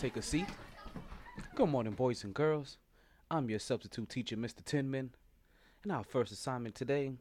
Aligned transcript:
take 0.00 0.16
a 0.16 0.22
seat. 0.22 0.46
Good 1.54 1.68
morning, 1.68 1.92
boys 1.92 2.24
and 2.24 2.32
girls. 2.32 2.78
I'm 3.30 3.50
your 3.50 3.58
substitute 3.58 4.08
teacher, 4.08 4.34
Mr. 4.34 4.64
Tinman, 4.64 5.10
and 5.82 5.92
our 5.92 6.04
first 6.04 6.32
assignment 6.32 6.74
today 6.74 7.12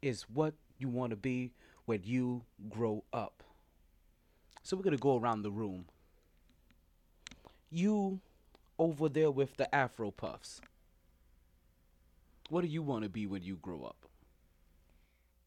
is 0.00 0.22
what 0.22 0.54
you 0.78 0.88
want 0.88 1.10
to 1.10 1.16
be 1.16 1.52
when 1.84 2.00
you 2.04 2.44
grow 2.70 3.04
up. 3.12 3.42
So 4.62 4.74
we're 4.74 4.84
gonna 4.84 4.96
go 4.96 5.18
around 5.18 5.42
the 5.42 5.50
room. 5.50 5.84
You 7.68 8.20
over 8.78 9.10
there 9.10 9.30
with 9.30 9.58
the 9.58 9.72
Afro 9.74 10.10
puffs. 10.10 10.62
What 12.48 12.62
do 12.62 12.68
you 12.68 12.80
want 12.80 13.02
to 13.02 13.10
be 13.10 13.26
when 13.26 13.42
you 13.42 13.56
grow 13.56 13.82
up? 13.82 14.06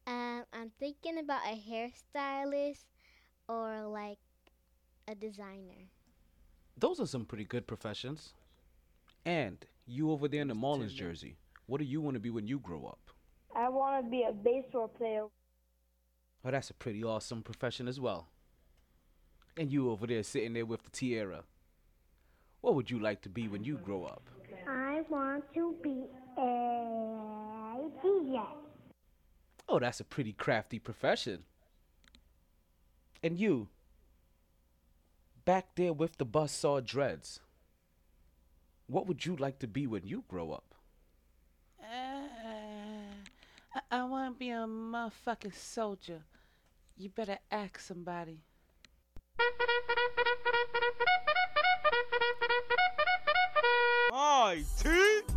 Um, 0.06 0.44
I'm 0.52 0.70
thinking 0.78 1.18
about 1.18 1.40
a 1.44 1.60
hairstylist 1.60 2.84
or 3.48 3.88
like 3.88 4.18
a 5.08 5.16
designer. 5.16 5.88
Those 6.76 7.00
are 7.00 7.06
some 7.06 7.24
pretty 7.24 7.44
good 7.44 7.66
professions. 7.66 8.34
And 9.24 9.64
you 9.86 10.10
over 10.10 10.28
there 10.28 10.42
in 10.42 10.48
the 10.48 10.54
Marlins 10.54 10.94
jersey, 10.94 11.36
what 11.66 11.78
do 11.78 11.84
you 11.84 12.00
want 12.00 12.14
to 12.14 12.20
be 12.20 12.30
when 12.30 12.46
you 12.46 12.58
grow 12.58 12.86
up? 12.86 12.98
I 13.54 13.68
want 13.68 14.04
to 14.04 14.10
be 14.10 14.24
a 14.28 14.32
baseball 14.32 14.88
player. 14.88 15.26
Oh, 16.44 16.50
that's 16.50 16.70
a 16.70 16.74
pretty 16.74 17.04
awesome 17.04 17.42
profession 17.42 17.86
as 17.86 18.00
well. 18.00 18.28
And 19.56 19.70
you 19.70 19.90
over 19.90 20.06
there 20.06 20.22
sitting 20.22 20.54
there 20.54 20.66
with 20.66 20.82
the 20.82 20.90
tiara. 20.90 21.44
What 22.62 22.74
would 22.74 22.90
you 22.90 22.98
like 22.98 23.22
to 23.22 23.28
be 23.28 23.48
when 23.48 23.64
you 23.64 23.76
grow 23.76 24.04
up? 24.04 24.28
I 24.68 25.02
want 25.08 25.44
to 25.54 25.76
be 25.82 26.04
a 26.36 26.40
DJ. 28.02 28.46
Oh, 29.68 29.78
that's 29.78 30.00
a 30.00 30.04
pretty 30.04 30.32
crafty 30.32 30.78
profession. 30.78 31.44
And 33.22 33.38
you, 33.38 33.68
back 35.44 35.74
there 35.74 35.92
with 35.92 36.18
the 36.18 36.24
bus 36.24 36.52
buzzsaw 36.52 36.84
dreads, 36.84 37.40
what 38.86 39.06
would 39.06 39.24
you 39.24 39.36
like 39.36 39.58
to 39.60 39.66
be 39.66 39.86
when 39.86 40.06
you 40.06 40.24
grow 40.28 40.52
up? 40.52 40.74
Uh, 41.80 42.28
I, 43.74 43.80
I 43.90 44.04
want 44.04 44.34
to 44.34 44.38
be 44.38 44.50
a 44.50 44.66
motherfucking 44.66 45.54
soldier. 45.54 46.22
You 46.96 47.08
better 47.08 47.38
ask 47.50 47.78
somebody. 47.78 48.40
My 54.10 54.62
teeth. 54.78 55.31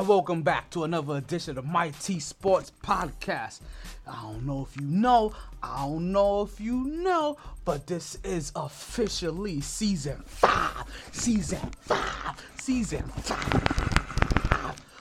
And 0.00 0.08
welcome 0.08 0.40
back 0.40 0.70
to 0.70 0.84
another 0.84 1.18
edition 1.18 1.58
of 1.58 1.66
My 1.66 1.90
T 1.90 2.20
Sports 2.20 2.72
Podcast. 2.82 3.60
I 4.08 4.22
don't 4.22 4.46
know 4.46 4.66
if 4.66 4.74
you 4.80 4.86
know, 4.86 5.34
I 5.62 5.84
don't 5.84 6.10
know 6.10 6.40
if 6.40 6.58
you 6.58 6.84
know, 6.84 7.36
but 7.66 7.86
this 7.86 8.16
is 8.24 8.50
officially 8.56 9.60
season 9.60 10.22
five, 10.24 10.84
season 11.12 11.70
five, 11.82 12.34
season 12.56 13.02
five 13.02 13.99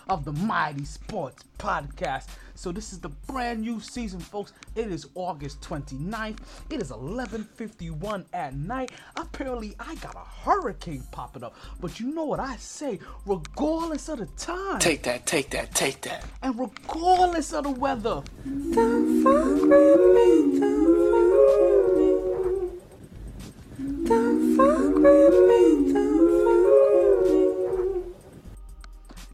of 0.09 0.25
the 0.25 0.33
MyT 0.33 0.85
Sports 0.85 1.43
Podcast. 1.57 2.27
So 2.55 2.71
this 2.73 2.91
is 2.91 2.99
the 2.99 3.09
brand 3.09 3.61
new 3.61 3.79
season, 3.79 4.19
folks. 4.19 4.51
It 4.75 4.87
is 4.91 5.07
August 5.15 5.61
29th. 5.61 6.39
It 6.69 6.81
is 6.81 6.91
11:51 6.91 8.25
at 8.33 8.53
night. 8.55 8.91
Apparently, 9.15 9.75
I 9.79 9.95
got 9.95 10.15
a 10.15 10.27
hurricane 10.43 11.03
popping 11.11 11.43
up. 11.43 11.55
But 11.79 11.99
you 11.99 12.13
know 12.13 12.25
what 12.25 12.39
I 12.41 12.57
say, 12.57 12.99
regardless 13.25 14.09
of 14.09 14.19
the 14.19 14.25
time 14.37 14.79
Take 14.79 15.03
that, 15.03 15.25
take 15.25 15.49
that, 15.51 15.73
take 15.73 16.01
that. 16.01 16.25
and 16.41 16.59
regardless 16.59 17.53
of 17.53 17.63
the 17.63 17.71
weather, 17.71 18.23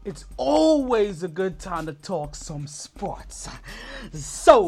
it's 0.06 0.24
always 0.36 1.24
a 1.24 1.28
good 1.28 1.58
time 1.58 1.86
to 1.86 1.92
talk 1.92 2.36
some 2.36 2.68
sports. 2.68 3.48
So 4.12 4.62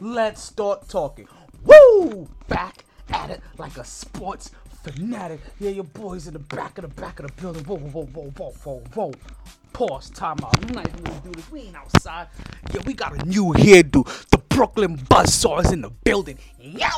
let's 0.00 0.42
start 0.42 0.88
talking. 0.88 1.28
Woo! 1.64 2.30
Back 2.48 2.86
at 3.10 3.28
it 3.28 3.42
like 3.58 3.76
a 3.76 3.84
sports 3.84 4.52
fanatic. 4.92 5.40
Yeah, 5.60 5.70
your 5.70 5.84
boys 5.84 6.26
in 6.26 6.32
the 6.32 6.38
back 6.38 6.78
of 6.78 6.82
the 6.82 7.00
back 7.00 7.20
of 7.20 7.26
the 7.26 7.40
building. 7.40 7.64
Whoa, 7.64 7.76
whoa, 7.76 8.04
whoa, 8.04 8.30
whoa, 8.36 8.52
whoa, 8.64 8.82
whoa. 8.94 9.12
Pause, 9.72 10.10
time 10.10 10.38
out. 10.44 10.64
I'm 10.64 10.74
not 10.74 10.88
even 10.88 11.04
gonna 11.04 11.20
do 11.20 11.30
this. 11.32 11.50
We 11.50 11.60
ain't 11.60 11.76
outside. 11.76 12.28
Yeah, 12.72 12.80
we 12.86 12.94
got 12.94 13.20
a 13.20 13.26
new 13.26 13.52
hairdo. 13.52 14.28
The 14.30 14.38
Brooklyn 14.38 14.96
Buzzsaw 14.96 15.64
is 15.64 15.72
in 15.72 15.82
the 15.82 15.90
building. 15.90 16.38
Yow! 16.58 16.88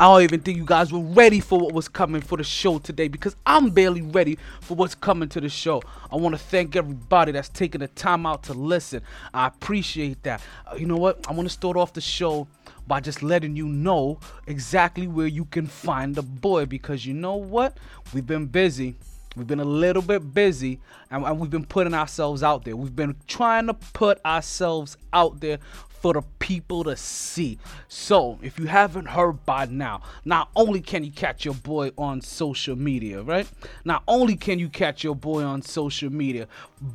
I 0.00 0.04
don't 0.04 0.22
even 0.22 0.40
think 0.40 0.56
you 0.56 0.64
guys 0.64 0.92
were 0.92 1.00
ready 1.00 1.40
for 1.40 1.58
what 1.58 1.72
was 1.72 1.88
coming 1.88 2.20
for 2.20 2.38
the 2.38 2.44
show 2.44 2.78
today 2.78 3.08
because 3.08 3.34
I'm 3.44 3.70
barely 3.70 4.00
ready 4.00 4.38
for 4.60 4.76
what's 4.76 4.94
coming 4.94 5.28
to 5.30 5.40
the 5.40 5.48
show. 5.48 5.82
I 6.12 6.14
want 6.14 6.36
to 6.36 6.38
thank 6.38 6.76
everybody 6.76 7.32
that's 7.32 7.48
taking 7.48 7.80
the 7.80 7.88
time 7.88 8.24
out 8.24 8.44
to 8.44 8.52
listen. 8.52 9.02
I 9.34 9.48
appreciate 9.48 10.22
that. 10.22 10.40
Uh, 10.70 10.76
you 10.76 10.86
know 10.86 10.98
what? 10.98 11.26
I 11.28 11.32
want 11.32 11.48
to 11.48 11.52
start 11.52 11.76
off 11.76 11.94
the 11.94 12.00
show 12.00 12.46
by 12.88 13.00
just 13.00 13.22
letting 13.22 13.54
you 13.54 13.68
know 13.68 14.18
exactly 14.46 15.06
where 15.06 15.26
you 15.26 15.44
can 15.44 15.66
find 15.66 16.14
the 16.14 16.22
boy 16.22 16.66
because 16.66 17.06
you 17.06 17.14
know 17.14 17.36
what? 17.36 17.76
We've 18.14 18.26
been 18.26 18.46
busy. 18.46 18.96
We've 19.36 19.46
been 19.46 19.60
a 19.60 19.64
little 19.64 20.02
bit 20.02 20.34
busy 20.34 20.80
and, 21.10 21.24
and 21.24 21.38
we've 21.38 21.50
been 21.50 21.66
putting 21.66 21.94
ourselves 21.94 22.42
out 22.42 22.64
there. 22.64 22.74
We've 22.74 22.96
been 22.96 23.14
trying 23.28 23.66
to 23.68 23.74
put 23.74 24.24
ourselves 24.24 24.96
out 25.12 25.40
there 25.40 25.58
for 26.00 26.12
the 26.12 26.22
people 26.38 26.84
to 26.84 26.96
see. 26.96 27.58
So, 27.88 28.38
if 28.42 28.58
you 28.58 28.66
haven't 28.66 29.06
heard 29.06 29.44
by 29.44 29.66
now, 29.66 30.02
not 30.24 30.50
only 30.54 30.80
can 30.80 31.04
you 31.04 31.10
catch 31.10 31.44
your 31.44 31.54
boy 31.54 31.90
on 31.98 32.20
social 32.20 32.76
media, 32.76 33.22
right? 33.22 33.48
Not 33.84 34.02
only 34.06 34.36
can 34.36 34.58
you 34.58 34.68
catch 34.68 35.04
your 35.04 35.14
boy 35.14 35.42
on 35.42 35.62
social 35.62 36.10
media, 36.10 36.46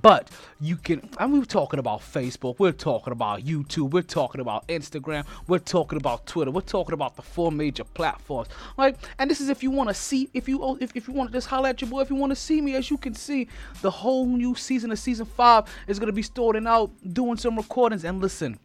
but 0.02 0.30
you 0.60 0.78
can, 0.78 1.10
and 1.20 1.34
we're 1.34 1.46
talking 1.46 1.80
about 1.80 2.00
Facebook, 2.00 2.56
we're 2.60 2.72
talking 2.72 3.12
about 3.12 3.42
YouTube, 3.42 3.92
we're 3.92 4.02
talking 4.02 4.42
about 4.42 4.68
Instagram, 4.68 5.26
we're 5.48 5.60
talking 5.60 5.98
about 5.98 6.26
Twitter, 6.26 6.52
we're 6.52 6.62
talking 6.62 6.94
about 6.94 7.16
the 7.16 7.22
four 7.22 7.52
major 7.52 7.84
platforms, 7.84 8.48
right? 8.78 8.96
And 9.20 9.30
this 9.30 9.42
is 9.42 9.50
if 9.50 9.62
you 9.62 9.72
want 9.72 9.90
to 9.90 9.94
see, 9.94 10.30
if 10.34 10.48
you 10.48 10.62
oh, 10.64 10.78
if, 10.80 10.96
if 10.96 11.08
you 11.08 11.14
want 11.14 11.30
to 11.30 11.34
just 11.38 11.48
holler 11.48 11.70
at 11.70 11.82
your 11.82 11.90
boy, 11.90 12.02
if 12.02 12.10
you 12.10 12.16
want 12.16 12.32
to 12.32 12.36
see 12.36 12.62
me, 12.62 12.76
as 12.76 12.90
you 12.90 12.98
can 12.98 13.14
see, 13.14 13.48
the 13.82 13.92
whole 13.92 14.26
new 14.26 14.56
season 14.56 14.92
of 14.92 15.00
season 15.00 15.26
five 15.26 15.66
is 15.88 16.00
gonna 16.00 16.12
be 16.12 16.22
starting 16.22 16.68
out 16.68 16.92
doing 17.14 17.38
some 17.38 17.58
recordings. 17.58 18.04
And 18.04 18.22
listen, 18.22 18.58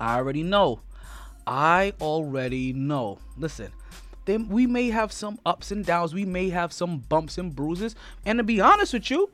I 0.00 0.16
already 0.16 0.42
know. 0.42 0.80
I 1.46 1.92
already 2.00 2.72
know. 2.72 3.18
Listen, 3.36 3.70
then 4.24 4.48
we 4.48 4.66
may 4.66 4.88
have 4.90 5.12
some 5.12 5.38
ups 5.44 5.70
and 5.70 5.84
downs. 5.84 6.14
We 6.14 6.24
may 6.24 6.48
have 6.50 6.72
some 6.72 6.98
bumps 6.98 7.38
and 7.38 7.54
bruises. 7.54 7.94
And 8.24 8.38
to 8.38 8.42
be 8.42 8.60
honest 8.60 8.94
with 8.94 9.10
you, 9.10 9.30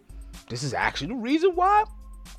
this 0.49 0.63
is 0.63 0.75
actually 0.75 1.09
the 1.09 1.15
reason 1.17 1.55
why 1.55 1.85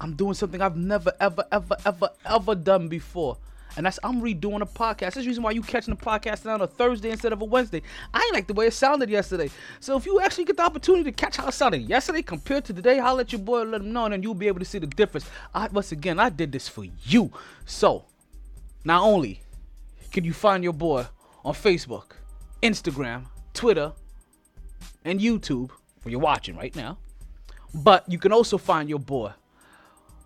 I'm 0.01 0.15
doing 0.15 0.33
something 0.33 0.61
I've 0.61 0.77
never, 0.77 1.11
ever, 1.19 1.45
ever, 1.51 1.75
ever, 1.85 2.09
ever 2.25 2.55
done 2.55 2.87
before. 2.87 3.37
And 3.75 3.85
that's 3.85 3.99
I'm 4.03 4.21
redoing 4.21 4.61
a 4.61 4.65
podcast. 4.65 4.99
That's 4.99 5.17
the 5.17 5.27
reason 5.27 5.43
why 5.43 5.51
you 5.51 5.61
catching 5.61 5.93
the 5.93 6.01
podcast 6.03 6.51
on 6.51 6.61
a 6.61 6.67
Thursday 6.67 7.11
instead 7.11 7.31
of 7.31 7.41
a 7.41 7.45
Wednesday. 7.45 7.83
I 8.11 8.23
ain't 8.23 8.33
like 8.33 8.47
the 8.47 8.55
way 8.55 8.67
it 8.67 8.73
sounded 8.73 9.09
yesterday. 9.09 9.51
So 9.79 9.95
if 9.95 10.05
you 10.07 10.19
actually 10.19 10.45
get 10.45 10.57
the 10.57 10.63
opportunity 10.63 11.03
to 11.03 11.11
catch 11.11 11.37
how 11.37 11.47
it 11.47 11.51
sounded 11.51 11.87
yesterday 11.87 12.23
compared 12.23 12.65
to 12.65 12.73
today, 12.73 12.97
I'll 12.99 13.15
let 13.15 13.31
your 13.31 13.41
boy 13.41 13.63
let 13.63 13.81
him 13.81 13.93
know, 13.93 14.05
and 14.05 14.13
then 14.13 14.23
you'll 14.23 14.33
be 14.33 14.47
able 14.47 14.59
to 14.59 14.65
see 14.65 14.79
the 14.79 14.87
difference. 14.87 15.29
I 15.53 15.67
once 15.67 15.91
again 15.91 16.19
I 16.19 16.29
did 16.29 16.51
this 16.51 16.67
for 16.67 16.85
you. 17.05 17.31
So 17.67 18.05
not 18.87 19.03
only 19.03 19.41
can 20.13 20.23
you 20.23 20.31
find 20.31 20.63
your 20.63 20.71
boy 20.71 21.05
on 21.43 21.53
Facebook, 21.53 22.11
Instagram, 22.63 23.25
Twitter, 23.53 23.91
and 25.03 25.19
YouTube, 25.19 25.71
where 26.01 26.11
you're 26.11 26.21
watching 26.21 26.55
right 26.55 26.73
now, 26.73 26.97
but 27.73 28.09
you 28.09 28.17
can 28.17 28.31
also 28.31 28.57
find 28.57 28.87
your 28.87 28.99
boy 28.99 29.31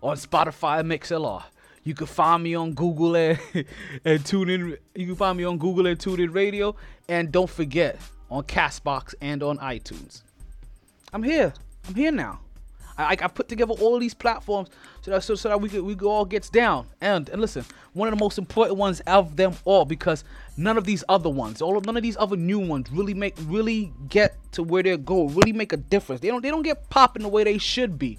on 0.00 0.16
Spotify 0.16 0.80
MixLR. 0.86 1.42
You 1.82 1.94
can 1.94 2.06
find 2.06 2.40
me 2.40 2.54
on 2.54 2.72
Google 2.72 3.16
and, 3.16 3.38
and 4.04 4.24
tune 4.24 4.48
in. 4.48 4.78
You 4.94 5.06
can 5.06 5.16
find 5.16 5.36
me 5.36 5.42
on 5.42 5.58
Google 5.58 5.88
and 5.88 5.98
tune 5.98 6.20
in 6.20 6.30
radio. 6.32 6.76
And 7.08 7.32
don't 7.32 7.50
forget 7.50 7.98
on 8.30 8.44
Castbox 8.44 9.16
and 9.20 9.42
on 9.42 9.58
iTunes. 9.58 10.22
I'm 11.12 11.24
here. 11.24 11.52
I'm 11.88 11.96
here 11.96 12.12
now. 12.12 12.38
I, 12.98 13.12
I 13.12 13.28
put 13.28 13.48
together 13.48 13.74
all 13.74 13.98
these 13.98 14.14
platforms 14.14 14.68
so 15.00 15.10
that 15.10 15.22
so, 15.22 15.34
so 15.34 15.48
that 15.48 15.60
we 15.60 15.68
could 15.68 15.82
we 15.82 15.94
could 15.94 16.08
all 16.08 16.24
gets 16.24 16.48
down. 16.48 16.86
And 17.00 17.28
and 17.28 17.40
listen, 17.40 17.64
one 17.92 18.08
of 18.08 18.18
the 18.18 18.22
most 18.22 18.38
important 18.38 18.78
ones 18.78 19.00
of 19.00 19.36
them 19.36 19.54
all 19.64 19.84
because 19.84 20.24
none 20.56 20.76
of 20.76 20.84
these 20.84 21.04
other 21.08 21.30
ones, 21.30 21.62
all 21.62 21.76
of 21.76 21.86
none 21.86 21.96
of 21.96 22.02
these 22.02 22.16
other 22.16 22.36
new 22.36 22.58
ones 22.58 22.90
really 22.90 23.14
make 23.14 23.34
really 23.46 23.92
get 24.08 24.36
to 24.52 24.62
where 24.62 24.82
they 24.82 24.96
go, 24.96 25.28
really 25.28 25.52
make 25.52 25.72
a 25.72 25.76
difference. 25.76 26.20
They 26.20 26.28
don't 26.28 26.42
they 26.42 26.50
don't 26.50 26.62
get 26.62 26.88
popping 26.90 27.22
the 27.22 27.28
way 27.28 27.44
they 27.44 27.58
should 27.58 27.98
be 27.98 28.18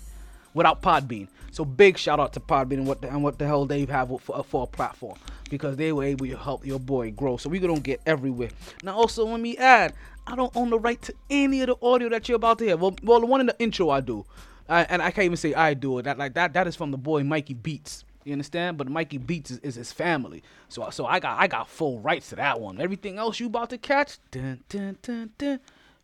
without 0.54 0.81
Podbean. 0.81 1.28
So 1.52 1.64
big 1.64 1.98
shout 1.98 2.20
out 2.20 2.34
to 2.34 2.40
Podbean 2.40 2.74
and 2.74 2.88
what 2.88 3.02
the, 3.02 3.10
and 3.10 3.24
what 3.24 3.38
the 3.38 3.46
hell 3.46 3.66
they 3.66 3.86
have 3.86 4.10
for, 4.22 4.44
for 4.44 4.64
a 4.64 4.68
platform 4.68 5.18
because 5.50 5.75
they 5.78 5.92
were 5.92 6.04
able 6.04 6.25
to 6.25 6.36
help 6.36 6.66
your 6.66 6.80
boy 6.80 7.12
grow. 7.12 7.38
So 7.38 7.48
we 7.48 7.60
gonna 7.60 7.80
get 7.80 8.02
everywhere. 8.08 8.50
Now 8.81 8.96
also 8.96 9.25
let 9.25 9.40
me 9.40 9.56
add, 9.58 9.94
I 10.25 10.36
don't 10.36 10.56
own 10.56 10.72
the 10.72 10.80
right 10.80 11.00
to 11.04 11.14
any 11.30 11.62
of 11.62 11.68
the 11.68 11.86
audio 11.86 12.10
that 12.10 12.28
you're 12.28 12.38
about 12.38 12.58
to 12.60 12.66
hear. 12.66 12.78
Well, 12.78 12.96
well 13.04 13.20
the 13.20 13.28
one 13.28 13.40
in 13.40 13.46
the 13.46 13.56
intro 13.60 13.92
I 13.92 14.02
do, 14.02 14.25
I, 14.69 14.83
and 14.83 15.01
I 15.01 15.12
can't 15.12 15.25
even 15.25 15.38
say 15.38 15.54
I 15.54 15.74
do 15.74 15.98
it. 16.00 16.04
That 16.04 16.18
like 16.18 16.33
that 16.36 16.54
that 16.54 16.68
is 16.68 16.75
from 16.75 16.92
the 16.92 16.98
boy 16.98 17.24
Mikey 17.24 17.54
Beats. 17.54 18.06
You 18.24 18.33
understand? 18.33 18.77
But 18.77 18.88
Mikey 18.88 19.18
Beats 19.18 19.51
is, 19.51 19.60
is 19.60 19.75
his 19.75 19.92
family, 19.92 20.44
so 20.69 20.89
so 20.89 21.06
I 21.06 21.19
got 21.19 21.39
I 21.39 21.48
got 21.48 21.68
full 21.68 22.00
rights 22.00 22.30
to 22.30 22.38
that 22.38 22.60
one. 22.60 22.80
Everything 22.80 23.18
else 23.18 23.39
you 23.39 23.48
about 23.48 23.69
to 23.71 23.77
catch, 23.77 24.18
dun, 24.31 24.63
dun, 24.69 24.98
dun, 25.01 25.31
dun, 25.38 25.60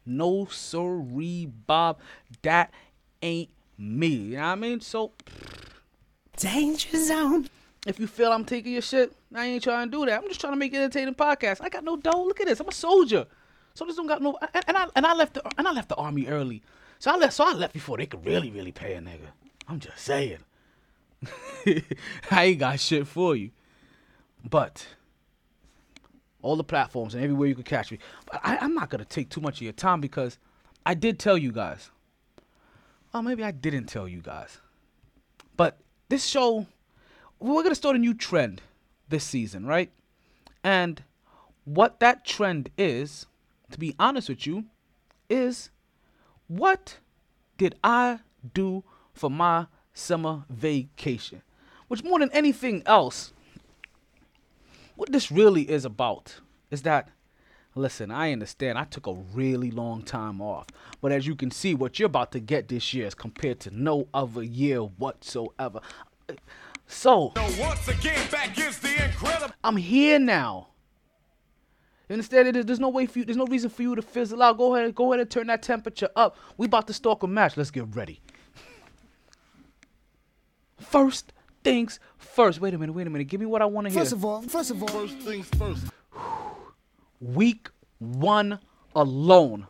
no 0.06 0.46
sorry, 0.46 1.46
Bob, 1.46 2.00
that 2.42 2.74
ain't 3.22 3.50
me. 3.78 4.08
You 4.08 4.36
know 4.36 4.42
what 4.42 4.48
I 4.48 4.56
mean? 4.56 4.82
So 4.82 5.14
Danger 6.38 6.98
zone. 6.98 7.50
if 7.86 8.00
you 8.00 8.08
feel 8.08 8.32
I'm 8.32 8.46
taking 8.46 8.74
your 8.74 8.82
shit, 8.82 9.14
I 9.36 9.46
ain't 9.46 9.64
trying 9.64 9.92
to 9.92 9.98
do 9.98 10.06
that. 10.06 10.22
I'm 10.22 10.28
just 10.28 10.40
trying 10.40 10.54
to 10.54 10.58
make 10.58 10.74
an 10.74 10.82
entertaining 10.82 11.16
podcast. 11.16 11.60
I 11.62 11.70
got 11.70 11.84
no 11.84 11.98
dough. 11.98 12.24
Look 12.24 12.40
at 12.40 12.48
this. 12.48 12.60
I'm 12.60 12.68
a 12.68 12.74
soldier. 12.74 13.26
So 13.74 13.86
this 13.86 13.96
don't 13.96 14.08
got 14.08 14.22
no. 14.22 14.38
And, 14.54 14.64
and 14.68 14.78
I 14.78 14.88
and 14.96 15.06
I 15.06 15.14
left 15.14 15.36
the 15.36 15.44
and 15.58 15.68
I 15.68 15.72
left 15.72 15.90
the 15.90 15.96
army 15.96 16.28
early. 16.28 16.64
So 17.00 17.12
I 17.12 17.16
left. 17.16 17.34
So 17.34 17.46
I 17.46 17.54
left 17.54 17.74
before 17.74 17.98
they 17.98 18.06
could 18.06 18.26
really 18.26 18.52
really 18.52 18.72
pay 18.72 18.94
a 18.94 19.02
nigga. 19.02 19.30
I'm 19.68 19.80
just 19.80 20.00
saying. 20.00 20.40
I 22.32 22.44
ain't 22.44 22.60
got 22.60 22.80
shit 22.80 23.08
for 23.08 23.36
you. 23.36 23.52
But 24.48 24.86
all 26.42 26.56
the 26.56 26.64
platforms 26.64 27.16
and 27.16 27.24
everywhere 27.24 27.48
you 27.48 27.56
could 27.56 27.66
catch 27.66 27.92
me. 27.92 28.00
But 28.32 28.42
I, 28.44 28.58
I'm 28.58 28.74
not 28.74 28.90
gonna 28.90 29.06
take 29.06 29.30
too 29.30 29.42
much 29.42 29.58
of 29.58 29.62
your 29.64 29.74
time 29.74 30.02
because 30.02 30.38
I 30.86 30.94
did 30.94 31.20
tell 31.20 31.38
you 31.38 31.52
guys. 31.52 31.90
Oh, 33.14 33.22
maybe 33.22 33.44
I 33.44 33.52
didn't 33.52 33.86
tell 33.86 34.08
you 34.08 34.22
guys. 34.22 34.60
But 35.58 35.80
this 36.10 36.26
show, 36.26 36.68
we're 37.40 37.64
gonna 37.64 37.76
start 37.76 37.96
a 37.96 38.00
new 38.00 38.14
trend 38.14 38.62
this 39.08 39.24
season, 39.24 39.66
right? 39.66 39.92
And 40.64 41.04
what 41.64 42.00
that 42.02 42.26
trend 42.26 42.70
is, 42.78 43.26
to 43.72 43.80
be 43.80 43.96
honest 44.00 44.30
with 44.30 44.46
you, 44.46 44.66
is 45.30 45.70
what 46.50 46.98
did 47.58 47.76
I 47.84 48.20
do 48.54 48.84
for 49.14 49.30
my 49.30 49.68
summer 49.94 50.44
vacation? 50.50 51.44
Which 51.88 52.04
more 52.04 52.20
than 52.20 52.32
anything 52.32 52.84
else, 52.86 53.32
what 54.96 55.12
this 55.12 55.32
really 55.32 55.70
is 55.70 55.86
about 55.86 56.42
is 56.70 56.82
that 56.82 57.10
listen, 57.76 58.12
I 58.12 58.32
understand 58.34 58.78
I 58.78 58.84
took 58.84 59.08
a 59.08 59.14
really 59.14 59.72
long 59.72 60.02
time 60.02 60.42
off. 60.42 60.68
But 61.02 61.12
as 61.12 61.26
you 61.26 61.36
can 61.36 61.52
see, 61.52 61.74
what 61.76 62.00
you're 62.00 62.08
about 62.08 62.32
to 62.34 62.40
get 62.40 62.68
this 62.68 62.94
year 62.94 63.08
is 63.08 63.16
compared 63.16 63.60
to 63.62 63.72
no 63.72 64.08
other 64.14 64.44
year 64.44 64.80
whatsoever. 64.82 65.80
So 66.88 67.34
Once 67.60 67.88
again, 67.88 68.30
back 68.32 68.58
is 68.58 68.80
the 68.80 69.06
incredible. 69.06 69.54
I'm 69.64 69.78
here 69.78 70.20
now. 70.20 70.69
You 72.10 72.14
understand? 72.14 72.56
There's, 72.56 72.66
there's 72.66 72.80
no 72.80 72.90
way 72.90 73.06
for 73.06 73.20
you. 73.20 73.26
There's 73.26 73.38
no 73.38 73.46
reason 73.46 73.70
for 73.70 73.84
you 73.84 73.96
to 73.96 74.02
fizzle 74.02 74.42
out. 74.42 74.58
Go 74.58 74.76
ahead, 74.76 74.96
go 74.96 75.14
ahead 75.14 75.22
and 75.22 75.30
turn 75.30 75.48
that 75.48 75.62
temperature 75.62 76.10
up. 76.16 76.36
We 76.58 76.66
about 76.66 76.88
to 76.88 76.94
stalk 76.94 77.22
a 77.22 77.28
match. 77.28 77.56
Let's 77.56 77.72
get 77.72 77.96
ready. 77.96 78.20
First 80.80 81.32
things 81.64 82.00
first. 82.18 82.60
Wait 82.60 82.74
a 82.74 82.78
minute. 82.78 82.94
Wait 82.94 83.06
a 83.06 83.10
minute. 83.10 83.28
Give 83.28 83.40
me 83.40 83.46
what 83.46 83.62
I 83.62 83.66
want 83.66 83.88
to 83.88 83.94
hear. 83.94 84.02
First 84.02 84.14
of 84.14 84.26
all, 84.26 84.42
first 84.42 84.72
of 84.72 84.82
all, 84.82 84.88
First 84.88 85.18
things 85.20 85.48
first. 85.58 85.86
week 87.20 87.70
one 88.00 88.60
alone, 88.96 89.68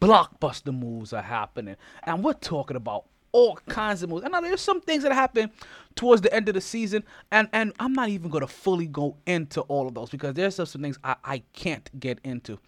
blockbuster 0.00 0.76
moves 0.78 1.12
are 1.12 1.22
happening. 1.22 1.76
And 2.04 2.22
we're 2.22 2.34
talking 2.34 2.76
about 2.76 3.06
all 3.32 3.56
kinds 3.68 4.02
of 4.02 4.10
moves. 4.10 4.24
And 4.24 4.32
now 4.32 4.40
there's 4.40 4.60
some 4.60 4.80
things 4.80 5.02
that 5.02 5.12
happen 5.12 5.50
towards 5.94 6.22
the 6.22 6.32
end 6.34 6.48
of 6.48 6.54
the 6.54 6.60
season. 6.60 7.04
And 7.30 7.48
and 7.52 7.72
I'm 7.78 7.92
not 7.92 8.08
even 8.08 8.30
gonna 8.30 8.46
fully 8.46 8.86
go 8.86 9.16
into 9.26 9.62
all 9.62 9.86
of 9.88 9.94
those 9.94 10.10
because 10.10 10.34
there's 10.34 10.54
some, 10.54 10.66
some 10.66 10.82
things 10.82 10.98
I, 11.04 11.16
I 11.24 11.42
can't 11.52 11.88
get 11.98 12.20
into. 12.24 12.58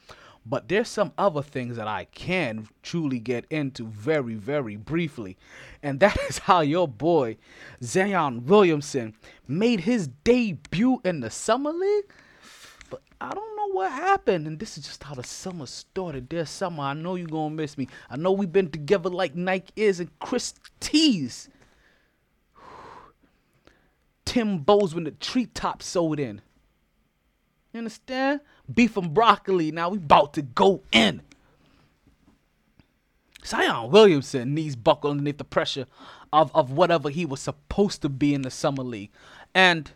But 0.44 0.68
there's 0.68 0.88
some 0.88 1.12
other 1.16 1.42
things 1.42 1.76
that 1.76 1.86
I 1.86 2.06
can 2.06 2.66
truly 2.82 3.20
get 3.20 3.46
into 3.48 3.86
very, 3.86 4.34
very 4.34 4.74
briefly. 4.76 5.36
And 5.82 6.00
that 6.00 6.16
is 6.28 6.38
how 6.38 6.60
your 6.60 6.88
boy 6.88 7.36
Zion 7.82 8.46
Williamson 8.46 9.14
made 9.46 9.80
his 9.80 10.08
debut 10.24 11.00
in 11.04 11.20
the 11.20 11.30
Summer 11.30 11.72
League. 11.72 12.04
But 12.90 13.02
I 13.20 13.30
don't 13.30 13.56
know 13.56 13.61
what 13.82 13.90
happened, 13.90 14.46
and 14.46 14.60
this 14.60 14.78
is 14.78 14.84
just 14.84 15.02
how 15.02 15.14
the 15.14 15.24
summer 15.24 15.66
started. 15.66 16.30
This 16.30 16.50
summer, 16.50 16.84
I 16.84 16.94
know 16.94 17.16
you're 17.16 17.26
gonna 17.26 17.52
miss 17.52 17.76
me. 17.76 17.88
I 18.08 18.16
know 18.16 18.30
we've 18.30 18.52
been 18.52 18.70
together 18.70 19.10
like 19.10 19.34
Nike 19.34 19.72
is 19.74 19.98
and 19.98 20.08
Chris 20.20 20.54
T's. 20.78 21.48
Tim 24.24 24.58
Bowes 24.58 24.94
when 24.94 25.02
the 25.02 25.10
treetop 25.10 25.82
sewed 25.82 26.20
in. 26.20 26.42
You 27.72 27.78
understand? 27.78 28.40
Beef 28.72 28.96
and 28.96 29.12
broccoli. 29.12 29.72
Now 29.72 29.88
we 29.88 29.98
about 29.98 30.34
to 30.34 30.42
go 30.42 30.82
in. 30.92 31.20
Zion 33.44 33.90
Williamson 33.90 34.54
knees 34.54 34.76
buckle 34.76 35.10
underneath 35.10 35.38
the 35.38 35.44
pressure 35.44 35.86
of, 36.32 36.54
of 36.54 36.70
whatever 36.70 37.10
he 37.10 37.26
was 37.26 37.40
supposed 37.40 38.00
to 38.02 38.08
be 38.08 38.32
in 38.32 38.42
the 38.42 38.50
summer 38.50 38.84
league. 38.84 39.10
And 39.52 39.90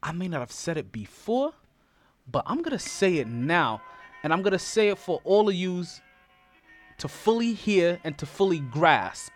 I 0.00 0.12
may 0.12 0.28
not 0.28 0.38
have 0.38 0.52
said 0.52 0.76
it 0.76 0.92
before, 0.92 1.54
but 2.30 2.44
I'm 2.46 2.62
gonna 2.62 2.78
say 2.78 3.16
it 3.16 3.28
now, 3.28 3.80
and 4.22 4.32
I'm 4.32 4.42
gonna 4.42 4.58
say 4.58 4.88
it 4.88 4.98
for 4.98 5.20
all 5.24 5.48
of 5.48 5.54
yous 5.54 6.00
to 6.98 7.08
fully 7.08 7.54
hear 7.54 7.98
and 8.04 8.16
to 8.18 8.26
fully 8.26 8.58
grasp. 8.60 9.32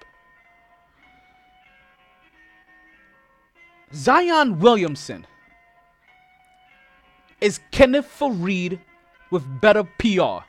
Zion 3.95 4.59
Williamson 4.59 5.27
is 7.41 7.61
Kenneth 7.71 8.07
Faried 8.19 8.81
with 9.31 9.61
better 9.61 9.85
PR. 9.99 10.45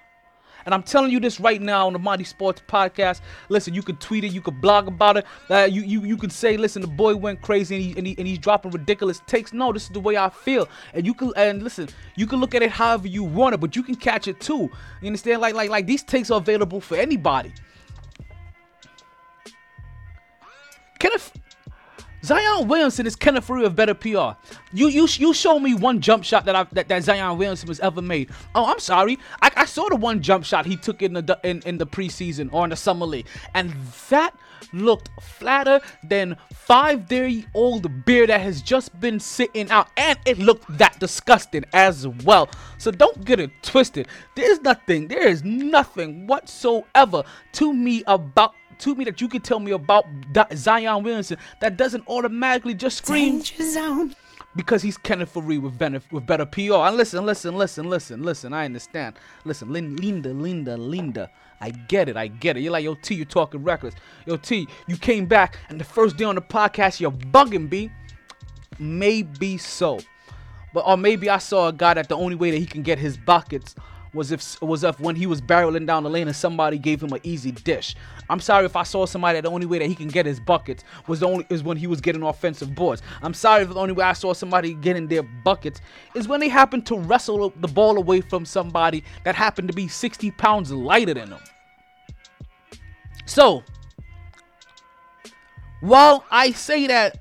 And 0.66 0.74
I'm 0.74 0.84
telling 0.84 1.12
you 1.12 1.20
this 1.20 1.40
right 1.40 1.62
now 1.62 1.88
on 1.88 1.94
the 1.94 2.00
MyT 2.00 2.26
Sports 2.26 2.62
Podcast. 2.68 3.22
Listen, 3.50 3.74
you 3.74 3.84
can 3.84 3.96
tweet 3.98 4.24
it, 4.24 4.32
you 4.32 4.42
can 4.42 4.60
blog 4.60 4.88
about 4.88 5.18
it. 5.18 5.26
Uh, 5.50 5.68
you, 5.70 5.82
you 5.82 6.04
you 6.04 6.18
can 6.18 6.30
say, 6.30 6.58
listen, 6.58 6.82
the 6.82 6.88
boy 6.88 7.16
went 7.16 7.42
crazy 7.42 7.76
and, 7.76 7.84
he, 7.84 7.98
and, 7.98 8.08
he, 8.08 8.16
and 8.18 8.28
he's 8.28 8.40
dropping 8.40 8.72
ridiculous 8.72 9.22
takes. 9.28 9.54
No, 9.54 9.74
this 9.74 9.84
is 9.84 9.90
the 9.90 10.00
way 10.00 10.18
I 10.18 10.30
feel. 10.30 10.68
And 10.94 11.06
you 11.06 11.14
can 11.14 11.32
and 11.36 11.64
listen, 11.64 11.90
you 12.16 12.28
can 12.28 12.40
look 12.40 12.56
at 12.56 12.62
it 12.62 12.72
however 12.72 13.08
you 13.08 13.24
want 13.24 13.56
it, 13.56 13.60
but 13.60 13.76
you 13.76 13.84
can 13.84 13.96
catch 13.96 14.28
it 14.28 14.40
too. 14.40 14.70
You 15.02 15.08
understand? 15.08 15.42
Like 15.42 15.56
like 15.56 15.70
like 15.70 15.86
these 15.86 16.04
takes 16.04 16.32
are 16.32 16.40
available 16.40 16.82
for 16.82 16.96
anybody. 16.98 17.54
Kenneth 21.00 21.34
Zion 22.24 22.70
Williamson 22.70 23.06
is 23.06 23.18
Kenneth 23.18 23.48
Faried 23.48 23.66
of 23.66 23.76
better 23.76 23.94
PR. 23.94 24.38
You 24.72 24.88
you 24.88 25.08
you 25.18 25.34
show 25.34 25.60
me 25.60 25.76
one 25.76 26.00
jump 26.00 26.24
shot 26.24 26.46
that 26.46 26.56
I 26.56 26.64
that, 26.72 26.88
that 26.88 27.04
Zion 27.04 27.38
Williamson 27.38 27.68
has 27.68 27.82
ever 27.82 28.02
made. 28.02 28.30
Oh, 28.56 28.66
I'm 28.66 28.80
sorry. 28.80 29.20
I, 29.42 29.52
I 29.58 29.66
saw 29.66 29.90
the 29.90 29.98
one 29.98 30.22
jump 30.22 30.46
shot 30.46 30.66
he 30.66 30.78
took 30.78 31.02
in 31.02 31.14
the 31.14 31.40
in, 31.44 31.62
in 31.66 31.78
the 31.78 31.86
preseason 31.86 32.50
or 32.54 32.64
in 32.64 32.70
the 32.70 32.78
summer 32.78 33.06
league, 33.06 33.28
and 33.54 33.74
that 34.10 34.34
looked 34.72 35.10
flatter 35.22 35.82
than 36.04 36.38
five 36.54 37.10
day 37.10 37.46
old 37.54 38.06
beer 38.06 38.26
that 38.26 38.40
has 38.40 38.62
just 38.62 38.98
been 39.02 39.20
sitting 39.20 39.70
out, 39.70 39.90
and 39.98 40.18
it 40.26 40.40
looked 40.40 40.66
that 40.78 40.98
disgusting 41.00 41.66
as 41.74 42.08
well. 42.08 42.50
So 42.78 42.90
don't 42.90 43.26
get 43.26 43.42
it 43.42 43.52
twisted. 43.64 44.08
There's 44.36 44.62
nothing. 44.62 45.10
There 45.10 45.28
is 45.28 45.44
nothing 45.44 46.26
whatsoever 46.28 47.24
to 47.54 47.74
me 47.74 48.04
about 48.08 48.56
to 48.84 48.96
me 48.96 49.06
that 49.06 49.22
you 49.22 49.28
can 49.28 49.42
tell 49.42 49.60
me 49.60 49.72
about 49.72 50.06
Zion 50.54 51.04
Williamson 51.04 51.38
that 51.62 51.78
doesn't 51.78 52.08
automatically 52.08 52.74
just 52.74 52.98
scream 52.98 53.42
because 54.56 54.82
he's 54.82 54.98
Kenneth 54.98 55.34
Faried 55.34 55.62
with, 55.62 55.78
better 55.78 56.02
with 56.12 56.26
better 56.26 56.46
PR. 56.46 56.74
And 56.74 56.98
listen, 56.98 57.26
listen, 57.26 57.56
listen, 57.56 57.90
listen, 57.90 58.24
listen. 58.24 58.54
I 58.54 58.66
understand. 58.66 59.16
Listen, 59.46 59.72
Lin- 59.72 59.96
Linda, 59.96 60.30
Linda, 60.34 60.78
Linda. 60.78 61.30
I 61.62 61.72
get 61.72 62.10
it. 62.10 62.18
I 62.18 62.28
get 62.28 62.58
it. 62.58 62.62
You're 62.62 62.74
like, 62.74 62.84
yo, 62.84 62.96
T, 62.96 63.16
you're 63.16 63.26
talking 63.26 63.64
reckless. 63.64 63.96
Yo, 64.26 64.36
T, 64.36 64.68
you 64.88 64.98
came 64.98 65.26
back 65.26 65.58
and 65.70 65.80
the 65.80 65.86
first 65.86 66.18
day 66.18 66.26
on 66.26 66.36
the 66.36 66.42
podcast, 66.42 67.00
you're 67.00 67.12
bugging, 67.12 67.70
B. 67.70 67.90
Maybe 68.80 69.58
so. 69.58 70.00
But 70.74 70.86
or 70.88 70.98
maybe 70.98 71.30
I 71.30 71.38
saw 71.38 71.70
a 71.70 71.74
guy 71.74 71.94
that 71.94 72.10
the 72.10 72.18
only 72.18 72.36
way 72.36 72.52
that 72.52 72.58
he 72.58 72.66
can 72.66 72.82
get 72.82 73.00
his 73.00 73.16
buckets 73.16 73.76
was 74.14 74.32
if 74.32 74.62
was 74.62 74.84
if 74.84 75.00
when 75.00 75.16
he 75.16 75.26
was 75.26 75.42
barreling 75.42 75.88
down 75.88 76.04
the 76.04 76.10
lane 76.10 76.28
and 76.28 76.36
somebody 76.36 76.78
gave 76.78 77.02
him 77.02 77.12
an 77.12 77.20
easy 77.24 77.52
dish. 77.52 77.96
I'm 78.30 78.40
sorry 78.40 78.66
if 78.66 78.76
I 78.76 78.84
saw 78.84 79.06
somebody 79.06 79.38
that 79.38 79.44
the 79.44 79.52
only 79.52 79.66
way 79.66 79.80
that 79.80 79.88
he 79.88 79.96
can 79.96 80.08
get 80.08 80.26
his 80.26 80.40
buckets 80.40 80.84
was 81.08 81.20
the 81.20 81.28
only 81.28 81.46
is 81.50 81.64
when 81.64 81.78
he 81.78 81.88
was 81.88 82.00
getting 82.00 82.22
offensive 82.24 82.74
boards. 82.76 83.02
I'm 83.22 83.34
sorry 83.34 83.64
if 83.64 83.70
the 83.70 83.76
only 83.76 83.94
way 83.94 84.06
I 84.06 84.14
saw 84.14 84.34
somebody 84.34 84.74
getting 84.76 85.08
their 85.08 85.24
buckets 85.24 85.82
is 86.16 86.28
when 86.28 86.40
they 86.40 86.50
happened 86.50 86.86
to 86.88 86.98
wrestle 86.98 87.52
the 87.58 87.68
ball 87.68 87.98
away 87.98 88.22
from 88.22 88.46
somebody 88.46 89.04
that 89.24 89.36
happened 89.36 89.68
to 89.70 89.74
be 89.74 89.88
60 89.88 90.32
pounds 90.32 90.72
lighter 90.72 91.16
than 91.16 91.32
them. 91.32 91.42
So, 93.26 93.64
while 95.82 96.26
I 96.32 96.52
say 96.52 96.88
that 96.88 97.20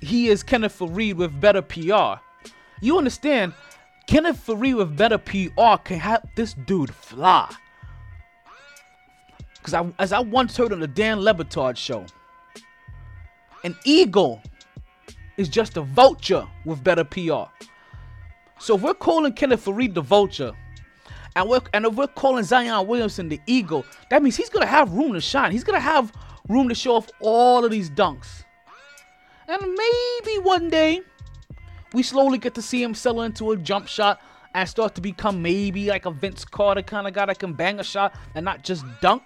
he 0.00 0.28
is 0.28 0.42
Kenneth 0.42 0.78
Faried 0.78 1.14
with 1.14 1.40
better 1.40 1.62
PR, 1.62 2.20
you 2.80 2.98
understand 2.98 3.54
Kenneth 4.08 4.46
Faried 4.46 4.74
with 4.78 4.96
better 4.96 5.18
PR 5.18 5.76
can 5.84 5.98
have 5.98 6.26
this 6.34 6.54
dude 6.54 6.92
fly. 6.94 7.54
Because 9.58 9.74
I, 9.74 9.92
as 9.98 10.14
I 10.14 10.20
once 10.20 10.56
heard 10.56 10.72
on 10.72 10.80
the 10.80 10.86
Dan 10.86 11.20
Le 11.20 11.34
Batard 11.34 11.76
show, 11.76 12.06
an 13.64 13.76
eagle 13.84 14.40
is 15.36 15.50
just 15.50 15.76
a 15.76 15.82
vulture 15.82 16.48
with 16.64 16.82
better 16.82 17.04
PR. 17.04 17.52
So 18.58 18.76
if 18.76 18.80
we're 18.80 18.94
calling 18.94 19.34
Kenneth 19.34 19.66
Faried 19.66 19.92
the 19.92 20.00
vulture, 20.00 20.52
and 21.36 21.46
we're 21.46 21.60
and 21.74 21.84
if 21.84 21.94
we're 21.94 22.06
calling 22.06 22.44
Zion 22.44 22.86
Williamson 22.86 23.28
the 23.28 23.40
eagle, 23.46 23.84
that 24.08 24.22
means 24.22 24.36
he's 24.36 24.48
gonna 24.48 24.64
have 24.64 24.90
room 24.90 25.12
to 25.12 25.20
shine. 25.20 25.52
He's 25.52 25.64
gonna 25.64 25.80
have 25.80 26.12
room 26.48 26.70
to 26.70 26.74
show 26.74 26.94
off 26.94 27.08
all 27.20 27.62
of 27.62 27.70
these 27.70 27.90
dunks. 27.90 28.42
And 29.46 29.60
maybe 29.60 30.38
one 30.38 30.70
day 30.70 31.02
we 31.92 32.02
slowly 32.02 32.38
get 32.38 32.54
to 32.54 32.62
see 32.62 32.82
him 32.82 32.94
settle 32.94 33.22
into 33.22 33.50
a 33.52 33.56
jump 33.56 33.88
shot 33.88 34.20
and 34.54 34.68
start 34.68 34.94
to 34.94 35.00
become 35.00 35.42
maybe 35.42 35.88
like 35.88 36.06
a 36.06 36.10
Vince 36.10 36.44
Carter 36.44 36.82
kind 36.82 37.06
of 37.06 37.12
guy 37.12 37.26
that 37.26 37.38
can 37.38 37.52
bang 37.52 37.80
a 37.80 37.84
shot 37.84 38.14
and 38.34 38.44
not 38.44 38.62
just 38.62 38.84
dunk. 39.00 39.22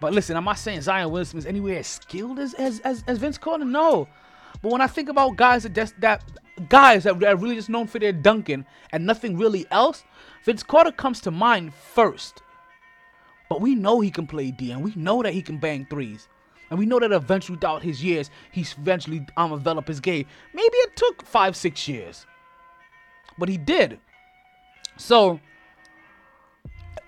But 0.00 0.12
listen, 0.12 0.36
I'm 0.36 0.44
not 0.44 0.58
saying 0.58 0.82
Zion 0.82 1.10
Williamson 1.10 1.38
is 1.38 1.46
anywhere 1.46 1.78
as 1.78 1.86
skilled 1.86 2.38
as 2.38 2.54
as, 2.54 2.80
as, 2.80 3.02
as 3.06 3.18
Vince 3.18 3.38
Carter. 3.38 3.64
No. 3.64 4.08
But 4.62 4.72
when 4.72 4.80
I 4.80 4.86
think 4.86 5.08
about 5.08 5.36
guys 5.36 5.62
that 5.62 5.74
just, 5.74 6.00
that 6.00 6.22
guys 6.68 7.04
that 7.04 7.22
are 7.22 7.36
really 7.36 7.54
just 7.54 7.68
known 7.68 7.86
for 7.86 7.98
their 7.98 8.12
dunking 8.12 8.64
and 8.90 9.06
nothing 9.06 9.36
really 9.36 9.66
else, 9.70 10.04
Vince 10.44 10.62
Carter 10.62 10.92
comes 10.92 11.20
to 11.22 11.30
mind 11.30 11.74
first. 11.74 12.42
But 13.48 13.60
we 13.60 13.74
know 13.74 14.00
he 14.00 14.10
can 14.10 14.26
play 14.26 14.50
D, 14.50 14.72
and 14.72 14.82
we 14.82 14.92
know 14.96 15.22
that 15.22 15.32
he 15.32 15.42
can 15.42 15.58
bang 15.58 15.86
threes. 15.88 16.28
And 16.70 16.78
we 16.78 16.86
know 16.86 16.98
that 16.98 17.12
eventually, 17.12 17.58
throughout 17.58 17.82
his 17.82 18.02
years, 18.02 18.30
he's 18.50 18.74
eventually 18.78 19.26
um, 19.36 19.50
developed 19.50 19.88
his 19.88 20.00
game. 20.00 20.26
Maybe 20.52 20.76
it 20.78 20.96
took 20.96 21.24
five, 21.24 21.56
six 21.56 21.86
years. 21.86 22.26
But 23.38 23.48
he 23.48 23.56
did. 23.56 24.00
So, 24.96 25.40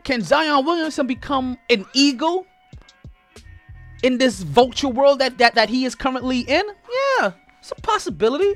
can 0.05 0.23
Zion 0.23 0.65
Williamson 0.65 1.07
become 1.07 1.59
an 1.71 1.87
eagle 1.93 2.47
in 4.03 4.19
this 4.19 4.43
vulture 4.43 4.88
world 4.88 5.19
that, 5.19 5.38
that, 5.38 5.55
that 5.57 5.69
he 5.69 5.85
is 5.85 5.95
currently 5.95 6.41
in? 6.41 6.62
Yeah, 7.19 7.33
it's 7.59 7.73
a 7.73 7.81
possibility. 7.83 8.55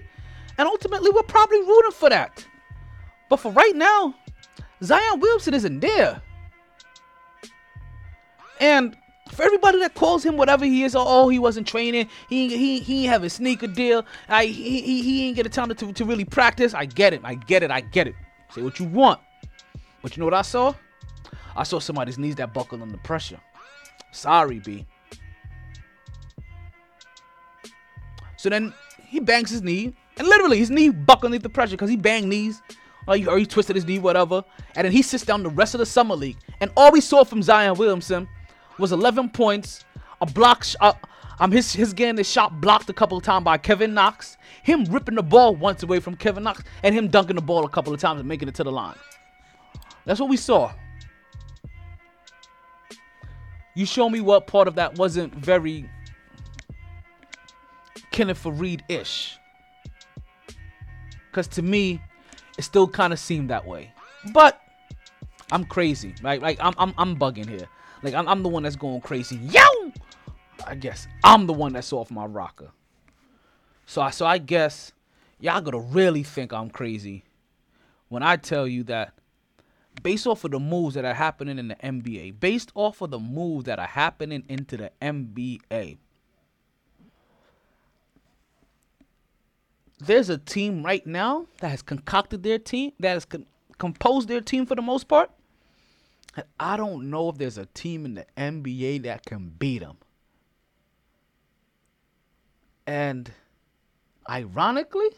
And 0.58 0.68
ultimately, 0.68 1.10
we're 1.10 1.22
probably 1.22 1.60
rooting 1.60 1.92
for 1.92 2.10
that. 2.10 2.46
But 3.28 3.38
for 3.38 3.50
right 3.50 3.74
now, 3.74 4.14
Zion 4.82 5.18
Williamson 5.18 5.54
isn't 5.54 5.80
there. 5.80 6.22
And 8.60 8.96
for 9.32 9.42
everybody 9.42 9.78
that 9.78 9.94
calls 9.94 10.24
him 10.24 10.36
whatever 10.36 10.64
he 10.64 10.84
is, 10.84 10.94
oh, 10.96 11.28
he 11.28 11.38
wasn't 11.38 11.66
training, 11.66 12.08
he 12.28 12.56
he 12.56 12.80
he 12.80 13.04
have 13.06 13.24
a 13.24 13.30
sneaker 13.30 13.66
deal, 13.66 14.04
I 14.28 14.44
he 14.44 14.82
he, 14.82 15.02
he 15.02 15.26
ain't 15.26 15.36
get 15.36 15.46
a 15.46 15.48
time 15.48 15.74
to, 15.74 15.92
to 15.92 16.04
really 16.04 16.24
practice. 16.24 16.74
I 16.74 16.84
get 16.84 17.14
it, 17.14 17.22
I 17.24 17.34
get 17.34 17.62
it, 17.62 17.70
I 17.70 17.80
get 17.80 18.06
it. 18.06 18.14
Say 18.54 18.62
what 18.62 18.78
you 18.78 18.86
want. 18.86 19.20
But 20.02 20.16
you 20.16 20.20
know 20.20 20.26
what 20.26 20.34
I 20.34 20.42
saw? 20.42 20.74
I 21.56 21.62
saw 21.62 21.78
somebody's 21.78 22.18
knees 22.18 22.34
that 22.36 22.52
buckled 22.52 22.82
under 22.82 22.98
pressure. 22.98 23.40
Sorry, 24.10 24.58
B. 24.58 24.86
So 28.36 28.50
then 28.50 28.74
he 29.06 29.20
bangs 29.20 29.50
his 29.50 29.62
knee, 29.62 29.94
and 30.18 30.28
literally 30.28 30.58
his 30.58 30.70
knee 30.70 30.90
buckled 30.90 31.32
under 31.32 31.38
the 31.38 31.48
pressure 31.48 31.72
because 31.72 31.88
he 31.88 31.96
banged 31.96 32.28
knees, 32.28 32.60
or 33.06 33.16
he, 33.16 33.26
or 33.26 33.38
he 33.38 33.46
twisted 33.46 33.76
his 33.76 33.86
knee, 33.86 33.98
whatever. 33.98 34.44
And 34.74 34.84
then 34.84 34.92
he 34.92 35.00
sits 35.00 35.24
down 35.24 35.42
the 35.42 35.50
rest 35.50 35.74
of 35.74 35.78
the 35.78 35.86
summer 35.86 36.14
league, 36.14 36.36
and 36.60 36.70
all 36.76 36.92
we 36.92 37.00
saw 37.00 37.24
from 37.24 37.42
Zion 37.42 37.76
Williamson 37.76 38.28
was 38.78 38.92
11 38.92 39.30
points, 39.30 39.84
a 40.20 40.26
block. 40.26 40.64
Sh- 40.64 40.76
uh, 40.80 40.92
um, 41.40 41.50
his 41.50 41.72
his 41.72 41.92
getting 41.92 42.14
the 42.16 42.24
shot 42.24 42.60
blocked 42.60 42.88
a 42.88 42.92
couple 42.92 43.18
of 43.18 43.24
times 43.24 43.44
by 43.44 43.58
Kevin 43.58 43.94
Knox, 43.94 44.36
him 44.62 44.84
ripping 44.84 45.16
the 45.16 45.22
ball 45.22 45.56
once 45.56 45.82
away 45.82 45.98
from 45.98 46.14
Kevin 46.14 46.44
Knox, 46.44 46.62
and 46.82 46.94
him 46.94 47.08
dunking 47.08 47.36
the 47.36 47.42
ball 47.42 47.64
a 47.64 47.68
couple 47.68 47.92
of 47.92 48.00
times 48.00 48.20
and 48.20 48.28
making 48.28 48.48
it 48.48 48.54
to 48.56 48.64
the 48.64 48.72
line. 48.72 48.96
That's 50.04 50.20
what 50.20 50.28
we 50.28 50.36
saw. 50.36 50.72
You 53.74 53.86
show 53.86 54.10
me 54.10 54.20
what 54.20 54.46
part 54.46 54.68
of 54.68 54.74
that 54.74 54.98
wasn't 54.98 55.34
very 55.34 55.88
Kenneth 58.10 58.42
Faried 58.42 58.82
ish. 58.88 59.38
Because 61.30 61.48
to 61.48 61.62
me, 61.62 62.00
it 62.58 62.62
still 62.62 62.86
kind 62.86 63.12
of 63.12 63.18
seemed 63.18 63.48
that 63.50 63.66
way. 63.66 63.92
But 64.32 64.60
I'm 65.50 65.64
crazy, 65.64 66.14
right? 66.22 66.40
Like 66.40 66.58
I'm, 66.60 66.74
I'm, 66.76 66.94
I'm 66.98 67.16
bugging 67.16 67.48
here. 67.48 67.66
Like 68.02 68.14
I'm, 68.14 68.28
I'm 68.28 68.42
the 68.42 68.48
one 68.48 68.62
that's 68.64 68.76
going 68.76 69.00
crazy. 69.00 69.36
Yo! 69.36 69.92
I 70.66 70.74
guess 70.74 71.06
I'm 71.24 71.46
the 71.46 71.52
one 71.52 71.72
that's 71.72 71.92
off 71.92 72.10
my 72.10 72.24
rocker. 72.24 72.70
So 73.86 74.00
I, 74.00 74.10
so 74.10 74.26
I 74.26 74.38
guess 74.38 74.92
y'all 75.40 75.60
gotta 75.60 75.78
really 75.78 76.22
think 76.22 76.52
I'm 76.52 76.70
crazy 76.70 77.24
when 78.08 78.22
I 78.22 78.36
tell 78.36 78.66
you 78.66 78.84
that 78.84 79.14
based 80.02 80.26
off 80.26 80.44
of 80.44 80.50
the 80.50 80.60
moves 80.60 80.94
that 80.94 81.04
are 81.04 81.14
happening 81.14 81.58
in 81.58 81.68
the 81.68 81.76
NBA, 81.76 82.40
based 82.40 82.72
off 82.74 83.00
of 83.00 83.10
the 83.10 83.18
moves 83.18 83.64
that 83.64 83.78
are 83.78 83.86
happening 83.86 84.44
into 84.48 84.76
the 84.76 84.90
NBA, 85.00 85.98
there's 89.98 90.28
a 90.28 90.38
team 90.38 90.84
right 90.84 91.06
now 91.06 91.46
that 91.60 91.68
has 91.68 91.82
concocted 91.82 92.42
their 92.42 92.58
team, 92.58 92.92
that 93.00 93.14
has 93.14 93.24
con- 93.24 93.46
composed 93.78 94.28
their 94.28 94.40
team 94.40 94.66
for 94.66 94.74
the 94.74 94.82
most 94.82 95.08
part. 95.08 95.30
I 96.58 96.76
don't 96.76 97.10
know 97.10 97.28
if 97.28 97.36
there's 97.36 97.58
a 97.58 97.66
team 97.66 98.04
in 98.04 98.14
the 98.14 98.26
NBA 98.36 99.02
that 99.02 99.26
can 99.26 99.50
beat 99.58 99.80
them. 99.80 99.98
And 102.86 103.30
ironically, 104.28 105.08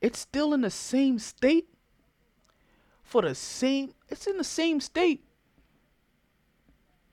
it's 0.00 0.18
still 0.18 0.54
in 0.54 0.62
the 0.62 0.70
same 0.70 1.18
state 1.18 1.68
for 3.02 3.22
the 3.22 3.34
same 3.34 3.92
it's 4.08 4.26
in 4.26 4.38
the 4.38 4.44
same 4.44 4.80
state 4.80 5.22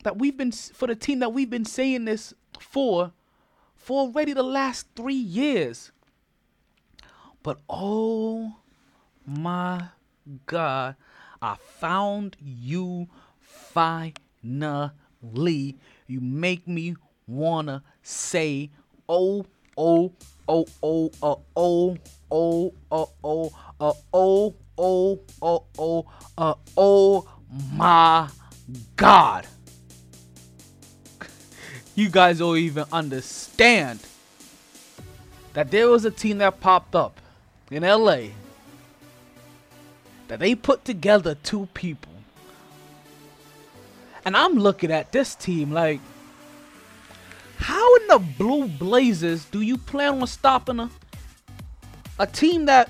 that 0.03 0.17
we've 0.17 0.37
been 0.37 0.51
for 0.51 0.87
the 0.87 0.95
team 0.95 1.19
that 1.19 1.33
we've 1.33 1.49
been 1.49 1.65
saying 1.65 2.05
this 2.05 2.33
for 2.59 3.11
for 3.75 4.01
already 4.01 4.33
the 4.33 4.43
last 4.43 4.87
3 4.95 5.13
years. 5.13 5.91
But 7.43 7.59
oh 7.69 8.55
my 9.25 9.89
god, 10.45 10.95
I 11.41 11.55
found 11.55 12.37
you 12.39 13.07
finally. 13.41 14.91
You 16.07 16.21
make 16.21 16.67
me 16.67 16.95
wanna 17.27 17.83
say, 18.01 18.69
oh, 19.07 19.45
oh, 19.77 20.13
oh, 20.47 20.65
oh, 20.83 21.11
uh, 21.21 21.35
oh, 21.55 21.97
oh, 22.31 22.73
uh, 22.91 23.05
oh, 23.23 23.51
uh, 23.79 23.93
oh, 24.13 24.55
oh, 24.77 25.21
oh, 25.41 25.63
oh, 25.77 26.05
uh, 26.37 26.53
oh 26.77 27.29
my 27.73 28.29
God. 28.95 29.47
You 31.95 32.09
guys 32.09 32.39
don't 32.39 32.57
even 32.57 32.85
understand 32.91 33.99
that 35.53 35.71
there 35.71 35.89
was 35.89 36.05
a 36.05 36.11
team 36.11 36.37
that 36.37 36.59
popped 36.61 36.95
up 36.95 37.19
in 37.71 37.83
LA 37.83 38.27
that 40.29 40.39
they 40.39 40.55
put 40.55 40.85
together 40.85 41.35
two 41.43 41.67
people. 41.73 42.13
And 44.23 44.37
I'm 44.37 44.53
looking 44.53 44.91
at 44.91 45.11
this 45.11 45.35
team 45.35 45.71
like, 45.71 45.99
how 47.57 47.95
in 47.95 48.07
the 48.07 48.19
blue 48.37 48.67
blazers 48.67 49.45
do 49.45 49.61
you 49.61 49.77
plan 49.77 50.21
on 50.21 50.27
stopping 50.27 50.79
a, 50.79 50.89
a 52.19 52.27
team 52.27 52.65
that 52.65 52.89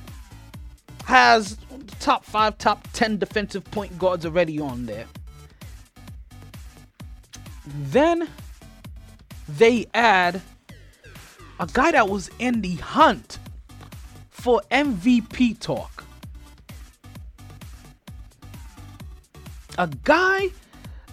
has 1.06 1.58
top 2.00 2.26
five, 2.26 2.58
top 2.58 2.86
10 2.94 3.18
defensive 3.18 3.64
point 3.72 3.98
guards 3.98 4.26
already 4.26 4.60
on 4.60 4.86
there? 4.86 5.06
Then 7.66 8.28
they 9.48 9.88
add 9.94 10.42
a 11.60 11.68
guy 11.72 11.92
that 11.92 12.10
was 12.10 12.30
in 12.38 12.62
the 12.62 12.76
hunt 12.76 13.40
for 14.30 14.62
MVP 14.72 15.60
talk. 15.60 16.04
A 19.80 19.88
guy 20.04 20.50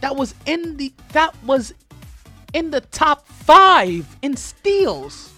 that 0.00 0.16
was 0.16 0.35
in 0.44 0.76
the 0.76 0.92
that 1.12 1.40
was 1.44 1.73
in 2.52 2.73
the 2.73 2.80
top 2.80 3.26
five 3.28 4.16
in 4.23 4.37
steals. 4.37 5.32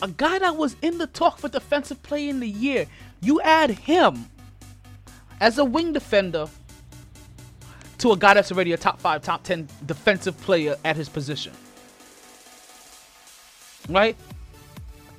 A 0.00 0.08
guy 0.08 0.38
that 0.38 0.56
was 0.56 0.74
in 0.80 0.96
the 0.96 1.06
talk 1.08 1.38
for 1.38 1.48
defensive 1.50 2.02
play 2.02 2.26
in 2.26 2.40
the 2.40 2.48
year. 2.48 2.86
You 3.20 3.42
add 3.42 3.70
him 3.70 4.30
as 5.40 5.58
a 5.58 5.64
wing 5.64 5.92
defender 5.92 6.48
to 7.98 8.12
a 8.12 8.16
guy 8.16 8.32
that's 8.32 8.50
already 8.50 8.72
a 8.72 8.78
top 8.78 8.98
five, 8.98 9.20
top 9.20 9.42
ten 9.42 9.68
defensive 9.84 10.40
player 10.40 10.76
at 10.86 10.96
his 10.96 11.10
position. 11.10 11.52
Right? 13.90 14.16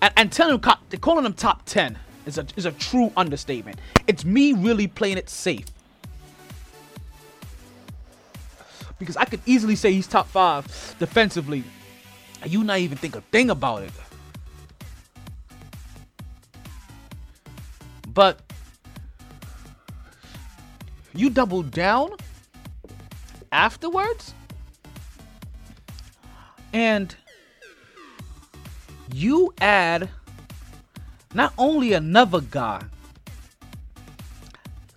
And, 0.02 0.14
and 0.18 0.32
telling 0.32 0.56
him 0.56 1.00
calling 1.00 1.26
him 1.26 1.34
top 1.34 1.64
ten 1.66 1.96
is 2.26 2.40
a 2.40 2.48
is 2.56 2.66
a 2.66 2.72
true 2.72 3.12
understatement. 3.16 3.80
It's 4.08 4.26
me 4.26 4.54
really 4.54 4.88
playing 4.88 5.20
it 5.20 5.30
safe. 5.30 5.66
Because 9.00 9.18
I 9.18 9.26
could 9.26 9.42
easily 9.46 9.76
say 9.76 9.94
he's 9.94 10.08
top 10.08 10.28
five 10.28 10.66
defensively. 11.00 11.64
And 12.42 12.52
you 12.52 12.64
not 12.64 12.80
even 12.80 12.98
think 12.98 13.16
a 13.16 13.22
thing 13.22 13.50
about 13.50 13.84
it. 13.84 13.92
But 18.14 18.42
you 21.14 21.30
double 21.30 21.64
down 21.64 22.12
afterwards 23.52 24.34
and 26.74 27.16
you 29.14 29.54
add 29.60 30.10
not 31.34 31.54
only 31.58 31.94
another 31.94 32.42
guy 32.42 32.84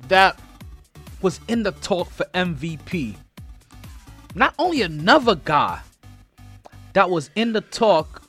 that 0.08 0.38
was 1.20 1.40
in 1.48 1.62
the 1.62 1.72
talk 1.72 2.10
for 2.10 2.26
MVP, 2.34 3.16
not 4.34 4.54
only 4.58 4.82
another 4.82 5.34
guy 5.34 5.80
that 6.92 7.10
was 7.10 7.30
in 7.34 7.52
the 7.52 7.60
talk 7.60 8.22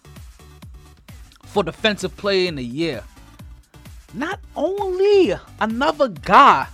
for 1.43 1.63
defensive 1.63 2.15
player 2.17 2.47
in 2.47 2.55
the 2.55 2.63
year, 2.63 3.03
not 4.13 4.39
only 4.55 5.33
another 5.59 6.07
guy 6.07 6.67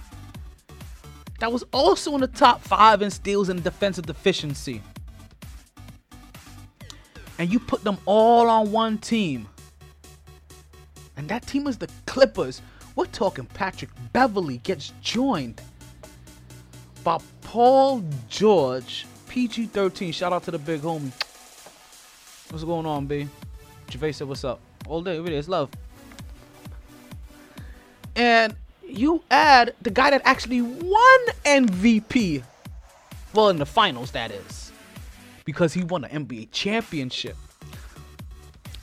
that 1.39 1.51
was 1.51 1.63
also 1.71 2.13
in 2.15 2.21
the 2.21 2.27
top 2.27 2.61
five 2.61 3.01
in 3.01 3.09
steals 3.09 3.49
and 3.49 3.63
defensive 3.63 4.05
deficiency. 4.05 4.81
And 7.37 7.51
you 7.51 7.59
put 7.59 7.83
them 7.83 7.97
all 8.05 8.49
on 8.49 8.71
one 8.71 8.97
team. 8.97 9.47
And 11.15 11.29
that 11.29 11.47
team 11.47 11.67
is 11.67 11.77
the 11.77 11.89
Clippers. 12.05 12.61
We're 12.95 13.05
talking 13.05 13.45
Patrick 13.45 13.91
Beverley 14.11 14.57
gets 14.57 14.91
joined 15.01 15.61
by 17.05 17.19
Paul 17.41 18.03
George, 18.27 19.05
PG 19.29 19.67
13. 19.67 20.11
Shout 20.11 20.33
out 20.33 20.43
to 20.43 20.51
the 20.51 20.59
big 20.59 20.81
homie. 20.81 21.11
What's 22.49 22.63
going 22.63 22.85
on, 22.85 23.05
B? 23.05 23.27
Gervais 23.89 24.13
said, 24.13 24.27
What's 24.27 24.43
up? 24.43 24.59
All 24.87 25.01
day, 25.01 25.17
every 25.17 25.29
day. 25.29 25.37
It's 25.37 25.47
love. 25.47 25.69
And 28.15 28.55
you 28.85 29.23
add 29.29 29.75
the 29.81 29.91
guy 29.91 30.09
that 30.09 30.23
actually 30.25 30.61
won 30.63 31.19
MVP. 31.45 32.43
Well, 33.33 33.49
in 33.49 33.57
the 33.57 33.65
finals, 33.65 34.11
that 34.11 34.31
is. 34.31 34.71
Because 35.45 35.73
he 35.73 35.83
won 35.83 36.01
the 36.01 36.09
NBA 36.09 36.49
championship. 36.51 37.37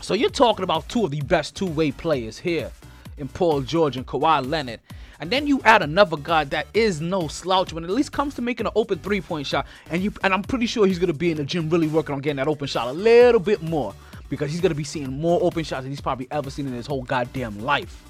So 0.00 0.14
you're 0.14 0.30
talking 0.30 0.62
about 0.62 0.88
two 0.88 1.04
of 1.04 1.10
the 1.10 1.20
best 1.22 1.56
two-way 1.56 1.90
players 1.90 2.38
here 2.38 2.70
in 3.18 3.26
Paul 3.26 3.62
George 3.62 3.96
and 3.96 4.06
Kawhi 4.06 4.48
Leonard. 4.48 4.78
And 5.20 5.30
then 5.30 5.46
you 5.46 5.60
add 5.64 5.82
another 5.82 6.16
guy 6.16 6.44
that 6.44 6.66
is 6.74 7.00
no 7.00 7.28
slouch 7.28 7.72
when 7.72 7.84
it 7.84 7.88
at 7.88 7.94
least 7.94 8.12
comes 8.12 8.34
to 8.34 8.42
making 8.42 8.66
an 8.66 8.72
open 8.74 8.98
three-point 8.98 9.46
shot. 9.46 9.66
And 9.90 10.02
you 10.02 10.12
and 10.22 10.32
I'm 10.32 10.42
pretty 10.42 10.66
sure 10.66 10.86
he's 10.86 10.98
gonna 10.98 11.12
be 11.12 11.30
in 11.30 11.36
the 11.36 11.44
gym 11.44 11.70
really 11.70 11.88
working 11.88 12.14
on 12.14 12.20
getting 12.20 12.36
that 12.36 12.48
open 12.48 12.66
shot 12.66 12.88
a 12.88 12.92
little 12.92 13.40
bit 13.40 13.62
more. 13.62 13.94
Because 14.28 14.50
he's 14.50 14.60
gonna 14.60 14.74
be 14.74 14.84
seeing 14.84 15.20
more 15.20 15.38
open 15.42 15.64
shots 15.64 15.82
than 15.82 15.92
he's 15.92 16.00
probably 16.00 16.26
ever 16.30 16.50
seen 16.50 16.66
in 16.66 16.72
his 16.72 16.86
whole 16.86 17.02
goddamn 17.02 17.60
life. 17.60 18.02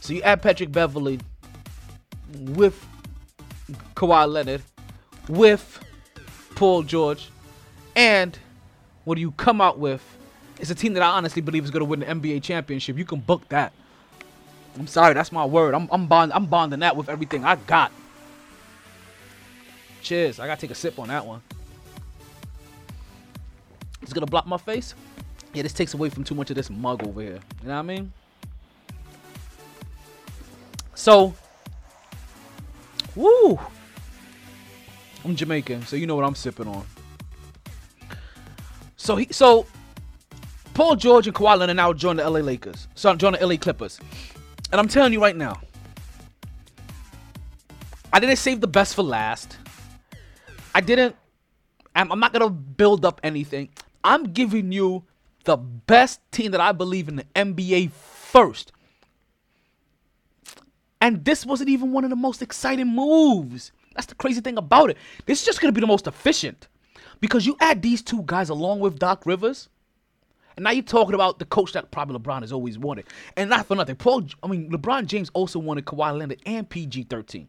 So 0.00 0.14
you 0.14 0.22
add 0.22 0.42
Patrick 0.42 0.72
Beverley 0.72 1.20
with 2.38 2.84
Kawhi 3.94 4.28
Leonard, 4.30 4.62
with 5.28 5.80
Paul 6.56 6.82
George, 6.82 7.30
and 7.94 8.36
what 9.04 9.16
do 9.16 9.20
you 9.20 9.30
come 9.32 9.60
out 9.60 9.78
with? 9.78 10.02
It's 10.58 10.70
a 10.70 10.74
team 10.74 10.94
that 10.94 11.02
I 11.02 11.08
honestly 11.08 11.42
believe 11.42 11.64
is 11.64 11.70
going 11.70 11.80
to 11.80 11.84
win 11.84 12.00
the 12.00 12.06
NBA 12.06 12.42
championship. 12.42 12.96
You 12.96 13.04
can 13.04 13.20
book 13.20 13.48
that. 13.48 13.72
I'm 14.78 14.86
sorry, 14.86 15.14
that's 15.14 15.32
my 15.32 15.44
word. 15.44 15.74
I'm 15.74 15.88
I'm 15.92 16.06
bond 16.06 16.32
I'm 16.32 16.46
bonding 16.46 16.80
that 16.80 16.96
with 16.96 17.08
everything 17.08 17.44
I 17.44 17.56
got. 17.56 17.92
Cheers. 20.00 20.40
I 20.40 20.46
gotta 20.46 20.60
take 20.60 20.70
a 20.70 20.74
sip 20.74 20.98
on 20.98 21.08
that 21.08 21.24
one. 21.24 21.42
It's 24.02 24.12
gonna 24.12 24.26
block 24.26 24.46
my 24.46 24.56
face. 24.56 24.94
Yeah, 25.54 25.62
this 25.62 25.72
takes 25.72 25.94
away 25.94 26.08
from 26.08 26.24
too 26.24 26.34
much 26.34 26.50
of 26.50 26.56
this 26.56 26.70
mug 26.70 27.06
over 27.06 27.20
here. 27.20 27.40
You 27.62 27.68
know 27.68 27.74
what 27.74 27.80
I 27.80 27.82
mean? 27.82 28.12
So, 30.94 31.34
woo! 33.14 33.60
I'm 35.24 35.36
Jamaican, 35.36 35.82
so 35.82 35.96
you 35.96 36.06
know 36.06 36.16
what 36.16 36.24
I'm 36.24 36.34
sipping 36.34 36.66
on. 36.66 36.84
So 38.96 39.16
he, 39.16 39.28
so 39.30 39.66
Paul 40.74 40.96
George 40.96 41.26
and 41.26 41.34
Kawhi 41.34 41.58
Leonard 41.58 41.76
now 41.76 41.92
join 41.92 42.16
the 42.16 42.28
LA 42.28 42.40
Lakers. 42.40 42.88
So 42.94 43.14
join 43.14 43.32
the 43.34 43.46
LA 43.46 43.56
Clippers, 43.56 44.00
and 44.72 44.80
I'm 44.80 44.88
telling 44.88 45.12
you 45.12 45.20
right 45.20 45.36
now, 45.36 45.60
I 48.12 48.18
didn't 48.20 48.36
save 48.36 48.60
the 48.60 48.66
best 48.66 48.94
for 48.94 49.02
last. 49.02 49.58
I 50.74 50.80
didn't. 50.80 51.14
I'm, 51.94 52.10
I'm 52.10 52.18
not 52.18 52.32
gonna 52.32 52.50
build 52.50 53.04
up 53.04 53.20
anything. 53.22 53.68
I'm 54.02 54.32
giving 54.32 54.72
you 54.72 55.04
the 55.44 55.56
best 55.56 56.20
team 56.32 56.52
that 56.52 56.60
I 56.60 56.72
believe 56.72 57.08
in 57.08 57.16
the 57.16 57.24
NBA 57.36 57.92
first. 57.92 58.72
And 61.00 61.24
this 61.24 61.44
wasn't 61.44 61.68
even 61.68 61.92
one 61.92 62.04
of 62.04 62.10
the 62.10 62.16
most 62.16 62.42
exciting 62.42 62.86
moves. 62.86 63.72
That's 63.94 64.06
the 64.06 64.14
crazy 64.14 64.40
thing 64.40 64.56
about 64.56 64.88
it. 64.88 64.96
This 65.26 65.40
is 65.40 65.44
just 65.44 65.60
to 65.60 65.72
be 65.72 65.80
the 65.80 65.86
most 65.86 66.06
efficient. 66.06 66.68
Because 67.20 67.44
you 67.44 67.56
add 67.60 67.82
these 67.82 68.02
two 68.02 68.22
guys 68.24 68.48
along 68.48 68.80
with 68.80 68.98
Doc 68.98 69.26
Rivers, 69.26 69.68
and 70.56 70.64
now 70.64 70.70
you're 70.70 70.82
talking 70.82 71.14
about 71.14 71.38
the 71.38 71.44
coach 71.44 71.72
that 71.72 71.90
probably 71.90 72.18
LeBron 72.18 72.42
has 72.42 72.52
always 72.52 72.78
wanted. 72.78 73.06
And 73.36 73.50
not 73.50 73.66
for 73.66 73.74
nothing. 73.74 73.96
Paul, 73.96 74.24
I 74.42 74.48
mean, 74.48 74.70
LeBron 74.70 75.06
James 75.06 75.30
also 75.34 75.58
wanted 75.58 75.84
Kawhi 75.84 76.16
Leonard 76.16 76.40
and 76.46 76.68
PG 76.68 77.04
13. 77.04 77.48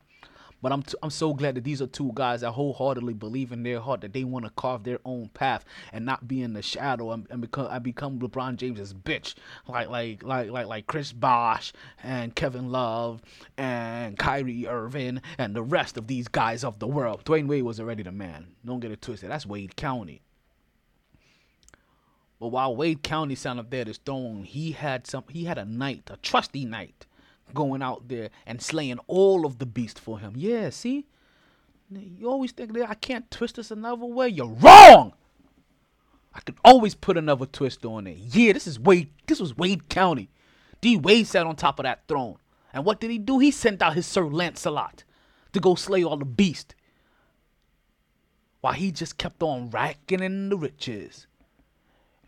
But 0.63 0.71
I'm, 0.71 0.81
t- 0.81 0.95
I'm 1.03 1.09
so 1.09 1.33
glad 1.33 1.55
that 1.55 1.65
these 1.65 1.81
are 1.81 1.87
two 1.87 2.11
guys 2.15 2.39
that 2.39 2.51
wholeheartedly 2.51 3.15
believe 3.15 3.51
in 3.51 3.63
their 3.63 3.81
heart 3.81 3.99
that 3.99 4.13
they 4.13 4.23
want 4.23 4.45
to 4.45 4.51
carve 4.51 4.85
their 4.85 4.99
own 5.03 5.27
path 5.33 5.65
and 5.91 6.05
not 6.05 6.25
be 6.25 6.41
in 6.41 6.53
the 6.53 6.61
shadow 6.61 7.11
and, 7.11 7.27
and 7.29 7.41
become 7.41 7.67
I 7.69 7.79
become 7.79 8.17
LeBron 8.19 8.55
James's 8.55 8.93
bitch 8.93 9.33
like 9.67 9.89
like 9.89 10.23
like 10.23 10.49
like 10.51 10.67
like 10.67 10.87
Chris 10.87 11.11
Bosh 11.11 11.73
and 12.01 12.33
Kevin 12.33 12.71
Love 12.71 13.21
and 13.57 14.17
Kyrie 14.17 14.65
Irving 14.65 15.21
and 15.37 15.53
the 15.53 15.61
rest 15.61 15.97
of 15.97 16.07
these 16.07 16.29
guys 16.29 16.63
of 16.63 16.79
the 16.79 16.87
world. 16.87 17.25
Dwyane 17.25 17.47
Wade 17.47 17.63
was 17.63 17.81
already 17.81 18.03
the 18.03 18.13
man. 18.13 18.47
Don't 18.65 18.79
get 18.79 18.91
it 18.91 19.01
twisted. 19.01 19.31
That's 19.31 19.45
Wade 19.45 19.75
County. 19.75 20.21
But 22.43 22.49
while 22.49 22.75
Wade 22.75 23.03
County 23.03 23.35
sat 23.35 23.57
up 23.57 23.69
there 23.69 23.85
to 23.85 23.93
stone, 23.93 24.43
he 24.43 24.73
had 24.73 25.07
some 25.07 25.23
he 25.29 25.45
had 25.45 25.57
a 25.57 25.63
knight, 25.63 26.09
a 26.11 26.17
trusty 26.17 26.65
knight, 26.65 27.05
going 27.53 27.81
out 27.81 28.09
there 28.09 28.31
and 28.45 28.61
slaying 28.61 28.99
all 29.07 29.45
of 29.45 29.59
the 29.59 29.65
beast 29.65 29.97
for 29.97 30.19
him. 30.19 30.33
Yeah, 30.35 30.69
see? 30.69 31.05
You 31.89 32.29
always 32.29 32.51
think 32.51 32.73
that 32.73 32.89
I 32.89 32.95
can't 32.95 33.31
twist 33.31 33.55
this 33.55 33.71
another 33.71 34.05
way. 34.05 34.27
You're 34.27 34.47
wrong. 34.47 35.13
I 36.33 36.41
could 36.41 36.57
always 36.65 36.95
put 36.95 37.15
another 37.15 37.45
twist 37.45 37.85
on 37.85 38.07
it. 38.07 38.17
Yeah, 38.17 38.51
this 38.51 38.67
is 38.67 38.77
Wade. 38.77 39.09
This 39.25 39.39
was 39.39 39.55
Wade 39.55 39.87
County. 39.87 40.29
D. 40.81 40.97
Wade 40.97 41.27
sat 41.27 41.47
on 41.47 41.55
top 41.55 41.79
of 41.79 41.83
that 41.83 42.09
throne. 42.09 42.39
And 42.73 42.83
what 42.83 42.99
did 42.99 43.09
he 43.09 43.19
do? 43.19 43.39
He 43.39 43.51
sent 43.51 43.81
out 43.81 43.93
his 43.93 44.05
Sir 44.05 44.27
Lancelot 44.27 45.05
to 45.53 45.61
go 45.61 45.75
slay 45.75 46.03
all 46.03 46.17
the 46.17 46.25
beast. 46.25 46.75
While 48.59 48.73
he 48.73 48.91
just 48.91 49.17
kept 49.17 49.41
on 49.41 49.69
racking 49.69 50.21
in 50.21 50.49
the 50.49 50.57
riches. 50.57 51.25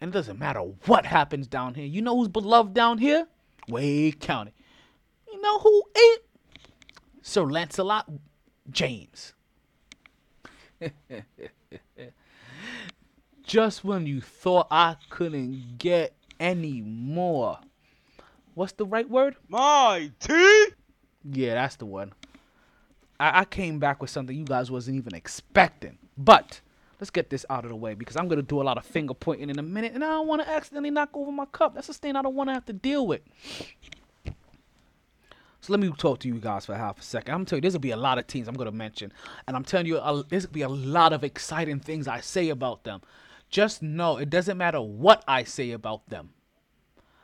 And 0.02 0.10
it 0.10 0.14
doesn't 0.14 0.40
matter 0.40 0.60
what 0.60 1.06
happens 1.06 1.48
down 1.48 1.74
here. 1.74 1.86
You 1.86 2.02
know 2.02 2.18
who's 2.18 2.28
beloved 2.28 2.74
down 2.74 2.98
here? 2.98 3.28
Wade 3.68 4.20
County. 4.20 4.54
You 5.32 5.42
know 5.42 5.60
who 5.60 5.84
ain't? 5.98 6.22
Sir 7.22 7.44
Lancelot 7.44 8.10
James. 8.70 9.34
Just 13.44 13.84
when 13.84 14.06
you 14.06 14.22
thought 14.22 14.68
I 14.70 14.98
couldn't 15.10 15.78
get 15.78 16.16
any 16.40 16.82
more. 16.82 17.60
What's 18.54 18.74
the 18.74 18.86
right 18.86 19.10
word? 19.10 19.36
My 19.48 20.12
T. 20.20 20.68
Yeah, 21.24 21.56
that's 21.56 21.76
the 21.78 21.86
one. 21.86 22.14
I, 23.20 23.42
I 23.42 23.46
came 23.46 23.80
back 23.80 24.02
with 24.02 24.10
something 24.10 24.36
you 24.36 24.46
guys 24.46 24.70
wasn't 24.72 24.98
even 24.98 25.16
expecting. 25.16 25.98
But 26.18 26.62
let's 27.00 27.10
get 27.10 27.30
this 27.30 27.46
out 27.50 27.66
of 27.66 27.70
the 27.70 27.76
way 27.76 27.94
because 27.94 28.16
I'm 28.16 28.28
gonna 28.28 28.42
do 28.42 28.62
a 28.62 28.64
lot 28.64 28.78
of 28.78 28.86
finger 28.86 29.14
pointing 29.14 29.50
in 29.50 29.60
a 29.60 29.64
minute, 29.64 29.94
and 29.94 30.04
I 30.04 30.10
don't 30.10 30.28
want 30.28 30.42
to 30.42 30.50
accidentally 30.50 30.92
knock 30.92 31.10
over 31.14 31.32
my 31.32 31.46
cup. 31.46 31.76
That's 31.76 31.90
a 31.90 31.94
thing 31.94 32.16
I 32.16 32.22
don't 32.22 32.36
want 32.36 32.50
to 32.50 32.54
have 32.54 32.66
to 32.66 32.74
deal 32.74 33.06
with. 33.08 33.22
So 35.62 35.74
let 35.74 35.80
me 35.80 35.92
talk 35.98 36.20
to 36.20 36.28
you 36.28 36.36
guys 36.36 36.66
for 36.68 36.76
half 36.76 37.00
a 37.00 37.04
second. 37.04 37.34
I'm 37.34 37.46
telling 37.46 37.60
you, 37.60 37.62
there's 37.62 37.74
gonna 37.74 37.80
be 37.80 37.92
a 37.92 37.98
lot 37.98 38.20
of 38.20 38.28
teams 38.28 38.48
I'm 38.48 38.56
gonna 38.56 38.72
mention, 38.72 39.12
and 39.48 39.56
I'm 39.56 39.64
telling 39.64 39.88
you, 39.88 40.00
there's 40.30 40.46
gonna 40.46 40.54
be 40.54 40.62
a 40.62 40.70
lot 40.70 41.12
of 41.12 41.24
exciting 41.24 41.80
things 41.80 42.08
I 42.08 42.22
say 42.22 42.50
about 42.50 42.84
them. 42.84 43.02
Just 43.50 43.82
know 43.82 44.18
it 44.18 44.30
doesn't 44.30 44.58
matter 44.58 44.82
what 44.82 45.24
I 45.28 45.44
say 45.44 45.72
about 45.72 46.10
them. 46.10 46.30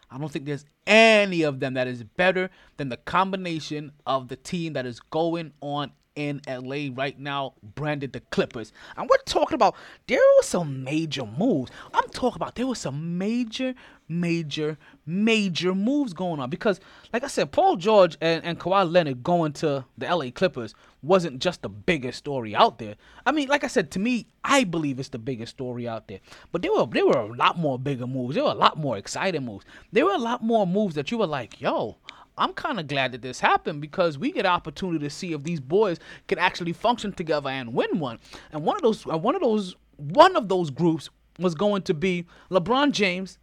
I 0.10 0.17
don't 0.17 0.31
think 0.31 0.45
there's 0.45 0.65
any 0.86 1.43
of 1.43 1.60
them 1.60 1.75
that 1.75 1.88
is 1.88 2.03
better 2.03 2.49
than 2.77 2.89
the 2.89 2.97
combination 2.97 3.93
of 4.05 4.27
the 4.27 4.36
team 4.36 4.73
that 4.73 4.86
is 4.86 4.99
going 4.99 5.53
on 5.62 5.91
in 6.15 6.41
LA 6.47 6.89
right 6.93 7.17
now, 7.17 7.54
branded 7.76 8.13
the 8.13 8.19
Clippers. 8.19 8.74
And 8.97 9.10
we're 9.10 9.17
talking 9.26 9.56
about 9.56 9.76
there 10.08 10.19
were 10.19 10.43
some 10.43 10.84
major 10.84 11.26
moves. 11.26 11.71
I'm 11.93 12.10
talking 12.10 12.38
about 12.38 12.56
there 12.56 12.67
was 12.67 12.80
some 12.80 13.17
major, 13.17 13.74
major, 14.10 14.78
major 15.06 15.74
moves 15.74 16.13
going 16.13 16.39
on. 16.39 16.50
Because, 16.50 16.80
like 17.13 17.24
I 17.24 17.28
said, 17.28 17.52
Paul 17.52 17.78
George 17.78 18.17
and, 18.21 18.43
and 18.43 18.60
Kawhi 18.60 18.91
Leonard 18.91 19.24
going 19.24 19.54
to 19.54 19.86
the 19.97 20.15
LA 20.15 20.32
Clippers 20.32 20.76
wasn't 21.02 21.39
just 21.39 21.62
the 21.62 21.69
biggest 21.69 22.17
story 22.17 22.56
out 22.56 22.78
there. 22.78 22.95
I 23.26 23.32
mean, 23.32 23.47
like 23.47 23.63
I 23.63 23.67
said, 23.67 23.91
to 23.91 24.00
me, 24.00 24.28
I 24.43 24.63
believe 24.63 25.00
it's 25.00 25.10
the 25.10 25.19
biggest 25.19 25.52
story 25.52 25.88
out 25.88 26.08
there. 26.08 26.19
But 26.52 26.62
there 26.62 26.74
were 26.74 26.86
there 26.86 27.06
were 27.06 27.17
a 27.17 27.36
lot 27.36 27.58
more 27.58 27.80
bigger 27.80 28.08
moves. 28.08 28.36
There 28.36 28.43
were 28.43 28.52
a 28.52 28.56
lot 28.56 28.78
more 28.78 28.97
exciting 28.97 29.45
moves. 29.45 29.65
There 29.91 30.06
were 30.06 30.13
a 30.13 30.19
lot 30.19 30.43
more 30.43 30.67
moves 30.67 30.95
that 30.95 31.10
you 31.12 31.17
were 31.17 31.28
like, 31.28 31.62
yo, 31.62 31.97
I'm 32.38 32.54
kind 32.54 32.80
of 32.80 32.88
glad 32.88 33.12
that 33.12 33.22
this 33.22 33.39
happened 33.39 33.82
because 33.82 34.17
we 34.17 34.32
get 34.32 34.46
opportunity 34.46 35.00
to 35.06 35.10
see 35.10 35.34
if 35.34 35.44
these 35.44 35.60
boys 35.60 36.00
can 36.28 36.39
actually 36.39 36.74
function 36.74 37.12
together 37.12 37.50
and 37.50 37.74
win 37.74 38.00
one. 38.00 38.20
And 38.52 38.63
one 38.63 38.78
of 38.78 38.82
those, 38.82 39.06
uh, 39.06 39.17
one 39.17 39.36
of 39.36 39.41
those, 39.41 39.76
one 39.98 40.36
of 40.36 40.48
those 40.50 40.70
groups 40.70 41.10
was 41.38 41.56
going 41.56 41.82
to 41.84 41.94
be 41.94 42.26
LeBron 42.50 42.91
James 42.91 43.38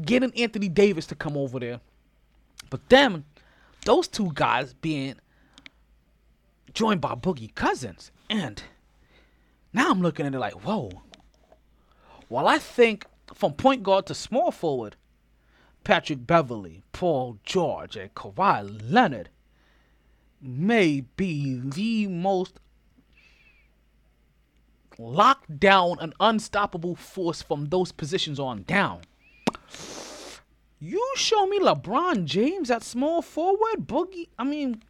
getting 0.00 0.32
Anthony 0.36 0.68
Davis 0.68 1.06
to 1.06 1.14
come 1.14 1.36
over 1.36 1.60
there. 1.60 1.80
But 2.70 2.88
then, 2.88 3.24
those 3.84 4.08
two 4.08 4.30
guys 4.34 4.74
being 4.74 5.16
joined 6.72 7.00
by 7.00 7.14
Boogie 7.14 7.54
Cousins, 7.54 8.10
and 8.28 8.62
now 9.72 9.90
I'm 9.90 10.00
looking 10.00 10.26
at 10.26 10.34
it 10.34 10.38
like, 10.38 10.64
whoa. 10.64 10.90
While 12.28 12.46
I 12.46 12.58
think 12.58 13.06
from 13.34 13.54
point 13.54 13.82
guard 13.82 14.06
to 14.06 14.14
small 14.14 14.50
forward, 14.50 14.96
Patrick 15.84 16.26
Beverley, 16.26 16.82
Paul 16.92 17.38
George, 17.44 17.96
and 17.96 18.14
Kawhi 18.14 18.80
Leonard 18.90 19.30
may 20.40 21.02
be 21.16 21.60
the 21.62 22.06
most 22.06 22.60
locked 24.98 25.58
down 25.58 25.96
and 26.00 26.14
unstoppable 26.20 26.94
force 26.94 27.42
from 27.42 27.66
those 27.66 27.92
positions 27.92 28.38
on 28.38 28.62
down. 28.64 29.02
You 30.78 31.12
show 31.16 31.46
me 31.46 31.58
LeBron 31.58 32.24
James 32.24 32.70
at 32.70 32.82
small 32.82 33.22
forward, 33.22 33.86
Boogie. 33.86 34.28
I 34.38 34.44
mean, 34.44 34.82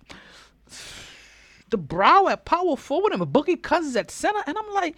the 1.71 1.79
brow 1.79 2.29
at 2.29 2.45
power 2.45 2.77
forward 2.77 3.13
and 3.13 3.23
Boogie 3.23 3.61
Cousins 3.61 3.97
at 3.97 4.11
center, 4.11 4.43
and 4.47 4.57
I'm 4.57 4.73
like, 4.73 4.97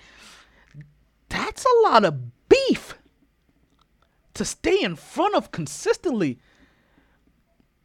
that's 1.29 1.65
a 1.65 1.89
lot 1.89 2.05
of 2.05 2.49
beef 2.49 2.95
to 4.35 4.45
stay 4.45 4.83
in 4.83 4.97
front 4.97 5.35
of 5.35 5.51
consistently 5.51 6.39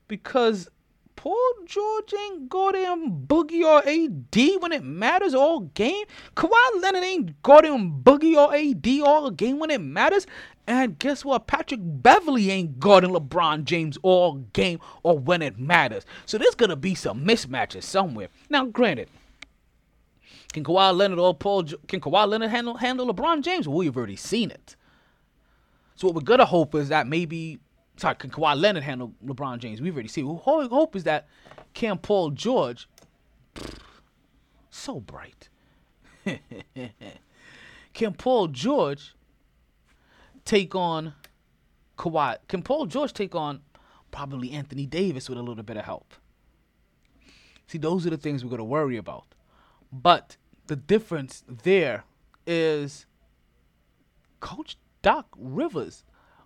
because 0.07 0.69
Paul 1.17 1.53
George 1.65 2.13
ain't 2.13 2.47
goddamn 2.47 3.25
Boogie 3.25 3.63
or 3.63 3.79
AD 3.79 4.61
when 4.61 4.71
it 4.71 4.83
matters 4.83 5.33
all 5.33 5.61
game. 5.61 6.05
Kawhi 6.35 6.81
Leonard 6.81 7.03
ain't 7.03 7.41
goddamn 7.41 8.03
Boogie 8.03 8.37
or 8.37 8.55
AD 8.55 9.01
all 9.05 9.31
game 9.31 9.59
when 9.59 9.71
it 9.71 9.81
matters. 9.81 10.27
And 10.67 10.99
guess 10.99 11.25
what? 11.25 11.47
Patrick 11.47 11.79
Beverley 11.83 12.51
ain't 12.51 12.79
guarding 12.79 13.11
LeBron 13.11 13.63
James 13.63 13.97
all 14.03 14.35
game 14.53 14.79
or 15.01 15.17
when 15.17 15.41
it 15.41 15.57
matters. 15.57 16.05
So 16.25 16.37
there's 16.37 16.55
gonna 16.55 16.75
be 16.75 16.93
some 16.93 17.25
mismatches 17.25 17.83
somewhere. 17.83 18.27
Now, 18.49 18.65
granted, 18.65 19.09
can 20.53 20.63
Kawhi 20.63 20.95
Leonard 20.95 21.19
or 21.19 21.33
Paul 21.33 21.63
can 21.87 21.99
Kawhi 21.99 22.27
Leonard 22.27 22.51
handle 22.51 22.75
handle 22.75 23.11
LeBron 23.11 23.41
James? 23.41 23.67
Well, 23.67 23.77
we've 23.77 23.97
already 23.97 24.15
seen 24.15 24.51
it. 24.51 24.75
So 25.97 26.07
what 26.07 26.15
we're 26.15 26.21
gonna 26.21 26.45
hope 26.45 26.75
is 26.75 26.89
that 26.89 27.07
maybe 27.07 27.59
sorry, 27.97 28.15
can 28.15 28.29
Kawhi 28.29 28.55
Leonard 28.55 28.83
handle 28.83 29.13
LeBron 29.25 29.57
James? 29.57 29.81
We've 29.81 29.93
already 29.93 30.07
seen. 30.07 30.27
What 30.27 30.59
we 30.59 30.67
hope 30.67 30.95
is 30.95 31.03
that 31.03 31.27
can 31.73 31.97
Paul 31.97 32.29
George 32.29 32.87
so 34.69 34.99
bright. 34.99 35.49
can 37.93 38.13
Paul 38.13 38.47
George 38.47 39.15
take 40.45 40.75
on 40.75 41.15
Kawhi? 41.97 42.37
Can 42.47 42.61
Paul 42.61 42.85
George 42.85 43.11
take 43.11 43.33
on 43.33 43.61
probably 44.11 44.51
Anthony 44.51 44.85
Davis 44.85 45.27
with 45.27 45.39
a 45.39 45.41
little 45.41 45.63
bit 45.63 45.77
of 45.77 45.85
help? 45.85 46.13
See, 47.65 47.79
those 47.79 48.05
are 48.05 48.11
the 48.11 48.17
things 48.17 48.45
we're 48.45 48.51
gonna 48.51 48.63
worry 48.63 48.97
about. 48.97 49.25
But 49.91 50.37
the 50.67 50.75
difference 50.75 51.43
there 51.47 52.03
is 52.45 53.07
Coach 54.39 54.77
Doc 55.01 55.27
Rivers. 55.37 56.03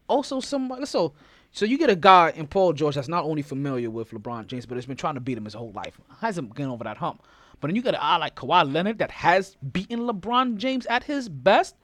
Also 0.08 0.40
somebody 0.40 0.86
so 0.86 1.14
so 1.52 1.66
you 1.66 1.78
get 1.78 1.90
a 1.90 1.96
guy 1.96 2.32
in 2.36 2.48
Paul 2.48 2.74
George 2.74 2.96
that's 2.96 3.10
not 3.10 3.26
only 3.26 3.42
familiar 3.42 3.90
with 3.90 4.12
LeBron 4.12 4.48
James, 4.48 4.66
but 4.66 4.76
has 4.76 4.86
been 4.86 4.96
trying 4.96 5.16
to 5.16 5.20
beat 5.20 5.38
him 5.38 5.44
his 5.44 5.54
whole 5.54 5.72
life. 5.74 6.00
Hasn't 6.20 6.50
gotten 6.50 6.72
over 6.72 6.86
that 6.86 6.98
hump. 6.98 7.24
But 7.60 7.68
then 7.68 7.76
you 7.76 7.82
got 7.82 7.94
a 7.94 7.98
guy 7.98 8.18
like 8.18 8.36
Kawhi 8.36 8.72
Leonard 8.72 9.00
that 9.00 9.12
has 9.12 9.58
beaten 9.72 10.00
LeBron 10.00 10.58
James 10.58 10.86
at 10.86 11.04
his 11.04 11.28
best. 11.28 11.76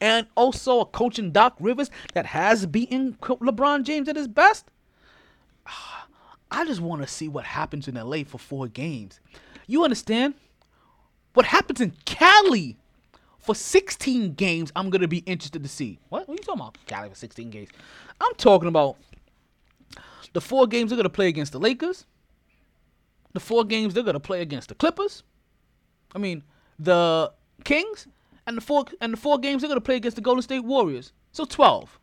And 0.00 0.26
also 0.34 0.80
a 0.80 0.86
coach 0.86 1.18
in 1.18 1.32
Doc 1.32 1.56
Rivers 1.60 1.90
that 2.14 2.26
has 2.26 2.66
beaten 2.66 3.14
LeBron 3.20 3.84
James 3.84 4.08
at 4.08 4.16
his 4.16 4.28
best. 4.28 4.66
I 6.50 6.64
just 6.66 6.80
want 6.80 7.02
to 7.02 7.08
see 7.08 7.28
what 7.28 7.44
happens 7.44 7.88
in 7.88 7.94
LA 7.94 8.24
for 8.24 8.38
four 8.38 8.68
games. 8.68 9.20
You 9.66 9.84
understand? 9.84 10.34
What 11.34 11.46
happens 11.46 11.80
in 11.80 11.92
Cali 12.04 12.76
for 13.44 13.54
16 13.54 14.34
games, 14.34 14.72
I'm 14.74 14.88
to 14.90 15.08
be 15.08 15.18
interested 15.18 15.62
to 15.62 15.68
see. 15.68 15.98
What? 16.08 16.26
What 16.26 16.34
are 16.34 16.40
you 16.40 16.44
talking 16.44 16.60
about? 16.62 16.78
Cali 16.86 17.10
for 17.10 17.14
16 17.14 17.50
games. 17.50 17.68
I'm 18.18 18.34
talking 18.36 18.68
about 18.68 18.96
the 20.32 20.40
four 20.40 20.66
games 20.66 20.90
they're 20.90 21.02
to 21.02 21.10
play 21.10 21.28
against 21.28 21.52
the 21.52 21.60
Lakers, 21.60 22.06
the 23.34 23.40
four 23.40 23.64
games 23.64 23.92
they're 23.92 24.02
to 24.02 24.18
play 24.18 24.40
against 24.40 24.70
the 24.70 24.74
Clippers, 24.74 25.24
I 26.14 26.18
mean, 26.18 26.42
the 26.78 27.32
Kings, 27.64 28.06
and 28.46 28.56
the 28.56 28.62
four 28.62 28.86
and 29.00 29.12
the 29.12 29.16
four 29.18 29.38
games 29.38 29.62
they're 29.62 29.74
to 29.74 29.80
play 29.80 29.96
against 29.96 30.16
the 30.16 30.22
Golden 30.22 30.42
State 30.42 30.64
Warriors. 30.64 31.12
So 31.32 31.44
12. 31.44 31.98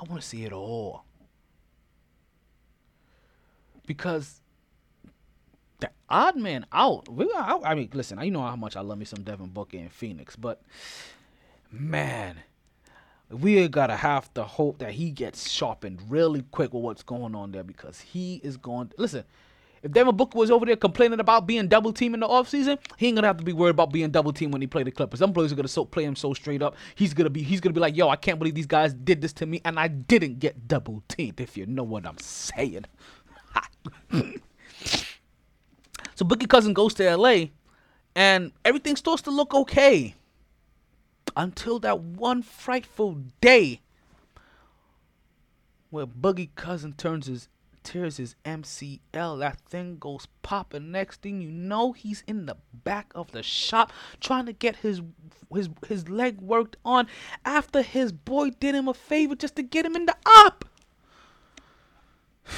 I 0.00 0.04
want 0.04 0.22
to 0.22 0.26
see 0.26 0.44
it 0.44 0.52
all. 0.52 1.04
Because 3.86 4.40
odd 6.10 6.36
man 6.36 6.66
out. 6.72 7.08
We, 7.08 7.30
I, 7.36 7.58
I 7.64 7.74
mean, 7.74 7.90
listen, 7.92 8.18
I 8.18 8.28
know 8.28 8.42
how 8.42 8.56
much 8.56 8.76
I 8.76 8.80
love 8.80 8.98
me 8.98 9.04
some 9.04 9.22
Devin 9.22 9.48
Booker 9.48 9.76
in 9.76 9.88
Phoenix, 9.88 10.36
but 10.36 10.62
man, 11.70 12.36
we 13.30 13.66
gotta 13.68 13.96
have 13.96 14.32
to 14.34 14.42
hope 14.42 14.78
that 14.78 14.92
he 14.92 15.10
gets 15.10 15.48
sharpened 15.48 16.00
really 16.08 16.42
quick 16.50 16.74
with 16.74 16.82
what's 16.82 17.02
going 17.02 17.34
on 17.34 17.52
there 17.52 17.62
because 17.62 18.00
he 18.00 18.40
is 18.42 18.56
going. 18.56 18.92
Listen, 18.98 19.24
if 19.82 19.92
Devin 19.92 20.16
Booker 20.16 20.36
was 20.36 20.50
over 20.50 20.66
there 20.66 20.76
complaining 20.76 21.20
about 21.20 21.46
being 21.46 21.68
double 21.68 21.92
teamed 21.92 22.14
in 22.14 22.20
the 22.20 22.28
offseason, 22.28 22.78
he 22.96 23.06
ain't 23.06 23.16
gonna 23.16 23.28
have 23.28 23.38
to 23.38 23.44
be 23.44 23.52
worried 23.52 23.70
about 23.70 23.92
being 23.92 24.10
double 24.10 24.32
teamed 24.32 24.52
when 24.52 24.60
he 24.60 24.66
play 24.66 24.82
the 24.82 24.90
Clippers. 24.90 25.20
Some 25.20 25.32
players 25.32 25.52
are 25.52 25.56
gonna 25.56 25.68
so, 25.68 25.84
play 25.84 26.04
him 26.04 26.16
so 26.16 26.34
straight 26.34 26.60
up. 26.60 26.76
He's 26.96 27.14
gonna 27.14 27.30
be 27.30 27.42
he's 27.42 27.60
gonna 27.60 27.72
be 27.72 27.80
like, 27.80 27.96
yo, 27.96 28.08
I 28.08 28.16
can't 28.16 28.38
believe 28.38 28.54
these 28.54 28.66
guys 28.66 28.92
did 28.92 29.20
this 29.20 29.32
to 29.34 29.46
me 29.46 29.60
and 29.64 29.78
I 29.78 29.88
didn't 29.88 30.38
get 30.40 30.68
double 30.68 31.02
teamed. 31.08 31.40
If 31.40 31.56
you 31.56 31.66
know 31.66 31.84
what 31.84 32.06
I'm 32.06 32.18
saying. 32.18 32.84
So 36.20 36.26
Boogie 36.26 36.46
Cousin 36.46 36.74
goes 36.74 36.92
to 36.94 37.16
LA 37.16 37.46
and 38.14 38.52
everything 38.62 38.94
starts 38.94 39.22
to 39.22 39.30
look 39.30 39.54
okay. 39.54 40.16
Until 41.34 41.78
that 41.78 42.00
one 42.00 42.42
frightful 42.42 43.22
day 43.40 43.80
where 45.88 46.06
Boogie 46.06 46.50
Cousin 46.56 46.92
turns 46.92 47.26
his 47.26 47.48
tears 47.82 48.18
his 48.18 48.36
MCL. 48.44 49.38
That 49.38 49.60
thing 49.60 49.96
goes 49.98 50.28
popping. 50.42 50.92
Next 50.92 51.22
thing 51.22 51.40
you 51.40 51.50
know, 51.50 51.92
he's 51.92 52.22
in 52.26 52.44
the 52.44 52.58
back 52.74 53.10
of 53.14 53.32
the 53.32 53.42
shop 53.42 53.90
trying 54.20 54.44
to 54.44 54.52
get 54.52 54.76
his 54.76 55.00
his 55.50 55.70
his 55.88 56.10
leg 56.10 56.38
worked 56.42 56.76
on 56.84 57.06
after 57.46 57.80
his 57.80 58.12
boy 58.12 58.50
did 58.50 58.74
him 58.74 58.88
a 58.88 58.92
favor 58.92 59.34
just 59.34 59.56
to 59.56 59.62
get 59.62 59.86
him 59.86 59.96
in 59.96 60.04
the 60.04 60.16
up. 60.26 60.66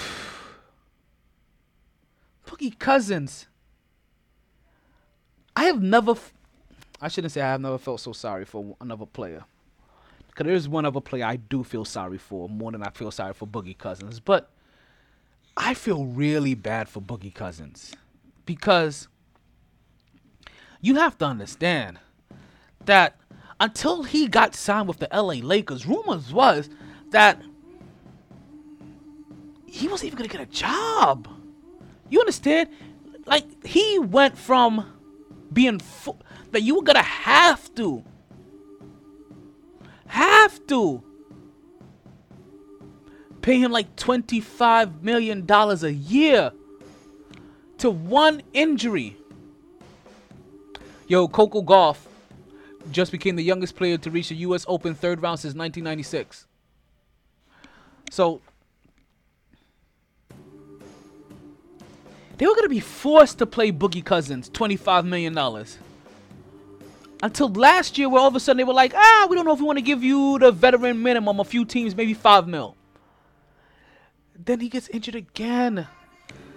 Boogie 2.44 2.76
Cousins. 2.76 3.46
I 5.56 5.64
have 5.64 5.82
never, 5.82 6.12
f- 6.12 6.32
I 7.00 7.08
shouldn't 7.08 7.32
say 7.32 7.40
I 7.40 7.50
have 7.52 7.60
never 7.60 7.78
felt 7.78 8.00
so 8.00 8.12
sorry 8.12 8.44
for 8.44 8.76
another 8.80 9.06
player. 9.06 9.44
Because 10.28 10.46
there's 10.46 10.68
one 10.68 10.86
other 10.86 11.00
player 11.00 11.26
I 11.26 11.36
do 11.36 11.62
feel 11.62 11.84
sorry 11.84 12.18
for 12.18 12.48
more 12.48 12.72
than 12.72 12.82
I 12.82 12.90
feel 12.90 13.10
sorry 13.10 13.34
for 13.34 13.46
Boogie 13.46 13.76
Cousins. 13.76 14.18
But 14.18 14.50
I 15.56 15.74
feel 15.74 16.06
really 16.06 16.54
bad 16.54 16.88
for 16.88 17.02
Boogie 17.02 17.34
Cousins. 17.34 17.94
Because 18.46 19.08
you 20.80 20.96
have 20.96 21.18
to 21.18 21.26
understand 21.26 21.98
that 22.86 23.16
until 23.60 24.02
he 24.02 24.26
got 24.26 24.54
signed 24.54 24.88
with 24.88 24.98
the 24.98 25.08
LA 25.12 25.34
Lakers, 25.34 25.86
rumors 25.86 26.32
was 26.32 26.70
that 27.10 27.40
he 29.66 29.86
wasn't 29.88 30.06
even 30.06 30.16
gonna 30.16 30.28
get 30.28 30.40
a 30.40 30.46
job. 30.46 31.28
You 32.08 32.20
understand? 32.20 32.70
Like 33.26 33.64
he 33.64 33.98
went 33.98 34.36
from 34.36 34.84
being 35.52 35.80
that 36.50 36.62
you 36.62 36.76
were 36.76 36.82
gonna 36.82 37.02
have 37.02 37.74
to, 37.74 38.04
have 40.06 40.66
to 40.66 41.02
pay 43.40 43.58
him 43.58 43.72
like 43.72 43.94
twenty-five 43.96 45.02
million 45.02 45.44
dollars 45.46 45.82
a 45.82 45.92
year 45.92 46.52
to 47.78 47.90
one 47.90 48.42
injury. 48.52 49.16
Yo, 51.08 51.28
Coco 51.28 51.62
Gauff 51.62 51.98
just 52.90 53.12
became 53.12 53.36
the 53.36 53.42
youngest 53.42 53.76
player 53.76 53.98
to 53.98 54.10
reach 54.10 54.28
the 54.28 54.36
U.S. 54.36 54.64
Open 54.68 54.94
third 54.94 55.20
round 55.22 55.40
since 55.40 55.54
1996. 55.54 56.46
So 58.10 58.40
they 62.42 62.48
were 62.48 62.56
gonna 62.56 62.68
be 62.68 62.80
forced 62.80 63.38
to 63.38 63.46
play 63.46 63.70
Boogie 63.70 64.04
Cousins 64.04 64.50
$25 64.50 65.04
million. 65.04 65.38
Until 67.22 67.48
last 67.52 67.96
year, 67.96 68.08
where 68.08 68.20
all 68.20 68.26
of 68.26 68.34
a 68.34 68.40
sudden 68.40 68.56
they 68.56 68.64
were 68.64 68.72
like, 68.72 68.92
ah, 68.96 69.28
we 69.30 69.36
don't 69.36 69.44
know 69.44 69.52
if 69.52 69.60
we 69.60 69.64
want 69.64 69.78
to 69.78 69.82
give 69.82 70.02
you 70.02 70.40
the 70.40 70.50
veteran 70.50 71.00
minimum, 71.00 71.38
a 71.38 71.44
few 71.44 71.64
teams, 71.64 71.94
maybe 71.94 72.14
five 72.14 72.48
mil. 72.48 72.74
Then 74.44 74.58
he 74.58 74.68
gets 74.68 74.88
injured 74.88 75.14
again. 75.14 75.86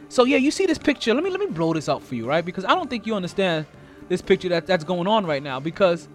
So 0.10 0.24
yeah, 0.24 0.38
you 0.38 0.50
see 0.50 0.66
this 0.66 0.80
picture. 0.80 1.14
Let 1.14 1.24
me 1.24 1.30
let 1.30 1.40
me 1.40 1.46
blow 1.46 1.72
this 1.72 1.88
out 1.88 2.02
for 2.02 2.16
you, 2.16 2.26
right? 2.26 2.44
Because 2.44 2.66
I 2.66 2.70
don't 2.70 2.90
think 2.90 3.06
you 3.06 3.14
understand 3.14 3.68
this 4.10 4.24
picture 4.24 4.50
that 4.50 4.66
that's 4.66 4.84
going 4.84 5.06
on 5.06 5.28
right 5.28 5.44
now. 5.44 5.60
Because 5.60 6.08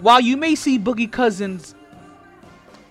while 0.00 0.22
you 0.22 0.38
may 0.38 0.54
see 0.54 0.78
Boogie 0.78 1.12
Cousins 1.12 1.74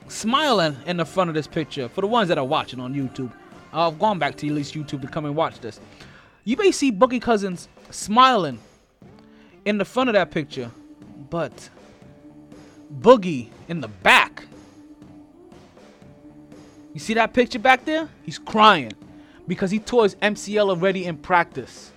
smiling 0.09 0.77
in 0.85 0.97
the 0.97 1.05
front 1.05 1.31
of 1.31 1.33
this 1.33 1.47
picture, 1.47 1.89
for 1.89 2.01
the 2.01 2.07
ones 2.07 2.27
that 2.27 2.37
are 2.37 2.45
watching 2.45 2.79
on 2.79 2.93
YouTube, 2.93 3.31
I've 3.73 3.97
gone 3.97 4.19
back 4.19 4.37
to 4.37 4.47
at 4.47 4.53
least 4.53 4.75
YouTube 4.75 5.01
to 5.01 5.07
come 5.07 5.25
and 5.25 5.35
watch 5.35 5.59
this. 5.59 5.79
You 6.43 6.57
may 6.57 6.71
see 6.71 6.91
Boogie 6.91 7.21
Cousins 7.21 7.69
smiling 7.89 8.59
in 9.65 9.77
the 9.77 9.85
front 9.85 10.09
of 10.09 10.13
that 10.13 10.31
picture, 10.31 10.71
but 11.29 11.69
Boogie 12.99 13.47
in 13.67 13.79
the 13.79 13.87
back. 13.87 14.45
You 16.93 16.99
see 16.99 17.13
that 17.13 17.33
picture 17.33 17.59
back 17.59 17.85
there? 17.85 18.09
He's 18.23 18.37
crying 18.37 18.91
because 19.47 19.71
he 19.71 19.79
tore 19.79 20.03
his 20.03 20.15
MCL 20.15 20.69
already 20.69 21.05
in 21.05 21.17
practice. 21.17 21.91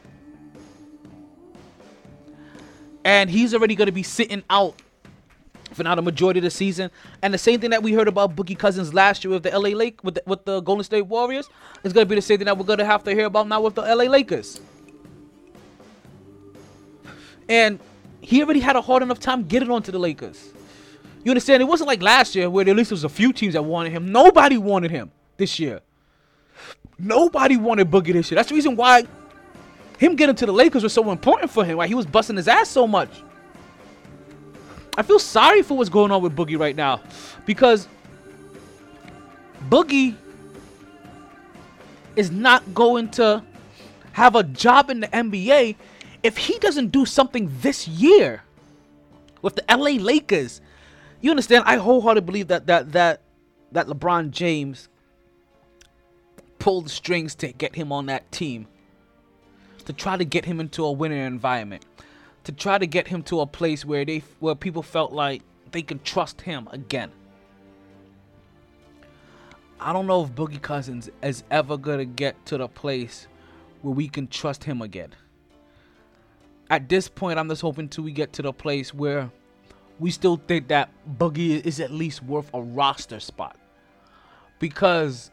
And 3.04 3.30
he's 3.30 3.54
already 3.54 3.74
going 3.74 3.87
to 3.87 3.92
be 3.92 4.02
sitting 4.02 4.42
out 4.48 4.74
for 5.72 5.83
now 5.83 5.94
the 5.94 6.02
majority 6.02 6.38
of 6.38 6.44
the 6.44 6.50
season. 6.50 6.90
And 7.22 7.35
the 7.35 7.38
same 7.38 7.61
thing 7.61 7.70
that 7.70 7.83
we 7.83 7.92
heard 7.92 8.09
about 8.09 8.37
Boogie 8.37 8.59
Cousins 8.59 8.94
last 8.94 9.24
year 9.24 9.33
with 9.33 9.42
the 9.42 9.50
LA 9.50 9.70
Lake 9.70 10.02
with 10.02 10.14
the, 10.14 10.22
with 10.26 10.44
the 10.44 10.61
Golden 10.61 10.85
State 10.85 11.02
Warriors 11.02 11.48
is 11.85 11.92
going 11.92 12.07
to 12.07 12.09
be 12.09 12.14
the 12.14 12.22
same 12.22 12.38
thing 12.38 12.46
that 12.46 12.57
we're 12.57 12.64
going 12.64 12.79
to 12.79 12.85
have 12.85 13.05
to 13.05 13.12
hear 13.12 13.26
about 13.26 13.48
now 13.48 13.61
with 13.61 13.74
the 13.74 13.83
LA 13.83 14.05
Lakers. 14.05 14.61
And 17.48 17.79
he 18.20 18.42
already 18.42 18.61
had 18.61 18.76
a 18.76 18.81
hard 18.81 19.02
enough 19.02 19.20
time 19.20 19.44
getting 19.44 19.70
onto 19.70 19.92
the 19.92 19.98
Lakers. 19.98 20.52
You 21.22 21.31
understand? 21.31 21.61
It 21.61 21.66
wasn't 21.66 21.88
like 21.88 22.02
last 22.02 22.35
year 22.35 22.48
where 22.48 22.68
at 22.68 22.76
least 22.76 22.90
there 22.90 22.94
was 22.94 23.05
a 23.05 23.09
few 23.09 23.33
teams 23.33 23.55
that 23.55 23.62
wanted 23.62 23.92
him. 23.92 24.11
Nobody 24.11 24.59
wanted 24.59 24.90
him 24.90 25.11
this 25.37 25.59
year. 25.59 25.81
Nobody 26.98 27.57
wanted 27.57 27.90
Boogie 27.90 28.12
this 28.12 28.31
year. 28.31 28.37
That's 28.37 28.48
the 28.48 28.55
reason 28.55 28.76
why 28.76 29.05
him 29.98 30.16
getting 30.16 30.35
to 30.37 30.46
the 30.46 30.52
Lakers 30.52 30.83
was 30.83 30.92
so 30.92 31.11
important 31.11 31.50
for 31.50 31.64
him. 31.64 31.79
Why 31.79 31.87
he 31.87 31.94
was 31.94 32.07
busting 32.07 32.37
his 32.37 32.48
ass 32.48 32.68
so 32.68 32.87
much. 32.87 33.11
I 34.96 35.02
feel 35.02 35.18
sorry 35.18 35.62
for 35.62 35.76
what's 35.76 35.90
going 35.90 36.11
on 36.11 36.22
with 36.22 36.35
Boogie 36.35 36.59
right 36.59 36.74
now 36.74 37.00
because 37.44 37.87
Boogie 39.68 40.14
is 42.16 42.30
not 42.30 42.74
going 42.74 43.11
to 43.11 43.42
have 44.12 44.35
a 44.35 44.42
job 44.42 44.88
in 44.88 45.00
the 45.00 45.09
NBA 45.09 45.76
if 46.22 46.38
he 46.38 46.59
doesn't 46.59 46.88
do 46.88 47.04
something 47.04 47.52
this 47.61 47.87
year 47.87 48.42
with 49.42 49.56
the 49.56 49.64
LA 49.68 50.02
Lakers. 50.02 50.61
You 51.20 51.30
understand? 51.30 51.64
I 51.66 51.76
wholeheartedly 51.76 52.26
believe 52.26 52.48
that 52.48 52.66
that 52.66 52.92
that 52.92 53.20
that 53.72 53.87
LeBron 53.87 54.30
James 54.30 54.88
pulled 56.59 56.87
the 56.87 56.90
strings 56.90 57.35
to 57.37 57.52
get 57.52 57.76
him 57.76 57.92
on 57.92 58.06
that 58.06 58.32
team. 58.32 58.66
To 59.85 59.92
try 59.92 60.16
to 60.16 60.24
get 60.24 60.46
him 60.46 60.59
into 60.59 60.85
a 60.85 60.90
winning 60.90 61.20
environment. 61.20 61.85
To 62.46 62.52
try 62.52 62.78
to 62.78 62.87
get 62.87 63.09
him 63.09 63.24
to 63.24 63.40
a 63.40 63.46
place 63.46 63.85
where 63.85 64.04
they 64.04 64.22
where 64.38 64.54
people 64.54 64.82
felt 64.82 65.12
like 65.12 65.42
they 65.72 65.82
can 65.82 65.98
trust 65.98 66.40
him 66.40 66.68
again. 66.70 67.11
I 69.80 69.92
don't 69.92 70.06
know 70.06 70.22
if 70.22 70.30
Boogie 70.30 70.62
Cousins 70.62 71.11
is 71.24 71.42
ever 71.50 71.76
gonna 71.76 72.04
get 72.04 72.46
to 72.46 72.56
the 72.56 72.68
place 72.68 73.26
where 73.82 73.92
we 73.92 74.06
can 74.06 74.28
trust 74.28 74.62
him 74.62 74.80
again. 74.80 75.11
At 76.70 76.88
this 76.88 77.09
point, 77.09 77.40
I'm 77.40 77.48
just 77.48 77.62
hoping 77.62 77.88
till 77.88 78.04
we 78.04 78.12
get 78.12 78.32
to 78.35 78.42
the 78.42 78.52
place 78.52 78.94
where 78.94 79.28
we 79.98 80.12
still 80.12 80.40
think 80.46 80.68
that 80.68 80.90
Boogie 81.18 81.66
is 81.66 81.80
at 81.80 81.90
least 81.90 82.22
worth 82.22 82.48
a 82.54 82.62
roster 82.62 83.18
spot. 83.18 83.56
Because 84.61 85.32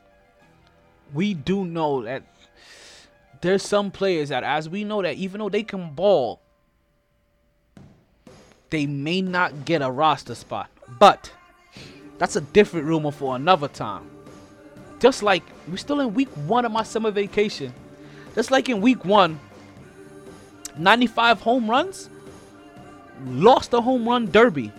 we 1.14 1.36
do 1.36 1.64
know 1.64 2.02
that 2.02 2.24
there's 3.42 3.62
some 3.62 3.92
players 3.92 4.30
that 4.30 4.44
as 4.44 4.68
we 4.68 4.84
know 4.84 5.04
that 5.04 5.16
even 5.16 5.40
though 5.40 5.50
they 5.50 5.64
can 5.64 5.94
ball, 5.94 6.43
they 8.74 8.88
may 8.88 9.22
not 9.22 9.66
get 9.66 9.84
a 9.84 9.92
roster 9.92 10.34
spot. 10.34 10.68
But 10.98 11.32
that's 12.18 12.36
a 12.36 12.42
different 12.42 12.88
rumor 12.88 13.12
for 13.12 13.36
another 13.36 13.68
time. 13.68 14.10
Just 15.00 15.22
like 15.22 15.44
we're 15.68 15.78
still 15.78 16.00
in 16.00 16.16
week 16.16 16.30
one 16.48 16.66
of 16.66 16.72
my 16.72 16.82
summer 16.82 17.12
vacation. 17.12 17.72
Just 18.34 18.50
like 18.50 18.70
in 18.70 18.82
week 18.82 19.06
one, 19.06 19.40
95 20.76 21.42
home 21.42 21.70
runs, 21.70 22.10
lost 23.28 23.70
the 23.70 23.80
home 23.80 24.10
run 24.10 24.32
derby. 24.32 24.72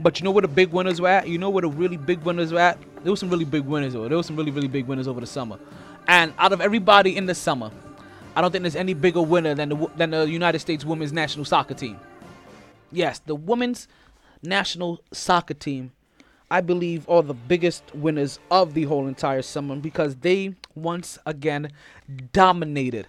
But 0.00 0.18
you 0.18 0.24
know 0.24 0.30
where 0.30 0.42
the 0.42 0.48
big 0.48 0.70
winners 0.70 1.02
were 1.02 1.08
at? 1.08 1.28
You 1.28 1.36
know 1.36 1.50
where 1.50 1.62
the 1.62 1.68
really 1.68 1.98
big 1.98 2.20
winners 2.20 2.50
were 2.50 2.60
at? 2.60 2.78
There 3.02 3.12
were 3.12 3.16
some 3.16 3.28
really 3.28 3.44
big 3.44 3.64
winners 3.64 3.94
over. 3.94 4.08
There 4.08 4.16
were 4.16 4.22
some 4.22 4.36
really, 4.36 4.52
really 4.52 4.68
big 4.68 4.86
winners 4.86 5.06
over 5.06 5.20
the 5.20 5.26
summer. 5.26 5.58
And 6.06 6.32
out 6.38 6.54
of 6.54 6.62
everybody 6.62 7.14
in 7.14 7.26
the 7.26 7.34
summer, 7.34 7.70
I 8.38 8.40
don't 8.40 8.52
think 8.52 8.62
there's 8.62 8.76
any 8.76 8.94
bigger 8.94 9.20
winner 9.20 9.52
than 9.52 9.70
the 9.70 9.90
than 9.96 10.10
the 10.10 10.30
United 10.30 10.60
States 10.60 10.84
women's 10.84 11.12
national 11.12 11.44
soccer 11.44 11.74
team. 11.74 11.98
Yes, 12.92 13.18
the 13.18 13.34
women's 13.34 13.88
national 14.44 15.00
soccer 15.12 15.54
team, 15.54 15.90
I 16.48 16.60
believe, 16.60 17.08
are 17.08 17.24
the 17.24 17.34
biggest 17.34 17.92
winners 17.96 18.38
of 18.48 18.74
the 18.74 18.84
whole 18.84 19.08
entire 19.08 19.42
summer 19.42 19.74
because 19.74 20.14
they 20.14 20.54
once 20.76 21.18
again 21.26 21.72
dominated 22.32 23.08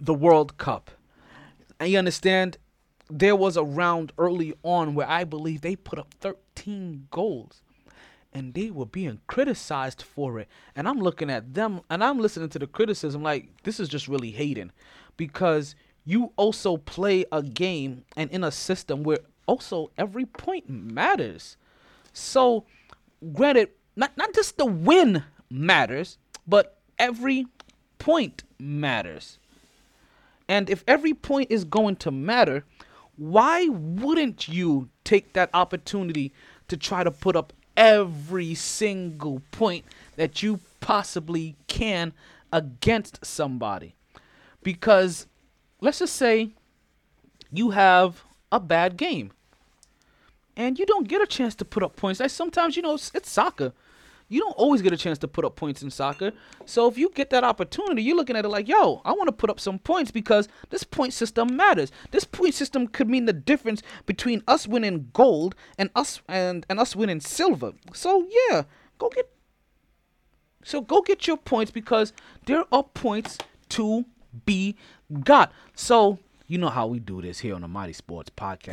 the 0.00 0.14
World 0.14 0.56
Cup. 0.56 0.92
And 1.78 1.90
you 1.90 1.98
understand, 1.98 2.56
there 3.10 3.36
was 3.36 3.58
a 3.58 3.64
round 3.64 4.12
early 4.16 4.54
on 4.62 4.94
where 4.94 5.10
I 5.10 5.24
believe 5.24 5.60
they 5.60 5.76
put 5.76 5.98
up 5.98 6.14
13 6.20 7.08
goals 7.10 7.60
and 8.36 8.52
they 8.52 8.70
were 8.70 8.84
being 8.84 9.18
criticized 9.26 10.02
for 10.02 10.38
it. 10.38 10.46
And 10.76 10.86
I'm 10.86 10.98
looking 10.98 11.30
at 11.30 11.54
them 11.54 11.80
and 11.88 12.04
I'm 12.04 12.18
listening 12.18 12.50
to 12.50 12.58
the 12.58 12.66
criticism 12.66 13.22
like 13.22 13.48
this 13.62 13.80
is 13.80 13.88
just 13.88 14.08
really 14.08 14.30
hating 14.30 14.72
because 15.16 15.74
you 16.04 16.32
also 16.36 16.76
play 16.76 17.24
a 17.32 17.42
game 17.42 18.04
and 18.14 18.30
in 18.30 18.44
a 18.44 18.50
system 18.50 19.04
where 19.04 19.20
also 19.46 19.90
every 19.96 20.26
point 20.26 20.68
matters. 20.68 21.56
So, 22.12 22.66
granted, 23.32 23.70
not 23.96 24.14
not 24.18 24.34
just 24.34 24.58
the 24.58 24.66
win 24.66 25.24
matters, 25.48 26.18
but 26.46 26.78
every 26.98 27.46
point 27.98 28.44
matters. 28.58 29.38
And 30.46 30.68
if 30.68 30.84
every 30.86 31.14
point 31.14 31.50
is 31.50 31.64
going 31.64 31.96
to 31.96 32.10
matter, 32.10 32.64
why 33.16 33.66
wouldn't 33.68 34.46
you 34.46 34.90
take 35.04 35.32
that 35.32 35.48
opportunity 35.54 36.34
to 36.68 36.76
try 36.76 37.02
to 37.02 37.10
put 37.10 37.34
up 37.34 37.54
every 37.76 38.54
single 38.54 39.42
point 39.50 39.84
that 40.16 40.42
you 40.42 40.60
possibly 40.80 41.56
can 41.66 42.12
against 42.52 43.24
somebody? 43.24 43.94
Because 44.62 45.26
let's 45.80 45.98
just 45.98 46.16
say 46.16 46.50
you 47.52 47.70
have 47.70 48.24
a 48.50 48.60
bad 48.60 48.96
game 48.96 49.32
and 50.56 50.78
you 50.78 50.86
don't 50.86 51.08
get 51.08 51.22
a 51.22 51.26
chance 51.26 51.54
to 51.56 51.64
put 51.64 51.82
up 51.82 51.96
points. 51.96 52.20
Like 52.20 52.30
sometimes, 52.30 52.76
you 52.76 52.82
know, 52.82 52.94
it's, 52.94 53.10
it's 53.14 53.30
soccer. 53.30 53.72
You 54.28 54.40
don't 54.40 54.52
always 54.56 54.82
get 54.82 54.92
a 54.92 54.96
chance 54.96 55.18
to 55.18 55.28
put 55.28 55.44
up 55.44 55.54
points 55.54 55.82
in 55.82 55.90
soccer. 55.90 56.32
So 56.64 56.88
if 56.88 56.98
you 56.98 57.10
get 57.14 57.30
that 57.30 57.44
opportunity, 57.44 58.02
you're 58.02 58.16
looking 58.16 58.34
at 58.36 58.44
it 58.44 58.48
like, 58.48 58.66
yo, 58.66 59.00
I 59.04 59.12
want 59.12 59.28
to 59.28 59.32
put 59.32 59.50
up 59.50 59.60
some 59.60 59.78
points 59.78 60.10
because 60.10 60.48
this 60.70 60.82
point 60.82 61.12
system 61.12 61.54
matters. 61.56 61.92
This 62.10 62.24
point 62.24 62.54
system 62.54 62.88
could 62.88 63.08
mean 63.08 63.26
the 63.26 63.32
difference 63.32 63.82
between 64.04 64.42
us 64.48 64.66
winning 64.66 65.10
gold 65.12 65.54
and 65.78 65.90
us 65.94 66.20
and, 66.28 66.66
and 66.68 66.80
us 66.80 66.96
winning 66.96 67.20
silver. 67.20 67.72
So 67.92 68.26
yeah, 68.50 68.62
go 68.98 69.08
get 69.10 69.30
so 70.64 70.80
go 70.80 71.00
get 71.02 71.28
your 71.28 71.36
points 71.36 71.70
because 71.70 72.12
there 72.46 72.64
are 72.72 72.82
points 72.82 73.38
to 73.70 74.04
be 74.44 74.74
got. 75.22 75.52
So 75.76 76.18
you 76.48 76.58
know 76.58 76.68
how 76.68 76.88
we 76.88 76.98
do 76.98 77.22
this 77.22 77.38
here 77.38 77.54
on 77.54 77.60
the 77.60 77.68
MyT 77.68 77.94
Sports 77.94 78.30
Podcast. 78.30 78.72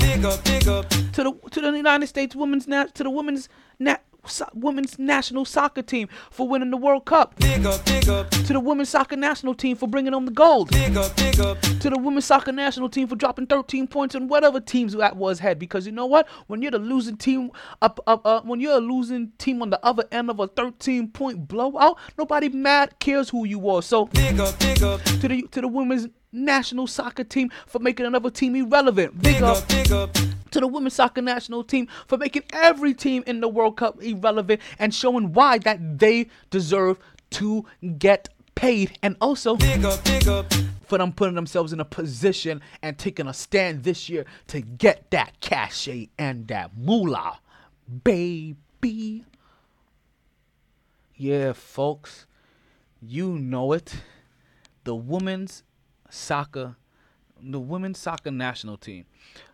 To 1.14 1.24
the 1.24 1.50
to 1.52 1.62
the 1.62 1.72
United 1.72 2.08
States 2.08 2.36
women's 2.36 2.68
na- 2.68 2.86
to 2.86 3.04
the 3.04 3.12
women's 3.12 3.50
na- 3.78 3.98
so- 4.26 4.48
women's 4.54 4.98
national 5.00 5.46
soccer 5.46 5.82
team 5.82 6.08
for 6.32 6.48
winning 6.48 6.72
the 6.72 6.78
World 6.78 7.06
Cup. 7.06 7.36
To 7.36 8.54
the 8.54 8.60
women's 8.60 8.90
soccer 8.90 9.16
national 9.16 9.54
team 9.56 9.76
for 9.76 9.88
bringing 9.88 10.14
home 10.14 10.26
the 10.26 10.32
gold. 10.32 10.70
To 10.72 11.90
the 11.90 11.98
women's 12.00 12.26
soccer 12.26 12.52
national 12.52 12.90
team 12.90 13.08
for 13.08 13.16
dropping 13.16 13.48
13 13.48 13.88
points 13.88 14.16
on 14.16 14.28
whatever 14.28 14.60
teams 14.60 14.94
that 14.94 15.16
was 15.18 15.40
had. 15.40 15.60
Because 15.60 15.86
you 15.86 15.92
know 15.92 16.06
what? 16.06 16.28
When 16.48 16.62
you're 16.62 16.72
the 16.72 16.80
losing 16.80 17.18
team 17.18 17.52
up 17.82 18.00
up 18.08 18.26
uh, 18.26 18.42
when 18.42 18.60
you're 18.60 18.78
a 18.78 18.80
losing 18.82 19.32
team 19.38 19.62
on 19.62 19.70
the 19.70 19.80
other 19.86 20.04
end 20.12 20.30
of 20.30 20.40
a 20.40 20.48
13 20.48 21.10
point 21.10 21.48
blowout, 21.48 21.98
nobody 22.18 22.50
mad 22.50 23.00
cares 23.00 23.30
who 23.30 23.46
you 23.46 23.70
are. 23.70 23.82
So 23.82 24.06
to 24.08 25.28
the 25.28 25.48
to 25.52 25.62
the 25.62 25.68
women's 25.68 26.08
national 26.34 26.88
soccer 26.88 27.24
team 27.24 27.52
for 27.68 27.80
making 27.80 28.06
another 28.06 28.30
team 28.30 28.56
irrelevant. 28.56 29.22
Big 29.22 29.42
up 29.42 29.66
to 29.68 30.60
the 30.60 30.68
women's 30.68 30.94
soccer 30.94 31.22
national 31.22 31.64
team 31.64 31.88
for 32.08 32.18
making 32.18 32.44
every 32.54 32.94
team 32.94 33.24
in 33.26 33.42
the 33.42 33.48
World 33.48 33.78
Cup 33.78 34.02
irrelevant 34.04 34.62
and 34.80 34.94
showing 34.94 35.34
why 35.34 35.58
that 35.60 36.00
they 36.00 36.28
deserve 36.50 37.00
to 37.32 37.66
get 37.98 38.30
paid 38.56 38.98
and 39.02 39.18
also 39.20 39.58
for 39.58 40.98
them 40.98 41.12
putting 41.12 41.34
themselves 41.36 41.74
in 41.74 41.80
a 41.80 41.86
position 41.86 42.62
and 42.84 42.98
taking 43.00 43.28
a 43.28 43.34
stand 43.34 43.84
this 43.84 44.10
year 44.10 44.26
to 44.48 44.62
get 44.62 45.10
that 45.10 45.40
cachet 45.40 46.10
and 46.20 46.48
that 46.48 46.78
moolah, 46.78 47.40
baby. 48.04 49.26
Yeah, 51.16 51.54
folks, 51.54 52.28
you 53.02 53.40
know 53.40 53.72
it. 53.72 53.96
The 54.84 54.96
women's 54.96 55.64
soccer, 56.14 56.76
the 57.42 57.60
women's 57.60 58.00
soccer 58.00 58.32
national 58.32 58.78
team, 58.78 59.06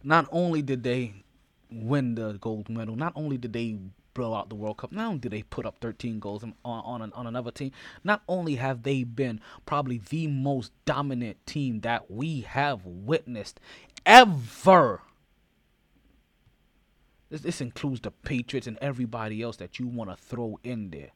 not 0.04 0.28
only 0.32 0.62
did 0.62 0.84
they 0.84 1.24
win 1.72 2.16
the 2.16 2.34
gold 2.40 2.70
medal, 2.70 2.96
not 2.96 3.14
only 3.16 3.38
did 3.38 3.54
they 3.54 3.78
blow 4.14 4.34
out 4.34 4.50
the 4.50 4.56
World 4.56 4.78
Cup, 4.78 4.92
not 4.92 5.08
only 5.08 5.20
did 5.20 5.32
they 5.32 5.44
put 5.44 5.66
up 5.66 5.78
13 5.80 6.20
goals 6.20 6.44
on 6.44 6.54
on, 6.66 7.14
on 7.14 7.28
another 7.28 7.52
team, 7.52 7.72
not 8.04 8.22
only 8.28 8.56
have 8.56 8.84
they 8.84 9.04
been 9.04 9.40
probably 9.66 10.02
the 10.10 10.28
most 10.28 10.72
dominant 10.86 11.38
team 11.46 11.82
that 11.82 12.12
we 12.12 12.42
have 12.42 12.86
witnessed 12.86 13.60
ever. 14.06 15.02
This, 17.30 17.42
this 17.42 17.62
includes 17.62 18.02
the 18.02 18.12
Patriots 18.12 18.68
and 18.68 18.78
everybody 18.82 19.42
else 19.42 19.58
that 19.58 19.80
you 19.80 19.88
want 19.88 20.10
to 20.10 20.16
throw 20.16 20.60
in 20.64 20.90
there 20.90 21.12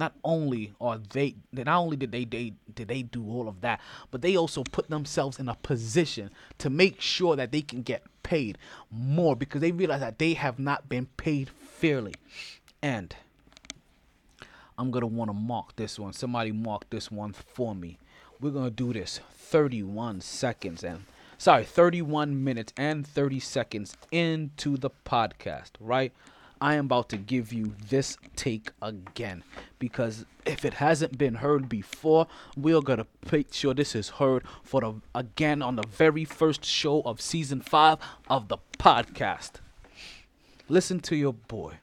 not 0.00 0.14
only 0.24 0.72
are 0.80 0.98
they 1.12 1.34
not 1.52 1.68
only 1.68 1.96
did 1.96 2.10
they, 2.10 2.24
they 2.24 2.54
did 2.74 2.88
they 2.88 3.02
do 3.02 3.22
all 3.28 3.46
of 3.46 3.60
that 3.60 3.78
but 4.10 4.22
they 4.22 4.34
also 4.34 4.64
put 4.64 4.88
themselves 4.88 5.38
in 5.38 5.48
a 5.48 5.54
position 5.56 6.30
to 6.56 6.70
make 6.70 7.00
sure 7.00 7.36
that 7.36 7.52
they 7.52 7.60
can 7.60 7.82
get 7.82 8.02
paid 8.22 8.56
more 8.90 9.36
because 9.36 9.60
they 9.60 9.70
realize 9.70 10.00
that 10.00 10.18
they 10.18 10.32
have 10.32 10.58
not 10.58 10.88
been 10.88 11.06
paid 11.16 11.50
fairly. 11.50 12.14
And 12.82 13.14
i'm 14.78 14.90
gonna 14.90 15.06
want 15.06 15.28
to 15.28 15.34
mark 15.34 15.76
this 15.76 15.98
one. 15.98 16.14
Somebody 16.14 16.50
mark 16.50 16.88
this 16.88 17.10
one 17.10 17.34
for 17.34 17.74
me. 17.74 17.98
We're 18.40 18.50
gonna 18.50 18.70
do 18.70 18.94
this. 18.94 19.20
31 19.36 20.22
seconds 20.22 20.82
and 20.82 21.04
sorry 21.36 21.64
31 21.64 22.44
minutes 22.44 22.72
and 22.76 23.04
30 23.06 23.40
seconds 23.40 23.96
into 24.12 24.76
the 24.76 24.90
podcast 25.04 25.70
right 25.80 26.12
I 26.60 26.74
am 26.74 26.86
about 26.86 27.08
to 27.10 27.16
give 27.16 27.52
you 27.52 27.74
this 27.88 28.18
take 28.36 28.70
again 28.82 29.42
because 29.78 30.26
if 30.44 30.64
it 30.64 30.74
hasn't 30.74 31.16
been 31.16 31.36
heard 31.36 31.68
before, 31.68 32.26
we're 32.56 32.82
gonna 32.82 33.06
make 33.32 33.54
sure 33.54 33.72
this 33.72 33.94
is 33.94 34.10
heard 34.10 34.44
for 34.62 34.80
the 34.82 34.94
again 35.14 35.62
on 35.62 35.76
the 35.76 35.86
very 35.86 36.24
first 36.24 36.64
show 36.64 37.00
of 37.02 37.20
season 37.20 37.62
five 37.62 37.98
of 38.28 38.48
the 38.48 38.58
podcast. 38.78 39.52
Listen 40.68 41.00
to 41.00 41.16
your 41.16 41.32
boy. 41.32 41.78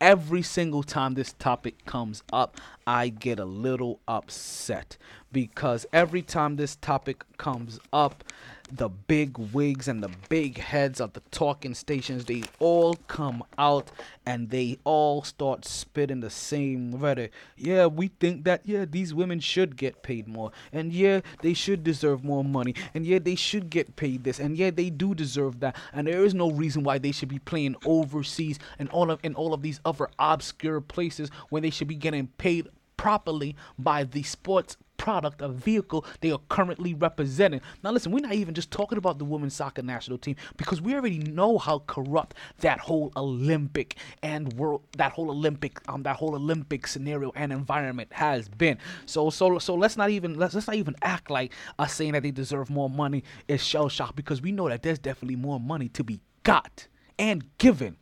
Every 0.00 0.40
single 0.40 0.82
time 0.82 1.12
this 1.14 1.34
topic 1.34 1.84
comes 1.84 2.22
up, 2.32 2.58
I 2.86 3.08
get 3.08 3.38
a 3.38 3.44
little 3.44 4.00
upset 4.08 4.96
because 5.30 5.84
every 5.92 6.22
time 6.22 6.56
this 6.56 6.76
topic 6.76 7.24
comes 7.36 7.78
up, 7.92 8.24
the 8.72 8.88
big 8.88 9.36
wigs 9.38 9.88
and 9.88 10.02
the 10.02 10.10
big 10.28 10.58
heads 10.58 11.00
of 11.00 11.12
the 11.12 11.20
talking 11.30 11.74
stations 11.74 12.24
they 12.24 12.42
all 12.58 12.94
come 13.08 13.42
out 13.58 13.90
and 14.26 14.50
they 14.50 14.78
all 14.84 15.22
start 15.22 15.64
spitting 15.64 16.20
the 16.20 16.30
same 16.30 16.94
rhetoric. 16.94 17.32
Yeah 17.56 17.86
we 17.86 18.08
think 18.08 18.44
that 18.44 18.62
yeah 18.64 18.84
these 18.84 19.12
women 19.12 19.40
should 19.40 19.76
get 19.76 20.02
paid 20.02 20.28
more. 20.28 20.52
And 20.72 20.92
yeah 20.92 21.20
they 21.42 21.54
should 21.54 21.82
deserve 21.82 22.24
more 22.24 22.44
money. 22.44 22.74
And 22.94 23.04
yeah 23.06 23.18
they 23.18 23.34
should 23.34 23.70
get 23.70 23.96
paid 23.96 24.24
this. 24.24 24.38
And 24.38 24.56
yeah 24.56 24.70
they 24.70 24.90
do 24.90 25.14
deserve 25.14 25.60
that. 25.60 25.76
And 25.92 26.06
there 26.06 26.24
is 26.24 26.34
no 26.34 26.50
reason 26.50 26.82
why 26.82 26.98
they 26.98 27.12
should 27.12 27.28
be 27.28 27.38
playing 27.38 27.76
overseas 27.84 28.58
and 28.78 28.88
all 28.90 29.10
of 29.10 29.20
in 29.22 29.34
all 29.34 29.54
of 29.54 29.62
these 29.62 29.80
other 29.84 30.08
obscure 30.18 30.80
places 30.80 31.30
when 31.48 31.62
they 31.62 31.70
should 31.70 31.88
be 31.88 31.94
getting 31.94 32.28
paid 32.38 32.68
properly 33.00 33.56
by 33.78 34.04
the 34.04 34.22
sports 34.22 34.76
product, 35.00 35.40
a 35.40 35.48
vehicle 35.48 36.04
they 36.20 36.30
are 36.30 36.40
currently 36.50 36.92
representing. 36.92 37.62
Now, 37.82 37.90
listen, 37.90 38.12
we're 38.12 38.20
not 38.20 38.34
even 38.34 38.52
just 38.52 38.70
talking 38.70 38.98
about 38.98 39.18
the 39.18 39.24
women's 39.24 39.54
soccer 39.54 39.80
national 39.80 40.18
team 40.18 40.36
because 40.58 40.82
we 40.82 40.94
already 40.94 41.18
know 41.18 41.56
how 41.56 41.78
corrupt 41.86 42.34
that 42.58 42.80
whole 42.80 43.10
Olympic 43.16 43.96
and 44.22 44.52
world, 44.52 44.82
that 44.98 45.12
whole 45.12 45.30
Olympic, 45.30 45.80
um, 45.88 46.02
that 46.02 46.16
whole 46.16 46.34
Olympic 46.34 46.86
scenario 46.86 47.32
and 47.34 47.50
environment 47.50 48.12
has 48.12 48.50
been. 48.50 48.76
So, 49.06 49.30
so, 49.30 49.58
so 49.58 49.74
let's 49.74 49.96
not 49.96 50.10
even 50.10 50.34
let's 50.34 50.52
let's 50.52 50.66
not 50.66 50.76
even 50.76 50.94
act 51.00 51.30
like 51.30 51.54
us 51.78 51.94
saying 51.94 52.12
that 52.12 52.22
they 52.22 52.30
deserve 52.30 52.68
more 52.68 52.90
money 52.90 53.24
is 53.48 53.64
shell 53.64 53.88
shock 53.88 54.14
because 54.14 54.42
we 54.42 54.52
know 54.52 54.68
that 54.68 54.82
there's 54.82 54.98
definitely 54.98 55.36
more 55.36 55.58
money 55.58 55.88
to 55.88 56.04
be 56.04 56.20
got 56.42 56.88
and 57.18 57.56
given. 57.56 57.96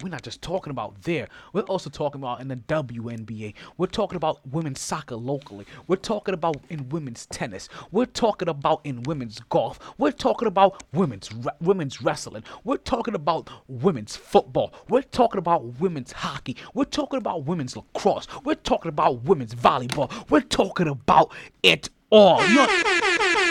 We're 0.00 0.08
not 0.08 0.22
just 0.22 0.40
talking 0.40 0.70
about 0.70 1.02
there. 1.02 1.26
We're 1.52 1.62
also 1.62 1.90
talking 1.90 2.20
about 2.20 2.40
in 2.40 2.46
the 2.46 2.56
WNBA. 2.56 3.54
We're 3.76 3.86
talking 3.88 4.16
about 4.16 4.38
women's 4.46 4.80
soccer 4.80 5.16
locally. 5.16 5.66
We're 5.88 5.96
talking 5.96 6.32
about 6.32 6.58
in 6.68 6.88
women's 6.90 7.26
tennis. 7.26 7.68
We're 7.90 8.06
talking 8.06 8.48
about 8.48 8.82
in 8.84 9.02
women's 9.02 9.40
golf. 9.48 9.80
We're 9.98 10.12
talking 10.12 10.46
about 10.46 10.84
women's 10.92 11.32
re- 11.34 11.50
women's 11.60 12.00
wrestling. 12.00 12.44
We're 12.62 12.76
talking 12.76 13.14
about 13.16 13.50
women's 13.66 14.14
football. 14.14 14.72
We're 14.88 15.02
talking 15.02 15.38
about 15.38 15.80
women's 15.80 16.12
hockey. 16.12 16.56
We're 16.72 16.84
talking 16.84 17.18
about 17.18 17.44
women's 17.46 17.76
lacrosse. 17.76 18.28
We're 18.44 18.54
talking 18.54 18.90
about 18.90 19.24
women's 19.24 19.56
volleyball. 19.56 20.10
We're 20.30 20.40
talking 20.40 20.86
about 20.86 21.32
it 21.64 21.88
all. 22.10 22.46
You 22.46 22.54
know- 22.54 23.46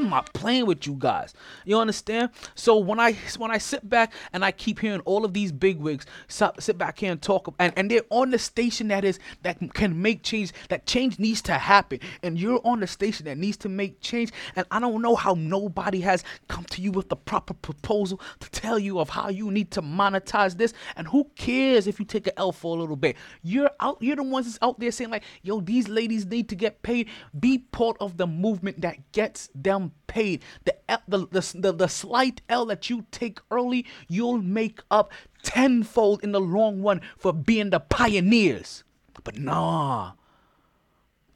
I'm 0.00 0.08
not 0.08 0.32
playing 0.32 0.64
with 0.64 0.86
you 0.86 0.94
guys. 0.98 1.34
You 1.66 1.78
understand? 1.78 2.30
So 2.54 2.78
when 2.78 2.98
I 2.98 3.12
when 3.36 3.50
I 3.50 3.58
sit 3.58 3.88
back 3.88 4.14
and 4.32 4.42
I 4.42 4.50
keep 4.50 4.78
hearing 4.78 5.00
all 5.00 5.26
of 5.26 5.34
these 5.34 5.52
bigwigs 5.52 6.06
sit, 6.26 6.50
sit 6.58 6.78
back 6.78 6.98
here 6.98 7.12
and 7.12 7.20
talk, 7.20 7.54
and, 7.58 7.72
and 7.76 7.90
they're 7.90 8.04
on 8.08 8.30
the 8.30 8.38
station 8.38 8.88
that 8.88 9.04
is 9.04 9.18
that 9.42 9.58
can 9.74 10.00
make 10.00 10.22
change. 10.22 10.52
That 10.70 10.86
change 10.86 11.18
needs 11.18 11.42
to 11.42 11.52
happen, 11.52 12.00
and 12.22 12.38
you're 12.38 12.60
on 12.64 12.80
the 12.80 12.86
station 12.86 13.26
that 13.26 13.36
needs 13.36 13.58
to 13.58 13.68
make 13.68 14.00
change. 14.00 14.32
And 14.56 14.66
I 14.70 14.80
don't 14.80 15.02
know 15.02 15.14
how 15.14 15.34
nobody 15.34 16.00
has 16.00 16.24
come 16.48 16.64
to 16.64 16.80
you 16.80 16.92
with 16.92 17.10
the 17.10 17.16
proper 17.16 17.52
proposal 17.52 18.20
to 18.40 18.50
tell 18.50 18.78
you 18.78 19.00
of 19.00 19.10
how 19.10 19.28
you 19.28 19.50
need 19.50 19.70
to 19.72 19.82
monetize 19.82 20.56
this. 20.56 20.72
And 20.96 21.06
who 21.08 21.24
cares 21.36 21.86
if 21.86 21.98
you 22.00 22.06
take 22.06 22.26
an 22.26 22.32
L 22.38 22.52
for 22.52 22.74
a 22.74 22.80
little 22.80 22.96
bit? 22.96 23.16
You're 23.42 23.70
out. 23.80 23.98
You're 24.00 24.16
the 24.16 24.22
ones 24.22 24.46
that's 24.46 24.58
out 24.62 24.80
there 24.80 24.92
saying 24.92 25.10
like, 25.10 25.24
"Yo, 25.42 25.60
these 25.60 25.88
ladies 25.88 26.24
need 26.24 26.48
to 26.48 26.54
get 26.56 26.82
paid." 26.82 27.08
Be 27.38 27.58
part 27.58 27.98
of 28.00 28.16
the 28.16 28.26
movement 28.26 28.80
that 28.80 29.12
gets 29.12 29.50
them 29.54 29.89
paid. 30.06 30.42
The, 30.64 30.76
the, 31.08 31.26
the, 31.30 31.54
the, 31.58 31.72
the 31.72 31.88
slight 31.88 32.40
L 32.48 32.66
that 32.66 32.90
you 32.90 33.06
take 33.10 33.40
early, 33.50 33.86
you'll 34.08 34.42
make 34.42 34.80
up 34.90 35.12
tenfold 35.42 36.22
in 36.22 36.32
the 36.32 36.40
long 36.40 36.82
run 36.82 37.00
for 37.16 37.32
being 37.32 37.70
the 37.70 37.80
pioneers. 37.80 38.84
But 39.24 39.38
nah. 39.38 40.12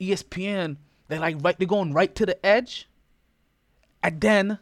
ESPN, 0.01 0.77
they're 1.09 1.21
like 1.21 1.37
right, 1.40 1.59
they're 1.59 1.69
going 1.69 1.93
right 1.93 2.14
to 2.14 2.27
the 2.27 2.45
edge. 2.45 2.88
And 4.03 4.21
then 4.21 4.59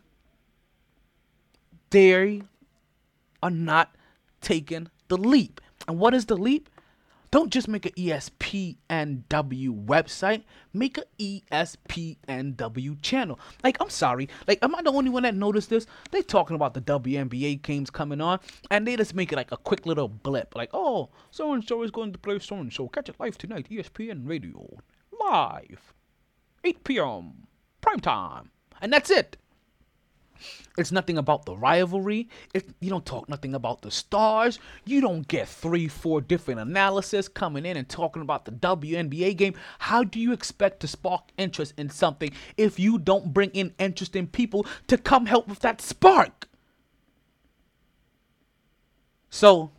they 1.91 2.43
are 3.43 3.51
not 3.51 3.95
taking 4.41 4.89
the 5.09 5.17
leap. 5.17 5.61
And 5.89 5.99
what 5.99 6.15
is 6.15 6.27
the 6.27 6.37
leap? 6.37 6.69
Don't 7.33 7.51
just 7.51 7.66
make 7.66 7.87
an 7.87 7.92
ESPNW 7.92 9.87
website, 9.87 10.42
make 10.75 10.99
a 10.99 11.05
E 11.16 11.40
ESPNW 11.51 13.01
channel. 13.01 13.40
Like, 13.64 13.79
I'm 13.81 13.88
sorry, 13.88 14.29
like, 14.47 14.59
am 14.62 14.75
I 14.75 14.83
the 14.83 14.92
only 14.92 15.09
one 15.09 15.23
that 15.23 15.35
noticed 15.35 15.71
this? 15.71 15.87
They 16.11 16.21
talking 16.21 16.55
about 16.55 16.75
the 16.75 16.83
WNBA 16.83 17.62
games 17.62 17.88
coming 17.88 18.21
on, 18.21 18.38
and 18.71 18.87
they 18.87 18.97
just 18.97 19.14
make 19.14 19.33
it 19.33 19.37
like 19.37 19.51
a 19.51 19.57
quick 19.57 19.87
little 19.87 20.09
blip, 20.09 20.55
like, 20.55 20.68
oh, 20.75 21.09
so 21.31 21.55
and 21.55 21.64
so 21.64 21.83
is 21.83 21.90
going 21.90 22.12
to 22.12 22.18
play 22.18 22.38
so 22.38 22.57
and 22.57 22.71
so. 22.71 22.88
Catch 22.88 23.09
it 23.09 23.17
live 23.19 23.38
tonight, 23.38 23.67
ESPN 23.71 24.29
Radio, 24.29 24.69
live, 25.19 25.94
8 26.65 26.85
p.m. 26.85 27.46
prime 27.81 28.00
time, 28.00 28.50
and 28.83 28.92
that's 28.92 29.11
it. 29.11 29.38
It's 30.79 30.93
nothing 30.93 31.19
about 31.19 31.45
the 31.45 31.57
rivalry. 31.57 32.29
It, 32.55 32.69
you 32.81 32.90
don't 32.90 33.07
talk 33.07 33.29
nothing 33.29 33.55
about 33.55 33.83
the 33.83 33.90
stars. 33.90 34.59
You 34.85 35.01
don't 35.01 35.27
get 35.29 35.49
three, 35.49 35.88
four 35.88 36.21
different 36.21 36.61
analysis 36.61 37.29
coming 37.29 37.67
in 37.67 37.77
and 37.77 37.88
talking 37.88 38.23
about 38.23 38.45
the 38.45 38.53
WNBA 38.53 39.37
game. 39.37 39.55
How 39.79 40.05
do 40.05 40.19
you 40.19 40.33
expect 40.33 40.81
to 40.81 40.87
spark 40.87 41.31
interest 41.37 41.75
in 41.77 41.90
something 41.90 42.33
if 42.57 42.79
you 42.79 42.99
don't 42.99 43.33
bring 43.33 43.51
in 43.51 43.75
interesting 43.79 44.27
people 44.27 44.67
to 44.87 44.97
come 44.97 45.27
help 45.27 45.49
with 45.49 45.61
that 45.61 45.81
spark? 45.81 46.49
So, 49.31 49.71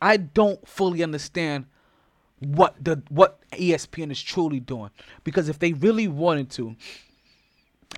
I 0.00 0.16
don't 0.18 0.66
fully 0.68 1.02
understand 1.02 1.66
what 2.38 2.76
the 2.82 3.02
what 3.08 3.40
ESPN 3.52 4.10
is 4.10 4.22
truly 4.22 4.60
doing 4.60 4.90
because 5.24 5.48
if 5.48 5.58
they 5.58 5.72
really 5.72 6.06
wanted 6.06 6.50
to 6.50 6.76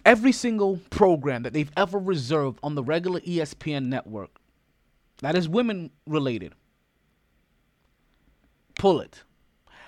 every 0.04 0.32
single 0.32 0.78
program 0.90 1.42
that 1.42 1.52
they've 1.52 1.72
ever 1.76 1.98
reserved 1.98 2.58
on 2.62 2.74
the 2.74 2.82
regular 2.82 3.20
ESPN 3.20 3.86
network 3.86 4.30
that 5.20 5.34
is 5.34 5.48
women 5.48 5.90
related 6.06 6.54
pull 8.78 9.00
it 9.00 9.22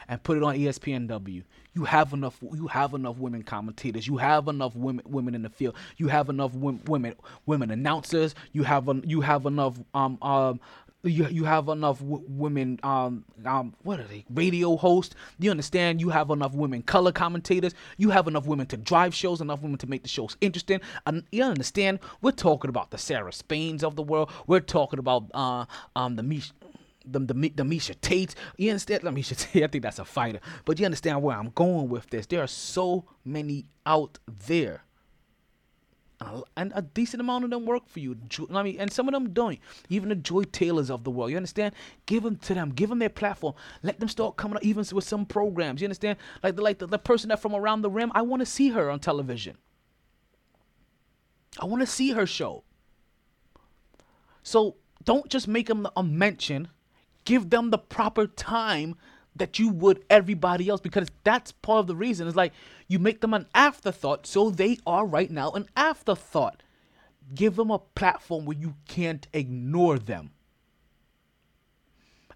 and 0.08 0.22
put 0.22 0.36
it 0.36 0.42
on 0.42 0.56
ESPNW 0.56 1.44
you 1.74 1.84
have 1.84 2.12
enough 2.12 2.36
you 2.42 2.66
have 2.66 2.94
enough 2.94 3.18
women 3.18 3.42
commentators. 3.42 4.06
You 4.06 4.16
have 4.16 4.48
enough 4.48 4.74
women 4.74 5.04
women 5.06 5.34
in 5.34 5.42
the 5.42 5.48
field. 5.48 5.76
You 5.96 6.08
have 6.08 6.28
enough 6.28 6.52
women 6.54 6.82
women, 6.86 7.14
women 7.46 7.70
announcers. 7.70 8.34
You 8.52 8.64
have 8.64 8.88
you 9.04 9.20
have 9.20 9.46
enough 9.46 9.78
um 9.94 10.18
um 10.20 10.60
you 11.02 11.26
you 11.28 11.44
have 11.44 11.68
enough 11.68 11.98
w- 12.00 12.22
women 12.28 12.78
um 12.82 13.24
um 13.46 13.74
what 13.82 14.00
are 14.00 14.04
they 14.04 14.24
radio 14.32 14.76
hosts? 14.76 15.14
You 15.38 15.50
understand? 15.50 16.00
You 16.00 16.10
have 16.10 16.30
enough 16.30 16.54
women 16.54 16.82
color 16.82 17.12
commentators. 17.12 17.74
You 17.96 18.10
have 18.10 18.28
enough 18.28 18.46
women 18.46 18.66
to 18.66 18.76
drive 18.76 19.14
shows 19.14 19.40
enough 19.40 19.62
women 19.62 19.78
to 19.78 19.86
make 19.86 20.02
the 20.02 20.08
shows 20.08 20.36
interesting. 20.40 20.80
And 21.06 21.24
you 21.32 21.42
understand? 21.42 22.00
We're 22.20 22.32
talking 22.32 22.68
about 22.68 22.90
the 22.90 22.98
Sarah 22.98 23.32
Spains 23.32 23.82
of 23.82 23.96
the 23.96 24.02
world. 24.02 24.30
We're 24.46 24.60
talking 24.60 24.98
about 24.98 25.30
uh 25.34 25.64
um 25.96 26.16
the 26.16 26.22
Mish 26.22 26.52
the 27.06 27.18
the, 27.20 27.34
the 27.34 27.62
Miesha 27.62 27.98
Tate. 28.00 28.34
You 28.56 28.70
understand? 28.70 29.02
Let 29.04 29.14
me 29.14 29.22
Tate. 29.22 29.62
I 29.64 29.66
think 29.68 29.82
that's 29.82 29.98
a 29.98 30.04
fighter. 30.04 30.40
But 30.64 30.78
you 30.78 30.84
understand 30.84 31.22
where 31.22 31.36
I'm 31.36 31.50
going 31.50 31.88
with 31.88 32.10
this. 32.10 32.26
There 32.26 32.42
are 32.42 32.46
so 32.46 33.06
many 33.24 33.66
out 33.86 34.18
there 34.46 34.84
and 36.56 36.72
a- 36.74 36.82
decent 36.82 37.20
amount 37.20 37.44
of 37.44 37.50
them 37.50 37.64
work 37.64 37.88
for 37.88 37.98
you. 38.00 38.16
I 38.52 38.62
mean, 38.62 38.76
and 38.78 38.92
some 38.92 39.08
of 39.08 39.14
them 39.14 39.32
don't. 39.32 39.58
Even 39.88 40.10
the 40.10 40.14
Joy 40.14 40.42
Taylors 40.44 40.90
of 40.90 41.04
the 41.04 41.10
world, 41.10 41.30
you 41.30 41.36
understand? 41.36 41.74
Give 42.06 42.22
them 42.22 42.36
to 42.36 42.54
them. 42.54 42.70
Give 42.70 42.88
them 42.90 42.98
their 42.98 43.08
platform. 43.08 43.54
Let 43.82 44.00
them 44.00 44.08
start 44.08 44.36
coming 44.36 44.56
up, 44.56 44.64
even 44.64 44.84
with 44.92 45.04
some 45.04 45.24
programs. 45.24 45.80
You 45.80 45.86
understand? 45.86 46.18
Like 46.42 46.56
the 46.56 46.62
like 46.62 46.78
the, 46.78 46.86
the 46.86 46.98
person 46.98 47.28
that 47.30 47.40
from 47.40 47.54
around 47.54 47.82
the 47.82 47.90
rim. 47.90 48.12
I 48.14 48.22
want 48.22 48.40
to 48.40 48.46
see 48.46 48.70
her 48.70 48.90
on 48.90 49.00
television. 49.00 49.56
I 51.58 51.64
want 51.64 51.80
to 51.80 51.86
see 51.86 52.10
her 52.10 52.26
show. 52.26 52.64
So 54.42 54.76
don't 55.04 55.28
just 55.28 55.48
make 55.48 55.66
them 55.66 55.86
a 55.96 56.02
mention. 56.02 56.68
Give 57.24 57.48
them 57.48 57.70
the 57.70 57.78
proper 57.78 58.26
time 58.26 58.94
that 59.36 59.58
you 59.58 59.68
would 59.68 60.04
everybody 60.10 60.68
else 60.68 60.80
because 60.80 61.08
that's 61.24 61.52
part 61.52 61.80
of 61.80 61.86
the 61.86 61.96
reason. 61.96 62.26
It's 62.26 62.36
like 62.36 62.52
you 62.90 62.98
make 62.98 63.20
them 63.20 63.32
an 63.34 63.46
afterthought, 63.54 64.26
so 64.26 64.50
they 64.50 64.76
are 64.84 65.06
right 65.06 65.30
now 65.30 65.52
an 65.52 65.68
afterthought. 65.76 66.60
Give 67.32 67.54
them 67.54 67.70
a 67.70 67.78
platform 67.78 68.46
where 68.46 68.56
you 68.56 68.74
can't 68.88 69.28
ignore 69.32 69.96
them. 69.96 70.32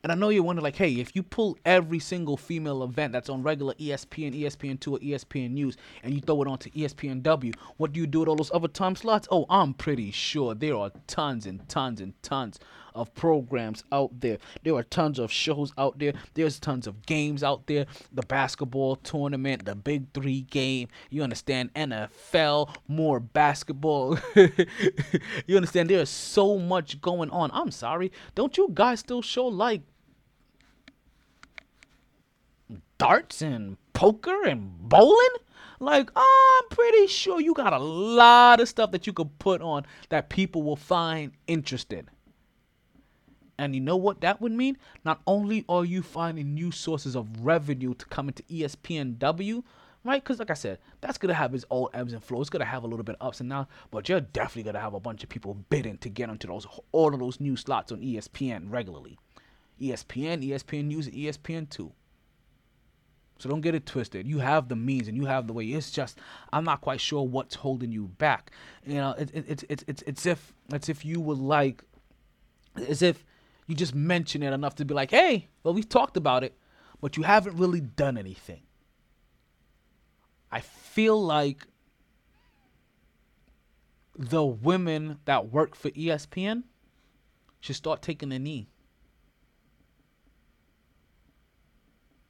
And 0.04 0.12
I 0.12 0.14
know 0.14 0.28
you're 0.28 0.44
wondering, 0.44 0.62
like, 0.62 0.76
hey, 0.76 0.92
if 1.00 1.16
you 1.16 1.24
pull 1.24 1.58
every 1.64 1.98
single 1.98 2.36
female 2.36 2.84
event 2.84 3.12
that's 3.12 3.28
on 3.28 3.42
regular 3.42 3.74
ESPN, 3.74 4.38
ESPN2, 4.38 4.92
or 4.92 4.98
ESPN 5.00 5.50
News, 5.50 5.76
and 6.04 6.14
you 6.14 6.20
throw 6.20 6.40
it 6.42 6.46
onto 6.46 6.70
ESPNW, 6.70 7.56
what 7.78 7.92
do 7.92 7.98
you 7.98 8.06
do 8.06 8.20
with 8.20 8.28
all 8.28 8.36
those 8.36 8.52
other 8.54 8.68
time 8.68 8.94
slots? 8.94 9.26
Oh, 9.32 9.46
I'm 9.50 9.74
pretty 9.74 10.12
sure 10.12 10.54
there 10.54 10.76
are 10.76 10.92
tons 11.08 11.46
and 11.46 11.68
tons 11.68 12.00
and 12.00 12.12
tons 12.22 12.60
of 12.94 13.14
programs 13.14 13.84
out 13.92 14.20
there. 14.20 14.38
There 14.62 14.74
are 14.74 14.82
tons 14.82 15.18
of 15.18 15.30
shows 15.32 15.72
out 15.76 15.98
there. 15.98 16.12
There's 16.34 16.58
tons 16.58 16.86
of 16.86 17.04
games 17.06 17.42
out 17.42 17.66
there. 17.66 17.86
The 18.12 18.22
basketball 18.22 18.96
tournament, 18.96 19.64
the 19.64 19.74
Big 19.74 20.12
Three 20.14 20.42
game. 20.42 20.88
You 21.10 21.22
understand? 21.22 21.74
NFL, 21.74 22.74
more 22.88 23.20
basketball. 23.20 24.18
you 25.46 25.56
understand? 25.56 25.90
There's 25.90 26.10
so 26.10 26.58
much 26.58 27.00
going 27.00 27.30
on. 27.30 27.50
I'm 27.52 27.70
sorry. 27.70 28.12
Don't 28.34 28.56
you 28.56 28.70
guys 28.72 29.00
still 29.00 29.22
show 29.22 29.46
like 29.46 29.82
darts 32.98 33.42
and 33.42 33.76
poker 33.92 34.44
and 34.44 34.78
bowling? 34.88 35.28
Like, 35.80 36.10
I'm 36.14 36.68
pretty 36.70 37.08
sure 37.08 37.40
you 37.40 37.52
got 37.52 37.72
a 37.72 37.78
lot 37.78 38.60
of 38.60 38.68
stuff 38.68 38.92
that 38.92 39.06
you 39.06 39.12
could 39.12 39.38
put 39.38 39.60
on 39.60 39.84
that 40.08 40.28
people 40.28 40.62
will 40.62 40.76
find 40.76 41.32
interesting. 41.46 42.08
And 43.58 43.74
you 43.74 43.80
know 43.80 43.96
what 43.96 44.20
that 44.22 44.40
would 44.40 44.52
mean? 44.52 44.76
Not 45.04 45.20
only 45.26 45.64
are 45.68 45.84
you 45.84 46.02
finding 46.02 46.54
new 46.54 46.70
sources 46.72 47.14
of 47.14 47.28
revenue 47.44 47.94
to 47.94 48.06
come 48.06 48.28
into 48.28 48.42
ESPNW, 48.44 49.62
right? 50.04 50.22
Because, 50.22 50.38
like 50.38 50.50
I 50.50 50.54
said, 50.54 50.78
that's 51.00 51.18
going 51.18 51.28
to 51.28 51.34
have 51.34 51.54
its 51.54 51.64
own 51.70 51.88
ebbs 51.94 52.12
and 52.12 52.22
flows. 52.22 52.42
It's 52.42 52.50
going 52.50 52.60
to 52.60 52.66
have 52.66 52.84
a 52.84 52.86
little 52.86 53.04
bit 53.04 53.16
of 53.20 53.26
ups 53.26 53.40
and 53.40 53.50
downs, 53.50 53.68
but 53.90 54.08
you're 54.08 54.20
definitely 54.20 54.64
going 54.64 54.74
to 54.74 54.80
have 54.80 54.94
a 54.94 55.00
bunch 55.00 55.22
of 55.22 55.28
people 55.28 55.54
bidding 55.70 55.98
to 55.98 56.08
get 56.08 56.28
onto 56.28 56.48
those 56.48 56.66
all 56.92 57.14
of 57.14 57.20
those 57.20 57.40
new 57.40 57.56
slots 57.56 57.92
on 57.92 58.00
ESPN 58.00 58.70
regularly. 58.70 59.18
ESPN, 59.80 60.46
ESPN 60.46 60.84
News, 60.84 61.06
and 61.06 61.16
E 61.16 61.26
ESPN2. 61.26 61.90
So 63.38 63.48
don't 63.48 63.60
get 63.60 63.74
it 63.74 63.84
twisted. 63.84 64.28
You 64.28 64.38
have 64.38 64.68
the 64.68 64.76
means 64.76 65.08
and 65.08 65.16
you 65.16 65.26
have 65.26 65.46
the 65.46 65.52
way. 65.52 65.64
It's 65.66 65.90
just 65.90 66.18
I'm 66.52 66.64
not 66.64 66.80
quite 66.80 67.00
sure 67.00 67.22
what's 67.26 67.56
holding 67.56 67.90
you 67.90 68.06
back. 68.06 68.52
You 68.86 68.94
know, 68.94 69.10
it, 69.18 69.30
it, 69.34 69.44
it's 69.48 69.64
it's 69.68 69.84
it's 69.88 70.02
it's 70.06 70.26
if 70.26 70.52
it's 70.72 70.88
if 70.88 71.04
you 71.04 71.20
would 71.20 71.38
like, 71.38 71.82
as 72.88 73.02
if 73.02 73.24
you 73.66 73.74
just 73.74 73.94
mention 73.94 74.42
it 74.42 74.52
enough 74.52 74.74
to 74.76 74.84
be 74.84 74.94
like, 74.94 75.10
hey, 75.10 75.48
well 75.62 75.74
we've 75.74 75.88
talked 75.88 76.16
about 76.16 76.44
it, 76.44 76.56
but 77.00 77.16
you 77.16 77.22
haven't 77.22 77.56
really 77.56 77.80
done 77.80 78.18
anything. 78.18 78.62
I 80.50 80.60
feel 80.60 81.20
like 81.20 81.66
the 84.16 84.44
women 84.44 85.18
that 85.24 85.50
work 85.50 85.74
for 85.74 85.90
ESPN 85.90 86.64
should 87.60 87.76
start 87.76 88.02
taking 88.02 88.32
a 88.32 88.38
knee. 88.38 88.68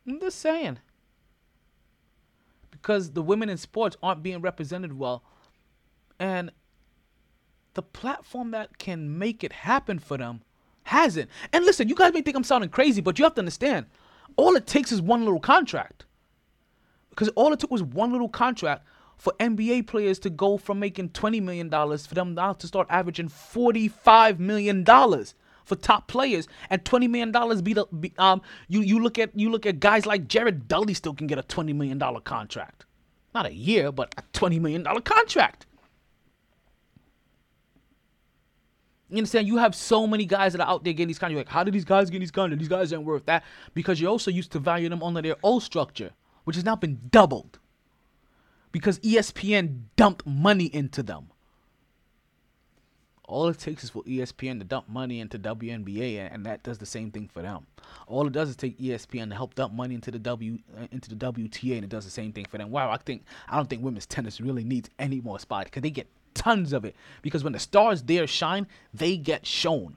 I'm 0.06 0.20
just 0.20 0.38
saying. 0.38 0.78
Because 2.70 3.12
the 3.12 3.22
women 3.22 3.48
in 3.48 3.58
sports 3.58 3.96
aren't 4.02 4.22
being 4.22 4.40
represented 4.40 4.98
well. 4.98 5.24
And 6.18 6.52
the 7.74 7.82
platform 7.82 8.52
that 8.52 8.78
can 8.78 9.18
make 9.18 9.42
it 9.42 9.52
happen 9.52 9.98
for 9.98 10.16
them 10.16 10.42
hasn't. 10.84 11.28
And 11.52 11.64
listen, 11.64 11.88
you 11.88 11.94
guys 11.94 12.12
may 12.12 12.22
think 12.22 12.36
I'm 12.36 12.44
sounding 12.44 12.70
crazy, 12.70 13.00
but 13.00 13.18
you 13.18 13.24
have 13.24 13.34
to 13.34 13.40
understand 13.40 13.86
all 14.36 14.56
it 14.56 14.66
takes 14.66 14.92
is 14.92 15.02
one 15.02 15.24
little 15.24 15.40
contract. 15.40 16.04
Because 17.10 17.28
all 17.30 17.52
it 17.52 17.60
took 17.60 17.70
was 17.70 17.82
one 17.82 18.12
little 18.12 18.28
contract 18.28 18.86
for 19.16 19.32
NBA 19.38 19.86
players 19.86 20.18
to 20.20 20.30
go 20.30 20.56
from 20.58 20.80
making 20.80 21.10
$20 21.10 21.42
million 21.42 21.70
for 21.70 22.14
them 22.14 22.34
now 22.34 22.52
to 22.52 22.66
start 22.66 22.86
averaging 22.90 23.28
$45 23.28 24.38
million 24.38 24.84
for 24.84 25.76
top 25.76 26.08
players 26.08 26.48
and 26.68 26.84
$20 26.84 27.08
million 27.08 27.62
be 27.62 27.72
the 27.72 27.86
be, 27.86 28.12
um 28.18 28.42
you 28.68 28.82
you 28.82 29.02
look 29.02 29.18
at 29.18 29.30
you 29.34 29.48
look 29.50 29.64
at 29.64 29.80
guys 29.80 30.04
like 30.04 30.28
Jared 30.28 30.68
Dudley 30.68 30.92
still 30.92 31.14
can 31.14 31.26
get 31.26 31.38
a 31.38 31.42
$20 31.42 31.74
million 31.74 31.98
contract. 32.22 32.84
Not 33.34 33.46
a 33.46 33.54
year, 33.54 33.90
but 33.90 34.14
a 34.18 34.22
$20 34.38 34.60
million 34.60 34.84
contract. 34.84 35.64
You 39.14 39.18
understand? 39.18 39.46
You 39.46 39.58
have 39.58 39.74
so 39.74 40.06
many 40.06 40.24
guys 40.24 40.52
that 40.52 40.60
are 40.60 40.68
out 40.68 40.82
there 40.82 40.92
getting 40.92 41.08
these 41.08 41.18
contracts. 41.18 41.48
Like, 41.48 41.54
how 41.54 41.62
did 41.62 41.72
these 41.72 41.84
guys 41.84 42.10
get 42.10 42.18
these 42.18 42.30
contracts? 42.30 42.60
These 42.60 42.68
guys 42.68 42.92
aren't 42.92 43.04
worth 43.04 43.26
that 43.26 43.44
because 43.72 44.00
you're 44.00 44.10
also 44.10 44.30
used 44.30 44.50
to 44.52 44.58
value 44.58 44.88
them 44.88 45.02
under 45.02 45.22
their 45.22 45.36
old 45.42 45.62
structure, 45.62 46.10
which 46.44 46.56
has 46.56 46.64
now 46.64 46.76
been 46.76 47.00
doubled 47.10 47.58
because 48.72 48.98
ESPN 48.98 49.82
dumped 49.94 50.26
money 50.26 50.64
into 50.64 51.04
them. 51.04 51.28
All 53.26 53.48
it 53.48 53.58
takes 53.58 53.84
is 53.84 53.90
for 53.90 54.02
ESPN 54.02 54.58
to 54.58 54.64
dump 54.64 54.88
money 54.88 55.20
into 55.20 55.38
WNBA, 55.38 56.28
and, 56.30 56.44
that 56.44 56.64
does 56.64 56.78
the 56.78 56.84
same 56.84 57.12
thing 57.12 57.30
for 57.32 57.40
them. 57.40 57.66
All 58.08 58.26
it 58.26 58.32
does 58.32 58.48
is 58.48 58.56
take 58.56 58.76
ESPN 58.78 59.30
to 59.30 59.36
help 59.36 59.54
dump 59.54 59.72
money 59.72 59.94
into 59.94 60.10
the 60.10 60.18
W 60.18 60.58
uh, 60.76 60.86
into 60.90 61.14
the 61.14 61.32
WTA, 61.32 61.76
and 61.76 61.84
it 61.84 61.88
does 61.88 62.04
the 62.04 62.10
same 62.10 62.32
thing 62.32 62.46
for 62.46 62.58
them. 62.58 62.70
Wow, 62.70 62.90
I 62.90 62.96
think 62.96 63.24
I 63.48 63.56
don't 63.56 63.70
think 63.70 63.82
women's 63.82 64.06
tennis 64.06 64.40
really 64.40 64.64
needs 64.64 64.90
any 64.98 65.20
more 65.20 65.38
spot 65.38 65.66
because 65.66 65.82
they 65.82 65.90
get 65.90 66.08
tons 66.34 66.72
of 66.72 66.84
it. 66.84 66.94
Because 67.22 67.44
when 67.44 67.52
the 67.52 67.58
stars 67.58 68.02
there 68.02 68.26
shine, 68.26 68.66
they 68.92 69.16
get 69.16 69.46
shown 69.46 69.96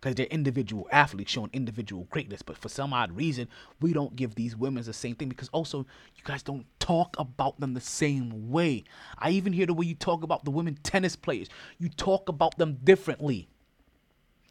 because 0.00 0.14
they're 0.14 0.26
individual 0.26 0.88
athletes 0.90 1.30
showing 1.30 1.50
individual 1.52 2.06
greatness. 2.10 2.42
But 2.42 2.56
for 2.56 2.68
some 2.68 2.92
odd 2.92 3.12
reason, 3.12 3.48
we 3.80 3.92
don't 3.92 4.16
give 4.16 4.34
these 4.34 4.56
women 4.56 4.82
the 4.82 4.92
same 4.92 5.14
thing 5.14 5.28
because 5.28 5.50
also 5.50 5.80
you 6.16 6.22
guys 6.24 6.42
don't 6.42 6.66
talk 6.78 7.16
about 7.18 7.60
them 7.60 7.74
the 7.74 7.80
same 7.80 8.50
way. 8.50 8.84
I 9.18 9.30
even 9.30 9.52
hear 9.52 9.66
the 9.66 9.74
way 9.74 9.86
you 9.86 9.94
talk 9.94 10.22
about 10.22 10.44
the 10.44 10.50
women 10.50 10.78
tennis 10.82 11.16
players. 11.16 11.48
You 11.78 11.88
talk 11.90 12.28
about 12.28 12.56
them 12.56 12.78
differently 12.82 13.48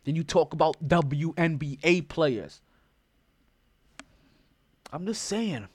than 0.04 0.16
you 0.16 0.24
talk 0.24 0.54
about 0.54 0.88
WNBA 0.88 2.08
players. 2.08 2.62
I'm 4.92 5.06
just 5.06 5.24
saying. 5.24 5.68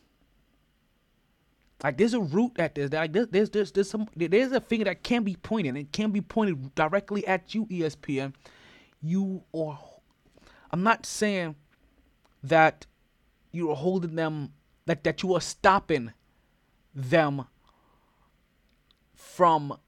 Like 1.85 1.99
there's 1.99 2.15
a 2.15 2.21
root 2.21 2.53
at 2.59 2.75
this. 2.75 2.91
Like 2.91 3.13
there's 3.13 3.29
there's 3.29 3.51
there's, 3.51 3.73
there's 3.73 3.91
some 3.91 4.09
there's 4.17 4.53
a 4.53 4.61
finger 4.63 4.87
that 4.87 5.03
can 5.03 5.23
be 5.23 5.37
pointed. 5.37 5.77
It 5.77 5.93
can 5.93 6.13
be 6.13 6.23
pointed 6.23 6.75
directly 6.75 7.27
at 7.27 7.55
you, 7.55 7.67
ESPN. 7.67 8.33
You 9.03 9.45
are. 9.55 9.79
I'm 10.71 10.83
not 10.83 11.05
saying 11.05 11.57
that 12.43 12.87
you 13.53 13.71
are 13.71 13.77
holding 13.77 14.15
them 14.15 14.55
that 14.87 15.05
that 15.05 15.23
you 15.23 15.35
are 15.35 15.43
stopping 15.43 16.15
them 16.95 17.45
from 19.15 19.79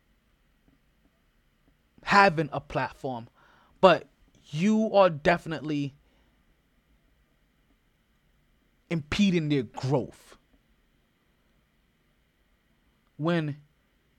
having 2.03 2.51
a 2.53 2.61
platform, 2.61 3.26
but 3.80 4.07
you 4.51 4.92
are 4.92 5.09
definitely 5.09 5.94
impeding 8.90 9.49
their 9.49 9.62
growth 9.62 10.36
when 13.16 13.56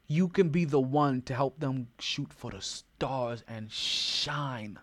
you 0.08 0.28
can 0.28 0.50
be 0.50 0.66
the 0.66 0.80
one 0.80 1.22
to 1.24 1.36
help 1.36 1.60
them 1.60 1.88
shoot 2.00 2.32
for 2.32 2.52
the 2.52 2.62
stars 2.62 3.44
and 3.48 3.72
shine 3.72 4.80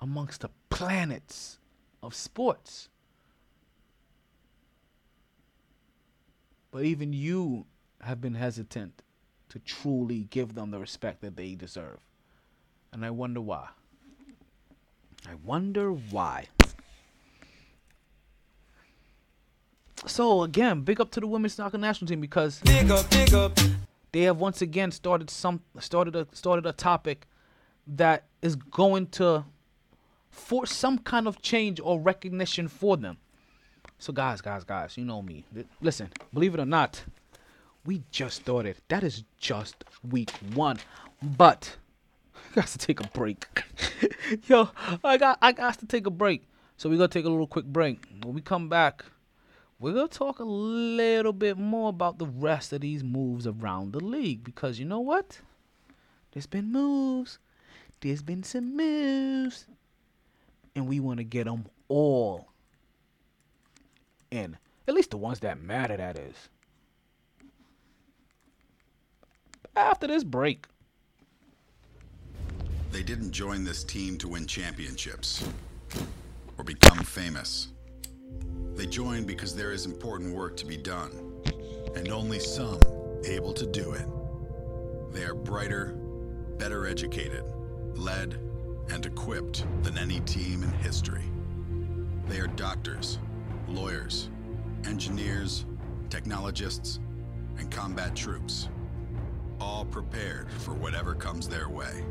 amongst 0.00 0.42
the 0.42 0.50
planets 0.70 1.58
of 2.02 2.14
sports. 2.14 2.88
But 6.70 6.84
even 6.84 7.12
you 7.12 7.66
have 8.02 8.20
been 8.20 8.34
hesitant 8.34 9.02
to 9.48 9.58
truly 9.58 10.24
give 10.30 10.54
them 10.54 10.70
the 10.70 10.78
respect 10.78 11.22
that 11.22 11.36
they 11.36 11.54
deserve. 11.54 11.98
And 12.92 13.04
I 13.04 13.10
wonder 13.10 13.40
why. 13.40 13.68
I 15.28 15.34
wonder 15.42 15.90
why. 15.90 16.48
So 20.06 20.42
again, 20.42 20.82
big 20.82 21.00
up 21.00 21.10
to 21.12 21.20
the 21.20 21.26
women's 21.26 21.54
soccer 21.54 21.78
national 21.78 22.08
team 22.08 22.20
because 22.20 22.60
Big 22.60 22.90
up, 22.90 23.10
big 23.10 23.34
up. 23.34 23.58
they 24.12 24.22
have 24.22 24.38
once 24.38 24.62
again 24.62 24.92
started 24.92 25.28
some 25.30 25.60
started 25.80 26.14
a 26.14 26.26
started 26.32 26.64
a 26.66 26.72
topic 26.72 27.26
that 27.88 28.24
is 28.42 28.56
going 28.56 29.08
to 29.08 29.44
force 30.30 30.72
some 30.72 30.98
kind 30.98 31.26
of 31.26 31.40
change 31.42 31.80
or 31.80 32.00
recognition 32.00 32.68
for 32.68 32.96
them. 32.96 33.16
So 33.98 34.12
guys, 34.12 34.40
guys, 34.40 34.62
guys, 34.64 34.96
you 34.96 35.04
know 35.04 35.22
me. 35.22 35.44
Listen, 35.80 36.10
believe 36.32 36.54
it 36.54 36.60
or 36.60 36.66
not, 36.66 37.04
we 37.84 38.02
just 38.10 38.42
started. 38.42 38.76
That 38.88 39.02
is 39.02 39.24
just 39.38 39.84
week 40.10 40.30
one, 40.54 40.76
but 41.22 41.76
I 42.52 42.54
got 42.54 42.66
to 42.68 42.78
take 42.78 43.00
a 43.00 43.08
break. 43.08 43.44
Yo, 44.46 44.68
I 45.02 45.16
got 45.16 45.38
I 45.42 45.52
got 45.52 45.78
to 45.80 45.86
take 45.86 46.06
a 46.06 46.10
break. 46.10 46.46
So 46.76 46.88
we're 46.88 46.96
gonna 46.96 47.08
take 47.08 47.24
a 47.24 47.30
little 47.30 47.46
quick 47.46 47.64
break. 47.64 48.04
When 48.22 48.34
we 48.34 48.40
come 48.42 48.68
back, 48.68 49.04
we're 49.78 49.92
gonna 49.92 50.08
talk 50.08 50.38
a 50.38 50.44
little 50.44 51.32
bit 51.32 51.58
more 51.58 51.90
about 51.90 52.18
the 52.18 52.26
rest 52.26 52.72
of 52.72 52.80
these 52.80 53.04
moves 53.04 53.46
around 53.46 53.92
the 53.92 54.02
league 54.02 54.42
because 54.42 54.78
you 54.78 54.84
know 54.84 55.00
what? 55.00 55.40
There's 56.32 56.46
been 56.46 56.72
moves. 56.72 57.38
There's 58.00 58.22
been 58.22 58.42
some 58.42 58.76
moves, 58.76 59.66
and 60.74 60.86
we 60.86 61.00
want 61.00 61.18
to 61.18 61.24
get 61.24 61.44
them 61.44 61.66
all 61.88 62.48
in. 64.30 64.56
At 64.86 64.94
least 64.94 65.10
the 65.10 65.16
ones 65.16 65.40
that 65.40 65.60
matter. 65.60 65.96
That 65.96 66.18
is. 66.18 66.48
After 69.74 70.06
this 70.06 70.24
break. 70.24 70.66
They 72.92 73.02
didn't 73.02 73.32
join 73.32 73.64
this 73.64 73.84
team 73.84 74.16
to 74.18 74.28
win 74.28 74.46
championships 74.46 75.46
or 76.56 76.64
become 76.64 76.98
famous. 76.98 77.68
They 78.76 78.86
join 78.86 79.24
because 79.24 79.54
there 79.54 79.72
is 79.72 79.86
important 79.86 80.34
work 80.34 80.54
to 80.58 80.66
be 80.66 80.76
done, 80.76 81.10
and 81.94 82.10
only 82.10 82.38
some 82.38 82.78
able 83.24 83.54
to 83.54 83.66
do 83.66 83.92
it. 83.92 84.06
They 85.12 85.24
are 85.24 85.34
brighter, 85.34 85.94
better 86.58 86.86
educated, 86.86 87.42
led, 87.94 88.38
and 88.90 89.06
equipped 89.06 89.64
than 89.82 89.96
any 89.96 90.20
team 90.20 90.62
in 90.62 90.70
history. 90.72 91.24
They 92.28 92.38
are 92.38 92.48
doctors, 92.48 93.18
lawyers, 93.66 94.28
engineers, 94.84 95.64
technologists, 96.10 97.00
and 97.56 97.70
combat 97.70 98.14
troops, 98.14 98.68
all 99.58 99.86
prepared 99.86 100.50
for 100.52 100.74
whatever 100.74 101.14
comes 101.14 101.48
their 101.48 101.70
way. 101.70 102.04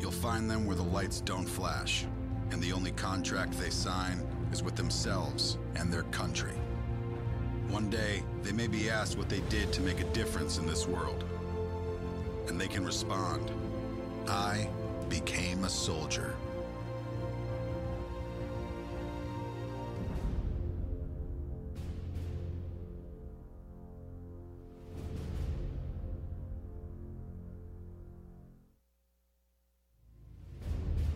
You'll 0.00 0.10
find 0.10 0.50
them 0.50 0.66
where 0.66 0.76
the 0.76 0.82
lights 0.82 1.20
don't 1.20 1.46
flash, 1.46 2.04
and 2.50 2.60
the 2.60 2.72
only 2.72 2.90
contract 2.90 3.56
they 3.60 3.70
sign 3.70 4.26
is 4.54 4.62
with 4.62 4.76
themselves 4.76 5.58
and 5.74 5.92
their 5.92 6.04
country. 6.04 6.54
One 7.70 7.90
day, 7.90 8.22
they 8.44 8.52
may 8.52 8.68
be 8.68 8.88
asked 8.88 9.18
what 9.18 9.28
they 9.28 9.40
did 9.48 9.72
to 9.72 9.80
make 9.80 9.98
a 9.98 10.04
difference 10.12 10.58
in 10.58 10.66
this 10.66 10.86
world. 10.86 11.24
And 12.46 12.60
they 12.60 12.68
can 12.68 12.84
respond 12.84 13.50
I 14.28 14.68
became 15.08 15.64
a 15.64 15.68
soldier. 15.68 16.36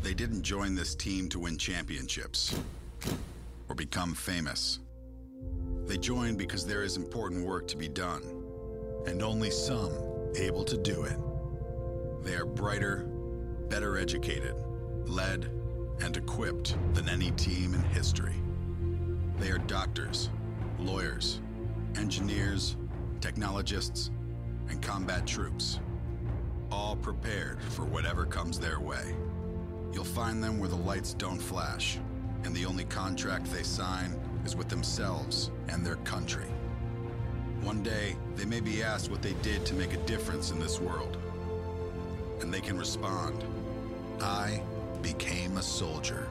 They 0.03 0.12
didn't 0.12 0.43
join 0.43 0.74
this 0.74 0.97
team 0.97 1.28
to 1.28 1.39
win 1.39 1.57
championships 1.57 2.59
or 3.69 3.75
become 3.75 4.15
famous. 4.15 4.81
They 5.87 5.99
join 5.99 6.37
because 6.37 6.67
there 6.67 6.83
is 6.83 6.97
important 6.97 7.47
work 7.47 7.67
to 7.69 7.77
be 7.77 7.89
done, 7.89 8.23
and 9.07 9.23
only 9.23 9.51
some 9.51 9.93
able 10.37 10.65
to 10.65 10.77
do 10.77 11.05
it. 11.05 11.17
They 12.23 12.35
are 12.35 12.45
brighter, 12.45 13.07
better 13.69 13.97
educated, 13.97 14.55
led, 15.07 15.51
and 16.01 16.17
equipped 16.17 16.77
than 16.95 17.09
any 17.09 17.31
team 17.33 17.75
in 17.75 17.83
history. 17.83 18.35
They 19.39 19.51
are 19.51 19.59
doctors, 19.59 20.31
lawyers, 20.79 21.41
engineers, 21.97 22.77
technologists, 23.21 24.11
and 24.69 24.83
combat 24.83 25.27
troops, 25.27 25.81
all 26.71 26.97
prepared 26.97 27.63
for 27.63 27.85
whatever 27.85 28.27
comes 28.27 28.59
their 28.59 28.81
way. 28.81 29.15
You'll 29.93 30.05
find 30.05 30.43
them 30.43 30.59
where 30.59 30.69
the 30.69 30.77
lights 30.77 31.15
don't 31.15 31.39
flash, 31.41 31.99
and 32.45 32.55
the 32.55 32.64
only 32.64 32.84
contract 32.84 33.53
they 33.53 33.62
sign 33.62 34.18
is 34.45 34.57
with 34.57 34.68
themselves 34.68 35.51
and 35.68 35.84
their 35.84 35.97
country. 35.97 36.47
One 37.62 37.82
day, 37.82 38.16
they 38.36 38.45
may 38.45 38.61
be 38.61 38.82
asked 38.82 39.11
what 39.11 39.22
they 39.22 39.34
did 39.43 39.66
to 39.66 39.74
make 39.74 39.93
a 39.93 39.99
difference 39.99 40.51
in 40.51 40.59
this 40.59 40.80
world. 40.80 41.16
And 42.41 42.53
they 42.53 42.61
can 42.61 42.78
respond 42.78 43.45
I 44.20 44.62
became 45.03 45.57
a 45.59 45.62
soldier. 45.62 46.28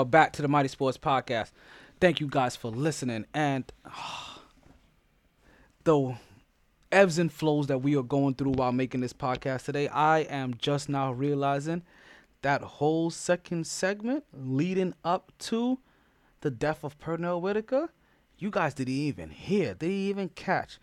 Are 0.00 0.04
back 0.06 0.32
to 0.32 0.40
the 0.40 0.48
MyT 0.48 0.70
Sports 0.70 0.96
Podcast. 0.96 1.50
Thank 2.00 2.20
you 2.20 2.26
guys 2.26 2.56
for 2.56 2.70
listening. 2.70 3.26
And 3.34 3.70
the 5.84 6.16
ebbs 6.90 7.18
and 7.18 7.30
flows 7.30 7.66
that 7.66 7.82
we 7.82 7.98
are 7.98 8.02
going 8.02 8.32
through 8.32 8.52
while 8.52 8.72
making 8.72 9.02
this 9.02 9.12
podcast 9.12 9.66
today, 9.66 9.88
I 9.88 10.20
am 10.20 10.54
just 10.56 10.88
now 10.88 11.12
realizing 11.12 11.82
that 12.40 12.62
whole 12.62 13.10
second 13.10 13.66
segment 13.66 14.24
leading 14.32 14.94
up 15.04 15.32
to 15.40 15.80
the 16.40 16.50
death 16.50 16.82
of 16.82 16.98
Pernell 16.98 17.42
Whitaker, 17.42 17.90
you 18.38 18.48
guys 18.48 18.72
didn't 18.72 18.94
even 18.94 19.28
hear, 19.28 19.74
didn't 19.74 19.96
even 19.96 20.30
catch. 20.30 20.78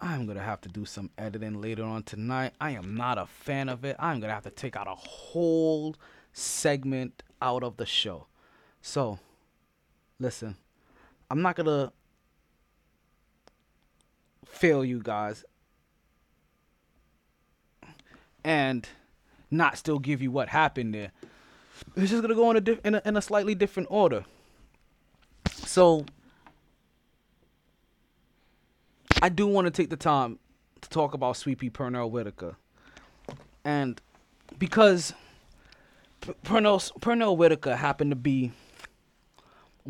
I'm 0.00 0.26
gonna 0.26 0.42
have 0.42 0.60
to 0.62 0.68
do 0.68 0.84
some 0.84 1.10
editing 1.16 1.60
later 1.60 1.84
on 1.84 2.02
tonight. 2.02 2.54
I 2.60 2.72
am 2.72 2.96
not 2.96 3.16
a 3.16 3.26
fan 3.26 3.68
of 3.68 3.84
it. 3.84 3.94
I'm 4.00 4.18
gonna 4.18 4.34
have 4.34 4.42
to 4.42 4.50
take 4.50 4.74
out 4.74 4.88
a 4.88 4.96
whole 4.96 5.94
segment 6.32 7.22
out 7.40 7.62
of 7.62 7.76
the 7.76 7.86
show. 7.86 8.26
So, 8.82 9.18
listen, 10.18 10.56
I'm 11.30 11.42
not 11.42 11.56
gonna 11.56 11.92
fail 14.46 14.84
you 14.84 15.00
guys 15.02 15.44
and 18.44 18.88
not 19.50 19.76
still 19.78 19.98
give 19.98 20.22
you 20.22 20.30
what 20.30 20.48
happened 20.48 20.94
there. 20.94 21.12
It's 21.96 22.10
just 22.10 22.22
gonna 22.22 22.34
go 22.34 22.50
in 22.50 22.56
a, 22.56 22.60
diff- 22.60 22.84
in 22.84 22.94
a 22.94 23.02
in 23.04 23.16
a 23.16 23.22
slightly 23.22 23.54
different 23.54 23.88
order. 23.90 24.24
So 25.50 26.04
I 29.22 29.28
do 29.28 29.46
want 29.46 29.66
to 29.66 29.70
take 29.70 29.90
the 29.90 29.96
time 29.96 30.38
to 30.80 30.88
talk 30.88 31.14
about 31.14 31.36
Sweet 31.36 31.58
Pea 31.58 31.70
Pernell 31.70 32.10
Whitaker, 32.10 32.56
and 33.64 34.00
because 34.58 35.12
P- 36.20 36.32
Pernell 36.44 36.92
Pernell 37.00 37.36
Whitaker 37.36 37.76
happened 37.76 38.10
to 38.10 38.16
be 38.16 38.52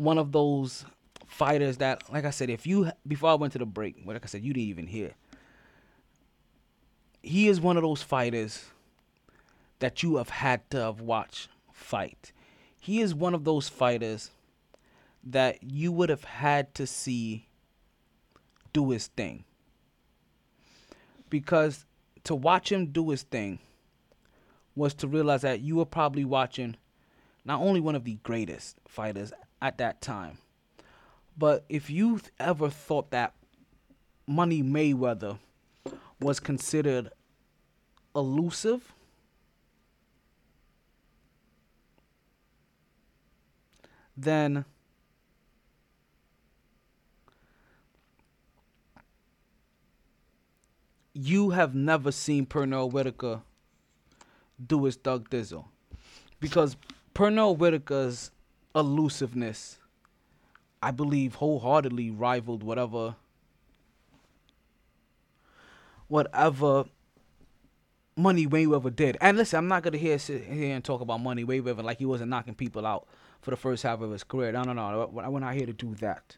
one 0.01 0.17
of 0.17 0.31
those 0.31 0.83
fighters 1.27 1.77
that, 1.77 2.11
like 2.11 2.25
I 2.25 2.31
said, 2.31 2.49
if 2.49 2.65
you 2.65 2.91
before 3.07 3.29
I 3.29 3.35
went 3.35 3.53
to 3.53 3.59
the 3.59 3.65
break, 3.65 4.01
like 4.05 4.23
I 4.23 4.27
said, 4.27 4.43
you 4.43 4.53
didn't 4.53 4.69
even 4.69 4.87
hear. 4.87 5.11
He 7.21 7.47
is 7.47 7.61
one 7.61 7.77
of 7.77 7.83
those 7.83 8.01
fighters 8.01 8.65
that 9.79 10.01
you 10.01 10.17
have 10.17 10.29
had 10.29 10.67
to 10.71 10.77
have 10.77 11.01
watched 11.01 11.49
fight. 11.71 12.31
He 12.79 12.99
is 12.99 13.13
one 13.13 13.35
of 13.35 13.43
those 13.43 13.69
fighters 13.69 14.31
that 15.23 15.61
you 15.61 15.91
would 15.91 16.09
have 16.09 16.23
had 16.23 16.73
to 16.75 16.87
see 16.87 17.47
do 18.73 18.89
his 18.89 19.07
thing. 19.07 19.43
Because 21.29 21.85
to 22.23 22.33
watch 22.33 22.71
him 22.71 22.87
do 22.87 23.11
his 23.11 23.21
thing 23.21 23.59
was 24.75 24.95
to 24.95 25.07
realize 25.07 25.41
that 25.41 25.61
you 25.61 25.75
were 25.75 25.85
probably 25.85 26.25
watching 26.25 26.75
not 27.45 27.61
only 27.61 27.79
one 27.79 27.95
of 27.95 28.03
the 28.03 28.17
greatest 28.23 28.77
fighters 28.87 29.31
at 29.61 29.77
that 29.77 30.01
time, 30.01 30.37
but 31.37 31.65
if 31.69 31.89
you 31.89 32.19
ever 32.39 32.69
thought 32.69 33.11
that 33.11 33.33
Money 34.27 34.63
Mayweather 34.63 35.39
was 36.19 36.39
considered 36.39 37.09
elusive, 38.15 38.93
then 44.15 44.65
you 51.13 51.51
have 51.51 51.75
never 51.75 52.11
seen 52.11 52.45
Pernell 52.45 52.91
Whitaker 52.91 53.41
do 54.65 54.85
his 54.85 54.95
Doug 54.95 55.29
Dizzle. 55.29 55.65
Because 56.39 56.77
Pernell 57.13 57.57
Whitaker's 57.57 58.31
elusiveness, 58.75 59.79
I 60.81 60.91
believe, 60.91 61.35
wholeheartedly 61.35 62.11
rivaled 62.11 62.63
whatever 62.63 63.15
whatever 66.07 66.85
Money 68.17 68.45
Mayweather 68.45 68.93
did. 68.93 69.17
And 69.21 69.37
listen, 69.37 69.57
I'm 69.57 69.67
not 69.67 69.83
gonna 69.83 69.97
hear 69.97 70.19
sit 70.19 70.43
here 70.43 70.75
and 70.75 70.83
talk 70.83 71.01
about 71.01 71.21
Money 71.21 71.45
Mayweather 71.45 71.83
like 71.83 71.99
he 71.99 72.05
wasn't 72.05 72.29
knocking 72.29 72.55
people 72.55 72.85
out 72.85 73.07
for 73.41 73.51
the 73.51 73.57
first 73.57 73.83
half 73.83 74.01
of 74.01 74.11
his 74.11 74.23
career. 74.23 74.51
No, 74.51 74.63
no, 74.63 74.73
no. 74.73 75.09
We're 75.11 75.39
not 75.39 75.55
here 75.55 75.65
to 75.65 75.73
do 75.73 75.95
that. 75.95 76.37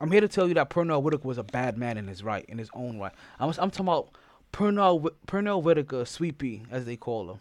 I'm 0.00 0.10
here 0.10 0.20
to 0.20 0.28
tell 0.28 0.48
you 0.48 0.54
that 0.54 0.70
Pernell 0.70 1.02
Whitaker 1.02 1.28
was 1.28 1.38
a 1.38 1.42
bad 1.42 1.76
man 1.76 1.98
in 1.98 2.06
his 2.08 2.22
right, 2.22 2.44
in 2.46 2.58
his 2.58 2.70
own 2.72 2.98
right. 2.98 3.12
I'm, 3.38 3.50
I'm 3.58 3.70
talking 3.70 3.86
about 3.86 4.10
Pernell 4.52 5.10
Pernell 5.26 5.62
Whitaker, 5.62 6.04
Sweet 6.04 6.38
Pea 6.38 6.62
as 6.70 6.84
they 6.84 6.96
call 6.96 7.30
him. 7.30 7.40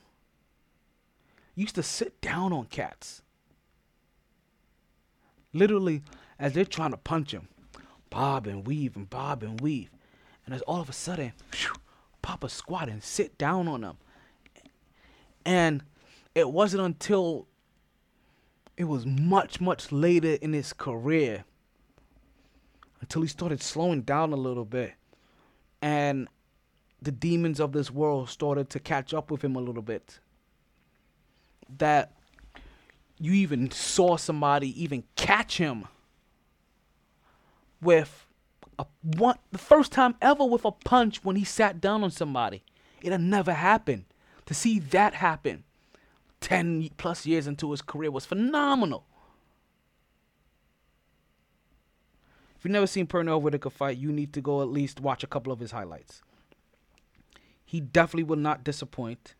Used 1.55 1.75
to 1.75 1.83
sit 1.83 2.19
down 2.21 2.53
on 2.53 2.65
cats. 2.65 3.21
Literally, 5.53 6.03
as 6.37 6.53
they're 6.53 6.65
trying 6.65 6.91
to 6.91 6.97
punch 6.97 7.31
him, 7.31 7.47
bob 8.09 8.47
and 8.47 8.65
weave 8.65 8.95
and 8.95 9.09
bob 9.09 9.43
and 9.43 9.59
weave, 9.61 9.89
and 10.45 10.53
as 10.53 10.61
all 10.61 10.81
of 10.81 10.89
a 10.89 10.93
sudden, 10.93 11.33
phew, 11.51 11.73
pop 12.21 12.43
a 12.43 12.49
squat 12.49 12.89
and 12.89 13.03
sit 13.03 13.37
down 13.37 13.67
on 13.67 13.83
him. 13.83 13.97
And 15.45 15.83
it 16.35 16.49
wasn't 16.49 16.83
until 16.83 17.47
it 18.77 18.85
was 18.85 19.05
much 19.05 19.59
much 19.59 19.91
later 19.91 20.37
in 20.41 20.53
his 20.53 20.71
career 20.73 21.43
until 23.01 23.21
he 23.21 23.27
started 23.27 23.61
slowing 23.61 24.01
down 24.01 24.31
a 24.31 24.37
little 24.37 24.65
bit 24.65 24.93
and 25.81 26.27
the 27.01 27.11
demons 27.11 27.59
of 27.59 27.73
this 27.73 27.91
world 27.91 28.29
started 28.29 28.69
to 28.69 28.79
catch 28.79 29.13
up 29.13 29.29
with 29.31 29.43
him 29.43 29.55
a 29.55 29.59
little 29.59 29.81
bit 29.81 30.19
that 31.77 32.13
you 33.19 33.33
even 33.33 33.69
saw 33.71 34.17
somebody 34.17 34.81
even 34.81 35.03
catch 35.15 35.57
him 35.57 35.87
with 37.81 38.25
a 38.77 38.85
one 39.01 39.37
the 39.51 39.57
first 39.57 39.91
time 39.91 40.15
ever 40.21 40.45
with 40.45 40.65
a 40.65 40.71
punch 40.71 41.23
when 41.23 41.35
he 41.35 41.43
sat 41.43 41.81
down 41.81 42.03
on 42.03 42.11
somebody 42.11 42.63
it 43.01 43.11
had 43.11 43.21
never 43.21 43.53
happened 43.53 44.05
to 44.45 44.53
see 44.53 44.79
that 44.79 45.15
happen 45.15 45.63
10 46.41 46.89
plus 46.97 47.25
years 47.25 47.47
into 47.47 47.71
his 47.71 47.81
career 47.81 48.11
was 48.11 48.25
phenomenal 48.25 49.05
If 52.59 52.65
you've 52.65 52.73
never 52.73 52.87
seen 52.87 53.07
Pernell 53.07 53.41
Whitaker 53.41 53.69
fight, 53.69 53.97
you 53.97 54.11
need 54.11 54.33
to 54.33 54.41
go 54.41 54.61
at 54.61 54.67
least 54.67 54.99
watch 54.99 55.23
a 55.23 55.27
couple 55.27 55.53
of 55.53 55.61
his 55.61 55.71
highlights. 55.71 56.21
He 57.63 57.79
definitely 57.79 58.23
will 58.23 58.35
not 58.35 58.65
disappoint. 58.65 59.33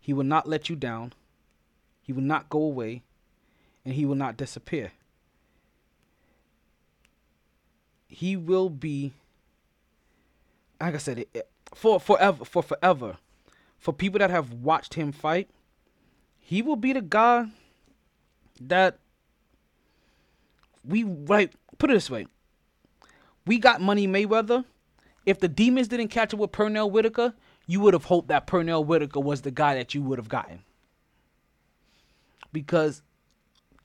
He 0.00 0.14
will 0.14 0.24
not 0.24 0.48
let 0.48 0.70
you 0.70 0.74
down. 0.74 1.12
He 2.02 2.12
will 2.12 2.22
not 2.22 2.48
go 2.48 2.58
away. 2.62 3.02
And 3.84 3.94
he 3.94 4.04
will 4.04 4.14
not 4.14 4.36
disappear. 4.36 4.92
He 8.06 8.36
will 8.36 8.68
be, 8.68 9.12
like 10.80 10.94
I 10.94 10.98
said, 10.98 11.20
it, 11.20 11.28
it- 11.34 11.48
for 11.74 11.98
forever, 11.98 12.44
for 12.44 12.62
forever. 12.62 13.16
For 13.78 13.92
people 13.94 14.18
that 14.18 14.28
have 14.30 14.52
watched 14.52 14.94
him 14.94 15.10
fight, 15.10 15.48
he 16.38 16.60
will 16.60 16.76
be 16.76 16.92
the 16.92 17.00
guy 17.00 17.46
that 18.60 18.98
we 20.84 21.02
right 21.02 21.50
put 21.78 21.90
it 21.90 21.94
this 21.94 22.10
way. 22.10 22.26
We 23.46 23.58
got 23.58 23.80
Money 23.80 24.06
Mayweather. 24.06 24.64
If 25.24 25.40
the 25.40 25.48
demons 25.48 25.88
didn't 25.88 26.08
catch 26.08 26.34
up 26.34 26.40
with 26.40 26.52
Pernell 26.52 26.90
Whitaker, 26.90 27.32
you 27.66 27.80
would 27.80 27.94
have 27.94 28.04
hoped 28.04 28.28
that 28.28 28.46
Pernell 28.46 28.84
Whitaker 28.84 29.20
was 29.20 29.40
the 29.42 29.50
guy 29.50 29.74
that 29.74 29.94
you 29.94 30.02
would 30.02 30.18
have 30.18 30.28
gotten. 30.28 30.62
Because 32.52 33.02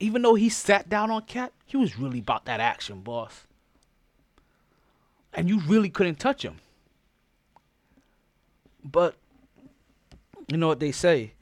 even 0.00 0.22
though 0.22 0.34
he 0.34 0.48
sat 0.48 0.88
down 0.88 1.10
on 1.10 1.22
Cat, 1.22 1.52
he 1.64 1.76
was 1.76 1.98
really 1.98 2.20
about 2.20 2.44
that 2.46 2.60
action, 2.60 3.00
boss. 3.00 3.46
And 5.32 5.48
you 5.48 5.60
really 5.60 5.90
couldn't 5.90 6.18
touch 6.18 6.44
him. 6.44 6.56
But 8.84 9.16
you 10.48 10.56
know 10.56 10.68
what 10.68 10.80
they 10.80 10.92
say 10.92 11.32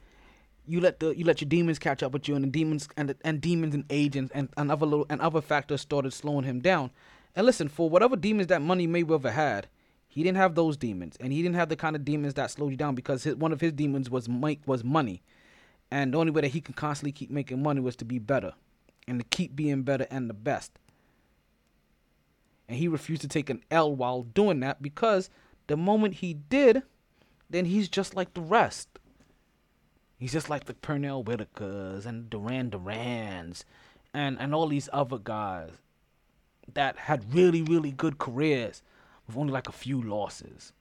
you 0.67 0.81
let 0.81 0.99
the 0.99 1.17
you 1.17 1.23
let 1.23 1.41
your 1.41 1.47
demons 1.47 1.79
catch 1.79 2.03
up 2.03 2.11
with 2.11 2.27
you, 2.27 2.35
and 2.35 2.43
the 2.43 2.49
demons 2.49 2.87
and 2.97 3.09
the, 3.09 3.17
and 3.23 3.41
demons 3.41 3.73
and 3.73 3.85
age 3.89 4.15
and, 4.15 4.29
and, 4.33 4.49
and 4.57 4.71
other 4.71 4.85
little 4.85 5.05
and 5.09 5.21
other 5.21 5.41
factors 5.41 5.81
started 5.81 6.13
slowing 6.13 6.43
him 6.43 6.59
down. 6.59 6.91
And 7.35 7.45
listen, 7.45 7.69
for 7.69 7.89
whatever 7.89 8.15
demons 8.15 8.47
that 8.47 8.61
Money 8.61 8.87
Mayweather 8.87 9.31
had, 9.31 9.67
he 10.07 10.23
didn't 10.23 10.37
have 10.37 10.55
those 10.55 10.75
demons, 10.75 11.17
and 11.19 11.31
he 11.31 11.41
didn't 11.41 11.55
have 11.55 11.69
the 11.69 11.75
kind 11.75 11.95
of 11.95 12.03
demons 12.03 12.33
that 12.35 12.51
slowed 12.51 12.71
you 12.71 12.77
down 12.77 12.95
because 12.95 13.23
his, 13.23 13.35
one 13.35 13.53
of 13.53 13.61
his 13.61 13.71
demons 13.71 14.09
was 14.09 14.27
Mike 14.27 14.59
was 14.65 14.83
money, 14.83 15.23
and 15.91 16.13
the 16.13 16.17
only 16.17 16.31
way 16.31 16.41
that 16.41 16.51
he 16.51 16.61
could 16.61 16.75
constantly 16.75 17.11
keep 17.11 17.29
making 17.29 17.61
money 17.61 17.79
was 17.79 17.95
to 17.97 18.05
be 18.05 18.19
better, 18.19 18.53
and 19.07 19.19
to 19.19 19.25
keep 19.25 19.55
being 19.55 19.83
better 19.83 20.07
and 20.11 20.29
the 20.29 20.33
best. 20.33 20.79
And 22.67 22.77
he 22.77 22.87
refused 22.87 23.21
to 23.21 23.27
take 23.27 23.49
an 23.49 23.63
L 23.71 23.95
while 23.95 24.23
doing 24.23 24.59
that 24.59 24.81
because 24.81 25.29
the 25.67 25.77
moment 25.77 26.15
he 26.15 26.33
did, 26.33 26.83
then 27.49 27.65
he's 27.65 27.87
just 27.87 28.15
like 28.15 28.33
the 28.33 28.41
rest. 28.41 28.89
He's 30.17 30.33
just 30.33 30.49
like 30.49 30.65
the 30.65 30.73
Pernell 30.73 31.23
Whitakers 31.23 32.05
and 32.05 32.29
Duran 32.29 32.71
Durans 32.71 33.63
and, 34.13 34.37
and 34.39 34.53
all 34.53 34.67
these 34.67 34.89
other 34.91 35.17
guys 35.17 35.71
that 36.73 36.97
had 36.97 37.33
really, 37.33 37.61
really 37.61 37.91
good 37.91 38.17
careers 38.17 38.81
with 39.27 39.37
only 39.37 39.53
like 39.53 39.69
a 39.69 39.73
few 39.73 40.01
losses. 40.01 40.73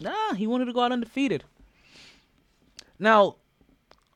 Nah, 0.00 0.34
he 0.34 0.46
wanted 0.46 0.64
to 0.64 0.72
go 0.72 0.80
out 0.80 0.92
undefeated. 0.92 1.44
Now, 3.00 3.36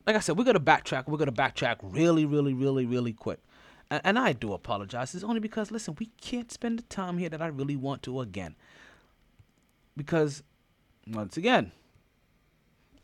like 0.07 0.14
I 0.14 0.20
said, 0.20 0.39
we're 0.39 0.45
gonna 0.45 0.61
backtrack. 0.61 1.09
We're 1.09 1.18
gonna 1.18 1.32
backtrack 1.32 1.78
really, 1.82 2.26
really, 2.26 2.53
really, 2.53 2.87
really 2.87 3.12
quick. 3.12 3.41
And, 3.91 4.01
and 4.05 4.18
I 4.18 4.35
do 4.35 4.53
apologize. 4.53 5.14
It's 5.14 5.24
only 5.24 5.41
because 5.41 5.70
listen, 5.70 5.97
we 5.99 6.11
can't 6.20 6.53
spend 6.53 6.78
the 6.78 6.82
time 6.85 7.18
here 7.18 7.30
that 7.30 7.43
I 7.43 7.47
really 7.47 7.76
want 7.76 8.03
to 8.05 8.20
again. 8.20 8.55
Because 9.97 10.43
once 11.07 11.37
again, 11.37 11.72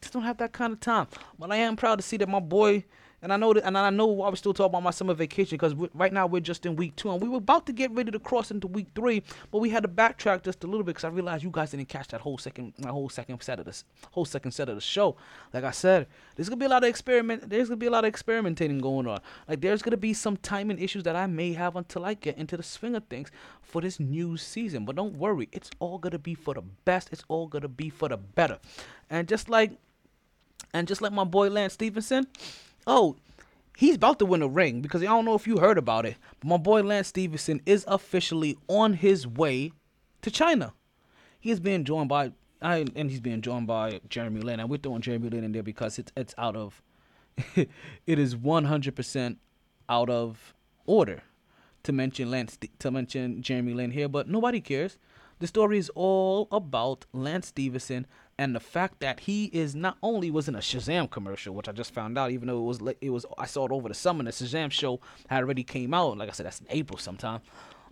just 0.00 0.12
don't 0.12 0.22
have 0.22 0.38
that 0.38 0.52
kind 0.52 0.72
of 0.72 0.80
time. 0.80 1.08
But 1.38 1.50
I 1.50 1.56
am 1.56 1.76
proud 1.76 1.96
to 1.96 2.02
see 2.02 2.18
that 2.18 2.28
my 2.28 2.40
boy, 2.40 2.84
and 3.22 3.32
I 3.32 3.36
know 3.36 3.52
that, 3.52 3.66
and 3.66 3.76
I 3.76 3.90
know 3.90 4.06
why 4.06 4.28
we're 4.28 4.36
still 4.36 4.54
talking 4.54 4.70
about 4.70 4.82
my 4.82 4.90
summer 4.90 5.14
vacation 5.14 5.56
because 5.56 5.74
right 5.94 6.12
now 6.12 6.26
we're 6.26 6.40
just 6.40 6.64
in 6.64 6.76
week 6.76 6.96
two, 6.96 7.10
and 7.10 7.20
we 7.20 7.28
were 7.28 7.38
about 7.38 7.66
to 7.66 7.72
get 7.72 7.90
ready 7.90 8.10
to 8.10 8.18
cross 8.18 8.50
into 8.50 8.66
week 8.66 8.88
three, 8.94 9.22
but 9.50 9.58
we 9.58 9.70
had 9.70 9.82
to 9.82 9.88
backtrack 9.88 10.42
just 10.42 10.64
a 10.64 10.66
little 10.66 10.82
bit 10.82 10.94
because 10.94 11.04
I 11.04 11.08
realized 11.08 11.44
you 11.44 11.50
guys 11.50 11.70
didn't 11.70 11.88
catch 11.88 12.08
that 12.08 12.20
whole 12.20 12.38
second, 12.38 12.72
my 12.78 12.90
whole 12.90 13.08
second 13.08 13.42
set 13.42 13.58
of 13.58 13.66
this, 13.66 13.84
whole 14.12 14.24
second 14.24 14.52
set 14.52 14.68
of 14.68 14.74
the 14.74 14.80
show. 14.80 15.16
Like 15.52 15.64
I 15.64 15.70
said, 15.70 16.06
there's 16.36 16.48
gonna 16.48 16.58
be 16.58 16.66
a 16.66 16.70
lot 16.70 16.82
of 16.82 16.88
experiment. 16.88 17.48
There's 17.50 17.68
gonna 17.68 17.76
be 17.76 17.86
a 17.86 17.90
lot 17.90 18.04
of 18.04 18.08
experimenting 18.08 18.78
going 18.78 19.06
on. 19.06 19.20
Like 19.48 19.60
there's 19.60 19.82
gonna 19.82 19.96
be 19.96 20.14
some 20.14 20.36
timing 20.38 20.78
issues 20.78 21.02
that 21.04 21.16
I 21.16 21.26
may 21.26 21.52
have 21.52 21.76
until 21.76 22.04
I 22.04 22.14
get 22.14 22.38
into 22.38 22.56
the 22.56 22.62
swing 22.62 22.94
of 22.94 23.04
things 23.04 23.30
for 23.60 23.80
this 23.80 24.00
new 24.00 24.36
season. 24.36 24.84
But 24.84 24.96
don't 24.96 25.16
worry, 25.16 25.48
it's 25.52 25.70
all 25.78 25.98
gonna 25.98 26.18
be 26.18 26.34
for 26.34 26.54
the 26.54 26.62
best. 26.62 27.10
It's 27.12 27.24
all 27.28 27.46
gonna 27.46 27.68
be 27.68 27.90
for 27.90 28.08
the 28.08 28.16
better. 28.16 28.58
And 29.10 29.28
just 29.28 29.48
like 29.48 29.72
and 30.72 30.86
just 30.86 31.02
like 31.02 31.12
my 31.12 31.24
boy 31.24 31.48
Lance 31.48 31.74
Stephenson, 31.74 32.26
oh, 32.86 33.16
he's 33.76 33.96
about 33.96 34.18
to 34.18 34.26
win 34.26 34.42
a 34.42 34.48
ring 34.48 34.80
because 34.80 35.02
I 35.02 35.06
don't 35.06 35.24
know 35.24 35.34
if 35.34 35.46
you 35.46 35.58
heard 35.58 35.78
about 35.78 36.06
it. 36.06 36.16
But 36.40 36.48
my 36.48 36.56
boy 36.56 36.82
Lance 36.82 37.08
Stephenson 37.08 37.60
is 37.66 37.84
officially 37.88 38.56
on 38.68 38.94
his 38.94 39.26
way 39.26 39.72
to 40.22 40.30
China. 40.30 40.74
He 41.40 41.50
is 41.50 41.60
being 41.60 41.84
joined 41.84 42.08
by 42.08 42.32
I 42.62 42.84
and 42.94 43.10
he's 43.10 43.20
being 43.20 43.40
joined 43.40 43.66
by 43.66 44.00
Jeremy 44.08 44.40
Lin. 44.40 44.60
And 44.60 44.68
we're 44.68 44.76
throwing 44.76 45.00
Jeremy 45.00 45.30
Lin 45.30 45.44
in 45.44 45.52
there 45.52 45.62
because 45.62 45.98
it's 45.98 46.12
it's 46.16 46.34
out 46.36 46.56
of 46.56 46.82
it 47.56 47.68
is 48.06 48.36
one 48.36 48.64
hundred 48.66 48.96
percent 48.96 49.38
out 49.88 50.10
of 50.10 50.54
order 50.86 51.22
to 51.82 51.92
mention 51.92 52.30
Lance 52.30 52.58
to 52.78 52.90
mention 52.90 53.42
Jeremy 53.42 53.74
Lin 53.74 53.90
here, 53.90 54.08
but 54.08 54.28
nobody 54.28 54.60
cares. 54.60 54.98
The 55.38 55.46
story 55.46 55.78
is 55.78 55.90
all 55.94 56.48
about 56.52 57.06
Lance 57.14 57.46
Stephenson 57.46 58.06
and 58.40 58.56
the 58.56 58.60
fact 58.60 59.00
that 59.00 59.20
he 59.20 59.50
is 59.52 59.74
not 59.74 59.98
only 60.02 60.30
was 60.30 60.48
in 60.48 60.54
a 60.54 60.60
Shazam 60.60 61.10
commercial, 61.10 61.54
which 61.54 61.68
I 61.68 61.72
just 61.72 61.92
found 61.92 62.16
out, 62.16 62.30
even 62.30 62.48
though 62.48 62.58
it 62.58 62.64
was 62.64 62.80
it 63.02 63.10
was 63.10 63.26
I 63.36 63.44
saw 63.44 63.66
it 63.66 63.70
over 63.70 63.86
the 63.86 63.94
summer. 63.94 64.24
The 64.24 64.30
Shazam 64.30 64.72
show 64.72 64.98
had 65.28 65.42
already 65.42 65.62
came 65.62 65.92
out. 65.92 66.16
Like 66.16 66.30
I 66.30 66.32
said, 66.32 66.46
that's 66.46 66.60
in 66.60 66.66
April 66.70 66.98
sometime, 66.98 67.42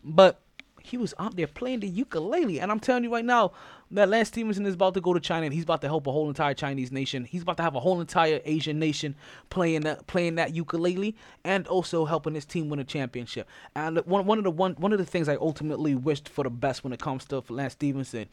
but 0.02 0.40
he 0.80 0.96
was 0.96 1.12
out 1.18 1.36
there 1.36 1.48
playing 1.48 1.80
the 1.80 1.86
ukulele, 1.86 2.60
and 2.60 2.72
I'm 2.72 2.80
telling 2.80 3.04
you 3.04 3.12
right 3.12 3.26
now 3.26 3.52
that 3.90 4.08
Lance 4.08 4.28
Stephenson 4.28 4.64
is 4.64 4.72
about 4.72 4.94
to 4.94 5.02
go 5.02 5.12
to 5.12 5.20
China, 5.20 5.44
and 5.44 5.52
he's 5.52 5.64
about 5.64 5.82
to 5.82 5.86
help 5.86 6.06
a 6.06 6.12
whole 6.12 6.30
entire 6.30 6.54
Chinese 6.54 6.90
nation. 6.90 7.26
He's 7.26 7.42
about 7.42 7.58
to 7.58 7.62
have 7.62 7.74
a 7.74 7.80
whole 7.80 8.00
entire 8.00 8.40
Asian 8.46 8.78
nation 8.78 9.16
playing 9.50 9.82
that 9.82 10.06
playing 10.06 10.36
that 10.36 10.54
ukulele, 10.54 11.14
and 11.44 11.66
also 11.66 12.06
helping 12.06 12.34
his 12.34 12.46
team 12.46 12.70
win 12.70 12.78
a 12.78 12.84
championship. 12.84 13.46
And 13.74 13.98
one 14.06 14.24
one 14.24 14.38
of 14.38 14.44
the 14.44 14.50
one 14.50 14.76
one 14.78 14.94
of 14.94 14.98
the 14.98 15.04
things 15.04 15.28
I 15.28 15.36
ultimately 15.36 15.94
wished 15.94 16.26
for 16.26 16.42
the 16.42 16.50
best 16.50 16.84
when 16.84 16.94
it 16.94 17.00
comes 17.00 17.26
to 17.26 17.44
Lance 17.50 17.74
Stephenson 17.74 18.28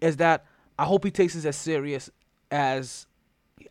is 0.00 0.16
that 0.16 0.46
I 0.80 0.84
hope 0.84 1.04
he 1.04 1.10
takes 1.10 1.34
this 1.34 1.44
as 1.44 1.56
serious 1.56 2.08
as 2.50 3.06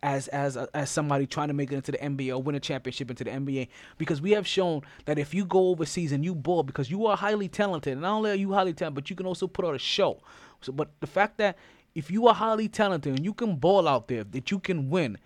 as 0.00 0.28
as 0.28 0.56
uh, 0.56 0.66
as 0.72 0.90
somebody 0.90 1.26
trying 1.26 1.48
to 1.48 1.54
make 1.54 1.72
it 1.72 1.74
into 1.74 1.90
the 1.90 1.98
NBA 1.98 2.30
or 2.30 2.40
win 2.40 2.54
a 2.54 2.60
championship 2.60 3.10
into 3.10 3.24
the 3.24 3.30
NBA 3.30 3.66
because 3.98 4.22
we 4.22 4.30
have 4.30 4.46
shown 4.46 4.82
that 5.06 5.18
if 5.18 5.34
you 5.34 5.44
go 5.44 5.70
overseas 5.70 6.12
and 6.12 6.24
you 6.24 6.36
ball 6.36 6.62
because 6.62 6.88
you 6.88 7.06
are 7.06 7.16
highly 7.16 7.48
talented 7.48 7.94
and 7.94 8.02
not 8.02 8.12
only 8.12 8.30
are 8.30 8.34
you 8.34 8.52
highly 8.52 8.72
talented 8.72 8.94
but 8.94 9.10
you 9.10 9.16
can 9.16 9.26
also 9.26 9.48
put 9.48 9.64
on 9.64 9.74
a 9.74 9.78
show. 9.78 10.22
So 10.60 10.70
but 10.70 10.90
the 11.00 11.08
fact 11.08 11.38
that 11.38 11.58
if 11.96 12.12
you 12.12 12.28
are 12.28 12.34
highly 12.34 12.68
talented 12.68 13.16
and 13.16 13.24
you 13.24 13.34
can 13.34 13.56
ball 13.56 13.88
out 13.88 14.06
there 14.06 14.22
that 14.22 14.52
you 14.52 14.60
can 14.60 14.88
win 14.88 15.18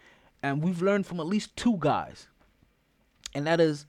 and 0.42 0.64
we've 0.64 0.80
learned 0.80 1.04
from 1.04 1.20
at 1.20 1.26
least 1.26 1.54
two 1.54 1.76
guys 1.80 2.28
and 3.34 3.46
that 3.46 3.60
is 3.60 3.84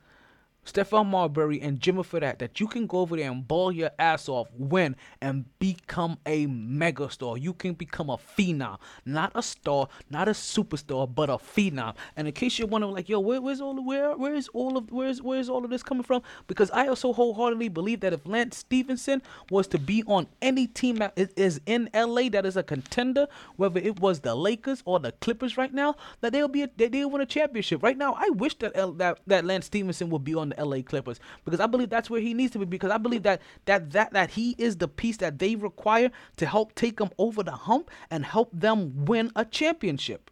Stephon 0.65 1.05
Marbury 1.05 1.61
and 1.61 1.79
Jimmer 1.79 2.03
Fredette, 2.03 2.59
you 2.59 2.67
can 2.67 2.87
go 2.87 2.99
over 2.99 3.15
there 3.15 3.31
and 3.31 3.47
ball 3.47 3.71
your 3.71 3.91
ass 3.99 4.27
off, 4.27 4.47
win, 4.57 4.95
and 5.21 5.45
become 5.59 6.17
a 6.25 6.47
megastar. 6.47 7.39
You 7.39 7.53
can 7.53 7.73
become 7.73 8.09
a 8.09 8.17
phenom, 8.17 8.79
not 9.05 9.31
a 9.35 9.43
star, 9.43 9.87
not 10.09 10.27
a 10.27 10.31
superstar, 10.31 11.13
but 11.13 11.29
a 11.29 11.33
phenom. 11.33 11.95
And 12.17 12.27
in 12.27 12.33
case 12.33 12.57
you're 12.57 12.67
wondering, 12.67 12.93
like, 12.93 13.09
yo, 13.09 13.19
where, 13.19 13.41
where's 13.41 13.61
all 13.61 13.75
where 13.85 14.17
where's 14.17 14.47
all 14.49 14.77
of 14.77 14.91
where's 14.91 15.21
where's 15.21 15.49
all 15.49 15.63
of 15.63 15.69
this 15.69 15.83
coming 15.83 16.03
from? 16.03 16.23
Because 16.47 16.71
I 16.71 16.87
also 16.87 17.13
wholeheartedly 17.13 17.69
believe 17.69 17.99
that 17.99 18.13
if 18.13 18.25
Lance 18.25 18.57
Stephenson 18.57 19.21
was 19.51 19.67
to 19.67 19.77
be 19.77 20.03
on 20.07 20.27
any 20.41 20.65
team 20.65 20.95
that 20.97 21.13
is 21.15 21.61
in 21.65 21.89
LA 21.93 22.29
that 22.29 22.45
is 22.45 22.57
a 22.57 22.63
contender, 22.63 23.27
whether 23.57 23.79
it 23.79 23.99
was 23.99 24.21
the 24.21 24.33
Lakers 24.33 24.81
or 24.85 24.99
the 24.99 25.11
Clippers 25.13 25.57
right 25.57 25.73
now, 25.73 25.95
that 26.21 26.33
they'll 26.33 26.47
be 26.47 26.63
a, 26.63 26.69
they, 26.75 26.87
they'll 26.87 27.09
win 27.09 27.21
a 27.21 27.25
championship. 27.25 27.83
Right 27.83 27.97
now, 27.97 28.15
I 28.17 28.29
wish 28.29 28.57
that 28.59 28.73
that 28.97 29.19
that 29.27 29.45
Lance 29.45 29.67
Stephenson 29.67 30.09
would 30.09 30.23
be 30.23 30.33
on 30.33 30.49
the 30.49 30.54
LA 30.57 30.81
Clippers 30.81 31.19
because 31.43 31.59
I 31.59 31.67
believe 31.67 31.89
that's 31.89 32.09
where 32.09 32.21
he 32.21 32.33
needs 32.33 32.51
to 32.53 32.59
be 32.59 32.65
because 32.65 32.91
I 32.91 32.97
believe 32.97 33.23
that 33.23 33.41
that 33.65 33.91
that 33.91 34.13
that 34.13 34.31
he 34.31 34.55
is 34.57 34.77
the 34.77 34.87
piece 34.87 35.17
that 35.17 35.39
they 35.39 35.55
require 35.55 36.11
to 36.37 36.45
help 36.45 36.75
take 36.75 36.97
them 36.97 37.09
over 37.17 37.43
the 37.43 37.51
hump 37.51 37.89
and 38.09 38.25
help 38.25 38.49
them 38.53 39.05
win 39.05 39.31
a 39.35 39.45
championship. 39.45 40.31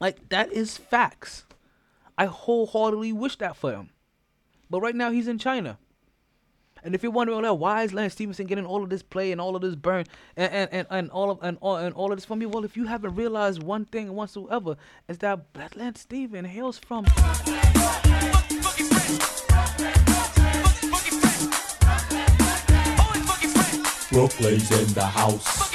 Like 0.00 0.28
that 0.28 0.52
is 0.52 0.76
facts. 0.76 1.44
I 2.16 2.26
wholeheartedly 2.26 3.12
wish 3.12 3.36
that 3.36 3.56
for 3.56 3.72
him. 3.72 3.90
But 4.70 4.80
right 4.80 4.94
now 4.94 5.10
he's 5.10 5.28
in 5.28 5.38
China. 5.38 5.78
And 6.82 6.94
if 6.94 7.02
you're 7.02 7.12
wondering, 7.12 7.42
well, 7.42 7.58
why 7.58 7.82
is 7.82 7.92
Lance 7.92 8.12
Stephenson 8.14 8.46
getting 8.46 8.66
all 8.66 8.82
of 8.82 8.90
this 8.90 9.02
play 9.02 9.32
and 9.32 9.40
all 9.40 9.56
of 9.56 9.62
this 9.62 9.74
burn 9.74 10.04
and, 10.36 10.52
and, 10.52 10.68
and, 10.72 10.86
and 10.90 11.10
all 11.10 11.30
of 11.30 11.38
and 11.42 11.58
all 11.60 11.76
and 11.76 11.94
all 11.94 12.12
of 12.12 12.18
this 12.18 12.24
from 12.24 12.38
me? 12.38 12.46
Well, 12.46 12.64
if 12.64 12.76
you 12.76 12.86
haven't 12.86 13.14
realized 13.14 13.62
one 13.62 13.84
thing 13.84 14.14
whatsoever, 14.14 14.76
is 15.08 15.18
that 15.18 15.40
Lance 15.76 16.00
Stephenson 16.00 16.44
hails 16.44 16.78
from 16.78 17.04
Brooklyn's 24.10 24.70
in 24.70 24.94
the 24.94 25.04
house. 25.04 25.68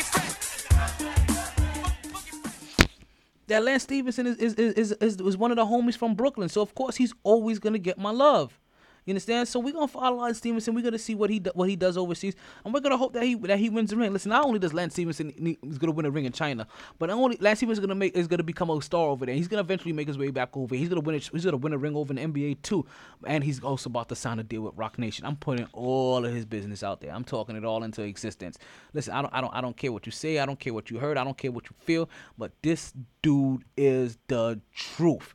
that 3.48 3.64
Lance 3.64 3.84
Stephenson 3.84 4.28
is 4.28 4.38
is, 4.38 4.54
is, 4.56 4.92
is 4.94 5.22
is 5.22 5.38
one 5.38 5.52
of 5.52 5.58
the 5.58 5.66
homies 5.66 5.98
from 5.98 6.16
Brooklyn. 6.16 6.50
So 6.50 6.62
of 6.62 6.74
course 6.74 6.96
he's 6.96 7.14
always 7.24 7.60
gonna 7.60 7.80
get 7.80 7.98
my 7.98 8.12
love. 8.12 8.60
You 9.06 9.12
understand? 9.12 9.48
So 9.48 9.60
we're 9.60 9.74
gonna 9.74 9.88
follow 9.88 10.18
Lance 10.18 10.38
Stephenson. 10.38 10.74
We're 10.76 10.84
gonna 10.84 10.98
see 10.98 11.16
what 11.16 11.30
he 11.30 11.40
do, 11.40 11.52
what 11.54 11.68
he 11.68 11.76
does 11.76 11.98
overseas, 11.98 12.36
and 12.64 12.74
we're 12.74 12.80
gonna 12.80 12.98
hope 12.98 13.14
that 13.14 13.24
he 13.24 13.36
that 13.36 13.60
he 13.60 13.70
wins 13.70 13.90
the 13.90 13.98
ring. 13.98 14.14
Listen, 14.14 14.30
not 14.30 14.46
only 14.46 14.60
does 14.60 14.74
Lance 14.74 14.94
Stephenson 14.94 15.58
is 15.64 15.78
gonna 15.78 15.92
win 15.92 16.06
a 16.06 16.12
ring 16.12 16.26
in 16.26 16.32
China, 16.32 16.68
but 17.00 17.10
not 17.10 17.18
only 17.18 17.38
Lance 17.42 17.60
Stephenson 17.60 17.84
is 17.84 17.88
gonna 17.88 17.96
make 17.96 18.16
is 18.16 18.28
gonna 18.28 18.44
become 18.44 18.70
a 18.70 18.82
star 18.82 19.08
over 19.10 19.26
there. 19.26 19.36
He's 19.36 19.48
gonna 19.48 19.62
eventually 19.62 19.94
make 19.94 20.08
his 20.08 20.18
way 20.18 20.32
back 20.32 20.56
over. 20.56 20.76
He's 20.76 20.90
gonna 20.90 21.02
win. 21.02 21.16
A, 21.16 21.20
he's 21.20 21.44
gonna 21.44 21.58
win 21.58 21.74
a 21.74 21.78
ring 21.78 21.96
over 21.96 22.14
in 22.14 22.34
the 22.34 22.42
NBA 22.42 22.62
too, 22.62 22.86
and 23.26 23.44
he's 23.44 23.62
also 23.62 23.90
about 23.90 24.10
to 24.10 24.16
sign 24.16 24.40
a 24.40 24.44
deal 24.44 24.62
with 24.62 24.74
Roc 24.78 24.98
Nation. 24.98 25.26
I'm 25.26 25.36
putting 25.36 25.68
all 25.74 26.26
of 26.26 26.34
his 26.34 26.46
business 26.46 26.84
out 26.84 27.02
there. 27.02 27.12
I'm 27.12 27.26
talking 27.26 27.56
it 27.56 27.66
all 27.66 27.84
into 27.84 28.04
existence. 28.04 28.58
Listen, 28.94 29.14
I 29.14 29.22
don't 29.22 29.34
I 29.34 29.42
don't 29.42 29.54
I 29.54 29.62
don't 29.62 29.76
care 29.76 29.92
what 29.92 30.06
you 30.06 30.12
say. 30.12 30.40
I 30.40 30.46
don't 30.46 30.60
care 30.60 30.74
what 30.74 30.90
you 30.90 31.00
heard. 31.00 31.18
I 31.18 31.24
don't 31.24 31.38
care 31.38 31.52
what 31.52 31.66
you 31.66 31.76
feel. 31.80 32.10
But 32.38 32.54
this 32.62 32.94
dude 33.22 33.64
is 33.76 34.18
the 34.28 34.62
truth. 34.74 35.34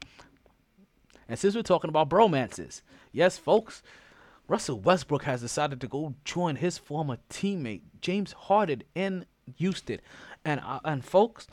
And 1.29 1.39
since 1.39 1.55
we're 1.55 1.63
talking 1.63 1.91
about 1.91 2.09
bromances, 2.09 2.81
yes, 3.13 3.39
folks, 3.39 3.83
Russell 4.49 4.81
Westbrook 4.81 5.25
has 5.25 5.41
decided 5.43 5.81
to 5.81 5.89
go 5.89 6.15
join 6.25 6.57
his 6.57 6.79
former 6.79 7.19
teammate 7.29 7.83
James 8.01 8.33
Harden 8.33 8.83
in 8.95 9.27
Houston. 9.57 10.01
And 10.45 10.61
uh, 10.65 10.81
and 10.85 11.05
folks, 11.05 11.47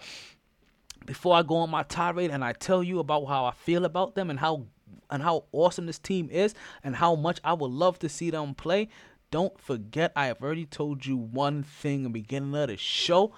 before 1.06 1.36
I 1.36 1.43
go 1.43 1.58
on 1.58 1.70
my 1.70 1.84
tirade 1.84 2.32
and 2.32 2.43
I 2.43 2.53
tell 2.53 2.84
you 2.84 2.99
about 2.99 3.26
how 3.26 3.45
I 3.45 3.51
feel 3.51 3.86
about 3.86 4.16
them 4.16 4.30
and 4.30 4.39
how 4.39 4.66
and 5.10 5.22
how 5.22 5.45
awesome 5.51 5.86
this 5.86 5.99
team 5.99 6.30
is 6.32 6.56
and 6.84 6.95
how 6.95 7.16
much 7.16 7.39
I 7.43 7.53
would 7.53 7.72
love 7.72 7.99
to 7.99 8.10
see 8.10 8.30
them 8.30 8.56
play, 8.56 8.88
don't 9.30 9.60
forget 9.60 10.12
I 10.16 10.28
have 10.28 10.41
already 10.41 10.66
told 10.66 11.06
you 11.06 11.18
one 11.18 11.64
thing 11.64 11.97
in 11.97 12.03
the 12.03 12.10
beginning 12.10 12.56
of 12.56 12.70
the 12.70 12.78
show. 12.78 13.34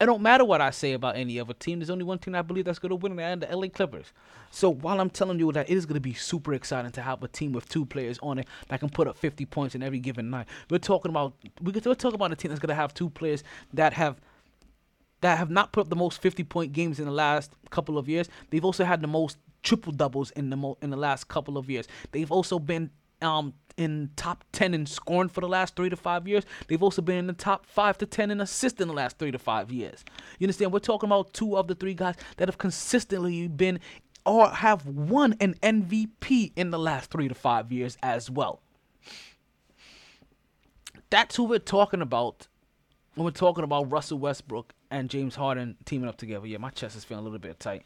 It 0.00 0.06
don't 0.06 0.22
matter 0.22 0.46
what 0.46 0.62
I 0.62 0.70
say 0.70 0.94
about 0.94 1.16
any 1.16 1.38
other 1.38 1.52
team. 1.52 1.78
There's 1.78 1.90
only 1.90 2.04
one 2.04 2.18
team 2.18 2.34
I 2.34 2.40
believe 2.40 2.64
that's 2.64 2.78
going 2.78 2.90
to 2.90 2.96
win, 2.96 3.18
and 3.20 3.42
the 3.42 3.54
LA 3.54 3.68
Clippers. 3.68 4.12
So 4.50 4.70
while 4.70 4.98
I'm 4.98 5.10
telling 5.10 5.38
you 5.38 5.52
that 5.52 5.68
it 5.68 5.76
is 5.76 5.84
going 5.84 5.94
to 5.94 6.00
be 6.00 6.14
super 6.14 6.54
exciting 6.54 6.90
to 6.92 7.02
have 7.02 7.22
a 7.22 7.28
team 7.28 7.52
with 7.52 7.68
two 7.68 7.84
players 7.84 8.18
on 8.22 8.38
it 8.38 8.48
that 8.68 8.80
can 8.80 8.88
put 8.88 9.06
up 9.06 9.18
50 9.18 9.44
points 9.44 9.74
in 9.74 9.82
every 9.82 9.98
given 9.98 10.30
night, 10.30 10.46
we're 10.70 10.78
talking 10.78 11.10
about 11.10 11.34
we're 11.60 11.72
talking 11.72 12.14
about 12.14 12.32
a 12.32 12.36
team 12.36 12.48
that's 12.48 12.60
going 12.60 12.70
to 12.70 12.74
have 12.74 12.94
two 12.94 13.10
players 13.10 13.44
that 13.74 13.92
have 13.92 14.16
that 15.20 15.36
have 15.36 15.50
not 15.50 15.72
put 15.72 15.82
up 15.82 15.90
the 15.90 15.96
most 15.96 16.22
50 16.22 16.44
point 16.44 16.72
games 16.72 16.98
in 16.98 17.04
the 17.04 17.12
last 17.12 17.52
couple 17.68 17.98
of 17.98 18.08
years. 18.08 18.26
They've 18.48 18.64
also 18.64 18.84
had 18.84 19.02
the 19.02 19.06
most 19.06 19.36
triple 19.62 19.92
doubles 19.92 20.30
in 20.30 20.48
the 20.48 20.56
mo- 20.56 20.78
in 20.80 20.88
the 20.88 20.96
last 20.96 21.28
couple 21.28 21.58
of 21.58 21.68
years. 21.68 21.86
They've 22.12 22.32
also 22.32 22.58
been 22.58 22.90
um 23.22 23.54
in 23.76 24.10
top 24.14 24.44
10 24.52 24.74
in 24.74 24.84
scoring 24.84 25.30
for 25.30 25.40
the 25.40 25.48
last 25.48 25.74
three 25.74 25.88
to 25.88 25.96
five 25.96 26.28
years. 26.28 26.44
They've 26.68 26.82
also 26.82 27.00
been 27.00 27.16
in 27.16 27.26
the 27.26 27.32
top 27.32 27.64
five 27.64 27.96
to 27.98 28.06
10 28.06 28.30
in 28.30 28.40
assists 28.40 28.80
in 28.80 28.88
the 28.88 28.94
last 28.94 29.18
three 29.18 29.30
to 29.30 29.38
five 29.38 29.72
years. 29.72 30.04
You 30.38 30.46
understand? 30.46 30.72
We're 30.72 30.80
talking 30.80 31.08
about 31.08 31.32
two 31.32 31.56
of 31.56 31.66
the 31.66 31.74
three 31.74 31.94
guys 31.94 32.16
that 32.36 32.48
have 32.48 32.58
consistently 32.58 33.48
been 33.48 33.80
or 34.26 34.50
have 34.50 34.86
won 34.86 35.34
an 35.40 35.54
MVP 35.62 36.52
in 36.56 36.70
the 36.70 36.78
last 36.78 37.10
three 37.10 37.28
to 37.28 37.34
five 37.34 37.72
years 37.72 37.96
as 38.02 38.30
well. 38.30 38.60
That's 41.08 41.36
who 41.36 41.44
we're 41.44 41.58
talking 41.58 42.02
about 42.02 42.46
when 43.14 43.24
we're 43.24 43.30
talking 43.30 43.64
about 43.64 43.90
Russell 43.90 44.18
Westbrook 44.18 44.74
and 44.90 45.10
James 45.10 45.34
Harden 45.34 45.76
teaming 45.84 46.08
up 46.08 46.16
together. 46.16 46.46
Yeah, 46.46 46.58
my 46.58 46.70
chest 46.70 46.96
is 46.96 47.04
feeling 47.04 47.22
a 47.22 47.24
little 47.24 47.38
bit 47.38 47.58
tight. 47.58 47.82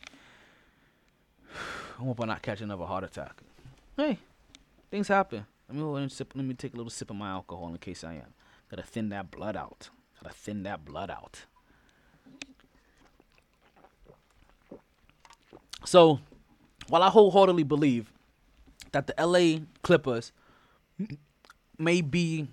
I 1.99 2.03
hope 2.03 2.21
I'm 2.21 2.29
not 2.29 2.43
catch 2.43 2.61
another 2.61 2.85
heart 2.85 3.05
attack. 3.05 3.41
Hey, 3.97 4.19
things 4.95 5.09
happen. 5.09 5.45
Let 5.69 5.77
me. 5.77 5.83
Let 5.83 6.35
me 6.37 6.55
take 6.55 6.75
a 6.75 6.77
little 6.77 6.89
sip 6.89 7.11
of 7.11 7.17
my 7.17 7.31
alcohol 7.31 7.67
in 7.67 7.77
case 7.79 8.05
I 8.05 8.15
am. 8.15 8.33
Gotta 8.71 8.85
thin 8.85 9.09
that 9.09 9.29
blood 9.29 9.57
out. 9.57 9.91
Gotta 10.23 10.33
thin 10.33 10.63
that 10.63 10.85
blood 10.85 11.11
out. 11.11 11.47
So, 15.85 16.21
while 16.87 17.03
I 17.03 17.11
wholeheartedly 17.11 17.65
believe 17.65 18.13
that 18.93 19.09
the 19.09 19.15
LA 19.19 19.65
Clippers 19.83 20.31
may 21.77 22.01
be 22.01 22.47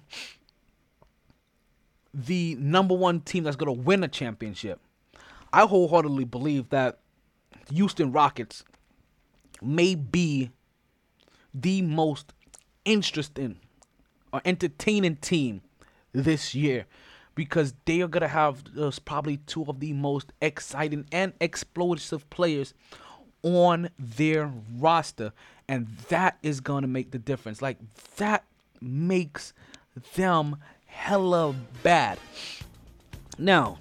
the 2.12 2.56
number 2.56 2.96
one 2.96 3.22
team 3.22 3.44
that's 3.44 3.56
going 3.56 3.74
to 3.74 3.84
win 3.84 4.04
a 4.04 4.08
championship, 4.08 4.80
I 5.54 5.68
wholeheartedly 5.68 6.26
believe 6.26 6.70
that 6.70 6.98
the 7.68 7.76
Houston 7.76 8.12
Rockets 8.12 8.64
may 9.62 9.94
be 9.94 10.50
the 11.54 11.82
most 11.82 12.34
interesting 12.86 13.58
or 14.34 14.42
entertaining 14.46 15.18
team 15.18 15.62
this 16.14 16.56
year 16.56 16.86
because 17.36 17.74
they 17.86 18.02
are 18.02 18.08
going 18.08 18.22
to 18.22 18.28
have 18.28 18.64
uh, 18.80 18.92
probably 19.06 19.38
two 19.38 19.64
of 19.68 19.80
the 19.80 19.94
most 19.94 20.32
exciting 20.42 21.06
and 21.12 21.34
explosive 21.40 22.30
players 22.30 22.74
on 23.44 23.90
their 23.98 24.52
roster 24.78 25.34
and 25.68 25.88
that 26.10 26.38
is 26.44 26.60
going 26.60 26.82
to 26.82 26.88
make 26.88 27.12
the 27.12 27.20
difference. 27.20 27.62
Like 27.62 27.78
that 28.18 28.44
makes 28.82 29.54
them 30.16 30.58
hella 30.86 31.56
bad. 31.82 32.20
Now 33.38 33.80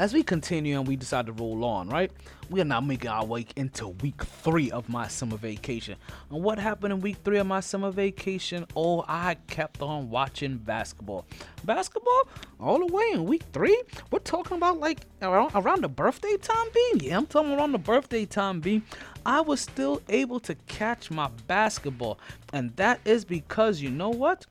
as 0.00 0.14
we 0.14 0.22
continue 0.22 0.78
and 0.78 0.88
we 0.88 0.96
decide 0.96 1.26
to 1.26 1.32
roll 1.32 1.62
on, 1.62 1.86
right? 1.90 2.10
We 2.48 2.62
are 2.62 2.64
now 2.64 2.80
making 2.80 3.10
our 3.10 3.22
way 3.22 3.44
into 3.54 3.88
week 3.88 4.24
three 4.24 4.70
of 4.70 4.88
my 4.88 5.06
summer 5.08 5.36
vacation. 5.36 5.96
And 6.30 6.42
what 6.42 6.58
happened 6.58 6.94
in 6.94 7.00
week 7.00 7.18
three 7.22 7.36
of 7.36 7.46
my 7.46 7.60
summer 7.60 7.90
vacation? 7.90 8.64
Oh, 8.74 9.04
I 9.06 9.36
kept 9.46 9.82
on 9.82 10.08
watching 10.08 10.56
basketball. 10.56 11.26
Basketball 11.64 12.28
all 12.58 12.78
the 12.78 12.86
way 12.86 13.10
in 13.12 13.26
week 13.26 13.42
three? 13.52 13.78
We're 14.10 14.20
talking 14.20 14.56
about 14.56 14.80
like 14.80 15.00
around, 15.20 15.52
around 15.54 15.82
the 15.82 15.88
birthday 15.90 16.38
time, 16.38 16.68
B? 16.72 16.92
Yeah, 17.02 17.18
I'm 17.18 17.26
talking 17.26 17.52
around 17.52 17.72
the 17.72 17.78
birthday 17.78 18.24
time, 18.24 18.60
B. 18.60 18.80
I 19.26 19.42
was 19.42 19.60
still 19.60 20.00
able 20.08 20.40
to 20.40 20.54
catch 20.66 21.10
my 21.10 21.28
basketball. 21.46 22.18
And 22.54 22.74
that 22.76 23.00
is 23.04 23.26
because 23.26 23.82
you 23.82 23.90
know 23.90 24.08
what? 24.08 24.46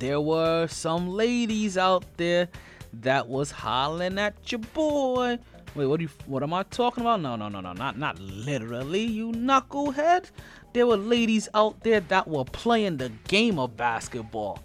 There 0.00 0.20
were 0.20 0.66
some 0.66 1.08
ladies 1.08 1.78
out 1.78 2.04
there 2.16 2.48
that 2.92 3.28
was 3.28 3.50
hollering 3.50 4.18
at 4.18 4.50
your 4.50 4.58
boy. 4.58 5.38
Wait, 5.74 5.86
what 5.86 5.98
do 5.98 6.04
you 6.04 6.10
what 6.26 6.42
am 6.42 6.52
I 6.52 6.64
talking 6.64 7.02
about? 7.02 7.20
No, 7.20 7.36
no, 7.36 7.48
no, 7.48 7.60
no, 7.60 7.72
not 7.72 7.96
not 7.96 8.18
literally, 8.18 9.02
you 9.02 9.32
knucklehead. 9.32 10.30
There 10.72 10.86
were 10.86 10.96
ladies 10.96 11.48
out 11.54 11.80
there 11.82 12.00
that 12.00 12.28
were 12.28 12.44
playing 12.44 12.96
the 12.96 13.10
game 13.28 13.58
of 13.58 13.76
basketball. 13.76 14.60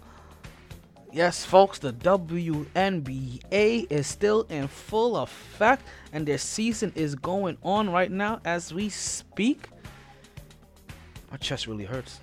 Yes, 1.12 1.44
folks, 1.44 1.78
the 1.78 1.92
WNBA 1.92 3.86
is 3.90 4.06
still 4.06 4.42
in 4.50 4.68
full 4.68 5.16
effect 5.16 5.82
and 6.12 6.26
their 6.26 6.38
season 6.38 6.92
is 6.94 7.14
going 7.14 7.56
on 7.62 7.88
right 7.90 8.10
now 8.10 8.40
as 8.44 8.74
we 8.74 8.90
speak. 8.90 9.68
My 11.30 11.38
chest 11.38 11.66
really 11.66 11.86
hurts. 11.86 12.20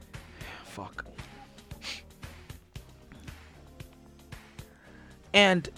Fuck. 0.64 1.11
And 5.34 5.68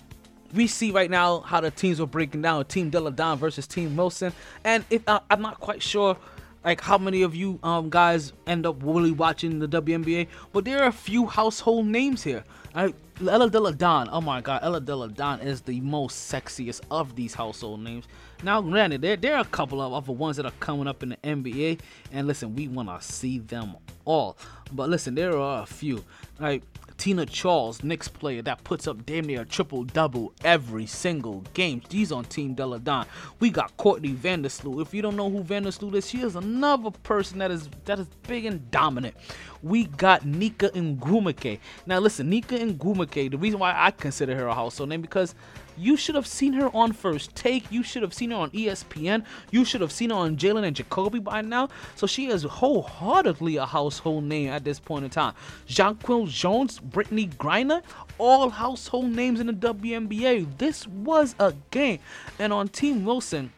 we 0.54 0.66
see 0.66 0.90
right 0.90 1.10
now 1.10 1.40
how 1.40 1.60
the 1.60 1.70
teams 1.70 2.00
are 2.00 2.06
breaking 2.06 2.42
down 2.42 2.64
Team 2.66 2.90
Delle 2.90 3.10
Donne 3.10 3.38
versus 3.38 3.66
Team 3.66 3.96
Wilson. 3.96 4.32
And 4.64 4.84
if 4.90 5.06
uh, 5.08 5.20
I'm 5.30 5.42
not 5.42 5.60
quite 5.60 5.82
sure 5.82 6.16
like 6.64 6.80
how 6.80 6.96
many 6.96 7.22
of 7.22 7.34
you 7.34 7.58
um 7.62 7.90
guys 7.90 8.32
end 8.46 8.66
up 8.66 8.76
really 8.80 9.12
watching 9.12 9.58
the 9.58 9.68
WNBA, 9.68 10.28
but 10.52 10.64
there 10.64 10.82
are 10.82 10.88
a 10.88 10.92
few 10.92 11.26
household 11.26 11.86
names 11.86 12.22
here. 12.22 12.44
I, 12.74 12.92
Ella 13.20 13.48
Delle 13.48 13.72
Donne, 13.72 14.08
oh 14.10 14.20
my 14.20 14.40
god, 14.40 14.60
Ella 14.64 14.80
Delle 14.80 15.08
Donne 15.08 15.40
is 15.40 15.60
the 15.60 15.80
most 15.80 16.32
sexiest 16.32 16.80
of 16.90 17.14
these 17.14 17.34
household 17.34 17.80
names. 17.80 18.06
Now, 18.42 18.60
granted, 18.60 19.02
there, 19.02 19.16
there 19.16 19.36
are 19.36 19.42
a 19.42 19.46
couple 19.46 19.80
of 19.80 19.92
other 19.92 20.12
ones 20.12 20.36
that 20.38 20.46
are 20.46 20.52
coming 20.58 20.88
up 20.88 21.02
in 21.02 21.10
the 21.10 21.16
NBA, 21.18 21.80
and 22.10 22.26
listen, 22.26 22.56
we 22.56 22.66
want 22.66 22.88
to 22.88 23.06
see 23.06 23.38
them 23.38 23.76
all. 24.04 24.36
But 24.72 24.88
listen, 24.88 25.14
there 25.14 25.38
are 25.38 25.62
a 25.62 25.66
few. 25.66 26.04
Like 26.40 26.64
Tina 27.04 27.26
Charles, 27.26 27.84
Knicks 27.84 28.08
player 28.08 28.40
that 28.40 28.64
puts 28.64 28.88
up 28.88 29.04
damn 29.04 29.26
near 29.26 29.42
a 29.42 29.44
triple 29.44 29.84
double 29.84 30.32
every 30.42 30.86
single 30.86 31.44
game. 31.52 31.82
She's 31.90 32.10
on 32.10 32.24
Team 32.24 32.54
Delle 32.54 32.78
Donne. 32.78 33.04
We 33.40 33.50
got 33.50 33.76
Courtney 33.76 34.14
Vandersloot. 34.14 34.80
If 34.80 34.94
you 34.94 35.02
don't 35.02 35.14
know 35.14 35.28
who 35.28 35.44
Vandersloot 35.44 35.94
is, 35.96 36.08
she 36.08 36.22
is 36.22 36.34
another 36.34 36.90
person 36.90 37.40
that 37.40 37.50
is 37.50 37.68
that 37.84 37.98
is 37.98 38.06
big 38.26 38.46
and 38.46 38.70
dominant. 38.70 39.16
We 39.62 39.84
got 39.84 40.22
Nneka 40.22 40.70
Ogwumike. 40.70 41.58
Now 41.84 41.98
listen, 41.98 42.30
Nneka 42.30 42.74
Ogwumike, 42.74 43.30
the 43.30 43.36
reason 43.36 43.58
why 43.58 43.74
I 43.76 43.90
consider 43.90 44.34
her 44.34 44.46
a 44.46 44.54
household 44.54 44.88
name 44.88 45.02
because 45.02 45.34
you 45.76 45.96
should 45.96 46.14
have 46.14 46.26
seen 46.26 46.52
her 46.54 46.74
on 46.74 46.92
First 46.92 47.34
Take. 47.34 47.70
You 47.70 47.82
should 47.82 48.02
have 48.02 48.14
seen 48.14 48.30
her 48.30 48.36
on 48.36 48.50
ESPN. 48.50 49.24
You 49.50 49.64
should 49.64 49.80
have 49.80 49.92
seen 49.92 50.10
her 50.10 50.16
on 50.16 50.36
Jalen 50.36 50.64
and 50.64 50.76
Jacoby 50.76 51.18
by 51.18 51.40
now. 51.42 51.68
So 51.96 52.06
she 52.06 52.26
is 52.26 52.42
wholeheartedly 52.42 53.56
a 53.56 53.66
household 53.66 54.24
name 54.24 54.50
at 54.50 54.64
this 54.64 54.78
point 54.78 55.04
in 55.04 55.10
time. 55.10 55.34
Jonquel 55.68 56.28
Jones, 56.28 56.80
Brittney 56.80 57.28
Griner, 57.36 57.82
all 58.18 58.50
household 58.50 59.10
names 59.10 59.40
in 59.40 59.46
the 59.46 59.52
WNBA. 59.52 60.58
This 60.58 60.86
was 60.86 61.34
a 61.38 61.54
game. 61.70 61.98
And 62.38 62.52
on 62.52 62.68
Team 62.68 63.04
Wilson, 63.04 63.52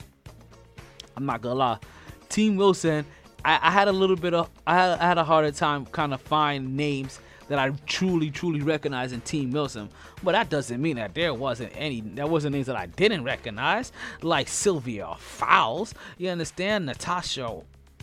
I'm 1.16 1.26
not 1.26 1.42
gonna 1.42 1.54
lie, 1.54 1.78
Team 2.28 2.56
Wilson, 2.56 3.04
I, 3.44 3.58
I 3.62 3.70
had 3.70 3.88
a 3.88 3.92
little 3.92 4.16
bit 4.16 4.34
of, 4.34 4.50
I 4.66 4.74
had, 4.74 4.98
I 4.98 5.06
had 5.06 5.18
a 5.18 5.24
harder 5.24 5.52
time 5.52 5.86
kind 5.86 6.12
of 6.12 6.20
find 6.20 6.76
names 6.76 7.20
that 7.48 7.58
I 7.58 7.70
truly, 7.86 8.30
truly 8.30 8.60
recognize 8.60 9.12
in 9.12 9.20
Team 9.20 9.50
Wilson. 9.50 9.88
But 10.22 10.32
that 10.32 10.50
doesn't 10.50 10.80
mean 10.80 10.96
that 10.96 11.14
there 11.14 11.34
wasn't 11.34 11.72
any, 11.74 12.00
there 12.00 12.26
wasn't 12.26 12.54
names 12.54 12.66
that 12.66 12.76
I 12.76 12.86
didn't 12.86 13.24
recognize, 13.24 13.92
like 14.22 14.48
Sylvia 14.48 15.14
Fowles. 15.18 15.94
You 16.18 16.30
understand? 16.30 16.86
Natasha 16.86 17.62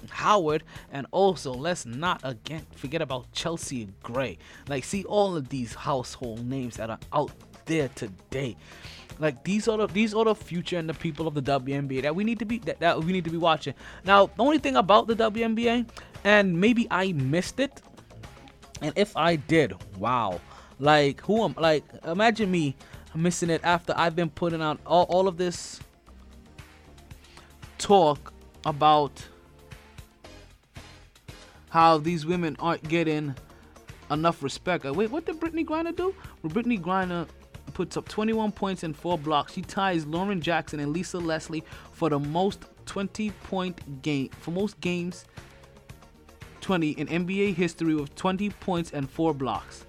Howard, 0.10 0.64
and 0.92 1.08
also 1.12 1.54
let's 1.54 1.86
not 1.86 2.20
again 2.24 2.66
forget 2.76 3.02
about 3.02 3.32
Chelsea 3.32 3.88
Gray. 4.02 4.38
Like, 4.68 4.84
see 4.84 5.04
all 5.06 5.36
of 5.36 5.50
these 5.50 5.74
household 5.74 6.46
names 6.46 6.78
that 6.78 6.90
are 6.90 7.00
out 7.12 7.32
there 7.66 7.90
today. 7.90 8.56
Like 9.20 9.44
these 9.44 9.68
are 9.68 9.78
the 9.78 9.88
these 9.88 10.14
are 10.14 10.26
the 10.26 10.36
future 10.36 10.78
and 10.78 10.90
the 10.90 10.94
people 10.94 11.28
of 11.28 11.36
the 11.36 11.42
WNBA 11.42 12.02
that 12.02 12.16
we 12.16 12.24
need 12.24 12.40
to 12.40 12.46
be 12.46 12.58
that, 12.60 12.80
that 12.80 13.04
we 13.04 13.14
need 13.14 13.24
to 13.26 13.30
be 13.30 13.38
watching. 13.38 13.74
Now, 14.04 14.28
the 14.28 14.44
only 14.44 14.58
thing 14.58 14.76
about 14.76 15.08
the 15.08 15.16
WNBA, 15.16 15.88
and 16.24 16.60
maybe 16.60 16.88
I 16.90 17.12
missed 17.14 17.60
it, 17.60 17.82
and 18.84 18.94
if 18.98 19.16
I 19.18 19.38
did, 19.38 19.74
wow. 19.98 20.40
Like 20.80 21.22
who 21.22 21.44
am 21.44 21.56
like 21.58 21.84
imagine 22.04 22.52
me 22.52 22.76
missing 23.16 23.50
it 23.50 23.62
after 23.64 23.94
I've 23.96 24.16
been 24.16 24.30
putting 24.30 24.62
out 24.62 24.80
all, 24.86 25.04
all 25.04 25.28
of 25.28 25.38
this 25.38 25.80
talk 27.78 28.34
about 28.66 29.24
how 31.70 31.98
these 31.98 32.26
women 32.26 32.56
aren't 32.60 32.88
getting 32.88 33.36
enough 34.12 34.44
respect. 34.44 34.86
Uh, 34.86 34.94
Wait, 34.94 35.10
what 35.10 35.26
did 35.26 35.40
Brittney 35.40 35.66
Griner 35.66 35.96
do? 35.96 36.14
Well, 36.42 36.52
Brittney 36.52 36.80
Griner 36.80 37.28
puts 37.74 37.98
up 37.98 38.08
21 38.08 38.52
points 38.52 38.84
and 38.84 38.96
four 38.96 39.18
blocks. 39.18 39.54
She 39.54 39.62
ties 39.62 40.06
Lauren 40.06 40.42
Jackson 40.42 40.80
and 40.80 40.94
Lisa 40.94 41.18
Leslie 41.18 41.64
for 41.92 42.10
the 42.10 42.20
most 42.20 42.66
20 42.86 43.32
point 43.44 44.02
game 44.02 44.30
for 44.40 44.52
most 44.52 44.80
games 44.82 45.26
20 46.64 46.92
in 46.92 47.08
NBA 47.08 47.54
history 47.54 47.94
with 47.94 48.16
20 48.16 48.50
points 48.50 48.92
and 48.92 49.08
four 49.08 49.34
blocks. 49.34 49.86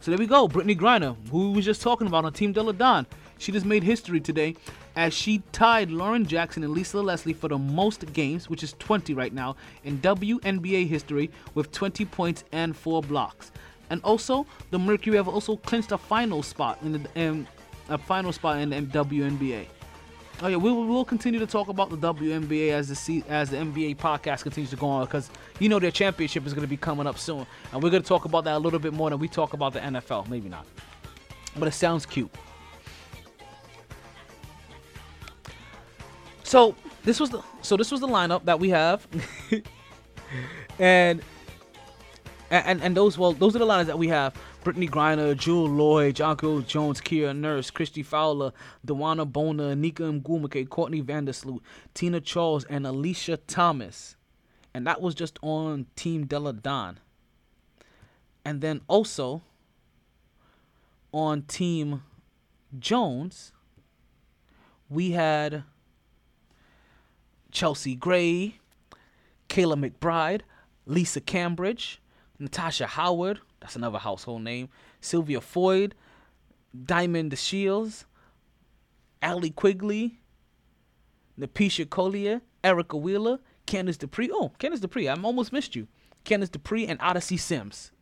So 0.00 0.10
there 0.10 0.18
we 0.18 0.26
go, 0.26 0.48
Brittney 0.48 0.78
Griner, 0.78 1.14
who 1.30 1.50
we 1.50 1.56
was 1.56 1.64
just 1.66 1.82
talking 1.82 2.06
about 2.06 2.24
on 2.24 2.32
Team 2.32 2.52
Delle 2.52 2.72
Donne. 2.72 3.06
She 3.36 3.52
just 3.52 3.66
made 3.66 3.82
history 3.82 4.20
today 4.20 4.56
as 4.96 5.12
she 5.12 5.42
tied 5.52 5.90
Lauren 5.90 6.24
Jackson 6.24 6.62
and 6.62 6.72
Lisa 6.72 7.00
Leslie 7.00 7.32
for 7.32 7.48
the 7.48 7.58
most 7.58 8.10
games, 8.12 8.48
which 8.48 8.62
is 8.62 8.74
20 8.78 9.12
right 9.14 9.32
now, 9.32 9.56
in 9.84 9.98
WNBA 9.98 10.86
history 10.86 11.30
with 11.54 11.70
20 11.72 12.04
points 12.06 12.44
and 12.52 12.76
four 12.76 13.02
blocks. 13.02 13.50
And 13.90 14.00
also, 14.04 14.46
the 14.70 14.78
Mercury 14.78 15.16
have 15.16 15.28
also 15.28 15.56
clinched 15.56 15.92
a 15.92 15.98
final 15.98 16.42
spot 16.42 16.78
in 16.82 16.92
the 16.92 17.28
um, 17.28 17.46
a 17.88 17.98
final 17.98 18.32
spot 18.32 18.58
in 18.58 18.70
the 18.70 18.76
WNBA. 18.76 19.66
Oh 20.42 20.48
yeah, 20.48 20.56
we 20.56 20.72
will 20.72 21.04
continue 21.04 21.38
to 21.38 21.46
talk 21.46 21.68
about 21.68 21.90
the 21.90 21.98
WNBA 21.98 22.70
as 22.70 22.88
the 22.88 23.22
as 23.28 23.50
the 23.50 23.58
NBA 23.58 23.98
podcast 23.98 24.42
continues 24.42 24.70
to 24.70 24.76
go 24.76 24.86
on 24.86 25.04
because 25.04 25.28
you 25.58 25.68
know 25.68 25.78
their 25.78 25.90
championship 25.90 26.46
is 26.46 26.54
going 26.54 26.62
to 26.62 26.68
be 26.68 26.78
coming 26.78 27.06
up 27.06 27.18
soon, 27.18 27.46
and 27.72 27.82
we're 27.82 27.90
going 27.90 28.02
to 28.02 28.08
talk 28.08 28.24
about 28.24 28.44
that 28.44 28.54
a 28.54 28.58
little 28.58 28.78
bit 28.78 28.94
more 28.94 29.10
than 29.10 29.18
we 29.18 29.28
talk 29.28 29.52
about 29.52 29.74
the 29.74 29.80
NFL. 29.80 30.28
Maybe 30.28 30.48
not, 30.48 30.66
but 31.58 31.68
it 31.68 31.72
sounds 31.72 32.06
cute. 32.06 32.30
So 36.42 36.74
this 37.04 37.20
was 37.20 37.28
the 37.28 37.42
so 37.60 37.76
this 37.76 37.90
was 37.90 38.00
the 38.00 38.08
lineup 38.08 38.46
that 38.46 38.58
we 38.58 38.70
have, 38.70 39.06
and, 40.78 41.20
and 42.50 42.82
and 42.82 42.96
those 42.96 43.18
well, 43.18 43.32
those 43.32 43.54
are 43.54 43.58
the 43.58 43.66
lines 43.66 43.88
that 43.88 43.98
we 43.98 44.08
have: 44.08 44.34
Brittney 44.64 44.90
Griner, 44.90 45.34
Jewell 45.34 45.68
Loyd, 45.70 46.14
Jonquel 46.14 46.66
Jones, 46.66 47.00
Kia 47.00 47.32
Nurse, 47.32 47.70
Christy 47.70 48.02
Fowler, 48.02 48.52
DeWanna 48.86 49.30
Bonner, 49.30 49.74
Nneka 49.74 50.20
Ogwumike, 50.20 50.68
Courtney 50.68 51.02
Vandersloot, 51.02 51.60
Tina 51.94 52.20
Charles, 52.20 52.64
and 52.64 52.84
Alyssa 52.84 53.38
Thomas. 53.46 54.16
And 54.74 54.86
that 54.86 55.00
was 55.00 55.14
just 55.14 55.38
on 55.40 55.86
Team 55.96 56.26
Delle 56.26 56.52
Donne. 56.52 57.00
And 58.44 58.60
then 58.60 58.82
also 58.86 59.42
on 61.12 61.42
Team 61.42 62.02
Jones, 62.78 63.52
we 64.90 65.12
had 65.12 65.64
Chelsea 67.50 67.94
Gray, 67.94 68.56
Kayla 69.48 69.90
McBride, 69.90 70.42
Lisa 70.84 71.20
Cambridge, 71.22 72.00
Natasha 72.38 72.86
Howard, 72.86 73.40
that's 73.60 73.76
another 73.76 73.98
household 73.98 74.42
name, 74.42 74.68
Sylvia 75.00 75.40
Fowles, 75.40 75.90
Diamond 76.84 77.32
DeShields, 77.32 78.04
Allie 79.22 79.50
Quigley, 79.50 80.20
Napheesa 81.38 81.88
Collier, 81.88 82.40
Erica 82.62 82.96
Wheeler, 82.96 83.38
Candice 83.66 83.98
Dupree. 83.98 84.30
Oh, 84.32 84.52
Candice 84.58 84.80
Dupree, 84.80 85.08
I 85.08 85.14
almost 85.14 85.52
missed 85.52 85.76
you. 85.76 85.88
Candice 86.24 86.50
Dupree 86.50 86.86
and 86.86 87.00
Odyssey 87.00 87.36
Sims. 87.36 87.92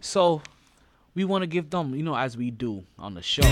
So 0.00 0.42
we 1.14 1.24
want 1.24 1.42
to 1.42 1.46
give 1.46 1.70
them, 1.70 1.94
you 1.94 2.02
know, 2.02 2.16
as 2.16 2.36
we 2.36 2.50
do 2.50 2.84
on 2.98 3.14
the 3.14 3.22
show 3.22 3.42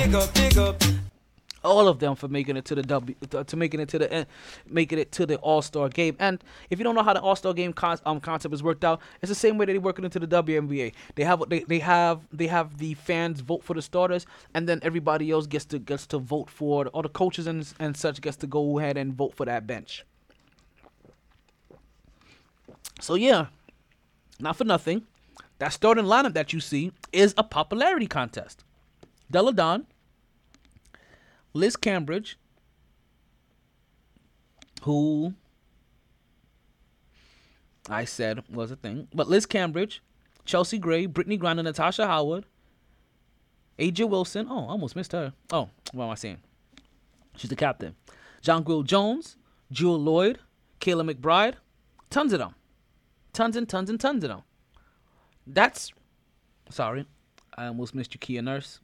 all 1.65 1.89
of 1.89 1.99
them 1.99 2.15
for 2.15 2.29
making 2.29 2.57
it 2.57 2.65
to 2.67 2.75
the 2.75 2.83
W 2.83 3.15
to, 3.31 3.57
making 3.57 3.81
it 3.81 3.89
to 3.91 3.99
the 3.99 4.27
making 4.69 4.99
it 4.99 5.13
to 5.13 5.27
the 5.27 5.37
All 5.37 5.63
Star 5.63 5.89
game. 5.89 6.17
And 6.19 6.43
if 6.71 6.79
you 6.79 6.85
don't 6.85 6.95
know 6.95 7.03
how 7.03 7.13
the 7.13 7.21
All 7.21 7.37
Star 7.37 7.53
game 7.53 7.73
con- 7.73 7.99
um, 8.05 8.21
concept 8.21 8.55
is 8.55 8.63
worked 8.63 8.85
out, 8.85 9.01
it's 9.21 9.29
the 9.29 9.35
same 9.35 9.59
way 9.59 9.67
that 9.67 9.73
they 9.73 9.79
work 9.79 9.99
it 9.99 10.05
into 10.05 10.19
the 10.19 10.43
WNBA. 10.43 10.93
They 11.15 11.25
have 11.25 11.43
they, 11.49 11.61
they 11.61 11.79
have 11.79 12.21
they 12.33 12.47
have 12.47 12.79
the 12.79 12.95
fans 12.95 13.41
vote 13.41 13.63
for 13.63 13.75
the 13.75 13.83
starters, 13.83 14.27
and 14.55 14.69
then 14.69 14.81
everybody 14.83 15.31
else 15.31 15.47
gets 15.47 15.65
to 15.67 15.79
gets 15.79 16.07
to 16.09 16.19
vote 16.19 16.51
for 16.51 16.87
all 16.89 17.03
the 17.03 17.09
coaches 17.09 17.47
and 17.47 17.73
and 17.79 17.97
such 17.97 18.21
gets 18.21 18.37
to 18.39 18.47
go 18.47 18.79
ahead 18.79 18.97
and 18.97 19.15
vote 19.15 19.35
for 19.35 19.47
that 19.47 19.67
bench. 19.67 20.05
So 23.01 23.15
yeah, 23.15 23.47
not 24.39 24.57
for 24.57 24.65
nothing, 24.65 25.03
that 25.59 25.73
starting 25.73 26.05
lineup 26.05 26.35
that 26.35 26.53
you 26.53 26.61
see 26.61 26.93
is 27.13 27.35
a 27.37 27.45
popularity 27.45 28.07
contest. 28.07 28.65
Delle 29.31 29.53
Donne, 29.53 29.87
Liz 31.55 31.77
Cambridge, 31.77 32.39
who 34.83 35.35
I 37.89 38.05
said 38.05 38.43
was 38.49 38.71
a 38.71 38.77
thing, 38.77 39.09
but 39.15 39.29
Liz 39.29 39.47
Cambridge, 39.47 40.03
Chelsea 40.45 40.79
Gray, 40.79 41.07
Brittney 41.07 41.39
Griner, 41.39 41.63
Natasha 41.63 42.07
Howard, 42.07 42.47
A'ja 43.79 44.09
Wilson. 44.09 44.47
Oh, 44.49 44.67
I 44.67 44.71
almost 44.71 44.97
missed 44.97 45.13
her. 45.13 45.33
Oh, 45.53 45.69
what 45.93 46.05
am 46.05 46.11
I 46.11 46.15
saying? 46.15 46.39
She's 47.37 47.51
the 47.51 47.57
captain. 47.57 47.97
John 48.41 48.65
Jonquel 48.65 48.85
Jones, 48.85 49.37
Jewell 49.71 50.01
Loyd, 50.01 50.37
Kayla 50.81 51.11
McBride, 51.11 51.55
tons 52.11 52.33
of 52.33 52.39
them. 52.39 52.55
Tons 53.33 53.57
and 53.57 53.69
tons 53.69 53.89
and 53.89 54.01
tons 54.01 54.25
of 54.25 54.31
them. 54.31 54.43
That's 55.47 55.93
sorry, 56.71 57.07
I 57.57 57.67
almost 57.67 57.95
missed 57.95 58.15
you, 58.15 58.19
Kia 58.19 58.43
Nurse. 58.43 58.81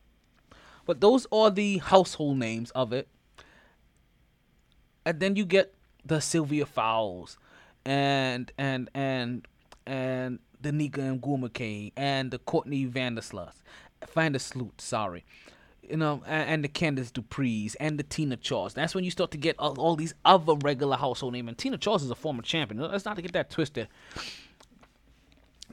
But 0.89 1.03
those 1.03 1.27
are 1.31 1.51
the 1.51 1.77
household 1.77 2.39
names 2.39 2.71
of 2.71 2.95
it. 2.95 3.09
And 5.05 5.21
then 5.21 5.37
you 5.37 5.45
get 5.45 5.75
the 6.03 6.19
Sylvia 6.19 6.65
Fowles 6.65 7.37
and 7.85 8.51
and 8.57 8.89
and 8.95 9.47
and 9.87 10.39
the 10.63 10.71
Nneka 10.71 10.97
and 10.97 11.21
Ogwumike 11.21 11.93
and 11.95 12.31
the 12.31 12.39
Courtney 12.39 12.87
Vandersloot. 12.87 13.53
Vandersloot, 14.17 14.81
sorry. 14.81 15.27
You 15.83 15.99
know, 15.99 16.23
and, 16.27 16.49
and 16.49 16.65
the 16.65 16.69
Candice 16.69 17.13
Duprees 17.13 17.77
and 17.79 17.99
the 17.99 18.03
Tina 18.03 18.39
Charles. 18.39 18.73
That's 18.73 18.95
when 18.95 19.05
you 19.05 19.11
start 19.11 19.31
to 19.33 19.39
get 19.39 19.57
all, 19.59 19.79
all 19.79 19.95
these 19.95 20.15
other 20.25 20.55
regular 20.55 20.97
household 20.97 21.35
names. 21.35 21.49
And 21.49 21.59
Tina 21.59 21.77
Charles 21.77 22.03
is 22.03 22.11
a 22.11 22.15
former 22.15 22.41
champion. 22.41 22.81
Let's 22.81 23.05
not 23.05 23.21
get 23.21 23.35
that 23.35 23.51
twisted. 23.51 23.89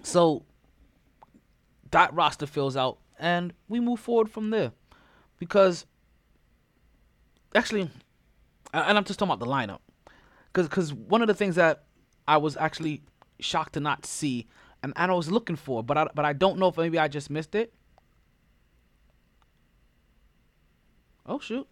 So 0.03 0.43
that 1.91 2.13
roster 2.13 2.47
fills 2.47 2.75
out, 2.75 2.97
and 3.17 3.53
we 3.69 3.79
move 3.79 4.01
forward 4.01 4.29
from 4.29 4.49
there 4.49 4.73
because 5.39 5.85
actually, 7.53 7.89
and 8.73 8.97
I'm 8.97 9.03
just 9.03 9.19
talking 9.19 9.33
about 9.33 9.45
the 9.45 9.51
lineup, 9.51 9.79
because 10.47 10.67
because 10.67 10.93
one 10.93 11.21
of 11.21 11.27
the 11.27 11.33
things 11.33 11.55
that 11.55 11.83
I 12.27 12.37
was 12.37 12.57
actually 12.57 13.03
shocked 13.39 13.73
to 13.73 13.79
not 13.79 14.05
see, 14.05 14.47
and, 14.83 14.93
and 14.95 15.11
I 15.11 15.15
was 15.15 15.31
looking 15.31 15.55
for, 15.55 15.83
but 15.83 15.97
I 15.97 16.07
but 16.13 16.25
I 16.25 16.33
don't 16.33 16.59
know 16.59 16.67
if 16.67 16.77
maybe 16.77 16.99
I 16.99 17.07
just 17.07 17.29
missed 17.29 17.55
it. 17.55 17.73
Oh 21.25 21.39
shoot, 21.39 21.67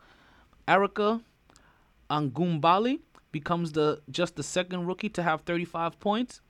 Arike 0.67 1.21
Ogunbowale 2.09 2.99
becomes 3.31 3.71
the 3.73 4.01
just 4.09 4.35
the 4.35 4.43
second 4.43 4.85
rookie 4.85 5.09
to 5.09 5.23
have 5.23 5.41
35 5.41 5.99
points, 5.99 6.41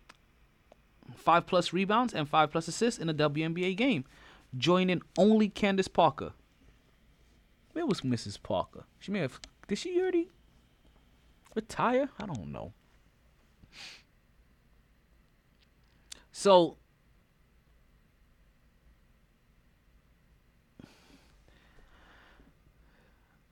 five 1.15 1.45
plus 1.45 1.73
rebounds, 1.73 2.13
and 2.13 2.27
five 2.27 2.51
plus 2.51 2.67
assists 2.67 2.99
in 2.99 3.09
a 3.09 3.13
WNBA 3.13 3.75
game, 3.75 4.05
joining 4.57 5.01
only 5.17 5.49
Candace 5.49 5.87
Parker. 5.87 6.33
Where 7.73 7.85
was 7.85 8.01
Mrs. 8.01 8.41
Parker? 8.41 8.85
She 8.99 9.11
may 9.11 9.19
have. 9.19 9.39
Did 9.67 9.77
she 9.77 9.99
already 9.99 10.29
retire? 11.55 12.09
I 12.19 12.25
don't 12.25 12.51
know. 12.51 12.73
So. 16.31 16.77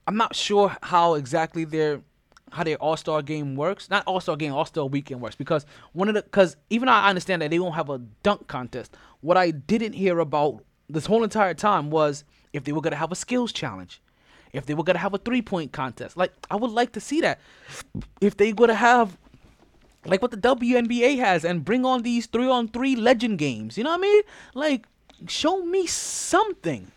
I'm 0.07 0.17
not 0.17 0.35
sure 0.35 0.75
how 0.81 1.13
exactly 1.13 1.63
their 1.63 2.01
how 2.51 2.63
their 2.63 2.75
All 2.77 2.97
Star 2.97 3.21
game 3.21 3.55
works. 3.55 3.89
Not 3.89 4.05
All 4.05 4.19
Star 4.19 4.35
game, 4.35 4.53
All 4.53 4.65
Star 4.65 4.85
weekend 4.85 5.21
works 5.21 5.35
because 5.35 5.65
one 5.93 6.09
of 6.09 6.15
the 6.15 6.21
because 6.21 6.57
even 6.69 6.89
I 6.89 7.09
understand 7.09 7.41
that 7.41 7.49
they 7.49 7.59
won't 7.59 7.75
have 7.75 7.89
a 7.89 7.99
dunk 8.23 8.47
contest, 8.47 8.95
what 9.21 9.37
I 9.37 9.51
didn't 9.51 9.93
hear 9.93 10.19
about 10.19 10.63
this 10.89 11.05
whole 11.05 11.23
entire 11.23 11.53
time 11.53 11.89
was 11.89 12.23
if 12.51 12.63
they 12.63 12.71
were 12.71 12.81
gonna 12.81 12.97
have 12.97 13.11
a 13.11 13.15
skills 13.15 13.51
challenge, 13.51 14.01
if 14.53 14.65
they 14.65 14.73
were 14.73 14.83
gonna 14.83 14.99
have 14.99 15.13
a 15.13 15.17
three 15.17 15.41
point 15.41 15.71
contest. 15.71 16.17
Like 16.17 16.33
I 16.49 16.55
would 16.55 16.71
like 16.71 16.91
to 16.93 16.99
see 16.99 17.21
that. 17.21 17.39
If 18.19 18.37
they 18.37 18.53
were 18.53 18.67
to 18.67 18.75
have 18.75 19.17
like 20.05 20.21
what 20.21 20.31
the 20.31 20.37
WNBA 20.37 21.17
has 21.17 21.45
and 21.45 21.63
bring 21.63 21.85
on 21.85 22.01
these 22.03 22.25
three 22.25 22.47
on 22.47 22.67
three 22.67 22.95
legend 22.95 23.37
games. 23.37 23.77
You 23.77 23.83
know 23.83 23.91
what 23.91 23.99
I 23.99 24.01
mean? 24.01 24.21
Like 24.53 24.85
show 25.27 25.63
me 25.63 25.87
something. 25.87 26.91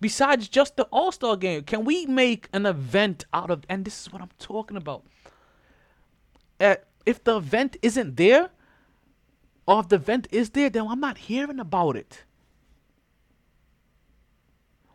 Besides 0.00 0.48
just 0.48 0.76
the 0.76 0.84
All 0.84 1.10
Star 1.10 1.36
game, 1.36 1.64
can 1.64 1.84
we 1.84 2.06
make 2.06 2.48
an 2.52 2.66
event 2.66 3.24
out 3.34 3.50
of? 3.50 3.64
And 3.68 3.84
this 3.84 4.00
is 4.00 4.12
what 4.12 4.22
I'm 4.22 4.30
talking 4.38 4.76
about. 4.76 5.04
Uh, 6.60 6.76
if 7.04 7.22
the 7.24 7.36
event 7.36 7.76
isn't 7.82 8.16
there, 8.16 8.50
or 9.66 9.80
if 9.80 9.88
the 9.88 9.96
event 9.96 10.28
is 10.30 10.50
there, 10.50 10.70
then 10.70 10.86
I'm 10.88 11.00
not 11.00 11.18
hearing 11.18 11.58
about 11.58 11.96
it. 11.96 12.24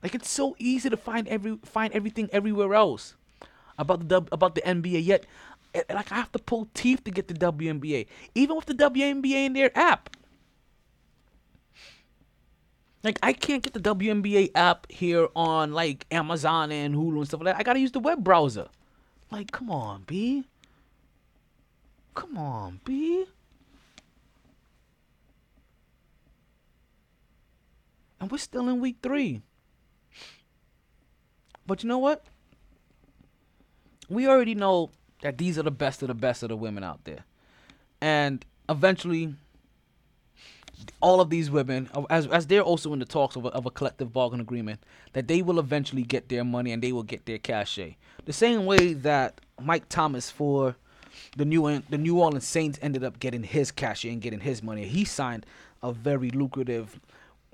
Like 0.03 0.13
it's 0.13 0.29
so 0.29 0.55
easy 0.59 0.89
to 0.89 0.97
find 0.97 1.27
every 1.29 1.57
find 1.63 1.93
everything 1.93 2.29
everywhere 2.33 2.75
else 2.75 3.15
about 3.77 4.09
the 4.09 4.17
about 4.33 4.53
the 4.53 4.61
NBA. 4.61 5.03
Yet, 5.03 5.25
eh, 5.73 5.83
like 5.93 6.11
I 6.11 6.15
have 6.15 6.31
to 6.33 6.39
pull 6.39 6.67
teeth 6.73 7.05
to 7.05 7.11
get 7.11 7.29
the 7.29 7.33
WNBA, 7.33 8.07
even 8.35 8.57
with 8.57 8.65
the 8.65 8.75
WNBA 8.75 9.45
in 9.45 9.53
their 9.53 9.75
app. 9.77 10.15
Like 13.01 13.17
I 13.23 13.31
can't 13.31 13.63
get 13.63 13.73
the 13.73 13.79
WNBA 13.79 14.51
app 14.55 14.91
here 14.91 15.29
on 15.35 15.71
like 15.71 16.05
Amazon 16.11 16.71
and 16.71 16.93
Hulu 16.93 17.17
and 17.17 17.27
stuff 17.27 17.41
like 17.41 17.55
that. 17.55 17.59
I 17.59 17.63
gotta 17.63 17.79
use 17.79 17.91
the 17.91 17.99
web 17.99 18.23
browser. 18.23 18.67
Like, 19.31 19.51
come 19.51 19.71
on, 19.71 20.03
B. 20.05 20.43
Come 22.13 22.37
on, 22.37 22.81
B. 22.85 23.25
And 28.19 28.29
we're 28.29 28.37
still 28.37 28.69
in 28.69 28.79
week 28.79 28.97
three. 29.01 29.41
But 31.65 31.83
you 31.83 31.89
know 31.89 31.97
what? 31.97 32.25
We 34.09 34.27
already 34.27 34.55
know 34.55 34.91
that 35.21 35.37
these 35.37 35.57
are 35.57 35.63
the 35.63 35.71
best 35.71 36.01
of 36.01 36.09
the 36.09 36.13
best 36.13 36.43
of 36.43 36.49
the 36.49 36.55
women 36.55 36.83
out 36.83 37.05
there. 37.05 37.25
And 38.01 38.45
eventually, 38.67 39.35
all 41.01 41.21
of 41.21 41.29
these 41.29 41.49
women, 41.49 41.89
as 42.09 42.27
as 42.27 42.47
they're 42.47 42.61
also 42.61 42.91
in 42.91 42.99
the 42.99 43.05
talks 43.05 43.35
of 43.35 43.45
a, 43.45 43.49
of 43.49 43.65
a 43.65 43.71
collective 43.71 44.11
bargain 44.11 44.41
agreement, 44.41 44.81
that 45.13 45.27
they 45.27 45.41
will 45.41 45.59
eventually 45.59 46.03
get 46.03 46.29
their 46.29 46.43
money 46.43 46.71
and 46.71 46.83
they 46.83 46.91
will 46.91 47.03
get 47.03 47.25
their 47.25 47.37
cachet. 47.37 47.95
The 48.25 48.33
same 48.33 48.65
way 48.65 48.93
that 48.93 49.39
Mike 49.61 49.87
Thomas 49.87 50.29
for 50.29 50.75
the 51.37 51.45
New 51.45 51.81
the 51.89 51.97
New 51.97 52.19
Orleans 52.19 52.47
Saints 52.47 52.77
ended 52.81 53.03
up 53.03 53.19
getting 53.19 53.43
his 53.43 53.71
cachet 53.71 54.09
and 54.09 54.21
getting 54.21 54.41
his 54.41 54.61
money. 54.61 54.85
He 54.85 55.05
signed 55.05 55.45
a 55.81 55.93
very 55.93 56.29
lucrative 56.29 56.99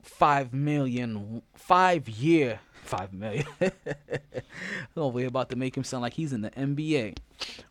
five 0.01 0.53
million, 0.53 1.41
five 1.53 2.07
year, 2.10 2.60
five 2.80 3.13
million. 3.13 3.45
oh, 4.97 5.07
we're 5.07 5.27
about 5.27 5.49
to 5.49 5.55
make 5.55 5.75
him 5.75 5.84
sound 5.84 6.01
like 6.01 6.13
he's 6.13 6.34
in 6.34 6.41
the 6.41 6.51
NBA. 6.51 7.17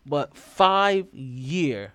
But 0.05 0.35
five 0.35 1.07
year. 1.13 1.93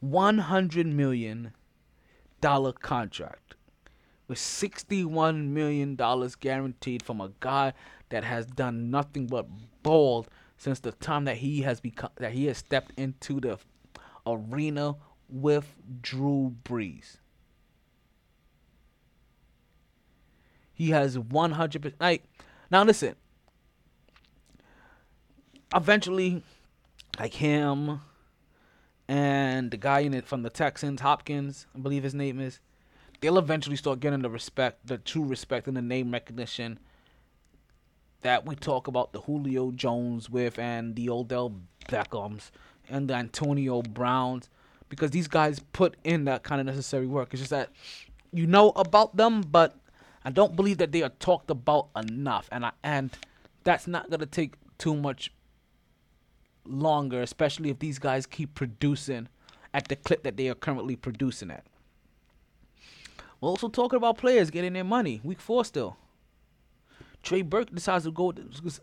One 0.00 0.38
hundred 0.38 0.86
million 0.86 1.54
dollar 2.40 2.72
contract 2.72 3.54
with 4.28 4.38
sixty 4.38 5.02
one 5.04 5.54
million 5.54 5.96
dollars 5.96 6.34
guaranteed 6.34 7.02
from 7.02 7.20
a 7.22 7.30
guy 7.40 7.72
that 8.10 8.24
has 8.24 8.46
done 8.46 8.90
nothing 8.90 9.26
but 9.26 9.46
bald 9.82 10.28
since 10.56 10.80
the 10.80 10.92
time 10.92 11.24
that 11.24 11.38
he 11.38 11.62
has 11.62 11.80
become 11.80 12.10
that 12.16 12.32
he 12.32 12.46
has 12.46 12.58
stepped 12.58 12.92
into 12.98 13.40
the 13.40 13.58
arena 14.26 14.96
with 15.28 15.74
Drew 16.00 16.54
Brees. 16.64 17.16
He 20.72 20.90
has 20.90 21.16
100%. 21.16 21.92
Like, 22.00 22.24
now 22.70 22.84
listen. 22.84 23.14
Eventually, 25.74 26.42
like 27.18 27.34
him 27.34 28.00
and 29.08 29.70
the 29.70 29.76
guy 29.76 30.00
in 30.00 30.14
it 30.14 30.26
from 30.26 30.42
the 30.42 30.50
Texans, 30.50 31.00
Hopkins, 31.00 31.66
I 31.74 31.78
believe 31.78 32.02
his 32.02 32.14
name 32.14 32.40
is, 32.40 32.60
they'll 33.20 33.38
eventually 33.38 33.76
start 33.76 34.00
getting 34.00 34.22
the 34.22 34.30
respect, 34.30 34.86
the 34.86 34.98
true 34.98 35.24
respect 35.24 35.66
and 35.68 35.76
the 35.76 35.82
name 35.82 36.12
recognition 36.12 36.78
that 38.22 38.46
we 38.46 38.56
talk 38.56 38.86
about 38.86 39.12
the 39.12 39.20
Julio 39.22 39.70
Jones 39.70 40.30
with 40.30 40.58
and 40.58 40.96
the 40.96 41.10
Odell 41.10 41.60
Beckhams 41.88 42.50
and 42.88 43.08
the 43.08 43.14
Antonio 43.14 43.82
Browns 43.82 44.48
because 44.88 45.10
these 45.10 45.28
guys 45.28 45.60
put 45.72 45.96
in 46.04 46.24
that 46.26 46.42
kind 46.42 46.60
of 46.60 46.66
necessary 46.66 47.06
work. 47.06 47.30
It's 47.32 47.40
just 47.40 47.50
that 47.50 47.70
you 48.32 48.46
know 48.46 48.70
about 48.76 49.16
them, 49.16 49.42
but 49.42 49.76
I 50.24 50.30
don't 50.30 50.56
believe 50.56 50.78
that 50.78 50.92
they 50.92 51.02
are 51.02 51.10
talked 51.10 51.50
about 51.50 51.88
enough, 51.96 52.48
and 52.52 52.66
I 52.66 52.72
and 52.82 53.10
that's 53.64 53.86
not 53.86 54.10
gonna 54.10 54.26
take 54.26 54.54
too 54.78 54.94
much 54.94 55.32
longer, 56.64 57.22
especially 57.22 57.70
if 57.70 57.78
these 57.78 57.98
guys 57.98 58.26
keep 58.26 58.54
producing 58.54 59.28
at 59.72 59.88
the 59.88 59.96
clip 59.96 60.22
that 60.22 60.36
they 60.36 60.48
are 60.48 60.54
currently 60.54 60.96
producing 60.96 61.50
at. 61.50 61.64
We're 63.40 63.50
also 63.50 63.68
talking 63.68 63.96
about 63.96 64.16
players 64.16 64.50
getting 64.50 64.72
their 64.72 64.84
money. 64.84 65.20
Week 65.22 65.40
four 65.40 65.64
still. 65.64 65.96
Trey 67.24 67.42
Burke 67.42 67.74
decides 67.74 68.04
to 68.04 68.12
go. 68.12 68.32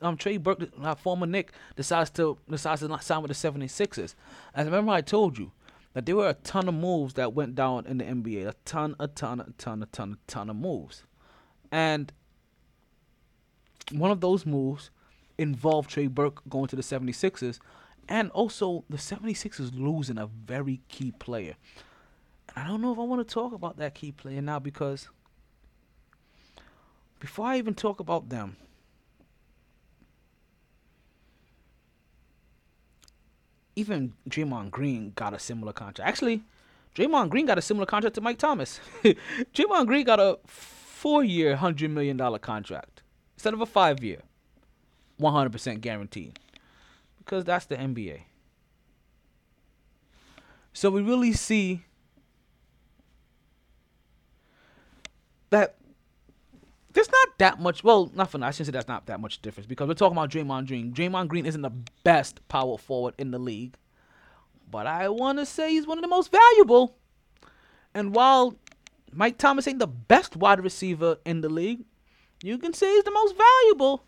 Um, 0.01 0.17
Trey 0.17 0.37
Burke, 0.37 0.77
my 0.77 0.95
former 0.95 1.27
Knick, 1.27 1.51
decides 1.75 2.09
to 2.11 2.37
decides 2.49 2.81
to 2.81 2.87
not 2.87 3.03
sign 3.03 3.21
with 3.21 3.29
the 3.29 3.35
76ers. 3.35 4.15
As 4.53 4.65
remember, 4.65 4.91
I 4.91 5.01
told 5.01 5.37
you 5.37 5.51
that 5.93 6.05
there 6.05 6.15
were 6.15 6.29
a 6.29 6.33
ton 6.33 6.67
of 6.67 6.73
moves 6.73 7.13
that 7.13 7.33
went 7.33 7.55
down 7.55 7.85
in 7.85 7.99
the 7.99 8.03
NBA. 8.03 8.47
A 8.47 8.53
ton, 8.65 8.95
a 8.99 9.07
ton, 9.07 9.39
a 9.39 9.51
ton, 9.57 9.83
a 9.83 9.85
ton, 9.85 10.13
a 10.13 10.31
ton 10.31 10.49
of 10.49 10.55
moves, 10.55 11.03
and 11.71 12.11
one 13.91 14.11
of 14.11 14.21
those 14.21 14.45
moves 14.45 14.89
involved 15.37 15.89
Trey 15.89 16.07
Burke 16.07 16.41
going 16.49 16.67
to 16.67 16.75
the 16.75 16.81
76ers, 16.81 17.59
and 18.09 18.31
also 18.31 18.85
the 18.89 18.97
76ers 18.97 19.71
losing 19.73 20.17
a 20.17 20.27
very 20.27 20.81
key 20.87 21.11
player. 21.11 21.55
And 22.55 22.65
I 22.65 22.67
don't 22.67 22.81
know 22.81 22.91
if 22.91 22.99
I 22.99 23.03
want 23.03 23.27
to 23.27 23.33
talk 23.33 23.53
about 23.53 23.77
that 23.77 23.95
key 23.95 24.11
player 24.11 24.41
now 24.41 24.59
because 24.59 25.09
before 27.22 27.45
I 27.45 27.59
even 27.59 27.76
talk 27.76 27.99
about 27.99 28.30
them, 28.30 28.57
even 33.76 34.13
Draymond 34.28 34.72
Green 34.72 35.13
got 35.15 35.34
a 35.34 35.39
similar 35.39 35.72
contract. 35.72 36.09
Actually, 36.09 36.41
Draymond 36.95 37.30
Green 37.30 37.45
got 37.45 37.59
a 37.59 37.61
similar 37.61 37.86
contract 37.86 38.15
to 38.15 38.22
Mike 38.22 38.39
Thomas. 38.39 38.80
Draymond 39.03 39.86
Green 39.86 40.03
got 40.03 40.19
a 40.19 40.39
four-year, 40.47 41.55
hundred 41.55 41.91
million 41.91 42.17
dollar 42.17 42.39
contract 42.39 43.03
instead 43.36 43.53
of 43.53 43.61
a 43.61 43.67
five-year, 43.67 44.22
one 45.17 45.32
hundred 45.32 45.51
percent 45.51 45.82
guaranteed, 45.82 46.39
because 47.19 47.45
that's 47.45 47.65
the 47.65 47.76
NBA. 47.76 48.22
So 50.74 50.89
we 50.89 51.03
really 51.03 51.34
see 51.34 51.84
that 55.51 55.76
there's 56.93 57.09
not 57.09 57.37
that 57.37 57.59
much. 57.59 57.83
Well, 57.83 58.11
nothing. 58.13 58.43
I 58.43 58.51
shouldn't 58.51 58.67
say 58.67 58.71
that's 58.71 58.87
not 58.87 59.05
that 59.07 59.19
much 59.19 59.41
difference 59.41 59.67
because 59.67 59.87
we're 59.87 59.93
talking 59.93 60.17
about 60.17 60.29
Draymond 60.29 60.67
Green. 60.67 60.93
Draymond 60.93 61.27
Green 61.27 61.45
isn't 61.45 61.61
the 61.61 61.71
best 62.03 62.45
power 62.47 62.77
forward 62.77 63.13
in 63.17 63.31
the 63.31 63.39
league, 63.39 63.75
but 64.69 64.87
I 64.87 65.09
want 65.09 65.39
to 65.39 65.45
say 65.45 65.71
he's 65.71 65.87
one 65.87 65.97
of 65.97 66.01
the 66.01 66.07
most 66.07 66.31
valuable. 66.31 66.95
And 67.93 68.15
while 68.15 68.55
Mike 69.11 69.37
Thomas 69.37 69.67
ain't 69.67 69.79
the 69.79 69.87
best 69.87 70.35
wide 70.35 70.63
receiver 70.63 71.17
in 71.25 71.41
the 71.41 71.49
league, 71.49 71.83
you 72.43 72.57
can 72.57 72.73
say 72.73 72.93
he's 72.93 73.03
the 73.03 73.11
most 73.11 73.35
valuable. 73.37 74.03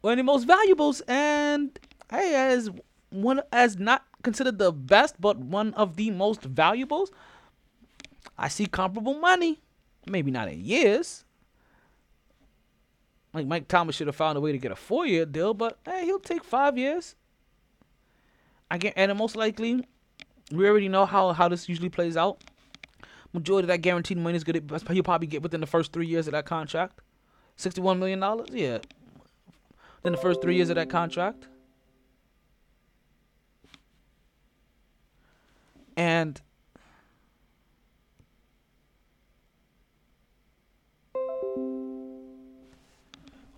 One 0.00 0.12
of 0.12 0.16
the 0.16 0.24
most 0.24 0.44
valuables, 0.46 1.00
and 1.02 1.78
hey, 2.10 2.34
as 2.34 2.70
one 3.10 3.42
as 3.52 3.78
not 3.78 4.04
considered 4.22 4.58
the 4.58 4.72
best, 4.72 5.20
but 5.20 5.38
one 5.38 5.74
of 5.74 5.96
the 5.96 6.10
most 6.10 6.42
valuables, 6.42 7.10
I 8.38 8.48
see 8.48 8.66
comparable 8.66 9.14
money. 9.14 9.60
Maybe 10.06 10.30
not 10.30 10.48
in 10.48 10.64
years. 10.64 11.24
Like 13.32 13.46
Mike 13.46 13.68
Thomas 13.68 13.96
should 13.96 14.08
have 14.08 14.16
found 14.16 14.36
a 14.36 14.40
way 14.40 14.52
to 14.52 14.58
get 14.58 14.72
a 14.72 14.76
four 14.76 15.06
year 15.06 15.24
deal, 15.24 15.54
but 15.54 15.78
hey, 15.84 16.04
he'll 16.04 16.18
take 16.18 16.44
five 16.44 16.76
years. 16.76 17.14
I 18.70 18.78
get 18.78 18.94
and 18.96 19.16
most 19.16 19.36
likely 19.36 19.86
we 20.50 20.68
already 20.68 20.88
know 20.88 21.06
how, 21.06 21.32
how 21.32 21.48
this 21.48 21.68
usually 21.68 21.88
plays 21.88 22.16
out. 22.16 22.42
Majority 23.32 23.64
of 23.64 23.68
that 23.68 23.78
guaranteed 23.78 24.18
money 24.18 24.36
is 24.36 24.44
good. 24.44 24.70
He'll 24.90 25.02
probably 25.02 25.26
get 25.26 25.42
within 25.42 25.60
the 25.60 25.66
first 25.66 25.92
three 25.92 26.06
years 26.06 26.26
of 26.26 26.32
that 26.32 26.44
contract. 26.44 27.00
Sixty-one 27.56 27.98
million 27.98 28.20
dollars, 28.20 28.48
yeah. 28.52 28.78
Then 30.02 30.12
the 30.12 30.18
first 30.18 30.42
three 30.42 30.56
years 30.56 30.68
of 30.68 30.76
that 30.76 30.90
contract, 30.90 31.46
and 35.96 36.40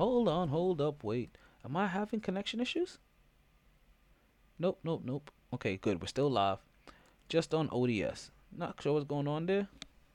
Hold 0.05 0.29
on, 0.29 0.49
hold 0.49 0.83
up, 0.83 1.03
wait. 1.03 1.35
Am 1.65 1.79
I 1.79 1.87
having 1.87 2.21
connection 2.21 2.61
issues? 2.61 2.99
Nope, 4.59 4.79
nope, 4.85 5.01
nope. 5.03 5.31
Okay, 5.55 5.79
good. 5.79 6.03
We're 6.03 6.09
still 6.09 6.29
live. 6.29 6.59
Just 7.31 7.55
on 7.55 7.71
ODS. 7.73 8.31
Not 8.55 8.83
sure 8.83 8.93
what's 8.93 9.07
going 9.07 9.27
on 9.27 9.47
there. 9.47 9.67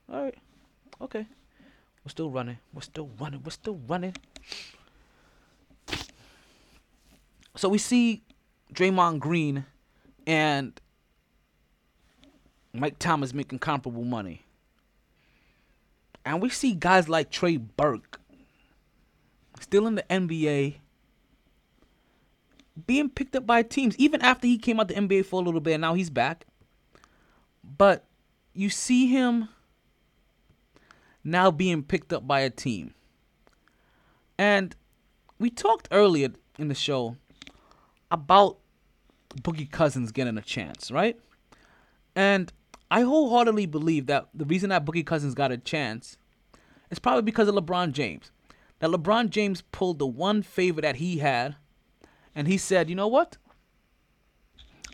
Alright. 0.08 0.38
Okay. 1.00 1.26
We're 2.04 2.10
still 2.10 2.30
running. 2.30 2.58
We're 2.72 2.82
still 2.82 3.10
running. 3.18 3.42
We're 3.42 3.50
still 3.50 3.80
running. 3.88 4.14
So 7.56 7.68
we 7.68 7.78
see 7.78 8.22
Draymond 8.72 9.18
Green 9.18 9.64
and 10.24 10.80
Mike 12.72 13.00
Thomas 13.00 13.34
making 13.34 13.58
comparable 13.58 14.04
money. 14.04 14.44
And 16.24 16.40
we 16.40 16.48
see 16.48 16.74
guys 16.76 17.08
like 17.08 17.32
Trey 17.32 17.56
Burke 17.56 18.19
still 19.60 19.86
in 19.86 19.94
the 19.94 20.04
NBA, 20.10 20.76
being 22.86 23.08
picked 23.08 23.36
up 23.36 23.46
by 23.46 23.62
teams, 23.62 23.96
even 23.98 24.20
after 24.22 24.46
he 24.46 24.58
came 24.58 24.80
out 24.80 24.88
the 24.88 24.94
NBA 24.94 25.26
for 25.26 25.40
a 25.40 25.44
little 25.44 25.60
bit, 25.60 25.74
and 25.74 25.80
now 25.82 25.94
he's 25.94 26.10
back. 26.10 26.46
But 27.62 28.04
you 28.52 28.70
see 28.70 29.06
him 29.06 29.48
now 31.22 31.50
being 31.50 31.82
picked 31.82 32.12
up 32.12 32.26
by 32.26 32.40
a 32.40 32.50
team. 32.50 32.94
And 34.38 34.74
we 35.38 35.50
talked 35.50 35.88
earlier 35.90 36.30
in 36.58 36.68
the 36.68 36.74
show 36.74 37.16
about 38.10 38.58
Boogie 39.42 39.70
Cousins 39.70 40.12
getting 40.12 40.38
a 40.38 40.42
chance, 40.42 40.90
right? 40.90 41.18
And 42.16 42.52
I 42.90 43.02
wholeheartedly 43.02 43.66
believe 43.66 44.06
that 44.06 44.28
the 44.34 44.44
reason 44.44 44.70
that 44.70 44.84
Boogie 44.84 45.06
Cousins 45.06 45.34
got 45.34 45.52
a 45.52 45.58
chance 45.58 46.16
is 46.90 46.98
probably 46.98 47.22
because 47.22 47.48
of 47.48 47.54
LeBron 47.54 47.92
James 47.92 48.32
that 48.80 48.90
LeBron 48.90 49.30
James 49.30 49.62
pulled 49.72 49.98
the 49.98 50.06
one 50.06 50.42
favor 50.42 50.80
that 50.80 50.96
he 50.96 51.18
had, 51.18 51.56
and 52.34 52.48
he 52.48 52.58
said, 52.58 52.90
"You 52.90 52.96
know 52.96 53.08
what? 53.08 53.36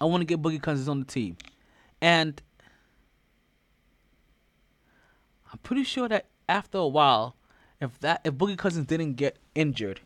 I 0.00 0.04
want 0.04 0.20
to 0.20 0.26
get 0.26 0.42
Boogie 0.42 0.62
Cousins 0.62 0.88
on 0.88 1.00
the 1.00 1.06
team," 1.06 1.36
and 2.00 2.42
I'm 5.50 5.58
pretty 5.58 5.84
sure 5.84 6.08
that 6.08 6.26
after 6.48 6.78
a 6.78 6.86
while, 6.86 7.36
if 7.80 7.98
that 8.00 8.20
if 8.24 8.34
Boogie 8.34 8.58
Cousins 8.58 8.86
didn't 8.86 9.14
get 9.14 9.38
injured, 9.54 10.00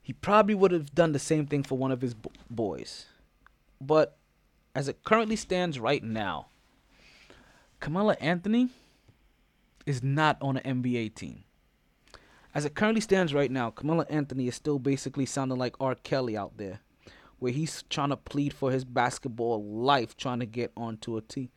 he 0.00 0.12
probably 0.12 0.54
would 0.54 0.70
have 0.70 0.94
done 0.94 1.12
the 1.12 1.18
same 1.18 1.46
thing 1.46 1.62
for 1.62 1.78
one 1.78 1.90
of 1.90 2.00
his 2.00 2.14
boys. 2.50 3.06
But 3.80 4.16
as 4.74 4.88
it 4.88 5.02
currently 5.04 5.36
stands 5.36 5.78
right 5.78 6.02
now, 6.02 6.46
Carmelo 7.80 8.12
Anthony 8.20 8.68
is 9.86 10.02
not 10.02 10.36
on 10.40 10.56
an 10.58 10.82
NBA 10.82 11.14
team. 11.14 11.43
As 12.54 12.64
it 12.64 12.74
currently 12.76 13.00
stands 13.00 13.34
right 13.34 13.50
now, 13.50 13.72
Carmelo 13.72 14.04
Anthony 14.08 14.46
is 14.46 14.54
still 14.54 14.78
basically 14.78 15.26
sounding 15.26 15.58
like 15.58 15.74
R. 15.80 15.96
Kelly 15.96 16.36
out 16.36 16.56
there, 16.56 16.78
where 17.40 17.50
he's 17.50 17.82
trying 17.90 18.10
to 18.10 18.16
plead 18.16 18.54
for 18.54 18.70
his 18.70 18.84
basketball 18.84 19.64
life, 19.64 20.16
trying 20.16 20.38
to 20.38 20.46
get 20.46 20.70
onto 20.76 21.16
a 21.16 21.20
team. 21.20 21.48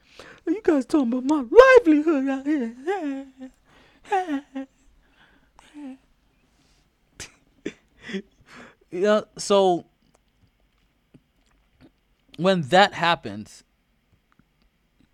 You 0.47 0.59
guys 0.63 0.87
talking 0.87 1.13
about 1.13 1.25
my 1.25 1.45
livelihood 1.85 2.27
out 2.27 2.47
here? 2.47 2.75
yeah, 8.91 9.21
so 9.37 9.85
when 12.37 12.63
that 12.63 12.93
happens, 12.93 13.63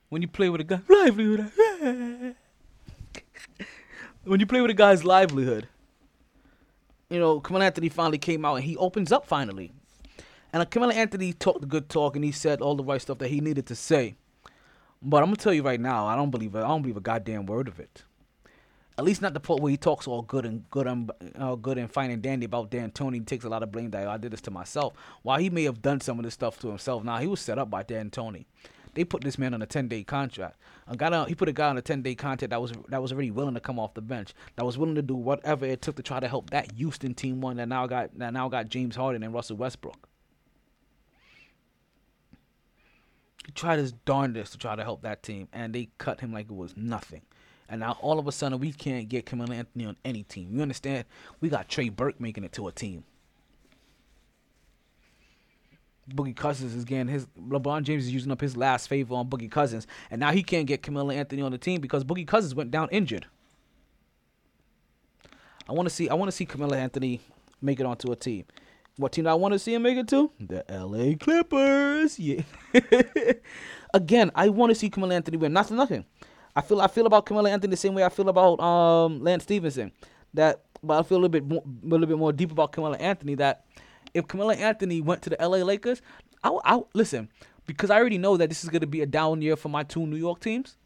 when 0.07 0.21
you 0.21 0.29
play 0.29 0.47
with 0.47 0.61
a 0.61 0.63
guy 0.63 0.79
livelihood. 0.87 1.51
when 4.23 4.39
you 4.39 4.45
play 4.45 4.61
with 4.61 4.71
a 4.71 4.75
guy's 4.75 5.03
livelihood, 5.03 5.67
you 7.13 7.19
know, 7.19 7.39
Carmelo 7.39 7.65
Anthony 7.65 7.89
finally 7.89 8.17
came 8.17 8.43
out 8.43 8.55
and 8.55 8.63
he 8.63 8.75
opens 8.77 9.11
up 9.11 9.27
finally. 9.27 9.71
And 10.51 10.63
uh, 10.63 10.65
Carmelo 10.65 10.93
Anthony 10.93 11.31
talked 11.31 11.67
good 11.67 11.87
talk 11.87 12.15
and 12.15 12.25
he 12.25 12.31
said 12.31 12.59
all 12.59 12.75
the 12.75 12.83
right 12.83 12.99
stuff 12.99 13.19
that 13.19 13.27
he 13.27 13.39
needed 13.39 13.67
to 13.67 13.75
say. 13.75 14.15
But 14.99 15.17
I'm 15.17 15.25
gonna 15.25 15.35
tell 15.35 15.53
you 15.53 15.61
right 15.61 15.79
now, 15.79 16.07
I 16.07 16.15
don't 16.15 16.31
believe 16.31 16.55
it. 16.55 16.59
I 16.59 16.67
don't 16.67 16.81
believe 16.81 16.97
a 16.97 17.01
goddamn 17.01 17.45
word 17.45 17.67
of 17.67 17.79
it. 17.79 18.03
At 18.97 19.05
least 19.05 19.21
not 19.21 19.35
the 19.35 19.39
part 19.39 19.59
where 19.59 19.69
he 19.69 19.77
talks 19.77 20.07
all 20.07 20.23
good 20.23 20.45
and 20.45 20.67
good 20.71 20.87
and 20.87 21.11
uh, 21.37 21.55
good 21.55 21.77
and 21.77 21.91
fine 21.91 22.09
and 22.09 22.21
dandy 22.21 22.45
about 22.45 22.71
D'Antoni. 22.71 23.15
He 23.15 23.19
takes 23.21 23.45
a 23.45 23.49
lot 23.49 23.61
of 23.61 23.71
blame 23.71 23.91
that 23.91 24.07
I 24.07 24.17
did 24.17 24.31
this 24.31 24.41
to 24.41 24.51
myself. 24.51 24.93
While 25.21 25.39
he 25.39 25.51
may 25.51 25.63
have 25.63 25.81
done 25.83 26.01
some 26.01 26.17
of 26.17 26.25
this 26.25 26.33
stuff 26.33 26.59
to 26.59 26.67
himself, 26.69 27.03
now 27.03 27.17
he 27.17 27.27
was 27.27 27.41
set 27.41 27.59
up 27.59 27.69
by 27.69 27.83
D'Antoni. 27.83 28.45
They 28.93 29.03
put 29.03 29.23
this 29.23 29.37
man 29.37 29.53
on 29.53 29.61
a 29.61 29.65
10 29.65 29.87
day 29.87 30.03
contract. 30.03 30.57
A 30.87 30.95
guy, 30.95 31.15
on- 31.15 31.27
he 31.27 31.35
put 31.35 31.49
a 31.49 31.53
guy 31.53 31.69
on 31.69 31.77
a 31.77 31.81
10 31.81 32.01
day 32.01 32.15
contract 32.15 32.51
that 32.51 32.61
was 32.61 32.73
that 32.89 33.01
was 33.01 33.11
already 33.11 33.31
willing 33.31 33.55
to 33.55 33.59
come 33.59 33.79
off 33.79 33.93
the 33.93 34.01
bench, 34.01 34.33
that 34.55 34.65
was 34.65 34.77
willing 34.77 34.95
to 34.95 35.01
do 35.01 35.15
whatever 35.15 35.65
it 35.65 35.81
took 35.81 35.95
to 35.95 36.03
try 36.03 36.19
to 36.19 36.27
help 36.27 36.49
that 36.51 36.71
Houston 36.73 37.13
team 37.13 37.41
one 37.41 37.57
that 37.57 37.67
now 37.67 37.87
got 37.87 38.17
that 38.19 38.33
now 38.33 38.49
got 38.49 38.69
James 38.69 38.95
Harden 38.95 39.23
and 39.23 39.33
Russell 39.33 39.57
Westbrook. 39.57 40.07
He 43.45 43.51
tried 43.51 43.79
his 43.79 43.91
darndest 43.91 44.53
to 44.53 44.57
try 44.57 44.75
to 44.75 44.83
help 44.83 45.01
that 45.01 45.21
team, 45.23 45.49
and 45.51 45.73
they 45.73 45.89
cut 45.97 46.21
him 46.21 46.31
like 46.31 46.45
it 46.45 46.55
was 46.55 46.77
nothing. 46.77 47.21
And 47.67 47.79
now 47.79 47.97
all 48.01 48.19
of 48.19 48.27
a 48.27 48.31
sudden 48.31 48.59
we 48.59 48.71
can't 48.71 49.09
get 49.09 49.25
Carmelo 49.25 49.53
Anthony 49.53 49.85
on 49.85 49.97
any 50.05 50.23
team. 50.23 50.53
You 50.53 50.61
understand? 50.61 51.05
We 51.41 51.49
got 51.49 51.67
Trey 51.67 51.89
Burke 51.89 52.19
making 52.19 52.43
it 52.43 52.53
to 52.53 52.67
a 52.67 52.71
team. 52.71 53.03
Boogie 56.09 56.35
Cousins 56.35 56.75
is 56.75 56.83
getting 56.83 57.07
his 57.07 57.27
LeBron 57.39 57.83
James 57.83 58.03
is 58.03 58.13
using 58.13 58.31
up 58.31 58.41
his 58.41 58.57
last 58.57 58.87
favor 58.87 59.15
on 59.15 59.29
Boogie 59.29 59.49
Cousins, 59.49 59.87
and 60.11 60.19
now 60.19 60.31
he 60.31 60.43
can't 60.43 60.67
get 60.67 60.83
Carmelo 60.83 61.11
Anthony 61.11 61.41
on 61.41 61.51
the 61.51 61.57
team 61.57 61.79
because 61.79 62.03
Boogie 62.03 62.27
Cousins 62.27 62.53
went 62.53 62.71
down 62.71 62.89
injured. 62.91 63.25
I 65.67 65.71
want 65.71 65.87
to 65.87 65.93
see 65.93 66.09
I 66.09 66.13
want 66.13 66.29
to 66.29 66.35
see 66.35 66.45
Carmelo 66.45 66.75
Anthony 66.75 67.21
make 67.61 67.79
it 67.79 67.85
onto 67.85 68.11
a 68.11 68.15
team. 68.15 68.45
What 68.97 69.13
team 69.13 69.25
I 69.25 69.33
want 69.33 69.53
to 69.53 69.59
see 69.59 69.73
him 69.73 69.81
make 69.83 69.97
it 69.97 70.07
to? 70.09 70.29
The 70.39 70.63
LA 70.69 71.15
Clippers. 71.17 72.19
Yeah. 72.19 72.41
Again, 73.93 74.31
I 74.35 74.49
want 74.49 74.69
to 74.69 74.75
see 74.75 74.89
Carmelo 74.89 75.15
Anthony 75.15 75.37
win. 75.37 75.53
Not 75.53 75.67
for 75.67 75.73
nothing. 75.73 76.05
I 76.55 76.61
feel 76.61 76.81
I 76.81 76.87
feel 76.87 77.05
about 77.07 77.25
Carmelo 77.25 77.49
Anthony 77.49 77.71
the 77.71 77.77
same 77.77 77.95
way 77.95 78.03
I 78.03 78.09
feel 78.09 78.29
about 78.29 78.59
um 78.59 79.23
Lance 79.23 79.43
Stephenson. 79.43 79.91
That 80.33 80.63
but 80.83 80.99
I 80.99 81.03
feel 81.03 81.17
a 81.17 81.21
little 81.21 81.29
bit 81.29 81.47
more, 81.47 81.63
a 81.65 81.87
little 81.87 82.07
bit 82.07 82.17
more 82.17 82.33
deep 82.33 82.51
about 82.51 82.71
Carmelo 82.73 82.95
Anthony. 82.95 83.35
That 83.35 83.65
if 84.13 84.27
Carmelo 84.27 84.51
Anthony 84.51 85.01
went 85.01 85.21
to 85.23 85.29
the 85.29 85.37
LA 85.39 85.57
Lakers, 85.57 86.01
I 86.43 86.57
I 86.63 86.81
listen 86.93 87.29
because 87.65 87.89
I 87.89 87.97
already 87.97 88.17
know 88.17 88.37
that 88.37 88.49
this 88.49 88.63
is 88.63 88.69
going 88.69 88.81
to 88.81 88.87
be 88.87 89.01
a 89.01 89.05
down 89.05 89.41
year 89.41 89.55
for 89.55 89.69
my 89.69 89.83
two 89.83 90.05
New 90.05 90.17
York 90.17 90.39
teams, 90.39 90.77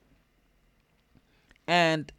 and 1.68 2.12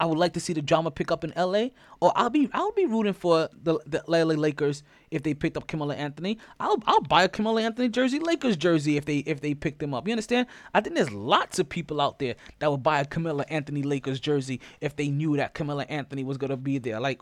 I 0.00 0.06
would 0.06 0.18
like 0.18 0.32
to 0.32 0.40
see 0.40 0.52
the 0.52 0.60
drama 0.60 0.90
pick 0.90 1.12
up 1.12 1.22
in 1.24 1.32
LA. 1.36 1.68
Or 2.00 2.12
I'll 2.16 2.30
be 2.30 2.48
I'll 2.52 2.72
be 2.72 2.84
rooting 2.84 3.12
for 3.12 3.48
the 3.62 3.78
the 3.86 4.02
LA 4.08 4.34
Lakers 4.34 4.82
if 5.10 5.22
they 5.22 5.34
picked 5.34 5.56
up 5.56 5.68
Carmelo 5.68 5.94
Anthony. 5.94 6.38
I'll 6.58 6.82
I'll 6.86 7.00
buy 7.02 7.22
a 7.22 7.28
Carmelo 7.28 7.58
Anthony 7.58 7.88
jersey, 7.88 8.18
Lakers 8.18 8.56
jersey 8.56 8.96
if 8.96 9.04
they 9.04 9.18
if 9.18 9.40
they 9.40 9.54
picked 9.54 9.78
them 9.78 9.94
up. 9.94 10.06
You 10.06 10.12
understand? 10.12 10.48
I 10.74 10.80
think 10.80 10.96
there's 10.96 11.12
lots 11.12 11.58
of 11.58 11.68
people 11.68 12.00
out 12.00 12.18
there 12.18 12.34
that 12.58 12.70
would 12.70 12.82
buy 12.82 13.00
a 13.00 13.04
Carmelo 13.04 13.44
Anthony 13.48 13.82
Lakers 13.82 14.20
jersey 14.20 14.60
if 14.80 14.96
they 14.96 15.08
knew 15.08 15.36
that 15.36 15.54
Carmelo 15.54 15.82
Anthony 15.82 16.24
was 16.24 16.36
gonna 16.36 16.56
be 16.56 16.78
there. 16.78 17.00
Like. 17.00 17.20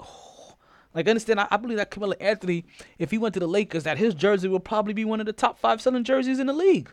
Like 0.95 1.09
understand, 1.09 1.41
I, 1.41 1.49
I 1.51 1.57
believe 1.57 1.79
that 1.79 1.91
Carmelo 1.91 2.15
Anthony, 2.21 2.65
if 2.99 3.11
he 3.11 3.19
went 3.19 3.35
to 3.35 3.41
the 3.41 3.47
Lakers, 3.47 3.85
that 3.85 3.99
his 3.99 4.15
jersey 4.15 4.49
will 4.49 4.61
probably 4.61 4.93
be 4.93 5.05
one 5.05 5.21
of 5.21 5.27
the 5.27 5.33
top 5.33 5.59
five 5.59 5.81
selling 5.81 6.05
jerseys 6.05 6.39
in 6.39 6.47
the 6.47 6.53
league. 6.53 6.91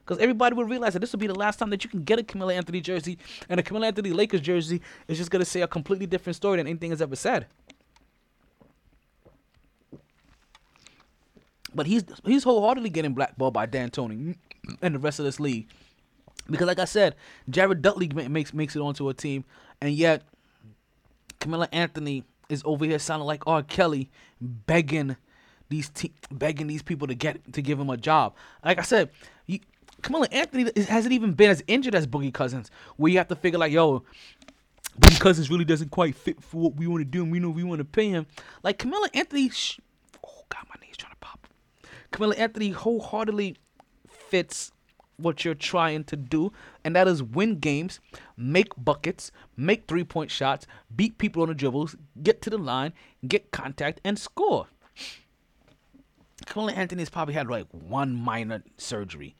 Because 0.00 0.18
everybody 0.22 0.54
would 0.54 0.70
realize 0.70 0.92
that 0.92 1.00
this 1.00 1.12
will 1.12 1.18
be 1.18 1.26
the 1.26 1.34
last 1.34 1.58
time 1.58 1.70
that 1.70 1.82
you 1.82 1.90
can 1.90 2.04
get 2.04 2.18
a 2.18 2.22
Carmelo 2.22 2.52
Anthony 2.52 2.80
jersey, 2.80 3.18
and 3.48 3.58
a 3.58 3.62
Carmelo 3.62 3.86
Anthony 3.86 4.10
Lakers 4.10 4.40
jersey 4.40 4.80
is 5.08 5.18
just 5.18 5.30
gonna 5.30 5.44
say 5.44 5.62
a 5.62 5.68
completely 5.68 6.06
different 6.06 6.36
story 6.36 6.58
than 6.58 6.66
anything 6.66 6.90
has 6.90 7.02
ever 7.02 7.16
said. 7.16 7.46
But 11.74 11.86
he's 11.86 12.04
he's 12.24 12.44
wholeheartedly 12.44 12.90
getting 12.90 13.14
blackballed 13.14 13.52
by 13.52 13.66
D'Antoni 13.66 14.36
and 14.80 14.94
the 14.94 14.98
rest 14.98 15.18
of 15.18 15.24
this 15.24 15.38
league, 15.38 15.68
because 16.48 16.66
like 16.66 16.78
I 16.78 16.84
said, 16.84 17.16
Jared 17.50 17.82
Dudley 17.82 18.08
makes 18.08 18.54
makes 18.54 18.74
it 18.76 18.80
onto 18.80 19.08
a 19.08 19.14
team, 19.14 19.44
and 19.80 19.92
yet 19.92 20.22
Carmelo 21.40 21.66
Anthony 21.72 22.24
is 22.48 22.62
over 22.64 22.84
here 22.84 22.98
sounding 22.98 23.26
like 23.26 23.46
R. 23.46 23.62
Kelly, 23.62 24.10
begging 24.40 25.16
these 25.68 25.88
te- 25.88 26.12
begging 26.30 26.66
these 26.66 26.82
people 26.82 27.08
to 27.08 27.14
get 27.14 27.52
to 27.52 27.62
give 27.62 27.78
him 27.78 27.90
a 27.90 27.96
job. 27.96 28.34
Like 28.64 28.78
I 28.78 28.82
said, 28.82 29.10
you, 29.46 29.60
Carmelo 30.02 30.26
Anthony 30.30 30.70
hasn't 30.84 31.12
even 31.12 31.32
been 31.32 31.50
as 31.50 31.62
injured 31.66 31.94
as 31.94 32.06
Boogie 32.06 32.32
Cousins, 32.32 32.70
where 32.96 33.10
you 33.10 33.18
have 33.18 33.28
to 33.28 33.36
figure 33.36 33.58
like, 33.58 33.72
yo, 33.72 34.04
Boogie 35.00 35.20
Cousins 35.20 35.50
really 35.50 35.64
doesn't 35.64 35.90
quite 35.90 36.14
fit 36.14 36.42
for 36.42 36.60
what 36.60 36.76
we 36.76 36.86
want 36.86 37.00
to 37.00 37.04
do, 37.04 37.22
and 37.22 37.32
we 37.32 37.40
know 37.40 37.50
we 37.50 37.64
want 37.64 37.80
to 37.80 37.84
pay 37.84 38.08
him. 38.08 38.26
Like 38.62 38.78
Carmelo 38.78 39.06
Anthony, 39.14 39.50
sh- 39.50 39.80
oh 40.24 40.44
god, 40.48 40.64
my 40.68 40.86
knee's 40.86 40.96
trying 40.96 41.12
to 41.12 41.18
pop. 41.20 41.46
Carmelo 42.10 42.34
Anthony 42.34 42.70
wholeheartedly 42.70 43.56
fits 44.08 44.72
what 45.16 45.44
you're 45.44 45.54
trying 45.54 46.04
to 46.04 46.16
do, 46.16 46.52
and 46.84 46.94
that 46.94 47.08
is 47.08 47.22
win 47.22 47.58
games, 47.58 48.00
make 48.36 48.72
buckets, 48.76 49.30
make 49.56 49.86
three 49.86 50.04
point 50.04 50.30
shots, 50.30 50.66
beat 50.94 51.18
people 51.18 51.42
on 51.42 51.48
the 51.48 51.54
dribbles, 51.54 51.96
get 52.22 52.42
to 52.42 52.50
the 52.50 52.58
line, 52.58 52.92
get 53.26 53.50
contact, 53.50 54.00
and 54.04 54.18
score. 54.18 54.66
Carmelo 56.44 56.76
Anthony's 56.76 57.10
probably 57.10 57.34
had 57.34 57.48
like 57.48 57.66
one 57.70 58.14
minor 58.14 58.62
surgery 58.76 59.34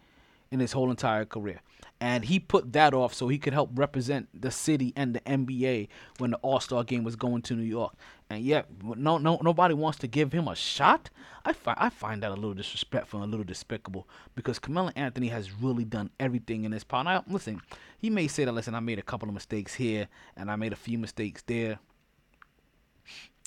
in 0.50 0.60
his 0.60 0.72
whole 0.72 0.90
entire 0.90 1.24
career. 1.24 1.60
And 2.00 2.26
he 2.26 2.38
put 2.38 2.74
that 2.74 2.92
off 2.92 3.14
so 3.14 3.28
he 3.28 3.38
could 3.38 3.54
help 3.54 3.70
represent 3.74 4.28
the 4.38 4.50
city 4.50 4.92
and 4.96 5.14
the 5.14 5.20
NBA 5.20 5.88
when 6.18 6.32
the 6.32 6.36
All 6.38 6.60
Star 6.60 6.84
game 6.84 7.04
was 7.04 7.16
going 7.16 7.42
to 7.42 7.54
New 7.54 7.62
York. 7.62 7.94
And 8.28 8.42
yet, 8.42 8.66
no, 8.82 9.18
no, 9.18 9.38
nobody 9.40 9.74
wants 9.74 9.98
to 10.00 10.08
give 10.08 10.32
him 10.32 10.48
a 10.48 10.56
shot. 10.56 11.10
I 11.44 11.52
find 11.52 11.78
I 11.80 11.90
find 11.90 12.22
that 12.24 12.32
a 12.32 12.34
little 12.34 12.54
disrespectful 12.54 13.22
and 13.22 13.28
a 13.28 13.30
little 13.30 13.44
despicable 13.44 14.08
because 14.34 14.58
Carmelo 14.58 14.90
Anthony 14.96 15.28
has 15.28 15.52
really 15.52 15.84
done 15.84 16.10
everything 16.18 16.64
in 16.64 16.72
his 16.72 16.82
power. 16.82 17.04
Now, 17.04 17.24
listen, 17.28 17.60
he 17.98 18.10
may 18.10 18.26
say 18.26 18.44
that. 18.44 18.52
Listen, 18.52 18.74
I 18.74 18.80
made 18.80 18.98
a 18.98 19.02
couple 19.02 19.28
of 19.28 19.34
mistakes 19.34 19.74
here 19.74 20.08
and 20.36 20.50
I 20.50 20.56
made 20.56 20.72
a 20.72 20.76
few 20.76 20.98
mistakes 20.98 21.42
there, 21.46 21.78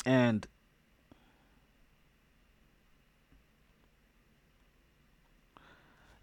and 0.05 0.47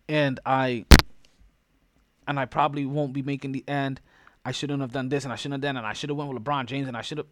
and 0.08 0.40
I 0.46 0.86
and 2.26 2.40
I 2.40 2.46
probably 2.46 2.86
won't 2.86 3.12
be 3.12 3.22
making 3.22 3.52
the 3.52 3.64
end. 3.68 4.00
I 4.44 4.52
shouldn't 4.52 4.80
have 4.80 4.92
done 4.92 5.08
this 5.08 5.24
and 5.24 5.32
I 5.32 5.36
shouldn't 5.36 5.62
have 5.62 5.68
done 5.68 5.76
and 5.76 5.86
I 5.86 5.92
should 5.92 6.08
have 6.10 6.16
went 6.16 6.32
with 6.32 6.42
LeBron 6.42 6.66
James 6.66 6.88
and 6.88 6.96
I 6.96 7.02
should 7.02 7.18
have 7.18 7.26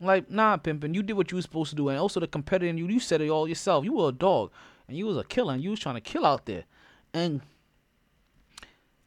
like 0.00 0.30
nah 0.30 0.56
pimpin', 0.56 0.94
you 0.94 1.02
did 1.02 1.14
what 1.14 1.30
you 1.30 1.36
were 1.36 1.42
supposed 1.42 1.70
to 1.70 1.76
do 1.76 1.88
and 1.88 1.98
also 1.98 2.20
the 2.20 2.26
competitor 2.26 2.68
in 2.68 2.78
you 2.78 2.86
you 2.86 3.00
said 3.00 3.20
it 3.20 3.28
all 3.28 3.48
yourself. 3.48 3.84
You 3.84 3.94
were 3.94 4.08
a 4.08 4.12
dog 4.12 4.50
and 4.86 4.96
you 4.96 5.06
was 5.06 5.16
a 5.16 5.24
killer 5.24 5.54
and 5.54 5.62
you 5.62 5.70
was 5.70 5.80
trying 5.80 5.96
to 5.96 6.00
kill 6.00 6.24
out 6.24 6.46
there. 6.46 6.64
And 7.12 7.42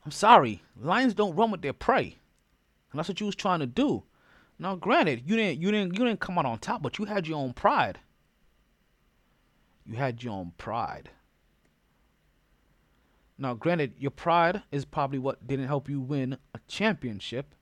I'm 0.05 0.11
sorry, 0.11 0.63
lions 0.79 1.13
don't 1.13 1.35
run 1.35 1.51
with 1.51 1.61
their 1.61 1.73
prey. 1.73 2.17
And 2.91 2.99
that's 2.99 3.07
what 3.07 3.19
you 3.19 3.25
was 3.25 3.35
trying 3.35 3.59
to 3.59 3.67
do. 3.67 4.03
Now 4.59 4.75
granted, 4.75 5.23
you 5.25 5.35
didn't 5.35 5.61
you 5.61 5.71
didn't 5.71 5.93
you 5.93 6.05
didn't 6.05 6.19
come 6.19 6.37
out 6.37 6.45
on 6.45 6.59
top, 6.59 6.81
but 6.81 6.97
you 6.97 7.05
had 7.05 7.27
your 7.27 7.39
own 7.39 7.53
pride. 7.53 7.99
You 9.85 9.95
had 9.95 10.23
your 10.23 10.33
own 10.33 10.53
pride. 10.57 11.09
Now, 13.41 13.55
granted, 13.55 13.93
your 13.97 14.11
pride 14.11 14.61
is 14.71 14.85
probably 14.85 15.17
what 15.17 15.47
didn't 15.47 15.65
help 15.65 15.89
you 15.89 15.99
win 15.99 16.37
a 16.53 16.59
championship. 16.67 17.55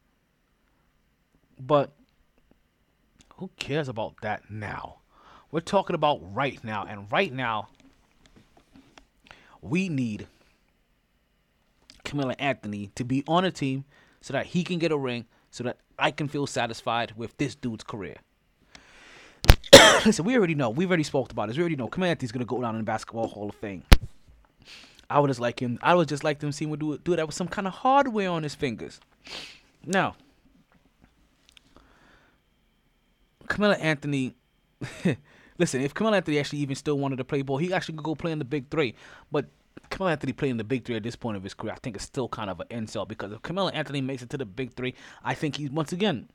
But 1.57 1.93
who 3.39 3.49
cares 3.57 3.87
about 3.87 4.15
that 4.21 4.49
now? 4.51 4.97
We're 5.51 5.61
talking 5.61 5.95
about 5.95 6.19
right 6.35 6.61
now. 6.63 6.85
And 6.87 7.11
right 7.11 7.31
now, 7.31 7.69
we 9.61 9.89
need 9.89 10.27
Carmelo 12.03 12.35
Anthony 12.37 12.91
to 12.95 13.03
be 13.03 13.23
on 13.27 13.45
a 13.45 13.51
team 13.51 13.85
so 14.21 14.33
that 14.33 14.47
he 14.47 14.63
can 14.63 14.77
get 14.77 14.91
a 14.91 14.97
ring, 14.97 15.25
so 15.51 15.63
that 15.63 15.77
I 15.97 16.11
can 16.11 16.27
feel 16.27 16.47
satisfied 16.47 17.13
with 17.15 17.35
this 17.37 17.55
dude's 17.55 17.83
career. 17.83 18.17
Listen, 20.05 20.25
we 20.25 20.35
already 20.35 20.55
know. 20.55 20.69
We've 20.69 20.89
already 20.89 21.03
spoke 21.03 21.31
about 21.31 21.47
this. 21.47 21.57
We 21.57 21.63
already 21.63 21.77
know 21.77 21.87
Carmelo 21.87 22.11
Anthony's 22.11 22.33
going 22.33 22.45
to 22.45 22.45
go 22.45 22.61
down 22.61 22.75
in 22.75 22.81
the 22.81 22.85
Basketball 22.85 23.27
Hall 23.27 23.49
of 23.49 23.55
Fame. 23.55 23.83
I 25.09 25.19
would 25.19 25.29
just 25.29 25.39
like 25.39 25.59
him. 25.59 25.79
I 25.81 25.95
would 25.95 26.07
just 26.07 26.23
like 26.23 26.39
them 26.39 26.51
see 26.51 26.65
him 26.65 26.75
do 26.77 26.97
do 26.97 27.15
that 27.15 27.25
with 27.25 27.35
some 27.35 27.47
kind 27.47 27.65
of 27.67 27.73
hardware 27.73 28.29
on 28.29 28.43
his 28.43 28.53
fingers. 28.53 28.99
Now, 29.85 30.15
Carmelo 33.49 33.73
Anthony. 33.73 34.35
listen, 35.57 35.81
if 35.81 35.93
Carmelo 35.93 36.15
Anthony 36.15 36.39
actually 36.39 36.59
even 36.59 36.75
still 36.75 36.97
wanted 36.97 37.17
to 37.17 37.25
play 37.25 37.41
ball, 37.41 37.57
he 37.57 37.73
actually 37.73 37.95
could 37.95 38.05
go 38.05 38.15
play 38.15 38.31
in 38.31 38.39
the 38.39 38.45
Big 38.45 38.69
Three. 38.69 38.95
But 39.29 39.47
Carmelo 39.89 40.11
Anthony 40.11 40.31
playing 40.31 40.51
in 40.51 40.57
the 40.57 40.63
Big 40.63 40.85
Three 40.85 40.95
at 40.95 41.03
this 41.03 41.17
point 41.17 41.35
of 41.35 41.43
his 41.43 41.53
career, 41.53 41.73
I 41.73 41.79
think 41.83 41.97
it's 41.97 42.05
still 42.05 42.29
kind 42.29 42.49
of 42.49 42.61
an 42.61 42.67
insult 42.69 43.09
because 43.09 43.33
if 43.33 43.41
Carmelo 43.41 43.67
Anthony 43.69 43.99
makes 43.99 44.21
it 44.21 44.29
to 44.29 44.37
the 44.37 44.45
Big 44.45 44.73
Three, 44.73 44.95
I 45.23 45.33
think 45.33 45.57
he's 45.57 45.69
once 45.69 45.91
again 45.91 46.29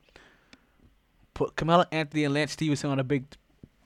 put 1.34 1.56
Carmelo 1.56 1.84
Anthony 1.90 2.24
and 2.24 2.32
Lance 2.32 2.52
Stephenson 2.52 2.90
on 2.90 2.98
a 2.98 3.04
big 3.04 3.24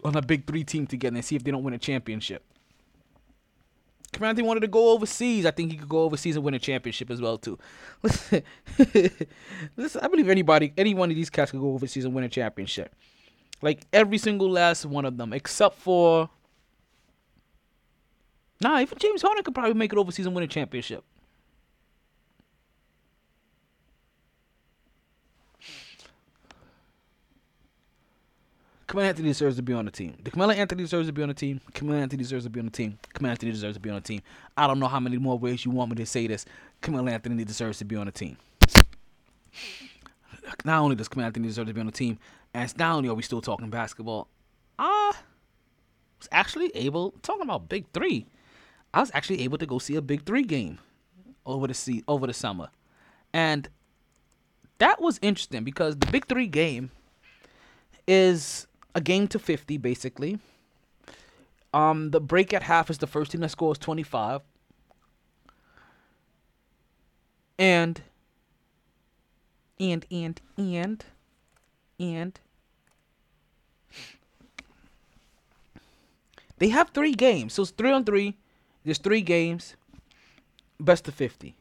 on 0.05 0.15
a 0.15 0.23
Big 0.23 0.47
Three 0.47 0.65
team 0.65 0.87
together 0.87 1.17
and 1.17 1.25
see 1.25 1.35
if 1.35 1.43
they 1.43 1.51
don't 1.51 1.65
win 1.65 1.75
a 1.75 1.79
championship. 1.79 2.45
Carmelo 4.13 4.31
Anthony 4.31 4.47
wanted 4.47 4.61
to 4.61 4.69
go 4.69 4.91
overseas. 4.91 5.45
I 5.45 5.51
think 5.51 5.73
he 5.73 5.79
could 5.79 5.89
go 5.89 6.03
overseas 6.03 6.37
and 6.37 6.45
win 6.45 6.55
a 6.55 6.59
championship 6.59 7.11
as 7.11 7.21
well 7.21 7.37
too. 7.39 7.59
Listen, 8.03 8.43
listen, 9.77 10.01
I 10.03 10.09
believe 10.09 10.29
anybody, 10.29 10.73
any 10.79 10.95
one 10.95 11.11
of 11.11 11.17
these 11.17 11.31
cats 11.31 11.51
could 11.51 11.61
go 11.61 11.73
overseas 11.73 12.05
and 12.05 12.15
win 12.15 12.25
a 12.25 12.29
championship. 12.29 12.95
Like 13.61 13.87
every 13.93 14.19
single 14.19 14.51
last 14.51 14.87
one 14.87 15.05
of 15.05 15.17
them, 15.17 15.33
except 15.33 15.79
for. 15.79 16.31
Nah, 18.61 18.81
even 18.81 18.99
James 18.99 19.23
Harden 19.23 19.45
could 19.45 19.55
probably 19.55 19.75
make 19.75 19.93
it 19.93 19.99
overseas 19.99 20.27
and 20.27 20.35
win 20.35 20.45
a 20.45 20.49
championship. 20.49 21.05
Carmelo 28.89 29.07
Anthony 29.11 29.29
deserves 29.29 29.57
to 29.57 29.63
be 29.63 29.75
on 29.75 29.85
the 29.85 29.91
team. 29.91 30.17
The 30.25 30.31
Carmelo 30.31 30.55
Anthony 30.55 30.83
deserves 30.83 31.09
to 31.09 31.13
be 31.13 31.21
on 31.21 31.29
the 31.29 31.35
team. 31.35 31.61
Carmelo 31.75 32.01
Anthony 32.01 32.23
deserves 32.23 32.45
to 32.45 32.51
be 32.51 32.59
on 32.59 32.67
the 32.67 32.73
team. 32.73 32.99
Carmelo 33.13 33.33
Anthony 33.33 33.53
deserves 33.53 33.77
to 33.77 33.81
be 33.81 33.91
on 33.91 33.97
the 33.97 34.01
team. 34.01 34.23
I 34.57 34.67
don't 34.67 34.79
know 34.79 34.89
how 34.89 34.99
many 34.99 35.19
more 35.19 35.39
ways 35.39 35.67
you 35.67 35.71
want 35.71 35.91
me 35.91 35.97
to 35.97 36.07
say 36.07 36.27
this. 36.27 36.47
Carmelo 36.81 37.07
Anthony 37.09 37.45
deserves 37.45 37.77
to 37.79 37.85
be 37.85 37.97
on 37.97 38.07
the 38.07 38.13
team. 38.13 38.39
Not 40.65 40.81
only 40.81 40.97
does 40.97 41.07
Carmelo 41.07 41.27
Anthony 41.27 41.49
deserve 41.49 41.67
to 41.67 41.75
be 41.75 41.81
on 41.81 41.87
the 41.87 41.93
team, 41.93 42.19
and 42.55 42.79
not 42.79 42.97
only 42.97 43.09
are 43.09 43.15
we 43.15 43.23
still 43.23 43.41
talking 43.41 43.71
basketball, 43.71 44.29
I 44.79 45.13
was 46.19 46.29
actually 46.33 46.71
able 46.75 47.13
talking 47.23 47.43
about 47.43 47.69
big 47.69 47.87
three. 47.93 48.27
I 48.93 49.01
was 49.01 49.11
actually 49.15 49.43
able 49.43 49.59
to 49.59 49.67
go 49.67 49.79
see 49.79 49.97
a 49.97 50.03
big 50.03 50.25
three 50.25 50.43
game 50.43 50.79
over 51.45 51.67
the 51.67 51.75
sea 51.75 52.03
over 52.09 52.27
the 52.27 52.35
summer, 52.35 52.69
and 53.33 53.69
that 54.79 55.01
was 55.01 55.19
interesting 55.23 55.65
because 55.65 55.97
the 55.97 56.07
big 56.07 56.27
three 56.27 56.47
game 56.47 56.91
is 58.07 58.67
a 58.95 59.01
game 59.01 59.29
to 59.29 59.39
50 59.39 59.77
basically. 59.79 60.39
Um, 61.75 62.11
the 62.11 62.21
break 62.21 62.55
at 62.55 62.63
half 62.63 62.89
is 62.89 62.99
the 62.99 63.07
first 63.07 63.33
team 63.33 63.43
that 63.43 63.51
scores 63.51 63.79
25. 63.79 64.41
And 67.59 68.01
and 69.79 70.07
and 70.11 70.41
and 70.57 71.05
and 71.99 72.39
they 76.59 76.69
have 76.69 76.91
three 76.91 77.15
games. 77.15 77.55
So 77.55 77.63
it's 77.63 77.71
three 77.71 77.91
on 77.91 78.05
three. 78.05 78.37
There's 78.85 78.99
three 78.99 79.21
games. 79.21 79.77
Best 80.81 81.09
of 81.09 81.15
50. 81.15 81.57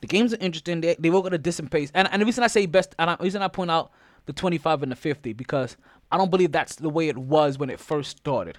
The 0.00 0.06
games 0.06 0.34
are 0.34 0.38
interesting. 0.40 0.80
They, 0.80 0.96
they 0.98 1.10
work 1.10 1.26
at 1.26 1.34
a 1.34 1.38
decent 1.38 1.70
pace. 1.70 1.90
And, 1.94 2.08
and 2.12 2.20
the 2.20 2.26
reason 2.26 2.44
I 2.44 2.48
say 2.48 2.66
best, 2.66 2.94
and 2.98 3.10
the 3.10 3.22
reason 3.22 3.40
I 3.40 3.48
point 3.48 3.70
out 3.70 3.92
the 4.26 4.32
25 4.32 4.82
and 4.82 4.92
the 4.92 4.96
50 4.96 5.32
because 5.32 5.76
I 6.10 6.18
don't 6.18 6.30
believe 6.30 6.52
that's 6.52 6.76
the 6.76 6.90
way 6.90 7.08
it 7.08 7.16
was 7.16 7.58
when 7.58 7.70
it 7.70 7.80
first 7.80 8.18
started. 8.18 8.58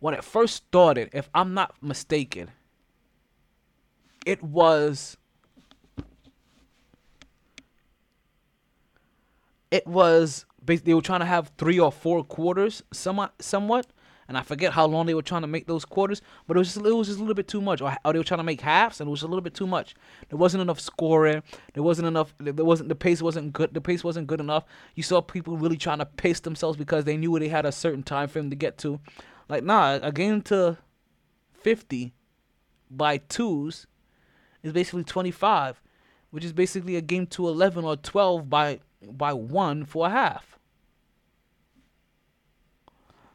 When 0.00 0.14
it 0.14 0.24
first 0.24 0.56
started, 0.56 1.10
if 1.12 1.28
I'm 1.34 1.54
not 1.54 1.74
mistaken, 1.82 2.50
it 4.26 4.42
was 4.42 5.16
it 9.70 9.86
was 9.86 10.46
they 10.66 10.94
were 10.94 11.02
trying 11.02 11.20
to 11.20 11.26
have 11.26 11.50
three 11.58 11.80
or 11.80 11.90
four 11.90 12.22
quarters 12.22 12.82
somewhat 12.92 13.34
somewhat 13.40 13.86
and 14.30 14.38
I 14.38 14.42
forget 14.42 14.72
how 14.72 14.86
long 14.86 15.06
they 15.06 15.14
were 15.14 15.22
trying 15.22 15.42
to 15.42 15.48
make 15.48 15.66
those 15.66 15.84
quarters, 15.84 16.22
but 16.46 16.56
it 16.56 16.60
was 16.60 16.72
just, 16.72 16.86
it 16.86 16.94
was 16.94 17.08
just 17.08 17.18
a 17.18 17.20
little 17.20 17.34
bit 17.34 17.48
too 17.48 17.60
much. 17.60 17.80
Or, 17.80 17.96
or, 18.04 18.12
they 18.12 18.18
were 18.20 18.24
trying 18.24 18.38
to 18.38 18.44
make 18.44 18.60
halves, 18.60 19.00
and 19.00 19.08
it 19.08 19.10
was 19.10 19.24
a 19.24 19.26
little 19.26 19.40
bit 19.40 19.54
too 19.54 19.66
much. 19.66 19.96
There 20.28 20.38
wasn't 20.38 20.60
enough 20.60 20.78
scoring. 20.78 21.42
There 21.74 21.82
wasn't 21.82 22.06
enough. 22.06 22.32
There 22.38 22.64
wasn't 22.64 22.90
the 22.90 22.94
pace 22.94 23.20
wasn't 23.20 23.52
good. 23.52 23.74
The 23.74 23.80
pace 23.80 24.04
wasn't 24.04 24.28
good 24.28 24.38
enough. 24.38 24.66
You 24.94 25.02
saw 25.02 25.20
people 25.20 25.56
really 25.56 25.76
trying 25.76 25.98
to 25.98 26.06
pace 26.06 26.38
themselves 26.38 26.78
because 26.78 27.06
they 27.06 27.16
knew 27.16 27.36
they 27.40 27.48
had 27.48 27.66
a 27.66 27.72
certain 27.72 28.04
time 28.04 28.28
frame 28.28 28.50
to 28.50 28.56
get 28.56 28.78
to. 28.78 29.00
Like 29.48 29.64
nah, 29.64 29.98
a 30.00 30.12
game 30.12 30.42
to 30.42 30.78
fifty 31.52 32.14
by 32.88 33.16
twos 33.16 33.88
is 34.62 34.72
basically 34.72 35.02
twenty 35.02 35.32
five, 35.32 35.82
which 36.30 36.44
is 36.44 36.52
basically 36.52 36.94
a 36.94 37.00
game 37.00 37.26
to 37.26 37.48
eleven 37.48 37.84
or 37.84 37.96
twelve 37.96 38.48
by 38.48 38.78
by 39.02 39.32
one 39.32 39.84
for 39.84 40.06
a 40.06 40.10
half. 40.10 40.58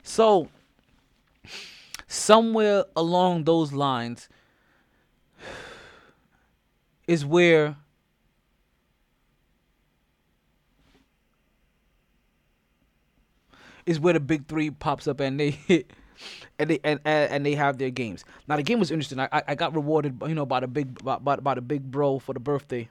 So 0.04 0.50
somewhere 2.08 2.86
along 2.96 3.46
those 3.46 3.74
lines 3.74 4.30
is 7.08 7.26
where 7.26 7.76
is 13.86 14.00
where 14.00 14.14
the 14.14 14.20
big 14.20 14.48
three 14.48 14.72
pops 14.72 15.08
up 15.08 15.20
and 15.20 15.40
they 15.40 15.58
and 16.60 16.70
they 16.70 16.80
and, 16.84 17.00
and, 17.06 17.32
and 17.32 17.46
they 17.46 17.56
have 17.56 17.78
their 17.78 17.90
games. 17.90 18.26
Now 18.48 18.58
the 18.58 18.64
game 18.64 18.80
was 18.80 18.92
interesting. 18.92 19.20
I 19.20 19.30
I 19.32 19.56
got 19.56 19.76
rewarded, 19.76 20.22
you 20.28 20.36
know, 20.36 20.46
by 20.46 20.60
the 20.60 20.68
big 20.68 21.04
by, 21.04 21.18
by, 21.18 21.38
by 21.38 21.56
the 21.56 21.62
big 21.62 21.92
bro 21.92 22.20
for 22.20 22.34
the 22.34 22.40
birthday. 22.40 22.90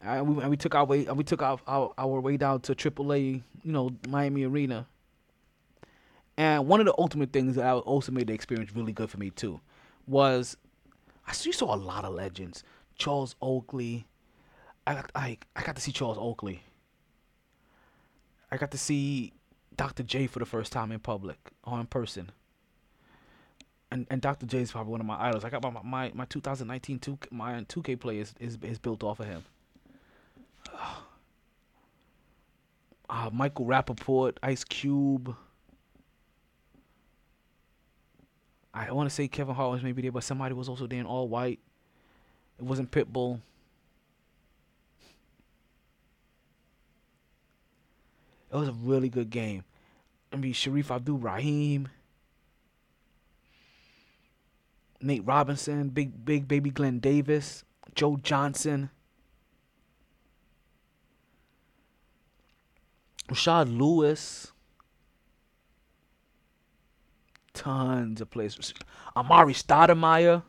And 0.00 0.36
we, 0.36 0.46
we 0.46 0.56
took 0.56 0.74
our 0.74 0.84
way 0.84 1.04
we 1.04 1.24
took 1.24 1.42
our, 1.42 1.58
our, 1.66 1.92
our 1.98 2.20
way 2.20 2.36
down 2.36 2.60
to 2.62 2.74
AAA, 2.74 3.42
you 3.64 3.72
know, 3.72 3.90
Miami 4.08 4.44
Arena 4.44 4.86
and 6.38 6.68
one 6.68 6.78
of 6.78 6.86
the 6.86 6.94
ultimate 6.96 7.32
things 7.32 7.56
that 7.56 7.74
also 7.74 8.12
made 8.12 8.28
the 8.28 8.32
experience 8.32 8.70
really 8.72 8.92
good 8.92 9.10
for 9.10 9.18
me 9.18 9.30
too 9.30 9.60
was 10.06 10.56
I 11.26 11.32
saw 11.32 11.74
a 11.74 11.76
lot 11.76 12.04
of 12.04 12.14
legends. 12.14 12.62
Charles 12.94 13.34
Oakley. 13.42 14.06
I 14.86 14.94
got 14.94 15.10
I, 15.16 15.36
I 15.56 15.62
got 15.62 15.74
to 15.74 15.82
see 15.82 15.90
Charles 15.90 16.16
Oakley. 16.16 16.62
I 18.52 18.56
got 18.56 18.70
to 18.70 18.78
see 18.78 19.32
Dr. 19.76 20.04
J 20.04 20.28
for 20.28 20.38
the 20.38 20.46
first 20.46 20.72
time 20.72 20.92
in 20.92 21.00
public 21.00 21.38
or 21.64 21.80
in 21.80 21.86
person. 21.86 22.30
And 23.90 24.06
and 24.08 24.20
Dr. 24.20 24.46
J 24.46 24.60
is 24.60 24.70
probably 24.70 24.92
one 24.92 25.00
of 25.00 25.06
my 25.06 25.20
idols. 25.20 25.44
I 25.44 25.50
got 25.50 25.60
my 25.60 25.82
my, 25.82 26.12
my 26.14 26.24
2019 26.26 27.00
two 27.00 27.18
my 27.32 27.54
2K 27.64 27.98
play 27.98 28.18
is, 28.18 28.32
is 28.38 28.56
is 28.62 28.78
built 28.78 29.02
off 29.02 29.18
of 29.18 29.26
him. 29.26 29.44
Uh, 33.10 33.30
Michael 33.32 33.66
Rapaport, 33.66 34.36
Ice 34.42 34.64
Cube. 34.64 35.34
I 38.74 38.92
want 38.92 39.08
to 39.08 39.14
say 39.14 39.28
Kevin 39.28 39.54
Hart 39.54 39.72
was 39.72 39.82
maybe 39.82 40.02
there, 40.02 40.12
but 40.12 40.22
somebody 40.22 40.54
was 40.54 40.68
also 40.68 40.86
there 40.86 41.00
in 41.00 41.06
all 41.06 41.28
white. 41.28 41.58
It 42.58 42.64
wasn't 42.64 42.90
Pitbull. 42.90 43.40
It 48.52 48.56
was 48.56 48.68
a 48.68 48.72
really 48.72 49.08
good 49.08 49.30
game. 49.30 49.64
I 50.32 50.36
mean, 50.36 50.52
Shareef 50.52 50.94
Abdur-Rahim, 50.94 51.88
Nate 55.00 55.26
Robinson, 55.26 55.88
Big 55.88 56.24
Big 56.24 56.48
Baby 56.48 56.70
Glenn 56.70 56.98
Davis, 56.98 57.64
Joe 57.94 58.16
Johnson, 58.22 58.90
Rashard 63.28 63.76
Lewis 63.76 64.52
tons 67.58 68.20
of 68.20 68.30
players. 68.30 68.72
Amar'e 69.16 69.52
Stoudemire. 69.52 70.42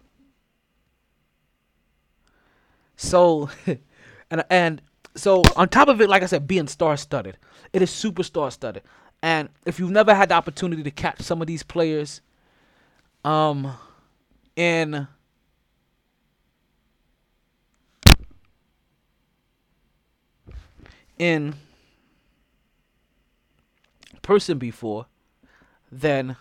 So, 2.96 3.50
and 4.32 4.44
and 4.50 4.82
so 5.16 5.42
on 5.56 5.70
top 5.70 5.88
of 5.88 6.00
it, 6.02 6.10
like 6.10 6.24
I 6.24 6.28
said, 6.28 6.48
being 6.48 6.68
star 6.68 6.96
studded, 6.98 7.38
it 7.74 7.82
is 7.82 7.90
super 7.90 8.24
star 8.24 8.52
studded. 8.52 8.84
And 9.22 9.50
if 9.66 9.80
you've 9.80 9.92
never 9.92 10.14
had 10.14 10.30
the 10.30 10.36
opportunity 10.36 10.84
to 10.84 10.92
catch 10.92 11.22
some 11.22 11.42
of 11.42 11.48
these 11.48 11.64
players, 11.64 12.22
um, 13.26 13.74
in 14.56 15.08
in 21.18 21.54
person 24.30 24.60
before, 24.60 25.08
then 25.92 26.36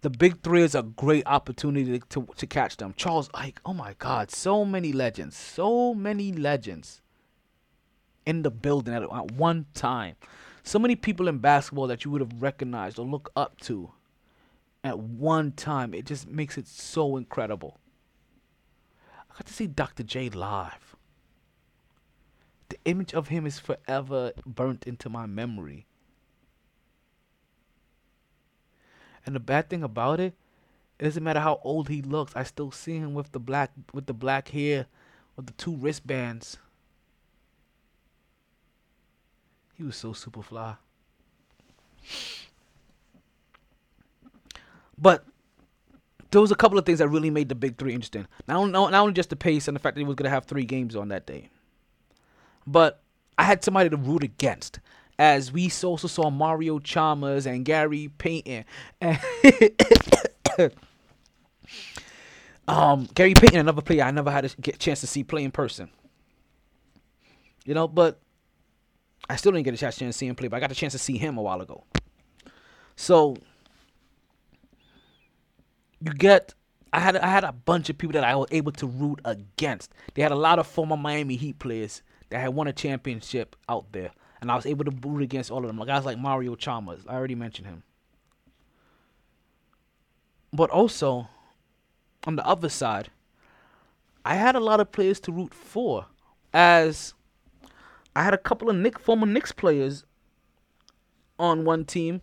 the 0.00 0.08
big 0.08 0.42
three 0.42 0.62
is 0.62 0.74
a 0.74 0.82
great 0.82 1.26
opportunity 1.26 2.00
to, 2.08 2.26
to, 2.36 2.46
catch 2.46 2.78
them. 2.78 2.94
Charles 2.96 3.28
Ike, 3.34 3.60
oh 3.66 3.74
my 3.74 3.94
God, 3.98 4.30
so 4.30 4.64
many 4.64 4.94
legends, 4.94 5.36
so 5.36 5.92
many 5.92 6.32
legends 6.32 7.02
in 8.24 8.40
the 8.40 8.50
building 8.50 8.94
at, 8.94 9.02
at 9.02 9.32
one 9.32 9.66
time. 9.74 10.16
So 10.62 10.78
many 10.78 10.96
people 10.96 11.28
in 11.28 11.36
basketball 11.36 11.88
that 11.88 12.02
you 12.02 12.10
would 12.12 12.22
have 12.22 12.40
recognized 12.40 12.98
or 12.98 13.04
look 13.04 13.30
up 13.36 13.60
to 13.62 13.90
at 14.82 14.98
one 14.98 15.52
time. 15.52 15.92
It 15.92 16.06
just 16.06 16.30
makes 16.30 16.56
it 16.56 16.66
so 16.66 17.18
incredible. 17.18 17.78
I 19.30 19.34
got 19.34 19.46
to 19.48 19.52
see 19.52 19.66
Dr. 19.66 20.02
J 20.02 20.30
live. 20.30 20.89
The 22.70 22.78
image 22.84 23.12
of 23.14 23.28
him 23.28 23.46
is 23.46 23.58
forever 23.58 24.32
burnt 24.46 24.86
into 24.86 25.08
my 25.08 25.26
memory. 25.26 25.86
And 29.26 29.34
the 29.34 29.40
bad 29.40 29.68
thing 29.68 29.82
about 29.82 30.20
it, 30.20 30.34
it 30.98 31.04
doesn't 31.04 31.22
matter 31.22 31.40
how 31.40 31.60
old 31.62 31.88
he 31.88 32.00
looks. 32.00 32.32
I 32.34 32.44
still 32.44 32.70
see 32.70 32.96
him 32.96 33.12
with 33.12 33.32
the 33.32 33.40
black 33.40 33.72
with 33.92 34.06
the 34.06 34.14
black 34.14 34.48
hair, 34.48 34.86
with 35.36 35.46
the 35.46 35.52
two 35.52 35.76
wristbands. 35.76 36.56
He 39.74 39.82
was 39.82 39.96
so 39.96 40.12
super 40.12 40.42
fly. 40.42 40.76
But 44.96 45.24
there 46.30 46.40
was 46.40 46.52
a 46.52 46.56
couple 46.56 46.78
of 46.78 46.86
things 46.86 47.00
that 47.00 47.08
really 47.08 47.30
made 47.30 47.48
the 47.48 47.54
big 47.54 47.78
three 47.78 47.94
interesting. 47.94 48.28
Not 48.46 48.58
only, 48.58 48.72
not 48.72 48.94
only 48.94 49.14
just 49.14 49.30
the 49.30 49.36
pace 49.36 49.66
and 49.66 49.74
the 49.74 49.80
fact 49.80 49.96
that 49.96 50.00
he 50.00 50.06
was 50.06 50.14
gonna 50.14 50.30
have 50.30 50.44
three 50.44 50.64
games 50.64 50.94
on 50.94 51.08
that 51.08 51.26
day, 51.26 51.50
but 52.70 53.02
I 53.36 53.44
had 53.44 53.64
somebody 53.64 53.90
to 53.90 53.96
root 53.96 54.22
against. 54.22 54.80
As 55.18 55.52
we 55.52 55.70
also 55.84 56.08
saw 56.08 56.30
Mario 56.30 56.78
Chalmers 56.78 57.44
and 57.46 57.64
Gary 57.64 58.10
Payton, 58.16 58.64
um, 62.68 63.06
Gary 63.14 63.34
Payton, 63.34 63.60
another 63.60 63.82
player 63.82 64.02
I 64.04 64.10
never 64.12 64.30
had 64.30 64.46
a 64.46 64.48
chance 64.48 65.00
to 65.00 65.06
see 65.06 65.22
play 65.22 65.44
in 65.44 65.50
person. 65.50 65.90
You 67.66 67.74
know, 67.74 67.86
but 67.86 68.18
I 69.28 69.36
still 69.36 69.52
didn't 69.52 69.66
get 69.66 69.74
a 69.74 69.76
chance 69.76 69.96
to 69.96 70.10
see 70.12 70.26
him 70.26 70.36
play, 70.36 70.48
but 70.48 70.56
I 70.56 70.60
got 70.60 70.72
a 70.72 70.74
chance 70.74 70.94
to 70.94 70.98
see 70.98 71.18
him 71.18 71.36
a 71.36 71.42
while 71.42 71.60
ago. 71.60 71.84
So 72.96 73.36
you 76.00 76.12
get 76.14 76.54
I 76.94 77.00
had 77.00 77.16
I 77.16 77.26
had 77.28 77.44
a 77.44 77.52
bunch 77.52 77.90
of 77.90 77.98
people 77.98 78.14
that 78.14 78.24
I 78.24 78.34
was 78.36 78.48
able 78.50 78.72
to 78.72 78.86
root 78.86 79.20
against. 79.26 79.92
They 80.14 80.22
had 80.22 80.32
a 80.32 80.36
lot 80.36 80.58
of 80.58 80.66
former 80.66 80.96
Miami 80.96 81.36
Heat 81.36 81.58
players 81.58 82.02
that 82.30 82.40
had 82.40 82.54
won 82.54 82.66
a 82.66 82.72
championship 82.72 83.56
out 83.68 83.92
there, 83.92 84.10
and 84.40 84.50
I 84.50 84.56
was 84.56 84.66
able 84.66 84.84
to 84.84 84.90
root 85.06 85.22
against 85.22 85.50
all 85.50 85.58
of 85.58 85.66
them. 85.66 85.78
Like 85.78 85.88
guys 85.88 86.04
like 86.04 86.18
Mario 86.18 86.54
Chalmers, 86.56 87.02
I 87.06 87.14
already 87.14 87.34
mentioned 87.34 87.66
him. 87.66 87.82
But 90.52 90.70
also, 90.70 91.28
on 92.24 92.36
the 92.36 92.46
other 92.46 92.68
side, 92.68 93.10
I 94.24 94.34
had 94.34 94.56
a 94.56 94.60
lot 94.60 94.80
of 94.80 94.90
players 94.92 95.20
to 95.20 95.32
root 95.32 95.54
for, 95.54 96.06
as 96.52 97.14
I 98.14 98.24
had 98.24 98.34
a 98.34 98.38
couple 98.38 98.68
of 98.68 98.76
Knick 98.76 98.98
former 98.98 99.26
Knicks 99.26 99.52
players 99.52 100.04
on 101.38 101.64
one 101.64 101.84
team 101.84 102.20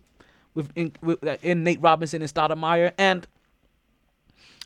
with 0.54 0.70
in, 0.76 0.92
with 1.00 1.24
uh, 1.26 1.36
in 1.42 1.64
Nate 1.64 1.80
Robinson 1.80 2.22
and 2.22 2.32
Stoudemire. 2.32 2.92
And 2.98 3.26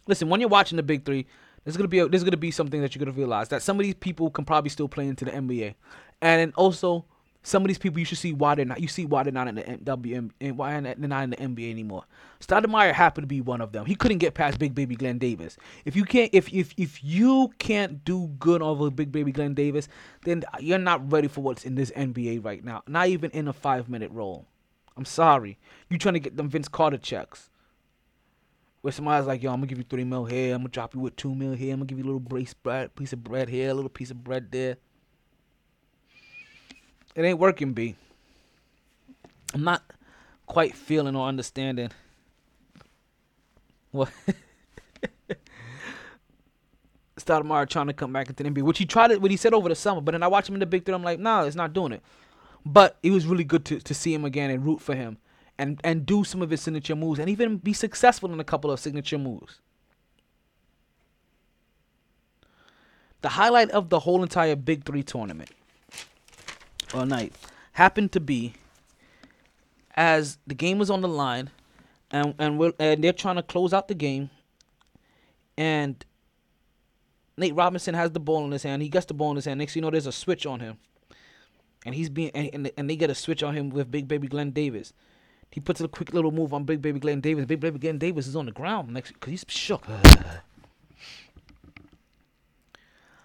listen, 0.07 0.29
when 0.29 0.41
you're 0.41 0.49
watching 0.49 0.77
the 0.77 0.83
Big 0.83 1.05
Three, 1.05 1.27
there's 1.65 1.77
gonna 1.77 1.89
be 1.89 2.01
a, 2.01 2.09
there's 2.09 2.25
gonna 2.25 2.37
be 2.37 2.51
something 2.51 2.81
that 2.81 2.95
you're 2.95 3.05
gonna 3.05 3.17
realize 3.17 3.49
that 3.49 3.63
some 3.63 3.79
of 3.79 3.85
these 3.85 3.95
people 3.95 4.31
can 4.31 4.45
probably 4.45 4.71
still 4.71 4.89
play 4.89 5.07
into 5.07 5.25
the 5.25 5.31
NBA, 5.31 5.75
and 6.21 6.53
also 6.57 7.05
some 7.45 7.63
of 7.63 7.69
these 7.69 7.79
people 7.79 7.99
you 7.99 8.05
should 8.05 8.19
see 8.19 8.33
why 8.33 8.55
they're 8.55 8.65
not. 8.65 8.81
You 8.81 8.89
see 8.89 9.05
why 9.05 9.25
they're 9.25 9.33
not 9.33 9.49
in 9.49 9.57
the 9.57 9.79
WM 9.83 10.33
and 10.41 10.57
why 10.57 10.81
they're 10.81 10.95
not 10.97 11.25
in 11.25 11.31
the 11.31 11.37
NBA 11.37 11.71
anymore. 11.71 12.05
Stoudemire 12.41 12.93
happened 12.93 13.25
to 13.25 13.29
be 13.29 13.41
one 13.41 13.61
of 13.61 13.73
them. 13.73 13.85
He 13.85 13.95
couldn't 13.95 14.19
get 14.19 14.35
past 14.35 14.59
Big 14.59 14.75
Baby 14.75 14.95
Glenn 14.95 15.19
Davis. 15.19 15.57
If 15.85 15.97
you 15.97 16.05
can't, 16.05 16.31
if 16.33 16.53
if 16.53 16.73
if 16.77 17.03
you 17.03 17.51
can't 17.59 18.05
do 18.05 18.29
good 18.39 18.63
over 18.63 18.91
Big 18.91 19.11
Baby 19.11 19.33
Glenn 19.33 19.55
Davis, 19.55 19.89
then 20.25 20.45
you're 20.61 20.79
not 20.79 21.11
ready 21.11 21.29
for 21.29 21.41
what's 21.41 21.65
in 21.65 21.75
this 21.75 21.91
NBA 21.93 22.45
right 22.45 22.65
now. 22.65 22.83
Not 22.87 23.09
even 23.09 23.31
in 23.33 23.49
a 23.49 23.53
five 23.53 23.89
minute 23.89 24.11
role. 24.13 24.47
I'm 24.97 25.05
sorry. 25.05 25.59
You 25.89 25.99
trying 25.99 26.15
to 26.15 26.21
get 26.21 26.37
them 26.37 26.49
Vince 26.49 26.69
Carter 26.69 26.99
checks. 26.99 27.51
Where 28.83 28.93
somebody's 28.93 29.27
like, 29.27 29.43
yo, 29.43 29.51
I'm 29.51 29.59
gonna 29.59 29.69
give 29.69 29.79
you 29.79 29.85
three 29.89 30.05
mil 30.05 30.25
here, 30.25 30.55
I'm 30.55 30.63
gonna 30.63 30.69
drop 30.69 30.95
you 30.95 31.01
with 31.01 31.17
two 31.17 31.35
mil 31.35 31.53
here, 31.53 31.73
I'm 31.73 31.81
gonna 31.81 31.87
give 31.87 31.99
you 31.99 32.05
a 32.05 32.07
little 32.07 32.21
brace 32.21 32.53
bread, 32.53 32.95
piece 32.97 33.13
of 33.13 33.23
bread 33.23 33.49
here, 33.49 33.71
a 33.71 33.75
little 33.75 33.89
piece 33.89 34.11
of 34.11 34.23
bread 34.23 34.51
there. 34.51 34.77
It 37.15 37.23
ain't 37.23 37.39
working, 37.39 37.73
B. 37.73 37.95
I'm 39.55 39.65
not 39.65 39.83
quite 40.47 40.75
feeling 40.75 41.15
or 41.15 41.29
understanding 41.29 41.91
what 43.93 44.11
Stoudemire 47.19 47.69
trying 47.69 47.87
to 47.87 47.93
come 47.93 48.13
back 48.13 48.29
into 48.29 48.43
the 48.43 48.51
NBA, 48.51 48.63
which 48.63 48.79
he 48.79 48.87
tried 48.87 49.13
it, 49.13 49.23
what 49.23 49.31
he 49.31 49.37
said 49.37 49.55
over 49.55 49.69
the 49.69 49.75
summer. 49.75 50.01
But 50.01 50.13
then 50.13 50.23
I 50.23 50.29
watched 50.29 50.49
him 50.49 50.55
in 50.55 50.61
the 50.61 50.67
Big 50.67 50.85
Three. 50.85 50.95
I'm 50.95 51.05
like, 51.05 51.21
nah, 51.21 51.45
it's 51.45 51.55
not 51.55 51.73
doing 51.73 51.93
it. 51.93 52.03
But 52.65 52.97
it 53.03 53.11
was 53.11 53.27
really 53.27 53.45
good 53.45 53.65
to, 53.67 53.79
to 53.81 53.95
see 53.95 54.13
him 54.15 54.25
again 54.25 54.51
and 54.51 54.65
root 54.65 54.81
for 54.81 54.95
him 54.95 55.19
and, 55.63 55.81
and 55.85 56.05
do 56.05 56.25
some 56.25 56.43
of 56.43 56.51
his 56.51 56.61
signature 56.61 56.97
moves 56.97 57.21
and 57.21 57.31
even 57.31 57.57
be 57.57 57.73
successful 57.73 58.33
in 58.33 58.41
a 58.41 58.45
couple 58.45 58.71
of 58.71 58.81
signature 58.81 59.17
moves. 59.17 59.61
The 63.21 63.29
highlight 63.29 63.71
of 63.71 63.89
the 63.89 64.01
whole 64.01 64.25
entire 64.25 64.57
Big 64.57 64.85
Three 64.85 65.05
tournament 65.05 65.51
or 66.93 67.07
night 67.07 67.33
happened 67.73 68.11
to 68.13 68.21
be 68.21 68.55
as 69.95 70.39
the 70.49 70.55
game 70.55 70.79
was 70.79 70.91
on 70.91 71.01
the 71.01 71.09
line 71.09 71.51
and 72.11 72.35
and, 72.41 72.59
we're, 72.59 72.73
and 72.81 73.05
they're 73.05 73.13
trying 73.13 73.37
to 73.37 73.43
close 73.43 73.73
out 73.73 73.87
the 73.87 73.95
game 73.95 74.31
and 75.57 76.05
Nate 77.37 77.55
Robinson 77.55 77.95
has 77.95 78.11
the 78.11 78.21
ball 78.21 78.45
in 78.45 78.51
his 78.51 78.65
hand. 78.65 78.83
He 78.83 78.89
gets 78.89 79.07
the 79.07 79.15
ball 79.15 79.31
in 79.31 79.37
his 79.37 79.45
hand. 79.45 79.59
Next 79.59 79.77
you 79.77 79.81
know, 79.81 79.91
there's 79.91 80.07
a 80.07 80.13
switch 80.13 80.45
on 80.45 80.59
him 80.59 80.79
and 81.87 81.95
he's 81.95 82.09
being 82.09 82.33
and, 82.35 82.69
and 82.77 82.91
they 82.91 82.97
get 82.97 83.11
a 83.11 83.15
switch 83.15 83.45
on 83.45 83.55
him 83.55 83.71
with 83.71 83.93
Big 83.93 84.09
Baby 84.09 84.27
Glenn 84.27 84.51
Davis. 84.51 84.93
He 85.53 85.61
puts 85.61 85.83
a 85.83 85.87
quick 85.87 86.15
little 86.15 86.31
move 86.31 86.55
on 86.55 86.65
Big 86.65 86.81
Baby 86.81 86.99
Glenn 86.99 87.21
Davis. 87.21 87.45
Big 87.45 87.61
Baby 87.61 87.79
Glenn 87.79 87.99
Davis 87.99 88.27
is 88.27 88.35
on 88.35 88.47
the 88.47 88.53
ground 88.53 88.91
next 88.91 89.13
because 89.13 89.31
he's 89.31 89.45
shook. 89.49 89.87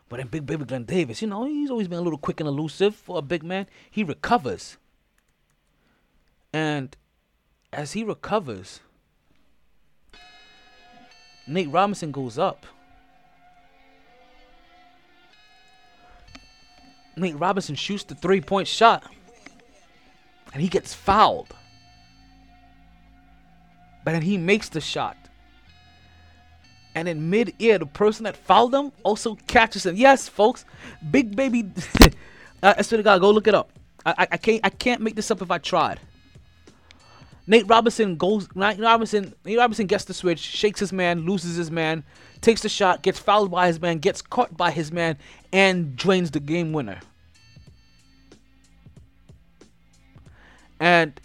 But 0.10 0.18
then 0.18 0.28
Big 0.28 0.46
Baby 0.46 0.64
Glenn 0.64 0.86
Davis, 0.86 1.22
you 1.22 1.28
know, 1.28 1.44
he's 1.44 1.70
always 1.70 1.90
been 1.90 2.00
a 2.00 2.02
little 2.02 2.18
quick 2.18 2.40
and 2.40 2.48
elusive 2.48 2.96
for 2.96 3.18
a 3.18 3.22
big 3.22 3.44
man. 3.44 3.68
He 3.92 4.06
recovers. 4.06 4.78
And 6.54 6.96
as 7.74 7.92
he 7.92 8.06
recovers, 8.06 8.80
Nate 11.46 11.70
Robinson 11.70 12.14
goes 12.14 12.38
up. 12.38 12.66
Nate 17.18 17.38
Robinson 17.38 17.76
shoots 17.76 18.06
the 18.06 18.16
three 18.16 18.40
point 18.40 18.70
shot. 18.70 19.04
And 20.54 20.62
he 20.62 20.70
gets 20.70 20.94
fouled. 20.94 21.54
But 24.08 24.14
then 24.14 24.22
he 24.22 24.38
makes 24.38 24.70
the 24.70 24.80
shot. 24.80 25.18
And 26.96 27.10
in 27.10 27.30
mid-air, 27.30 27.78
the 27.78 27.86
person 27.86 28.24
that 28.24 28.38
fouled 28.38 28.74
him 28.74 28.94
also 29.04 29.36
catches 29.48 29.86
him. 29.86 29.98
Yes, 29.98 30.30
folks, 30.30 30.64
Big 31.12 31.36
Baby. 31.36 31.70
I 32.64 32.82
swear 32.84 33.00
to 33.00 33.04
God, 33.04 33.20
go 33.20 33.32
look 33.32 33.48
it 33.48 33.54
up. 33.54 33.74
I, 34.06 34.12
I, 34.20 34.28
I 34.32 34.38
can't 34.38 34.62
I 34.64 34.70
can't 34.70 35.02
make 35.02 35.18
this 35.18 35.30
up 35.30 35.42
if 35.42 35.52
I 35.52 35.58
tried. 35.58 36.00
Nate 37.48 37.68
Robinson 37.68 38.16
goes. 38.16 38.48
Nate 38.56 38.80
Robinson. 38.80 39.34
Nate 39.44 39.58
Robinson 39.58 39.88
gets 39.88 40.06
the 40.06 40.14
switch, 40.14 40.40
shakes 40.40 40.80
his 40.80 40.94
man, 40.94 41.26
loses 41.26 41.58
his 41.58 41.70
man, 41.70 42.06
takes 42.40 42.62
the 42.62 42.70
shot, 42.70 43.04
gets 43.04 43.20
fouled 43.20 43.52
by 43.52 43.68
his 43.68 43.82
man, 43.82 43.98
gets 43.98 44.22
caught 44.22 44.56
by 44.56 44.72
his 44.72 44.90
man, 44.90 45.18
and 45.52 45.98
drains 45.98 46.32
the 46.32 46.40
game 46.40 46.72
winner. 46.72 47.02
And 50.80 51.20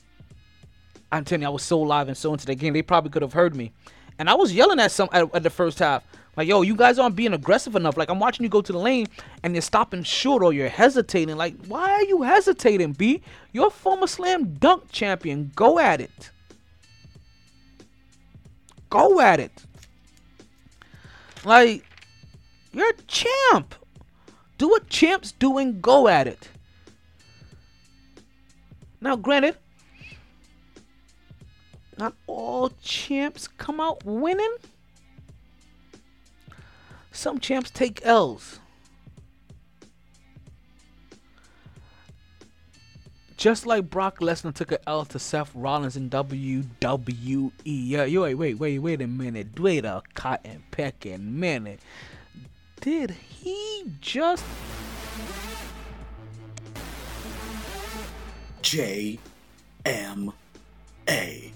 I'm 1.12 1.24
telling 1.24 1.42
you, 1.42 1.48
I 1.48 1.50
was 1.50 1.62
so 1.62 1.78
live 1.78 2.08
and 2.08 2.16
so 2.16 2.32
into 2.32 2.46
the 2.46 2.54
game. 2.54 2.72
They 2.72 2.82
probably 2.82 3.10
could 3.10 3.22
have 3.22 3.34
heard 3.34 3.54
me, 3.54 3.72
and 4.18 4.28
I 4.28 4.34
was 4.34 4.52
yelling 4.52 4.80
at 4.80 4.90
some 4.90 5.08
at, 5.12 5.32
at 5.34 5.42
the 5.42 5.50
first 5.50 5.78
half. 5.78 6.02
Like, 6.36 6.48
yo, 6.48 6.62
you 6.62 6.74
guys 6.74 6.98
aren't 6.98 7.14
being 7.14 7.34
aggressive 7.34 7.76
enough. 7.76 7.98
Like, 7.98 8.08
I'm 8.08 8.18
watching 8.18 8.42
you 8.42 8.48
go 8.48 8.62
to 8.62 8.72
the 8.72 8.78
lane 8.78 9.06
and 9.42 9.54
you're 9.54 9.60
stopping 9.60 10.02
short 10.02 10.42
or 10.42 10.54
you're 10.54 10.70
hesitating. 10.70 11.36
Like, 11.36 11.54
why 11.66 11.90
are 11.90 12.04
you 12.04 12.22
hesitating, 12.22 12.92
B? 12.92 13.20
You're 13.52 13.66
a 13.66 13.70
former 13.70 14.06
slam 14.06 14.54
dunk 14.54 14.90
champion. 14.90 15.52
Go 15.54 15.78
at 15.78 16.00
it. 16.00 16.30
Go 18.88 19.20
at 19.20 19.40
it. 19.40 19.52
Like, 21.44 21.84
you're 22.72 22.88
a 22.88 23.02
champ. 23.06 23.74
Do 24.56 24.68
what 24.68 24.88
champs 24.88 25.32
do 25.32 25.58
and 25.58 25.82
go 25.82 26.08
at 26.08 26.26
it. 26.26 26.48
Now, 29.02 29.16
granted, 29.16 29.56
not 32.02 32.14
all 32.26 32.72
champs 32.82 33.46
come 33.46 33.80
out 33.80 34.04
winning. 34.04 34.56
Some 37.12 37.38
champs 37.38 37.70
take 37.70 38.04
L's. 38.04 38.58
Just 43.36 43.66
like 43.66 43.88
Brock 43.88 44.18
Lesnar 44.18 44.52
took 44.52 44.72
an 44.72 44.78
L 44.84 45.04
to 45.04 45.18
Seth 45.20 45.52
Rollins 45.54 45.96
in 45.96 46.10
WWE. 46.10 47.52
Yeah, 47.64 48.04
you 48.04 48.22
wait, 48.22 48.34
wait, 48.34 48.58
wait, 48.58 48.78
wait 48.80 49.00
a 49.00 49.06
minute. 49.06 49.60
Wait 49.60 49.84
a 49.84 50.02
cotton 50.14 50.64
pecking 50.72 51.38
minute. 51.38 51.78
Did 52.80 53.12
he 53.12 53.84
just 54.00 54.44
J 58.60 59.20
M 59.84 60.32
A. 61.08 61.52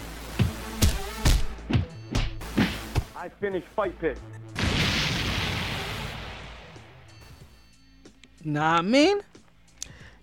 I 3.26 3.28
finished 3.40 3.66
Fight 3.74 3.98
Pit. 3.98 4.16
Nah, 8.44 8.76
I 8.76 8.82
mean, 8.82 9.18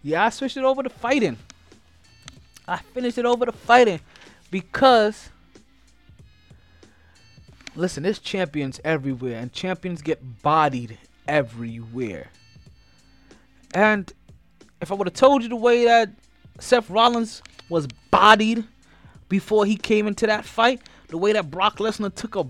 yeah, 0.02 0.24
I 0.24 0.30
switched 0.30 0.56
it 0.56 0.64
over 0.64 0.84
to 0.84 0.90
fighting. 0.90 1.38
I 2.66 2.78
finished 2.78 3.18
it 3.18 3.26
over 3.26 3.46
to 3.46 3.52
fighting 3.52 4.00
because, 4.50 5.32
listen, 7.76 8.04
there's 8.04 8.20
champions 8.20 8.80
everywhere, 8.86 9.38
and 9.38 9.52
champions 9.52 10.02
get 10.02 10.42
bodied 10.42 10.98
everywhere. 11.28 12.30
And 13.74 14.14
if 14.80 14.94
I 14.94 14.96
would 14.96 15.08
have 15.08 15.14
told 15.14 15.44
you 15.44 15.50
the 15.50 15.58
way 15.58 15.84
that 15.84 16.10
Seth 16.58 16.90
Rollins 16.90 17.44
was 17.68 17.86
bodied 18.12 18.64
before 19.28 19.66
he 19.66 19.76
came 19.76 20.08
into 20.08 20.26
that 20.28 20.46
fight, 20.46 20.82
the 21.14 21.20
way 21.20 21.32
that 21.32 21.52
Brock 21.52 21.78
Lesnar 21.78 22.14
took 22.16 22.36
a 22.36 22.44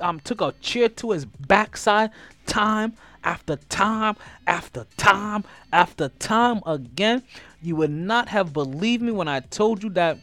um 0.00 0.20
took 0.20 0.40
a 0.40 0.54
chair 0.60 0.88
to 0.88 1.10
his 1.10 1.24
backside 1.24 2.12
time 2.46 2.92
after 3.24 3.56
time 3.56 4.14
after 4.46 4.86
time 4.96 5.42
after 5.72 6.10
time 6.20 6.62
again. 6.64 7.24
You 7.60 7.74
would 7.74 7.90
not 7.90 8.28
have 8.28 8.52
believed 8.52 9.02
me 9.02 9.10
when 9.10 9.26
I 9.26 9.40
told 9.40 9.82
you 9.82 9.90
that 9.90 10.18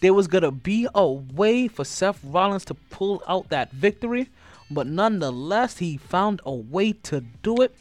there 0.00 0.12
was 0.12 0.28
gonna 0.28 0.50
be 0.50 0.86
a 0.94 1.10
way 1.10 1.66
for 1.66 1.82
Seth 1.82 2.22
Rollins 2.22 2.66
to 2.66 2.74
pull 2.74 3.22
out 3.26 3.48
that 3.48 3.72
victory, 3.72 4.28
but 4.70 4.86
nonetheless, 4.86 5.78
he 5.78 5.96
found 5.96 6.42
a 6.44 6.52
way 6.52 6.92
to 6.92 7.22
do 7.42 7.62
it, 7.62 7.74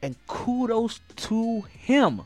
and 0.00 0.14
kudos 0.28 1.00
to 1.16 1.62
him. 1.62 2.22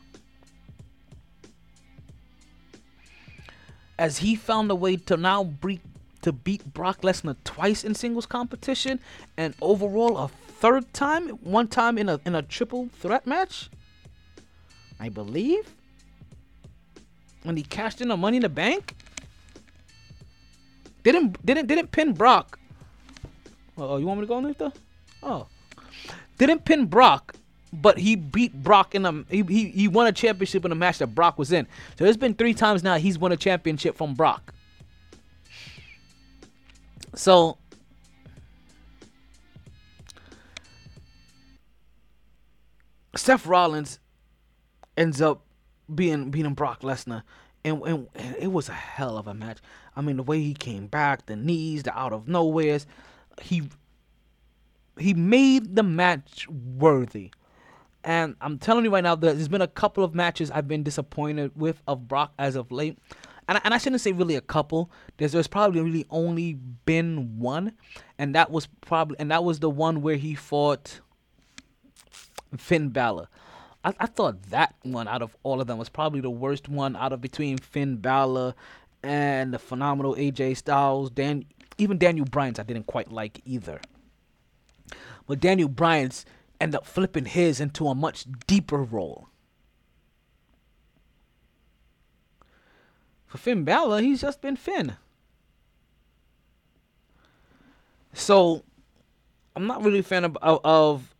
As 3.97 4.19
he 4.19 4.35
found 4.35 4.69
a 4.69 4.75
way 4.75 4.97
to 4.97 5.17
now 5.17 5.45
beat 5.45 5.81
to 6.25 6.31
beat 6.31 6.73
Brock 6.73 7.01
Lesnar 7.01 7.35
twice 7.43 7.83
in 7.83 7.93
singles 7.93 8.25
competition, 8.25 8.99
and 9.37 9.53
overall 9.61 10.17
a 10.17 10.27
third 10.27 10.91
time, 10.91 11.29
one 11.43 11.67
time 11.67 11.99
in 11.99 12.09
a 12.09 12.19
in 12.25 12.33
a 12.33 12.41
triple 12.41 12.89
threat 12.93 13.27
match. 13.27 13.69
I 14.99 15.09
believe 15.09 15.75
when 17.43 17.55
he 17.55 17.61
cashed 17.61 18.01
in 18.01 18.07
the 18.07 18.17
Money 18.17 18.37
in 18.37 18.41
the 18.41 18.49
Bank. 18.49 18.95
Didn't 21.03 21.45
didn't 21.45 21.67
didn't 21.67 21.91
pin 21.91 22.13
Brock. 22.13 22.57
Oh, 23.77 23.97
you 23.97 24.07
want 24.07 24.19
me 24.19 24.25
to 24.25 24.27
go 24.27 24.39
Nathan? 24.39 24.73
Oh, 25.21 25.45
didn't 26.39 26.65
pin 26.65 26.87
Brock, 26.87 27.35
but 27.71 27.99
he 27.99 28.15
beat 28.15 28.63
Brock 28.63 28.95
in 28.95 29.05
a 29.05 29.11
he, 29.29 29.43
he 29.43 29.69
he 29.69 29.87
won 29.87 30.07
a 30.07 30.11
championship 30.11 30.65
in 30.65 30.71
a 30.71 30.75
match 30.75 30.97
that 30.97 31.13
Brock 31.13 31.37
was 31.37 31.51
in. 31.51 31.67
So 31.99 32.03
there's 32.03 32.17
been 32.17 32.33
three 32.33 32.55
times 32.55 32.81
now 32.81 32.95
he's 32.95 33.19
won 33.19 33.31
a 33.31 33.37
championship 33.37 33.95
from 33.95 34.15
Brock. 34.15 34.54
So 37.15 37.57
Seth 43.15 43.45
Rollins 43.45 43.99
ends 44.97 45.21
up 45.21 45.41
being 45.93 46.31
beating 46.31 46.53
Brock 46.53 46.81
Lesnar, 46.81 47.23
and, 47.63 47.81
and, 47.83 48.07
and 48.15 48.35
it 48.37 48.51
was 48.51 48.69
a 48.69 48.73
hell 48.73 49.17
of 49.17 49.27
a 49.27 49.33
match. 49.33 49.59
I 49.95 50.01
mean, 50.01 50.17
the 50.17 50.23
way 50.23 50.41
he 50.41 50.53
came 50.53 50.87
back, 50.87 51.25
the 51.25 51.35
knees, 51.35 51.83
the 51.83 51.97
out 51.97 52.11
of 52.11 52.27
nowheres, 52.27 52.85
he 53.41 53.63
he 54.99 55.13
made 55.13 55.75
the 55.75 55.83
match 55.83 56.47
worthy. 56.49 57.31
And 58.03 58.35
I'm 58.39 58.59
telling 58.59 58.85
you 58.85 58.91
right 58.91 59.03
now, 59.03 59.15
there's 59.15 59.47
been 59.47 59.61
a 59.61 59.67
couple 59.67 60.03
of 60.03 60.13
matches 60.13 60.51
I've 60.51 60.67
been 60.67 60.83
disappointed 60.83 61.51
with 61.55 61.81
of 61.87 62.07
Brock 62.07 62.33
as 62.37 62.55
of 62.55 62.71
late. 62.71 62.99
And 63.47 63.57
I, 63.57 63.61
and 63.63 63.73
I 63.73 63.77
shouldn't 63.77 64.01
say 64.01 64.11
really 64.11 64.35
a 64.35 64.41
couple. 64.41 64.91
There's 65.17 65.31
there's 65.33 65.47
probably 65.47 65.81
really 65.81 66.05
only 66.09 66.53
been 66.85 67.39
one, 67.39 67.73
and 68.17 68.33
that 68.35 68.51
was 68.51 68.67
probably 68.81 69.17
and 69.19 69.31
that 69.31 69.43
was 69.43 69.59
the 69.59 69.69
one 69.69 70.01
where 70.01 70.15
he 70.15 70.35
fought 70.35 70.99
Finn 72.57 72.89
Balor. 72.89 73.27
I, 73.83 73.93
I 73.99 74.05
thought 74.07 74.41
that 74.49 74.75
one 74.81 75.07
out 75.07 75.21
of 75.21 75.35
all 75.43 75.61
of 75.61 75.67
them 75.67 75.77
was 75.77 75.89
probably 75.89 76.21
the 76.21 76.29
worst 76.29 76.67
one 76.67 76.95
out 76.95 77.13
of 77.13 77.21
between 77.21 77.57
Finn 77.57 77.97
Balor 77.97 78.55
and 79.03 79.53
the 79.53 79.59
phenomenal 79.59 80.15
AJ 80.15 80.57
Styles. 80.57 81.11
Dan, 81.11 81.45
even 81.77 81.97
Daniel 81.97 82.25
Bryan's 82.25 82.59
I 82.59 82.63
didn't 82.63 82.87
quite 82.87 83.11
like 83.11 83.41
either. 83.45 83.79
But 85.27 85.39
Daniel 85.39 85.69
Bryan's 85.69 86.25
ended 86.59 86.75
up 86.75 86.85
flipping 86.85 87.25
his 87.25 87.59
into 87.59 87.87
a 87.87 87.95
much 87.95 88.25
deeper 88.47 88.81
role. 88.83 89.29
Finn 93.37 93.63
Balor, 93.63 94.01
he's 94.01 94.21
just 94.21 94.41
been 94.41 94.55
Finn. 94.55 94.95
So, 98.13 98.63
I'm 99.55 99.67
not 99.67 99.83
really 99.83 99.99
a 99.99 100.03
fan 100.03 100.23
of, 100.23 100.37
of 100.41 101.15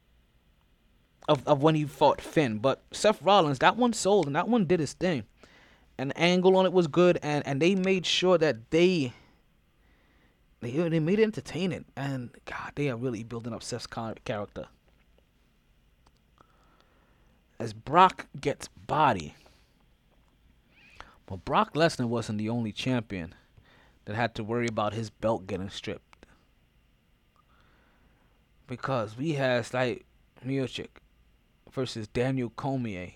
of, 1.27 1.47
of 1.47 1.63
when 1.63 1.75
he 1.75 1.85
fought 1.85 2.21
Finn. 2.21 2.59
But 2.59 2.83
Seth 2.91 3.21
Rollins, 3.21 3.59
that 3.59 3.77
one 3.77 3.93
sold 3.93 4.27
and 4.27 4.35
that 4.35 4.47
one 4.47 4.65
did 4.65 4.79
his 4.79 4.93
thing. 4.93 5.23
And 5.97 6.11
the 6.11 6.17
angle 6.19 6.55
on 6.57 6.65
it 6.65 6.73
was 6.73 6.87
good 6.87 7.19
and, 7.23 7.45
and 7.47 7.61
they 7.61 7.75
made 7.75 8.05
sure 8.05 8.37
that 8.37 8.69
they 8.71 9.13
they 10.61 10.71
they 10.71 10.99
made 10.99 11.19
it 11.19 11.23
entertaining. 11.23 11.85
And 11.95 12.31
God, 12.45 12.71
they 12.75 12.89
are 12.89 12.97
really 12.97 13.23
building 13.23 13.53
up 13.53 13.63
Seth's 13.63 13.87
character. 13.87 14.67
As 17.59 17.73
Brock 17.73 18.27
gets 18.39 18.67
body. 18.67 19.35
But 21.25 21.45
Brock 21.45 21.73
Lesnar 21.73 22.07
wasn't 22.07 22.37
the 22.37 22.49
only 22.49 22.71
champion 22.71 23.33
that 24.05 24.15
had 24.15 24.35
to 24.35 24.43
worry 24.43 24.67
about 24.67 24.93
his 24.93 25.09
belt 25.09 25.47
getting 25.47 25.69
stripped. 25.69 26.25
Because 28.67 29.17
we 29.17 29.33
had 29.33 29.71
like 29.73 30.05
Miocic, 30.45 30.89
versus 31.71 32.07
Daniel 32.07 32.49
Cormier. 32.49 33.11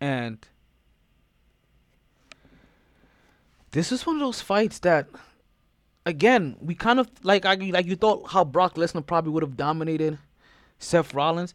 And 0.00 0.46
this 3.70 3.90
is 3.90 4.06
one 4.06 4.16
of 4.16 4.20
those 4.20 4.40
fights 4.40 4.78
that 4.80 5.08
again, 6.06 6.56
we 6.60 6.74
kind 6.74 7.00
of 7.00 7.10
like 7.22 7.44
I 7.46 7.54
like 7.54 7.86
you 7.86 7.96
thought 7.96 8.30
how 8.30 8.44
Brock 8.44 8.74
Lesnar 8.74 9.04
probably 9.04 9.32
would 9.32 9.42
have 9.42 9.56
dominated 9.56 10.18
Seth 10.78 11.14
Rollins. 11.14 11.54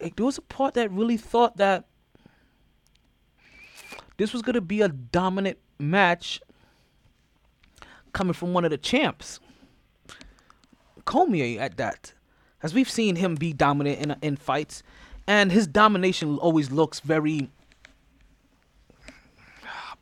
Like, 0.00 0.16
there 0.16 0.26
was 0.26 0.38
a 0.38 0.42
part 0.42 0.74
that 0.74 0.90
really 0.90 1.16
thought 1.16 1.56
that 1.56 1.86
this 4.16 4.32
was 4.32 4.42
gonna 4.42 4.60
be 4.60 4.82
a 4.82 4.88
dominant 4.88 5.58
match 5.78 6.40
coming 8.12 8.32
from 8.32 8.52
one 8.52 8.64
of 8.64 8.70
the 8.70 8.78
champs. 8.78 9.40
Cormier 11.04 11.60
at 11.60 11.76
that 11.76 12.12
as 12.62 12.74
we've 12.74 12.90
seen 12.90 13.16
him 13.16 13.34
be 13.34 13.52
dominant 13.52 14.00
in 14.00 14.16
in 14.22 14.36
fights, 14.36 14.82
and 15.26 15.52
his 15.52 15.66
domination 15.66 16.38
always 16.38 16.70
looks 16.70 17.00
very 17.00 17.50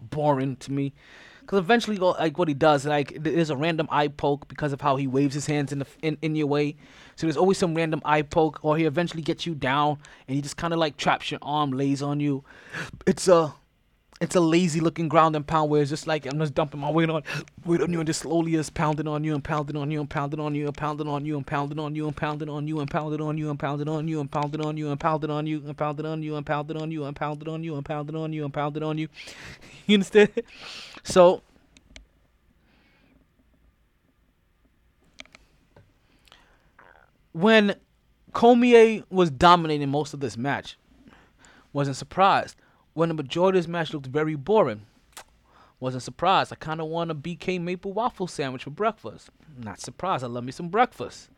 boring 0.00 0.56
to 0.56 0.72
me. 0.72 0.92
Because 1.40 1.58
eventually, 1.58 1.98
like 1.98 2.38
what 2.38 2.48
he 2.48 2.54
does, 2.54 2.86
like 2.86 3.22
there's 3.22 3.50
a 3.50 3.56
random 3.56 3.86
eye 3.90 4.08
poke 4.08 4.48
because 4.48 4.72
of 4.72 4.80
how 4.80 4.96
he 4.96 5.06
waves 5.06 5.34
his 5.34 5.44
hands 5.44 5.72
in 5.72 5.80
the 5.80 5.86
in, 6.00 6.16
in 6.22 6.36
your 6.36 6.46
way. 6.46 6.76
So 7.16 7.26
there's 7.26 7.36
always 7.36 7.58
some 7.58 7.74
random 7.74 8.00
eye 8.02 8.22
poke, 8.22 8.60
or 8.62 8.78
he 8.78 8.84
eventually 8.84 9.22
gets 9.22 9.44
you 9.44 9.54
down, 9.54 9.98
and 10.26 10.34
he 10.34 10.40
just 10.40 10.56
kind 10.56 10.72
of 10.72 10.78
like 10.78 10.96
traps 10.96 11.30
your 11.30 11.40
arm, 11.42 11.72
lays 11.72 12.00
on 12.00 12.18
you. 12.18 12.44
It's 13.06 13.28
a 13.28 13.54
it's 14.20 14.36
a 14.36 14.40
lazy 14.40 14.80
looking 14.80 15.08
ground 15.08 15.34
and 15.34 15.46
pound 15.46 15.70
where 15.70 15.82
it's 15.82 15.90
just 15.90 16.06
like 16.06 16.24
I'm 16.26 16.38
just 16.38 16.54
dumping 16.54 16.80
my 16.80 16.90
weight 16.90 17.10
on 17.10 17.22
weight 17.64 17.80
on 17.80 17.92
you 17.92 17.98
and 17.98 18.06
just 18.06 18.20
slowly 18.20 18.52
just 18.52 18.72
pounding 18.74 19.08
on 19.08 19.24
you 19.24 19.34
and 19.34 19.42
pounding 19.42 19.76
on 19.76 19.90
you 19.90 20.00
and 20.00 20.08
pounding 20.08 20.40
on 20.40 20.54
you 20.54 20.66
and 20.66 20.76
pounding 20.76 21.08
on 21.08 21.24
you 21.24 21.36
and 21.36 21.46
pounding 21.46 21.78
on 21.78 21.96
you 21.96 22.06
and 22.06 22.16
pounding 22.16 22.48
on 22.48 22.66
you 22.66 22.78
and 22.80 22.90
pounding 22.90 23.20
on 23.20 23.36
you 23.36 23.50
and 23.50 23.58
pounding 23.60 23.90
on 23.90 24.06
you 24.06 24.18
and 24.18 24.30
pounding 24.30 24.60
on 24.60 24.76
you 24.76 24.88
and 24.88 24.96
pounding 24.96 25.30
on 25.30 25.46
you 25.46 25.66
and 25.66 25.76
pounding 25.76 26.06
on 26.06 26.22
you 26.22 26.36
and 26.36 26.46
pounding 26.46 26.76
on 26.76 26.92
you 26.92 27.04
and 27.04 27.16
pounding 27.16 27.48
on 27.48 27.64
you 27.64 27.74
and 27.74 27.84
pounding 27.84 28.16
on 28.16 28.32
you 28.32 28.44
and 28.44 28.54
pounding 28.54 28.82
on 28.82 28.98
you. 28.98 29.08
You 29.86 29.96
understand? 29.96 30.30
So 31.02 31.42
when 37.32 37.74
Cormier 38.32 39.02
was 39.10 39.30
dominating 39.30 39.90
most 39.90 40.14
of 40.14 40.20
this 40.20 40.38
match, 40.38 40.78
wasn't 41.72 41.96
surprised 41.96 42.56
when 42.94 43.08
the 43.08 43.14
majority 43.14 43.58
of 43.58 43.64
this 43.64 43.68
match 43.68 43.92
looked 43.92 44.06
very 44.06 44.34
boring. 44.36 44.86
Wasn't 45.80 46.02
surprised. 46.02 46.52
I 46.52 46.56
kind 46.56 46.80
of 46.80 46.86
want 46.86 47.10
a 47.10 47.14
BK 47.14 47.60
maple 47.60 47.92
waffle 47.92 48.26
sandwich 48.26 48.64
for 48.64 48.70
breakfast. 48.70 49.28
Not 49.58 49.80
surprised. 49.80 50.24
I 50.24 50.28
love 50.28 50.44
me 50.44 50.52
some 50.52 50.68
breakfast. 50.68 51.28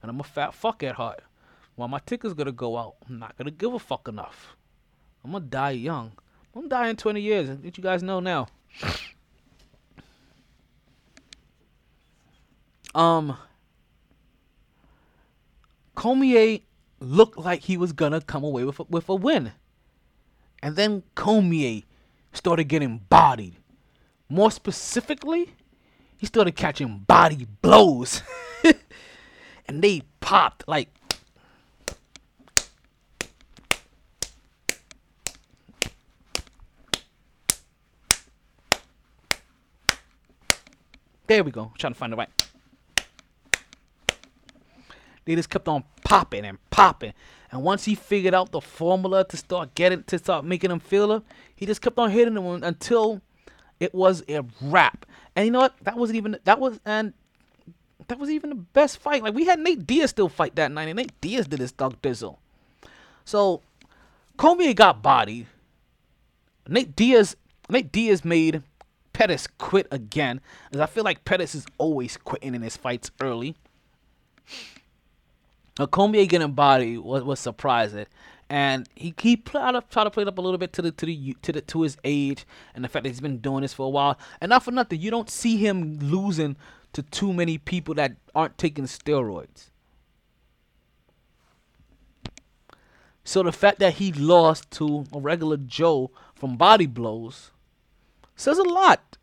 And 0.00 0.10
I'm 0.10 0.20
a 0.20 0.24
fat 0.24 0.54
fuck 0.54 0.82
at 0.82 0.94
heart. 0.94 1.22
While 1.74 1.88
my 1.88 1.98
ticket's 1.98 2.34
gonna 2.34 2.52
go 2.52 2.76
out, 2.76 2.96
I'm 3.08 3.18
not 3.18 3.36
gonna 3.36 3.50
give 3.50 3.74
a 3.74 3.78
fuck 3.78 4.08
enough. 4.08 4.56
I'm 5.24 5.32
gonna 5.32 5.44
die 5.44 5.72
young. 5.72 6.12
I'm 6.54 6.70
in 6.88 6.96
20 6.96 7.20
years. 7.20 7.48
Let 7.62 7.76
you 7.76 7.82
guys 7.82 8.02
know 8.02 8.20
now. 8.20 8.48
um, 12.94 13.36
Cormier 15.94 16.60
looked 17.00 17.38
like 17.38 17.62
he 17.62 17.76
was 17.76 17.92
gonna 17.92 18.20
come 18.20 18.44
away 18.44 18.64
with 18.64 18.80
a, 18.80 18.84
with 18.84 19.08
a 19.08 19.14
win. 19.14 19.52
And 20.62 20.76
then 20.76 21.02
Cormier 21.14 21.82
started 22.32 22.64
getting 22.64 22.98
bodied. 23.08 23.56
More 24.28 24.50
specifically, 24.50 25.54
he 26.16 26.26
started 26.26 26.54
catching 26.54 26.98
body 26.98 27.46
blows. 27.62 28.22
and 29.66 29.82
they 29.82 30.02
popped 30.20 30.66
like 30.68 30.88
There 41.26 41.44
we 41.44 41.52
go. 41.52 41.62
I'm 41.62 41.78
trying 41.78 41.92
to 41.92 41.98
find 41.98 42.12
the 42.12 42.16
right. 42.16 42.49
They 45.30 45.36
just 45.36 45.48
kept 45.48 45.68
on 45.68 45.84
popping 46.02 46.44
and 46.44 46.58
popping. 46.70 47.12
And 47.52 47.62
once 47.62 47.84
he 47.84 47.94
figured 47.94 48.34
out 48.34 48.50
the 48.50 48.60
formula 48.60 49.24
to 49.28 49.36
start 49.36 49.76
getting 49.76 50.02
to 50.02 50.18
start 50.18 50.44
making 50.44 50.72
him 50.72 50.80
feel 50.80 51.12
it, 51.12 51.22
he 51.54 51.66
just 51.66 51.80
kept 51.80 52.00
on 52.00 52.10
hitting 52.10 52.36
him 52.36 52.64
until 52.64 53.22
it 53.78 53.94
was 53.94 54.24
a 54.28 54.40
wrap. 54.60 55.06
And 55.36 55.46
you 55.46 55.52
know 55.52 55.60
what? 55.60 55.76
That 55.82 55.96
wasn't 55.96 56.16
even 56.16 56.36
that 56.42 56.58
was 56.58 56.80
and 56.84 57.12
that 58.08 58.18
was 58.18 58.28
even 58.28 58.50
the 58.50 58.56
best 58.56 58.98
fight. 58.98 59.22
Like 59.22 59.34
we 59.34 59.44
had 59.44 59.60
Nate 59.60 59.86
Diaz 59.86 60.10
still 60.10 60.28
fight 60.28 60.56
that 60.56 60.72
night, 60.72 60.88
and 60.88 60.96
Nate 60.96 61.20
Diaz 61.20 61.46
did 61.46 61.60
his 61.60 61.70
thug 61.70 62.02
dizzle. 62.02 62.38
So 63.24 63.62
Cormier 64.36 64.74
got 64.74 65.00
bodied. 65.00 65.46
Nate 66.66 66.96
Diaz, 66.96 67.36
Nate 67.68 67.92
Diaz 67.92 68.24
made 68.24 68.64
Pettis 69.12 69.46
quit 69.46 69.86
again, 69.92 70.40
as 70.72 70.80
I 70.80 70.86
feel 70.86 71.04
like 71.04 71.24
Pettis 71.24 71.54
is 71.54 71.66
always 71.78 72.16
quitting 72.16 72.56
in 72.56 72.62
his 72.62 72.76
fights 72.76 73.12
early. 73.20 73.54
Now, 75.80 75.86
Cormier 75.86 76.26
getting 76.26 76.52
bodied 76.52 76.98
was, 76.98 77.24
was 77.24 77.40
surprising, 77.40 78.04
and 78.50 78.86
he 78.94 79.14
he 79.18 79.38
tried 79.38 79.72
to 79.72 79.82
try 79.88 80.04
to 80.04 80.10
play 80.10 80.24
it 80.24 80.28
up 80.28 80.36
a 80.36 80.40
little 80.42 80.58
bit 80.58 80.74
to 80.74 80.82
the 80.82 80.92
to 80.92 81.06
the 81.06 81.34
to 81.40 81.52
the 81.52 81.62
to 81.62 81.80
his 81.80 81.96
age 82.04 82.44
and 82.74 82.84
the 82.84 82.88
fact 82.88 83.04
that 83.04 83.08
he's 83.08 83.22
been 83.22 83.38
doing 83.38 83.62
this 83.62 83.72
for 83.72 83.86
a 83.86 83.88
while. 83.88 84.18
And 84.42 84.50
not 84.50 84.62
for 84.62 84.72
nothing, 84.72 85.00
you 85.00 85.10
don't 85.10 85.30
see 85.30 85.56
him 85.56 85.98
losing 85.98 86.58
to 86.92 87.02
too 87.02 87.32
many 87.32 87.56
people 87.56 87.94
that 87.94 88.12
aren't 88.34 88.58
taking 88.58 88.84
steroids. 88.84 89.70
So 93.24 93.42
the 93.42 93.50
fact 93.50 93.78
that 93.78 93.94
he 93.94 94.12
lost 94.12 94.70
to 94.72 95.06
a 95.14 95.18
regular 95.18 95.56
Joe 95.56 96.10
from 96.34 96.58
body 96.58 96.84
blows 96.84 97.52
says 98.36 98.58
a 98.58 98.64
lot. 98.64 99.16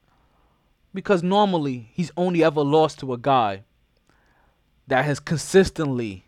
Because 0.92 1.22
normally 1.22 1.92
he's 1.94 2.10
only 2.18 2.44
ever 2.44 2.64
lost 2.64 2.98
to 3.02 3.14
a 3.14 3.20
guy 3.20 3.64
that 4.88 5.06
has 5.06 5.20
consistently 5.20 6.27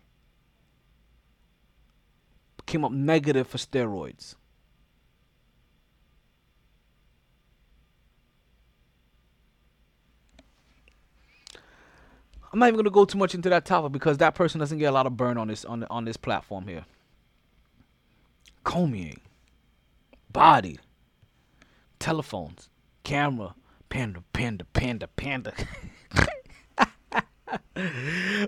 came 2.70 2.84
up 2.84 2.92
negative 2.92 3.48
for 3.48 3.58
steroids. 3.58 4.36
I'm 12.52 12.58
not 12.58 12.68
even 12.68 12.76
gonna 12.78 12.90
go 12.90 13.04
too 13.04 13.18
much 13.18 13.34
into 13.34 13.48
that 13.50 13.64
topic 13.64 13.92
because 13.92 14.18
that 14.18 14.34
person 14.34 14.58
doesn't 14.58 14.78
get 14.78 14.86
a 14.86 14.92
lot 14.92 15.06
of 15.06 15.16
burn 15.16 15.36
on 15.36 15.48
this 15.48 15.64
on 15.64 15.84
on 15.90 16.04
this 16.04 16.16
platform 16.16 16.66
here. 16.68 16.84
Cormier, 18.64 19.14
body, 20.32 20.78
telephones, 21.98 22.68
camera, 23.02 23.54
panda, 23.88 24.22
panda, 24.32 24.64
panda, 24.72 25.08
panda. 25.08 25.52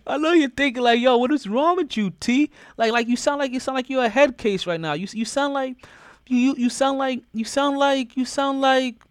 I 0.06 0.16
know 0.18 0.32
you're 0.32 0.50
thinking 0.50 0.82
like, 0.82 1.00
yo, 1.00 1.16
what 1.16 1.32
is 1.32 1.46
wrong 1.46 1.76
with 1.76 1.96
you, 1.96 2.10
T? 2.20 2.50
Like, 2.76 2.92
like 2.92 3.08
you 3.08 3.16
sound 3.16 3.38
like 3.38 3.52
you 3.52 3.60
sound 3.60 3.76
like 3.76 3.90
you're 3.90 4.04
a 4.04 4.08
head 4.08 4.38
case 4.38 4.66
right 4.66 4.80
now. 4.80 4.92
You 4.92 5.06
you 5.12 5.24
sound 5.24 5.54
like 5.54 5.86
you 6.26 6.54
you, 6.56 6.70
sound 6.70 6.98
like 6.98 7.22
you 7.32 7.44
sound 7.44 7.78
like 7.78 8.16
you 8.16 8.24
sound 8.24 8.60
like. 8.60 9.02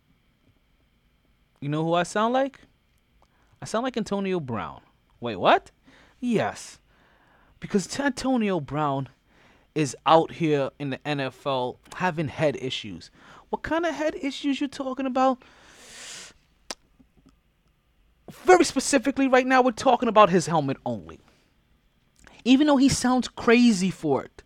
You 1.59 1.69
know 1.69 1.83
who 1.83 1.93
I 1.93 2.03
sound 2.03 2.33
like? 2.33 2.61
I 3.61 3.65
sound 3.65 3.83
like 3.83 3.97
Antonio 3.97 4.39
Brown. 4.39 4.81
Wait, 5.19 5.35
what? 5.35 5.69
Yes, 6.19 6.79
because 7.59 7.99
Antonio 7.99 8.59
Brown 8.59 9.09
is 9.75 9.95
out 10.05 10.31
here 10.31 10.71
in 10.79 10.89
the 10.89 10.97
NFL 10.99 11.77
having 11.95 12.27
head 12.27 12.57
issues. 12.59 13.11
What 13.49 13.63
kind 13.63 13.85
of 13.85 13.93
head 13.93 14.15
issues 14.21 14.61
you 14.61 14.67
talking 14.67 15.05
about? 15.05 15.43
Very 18.43 18.65
specifically, 18.65 19.27
right 19.27 19.45
now, 19.45 19.61
we're 19.61 19.71
talking 19.71 20.09
about 20.09 20.29
his 20.29 20.47
helmet 20.47 20.77
only. 20.85 21.19
Even 22.43 22.67
though 22.67 22.77
he 22.77 22.89
sounds 22.89 23.27
crazy 23.27 23.91
for 23.91 24.23
it. 24.23 24.43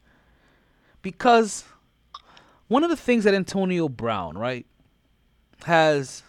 Because 1.02 1.64
one 2.68 2.84
of 2.84 2.90
the 2.90 2.98
things 2.98 3.24
that 3.24 3.34
Antonio 3.34 3.88
Brown, 3.88 4.38
right, 4.38 4.66
has 5.64 6.24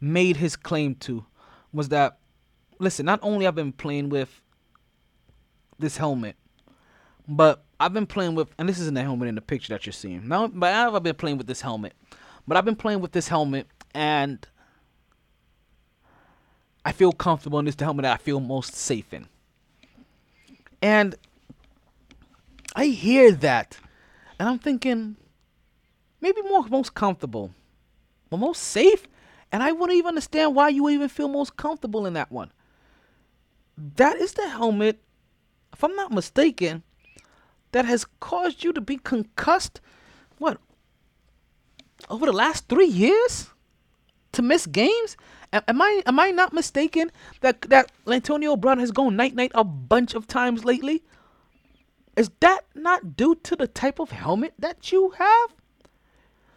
made 0.00 0.36
his 0.36 0.56
claim 0.56 0.94
to 0.96 1.26
was 1.72 1.88
that, 1.90 2.18
listen, 2.78 3.04
not 3.04 3.20
only 3.22 3.46
I've 3.46 3.54
been 3.54 3.72
playing 3.72 4.08
with 4.08 4.40
this 5.78 5.96
helmet, 5.96 6.36
but 7.26 7.64
I've 7.80 7.92
been 7.92 8.06
playing 8.06 8.34
with, 8.34 8.48
and 8.58 8.68
this 8.68 8.78
isn't 8.78 8.94
the 8.94 9.02
helmet 9.02 9.28
in 9.28 9.34
the 9.34 9.40
picture 9.40 9.72
that 9.72 9.84
you're 9.84 9.92
seeing. 9.92 10.28
Now, 10.28 10.46
but 10.46 10.72
I've 10.72 11.02
been 11.02 11.16
playing 11.16 11.38
with 11.38 11.46
this 11.46 11.60
helmet. 11.60 11.94
But 12.46 12.56
I've 12.56 12.64
been 12.64 12.76
playing 12.76 13.00
with 13.00 13.12
this 13.12 13.28
helmet, 13.28 13.66
and 13.94 14.46
I 16.84 16.92
feel 16.92 17.12
comfortable 17.12 17.58
in 17.58 17.64
this 17.64 17.76
helmet 17.78 18.02
that 18.02 18.14
I 18.14 18.22
feel 18.22 18.40
most 18.40 18.74
safe 18.74 19.12
in. 19.12 19.26
And 20.82 21.14
I 22.76 22.86
hear 22.86 23.32
that, 23.32 23.78
and 24.38 24.48
I'm 24.48 24.58
thinking, 24.58 25.16
maybe 26.20 26.42
more 26.42 26.66
most 26.68 26.94
comfortable, 26.94 27.54
but 28.28 28.36
most 28.36 28.62
safe. 28.62 29.06
And 29.50 29.62
I 29.62 29.70
wouldn't 29.70 29.96
even 29.96 30.08
understand 30.08 30.54
why 30.54 30.70
you 30.70 30.82
would 30.82 30.94
even 30.94 31.08
feel 31.08 31.28
most 31.28 31.56
comfortable 31.56 32.06
in 32.06 32.14
that 32.14 32.32
one. 32.32 32.50
That 33.78 34.16
is 34.16 34.32
the 34.32 34.48
helmet, 34.48 35.00
if 35.72 35.84
I'm 35.84 35.94
not 35.94 36.12
mistaken, 36.12 36.82
that 37.70 37.84
has 37.84 38.04
caused 38.20 38.64
you 38.64 38.72
to 38.72 38.80
be 38.80 38.96
concussed. 38.96 39.80
What? 40.38 40.58
Over 42.10 42.26
the 42.26 42.32
last 42.32 42.68
three 42.68 42.88
years, 42.88 43.48
to 44.34 44.42
miss 44.42 44.66
games. 44.66 45.16
Am 45.52 45.80
I 45.80 46.02
am 46.06 46.18
I 46.18 46.30
not 46.30 46.52
mistaken 46.52 47.10
that 47.40 47.62
that 47.62 47.90
Antonio 48.06 48.56
Brown 48.56 48.78
has 48.78 48.90
gone 48.90 49.16
night 49.16 49.34
night 49.34 49.52
a 49.54 49.64
bunch 49.64 50.14
of 50.14 50.26
times 50.26 50.64
lately? 50.64 51.02
Is 52.16 52.30
that 52.40 52.60
not 52.74 53.16
due 53.16 53.34
to 53.36 53.56
the 53.56 53.66
type 53.66 53.98
of 53.98 54.10
helmet 54.10 54.54
that 54.58 54.92
you 54.92 55.10
have? 55.10 55.54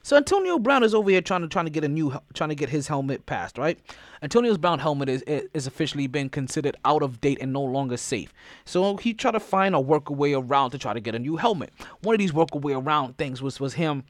So 0.07 0.15
Antonio 0.15 0.57
Brown 0.57 0.83
is 0.83 0.95
over 0.95 1.09
here 1.09 1.21
trying 1.21 1.41
to 1.41 1.49
trying 1.49 1.65
to 1.65 1.69
get 1.69 1.83
a 1.83 1.87
new 1.89 2.17
trying 2.33 2.47
to 2.47 2.55
get 2.55 2.69
his 2.69 2.87
helmet 2.87 3.25
passed, 3.25 3.57
right? 3.57 3.77
Antonio's 4.21 4.57
Brown 4.57 4.79
helmet 4.79 5.09
is 5.09 5.21
is 5.23 5.67
officially 5.67 6.07
been 6.07 6.29
considered 6.29 6.77
out 6.85 7.03
of 7.03 7.19
date 7.19 7.39
and 7.41 7.51
no 7.51 7.61
longer 7.61 7.97
safe. 7.97 8.33
So 8.63 8.95
he 8.95 9.13
tried 9.13 9.31
to 9.31 9.41
find 9.41 9.75
a 9.75 9.79
workaway 9.79 10.33
around 10.41 10.71
to 10.71 10.77
try 10.77 10.93
to 10.93 11.01
get 11.01 11.13
a 11.13 11.19
new 11.19 11.35
helmet. 11.35 11.71
One 12.03 12.15
of 12.15 12.19
these 12.19 12.31
workaway 12.31 12.81
around 12.81 13.17
things 13.17 13.41
was 13.41 13.59
was 13.59 13.73
him 13.73 14.05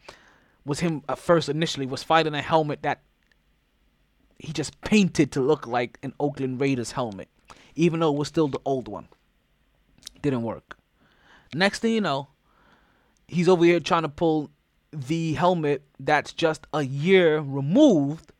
was 0.65 0.81
him 0.81 1.01
at 1.09 1.17
first 1.17 1.49
initially 1.49 1.87
was 1.87 2.03
fighting 2.03 2.35
a 2.35 2.41
helmet 2.43 2.83
that 2.83 3.01
he 4.39 4.53
just 4.53 4.79
painted 4.81 5.31
to 5.33 5.41
look 5.41 5.65
like 5.67 5.97
an 6.03 6.13
Oakland 6.19 6.61
Raiders 6.61 6.91
helmet, 6.91 7.27
even 7.75 7.99
though 7.99 8.13
it 8.13 8.17
was 8.17 8.27
still 8.27 8.47
the 8.47 8.61
old 8.65 8.87
one. 8.87 9.07
Didn't 10.21 10.43
work. 10.43 10.77
Next 11.53 11.79
thing 11.79 11.93
you 11.93 12.01
know, 12.01 12.27
he's 13.27 13.49
over 13.49 13.63
here 13.63 13.79
trying 13.79 14.03
to 14.03 14.09
pull 14.09 14.51
the 14.91 15.33
helmet 15.33 15.83
that's 15.99 16.33
just 16.33 16.65
a 16.73 16.83
year 16.83 17.39
removed. 17.39 18.31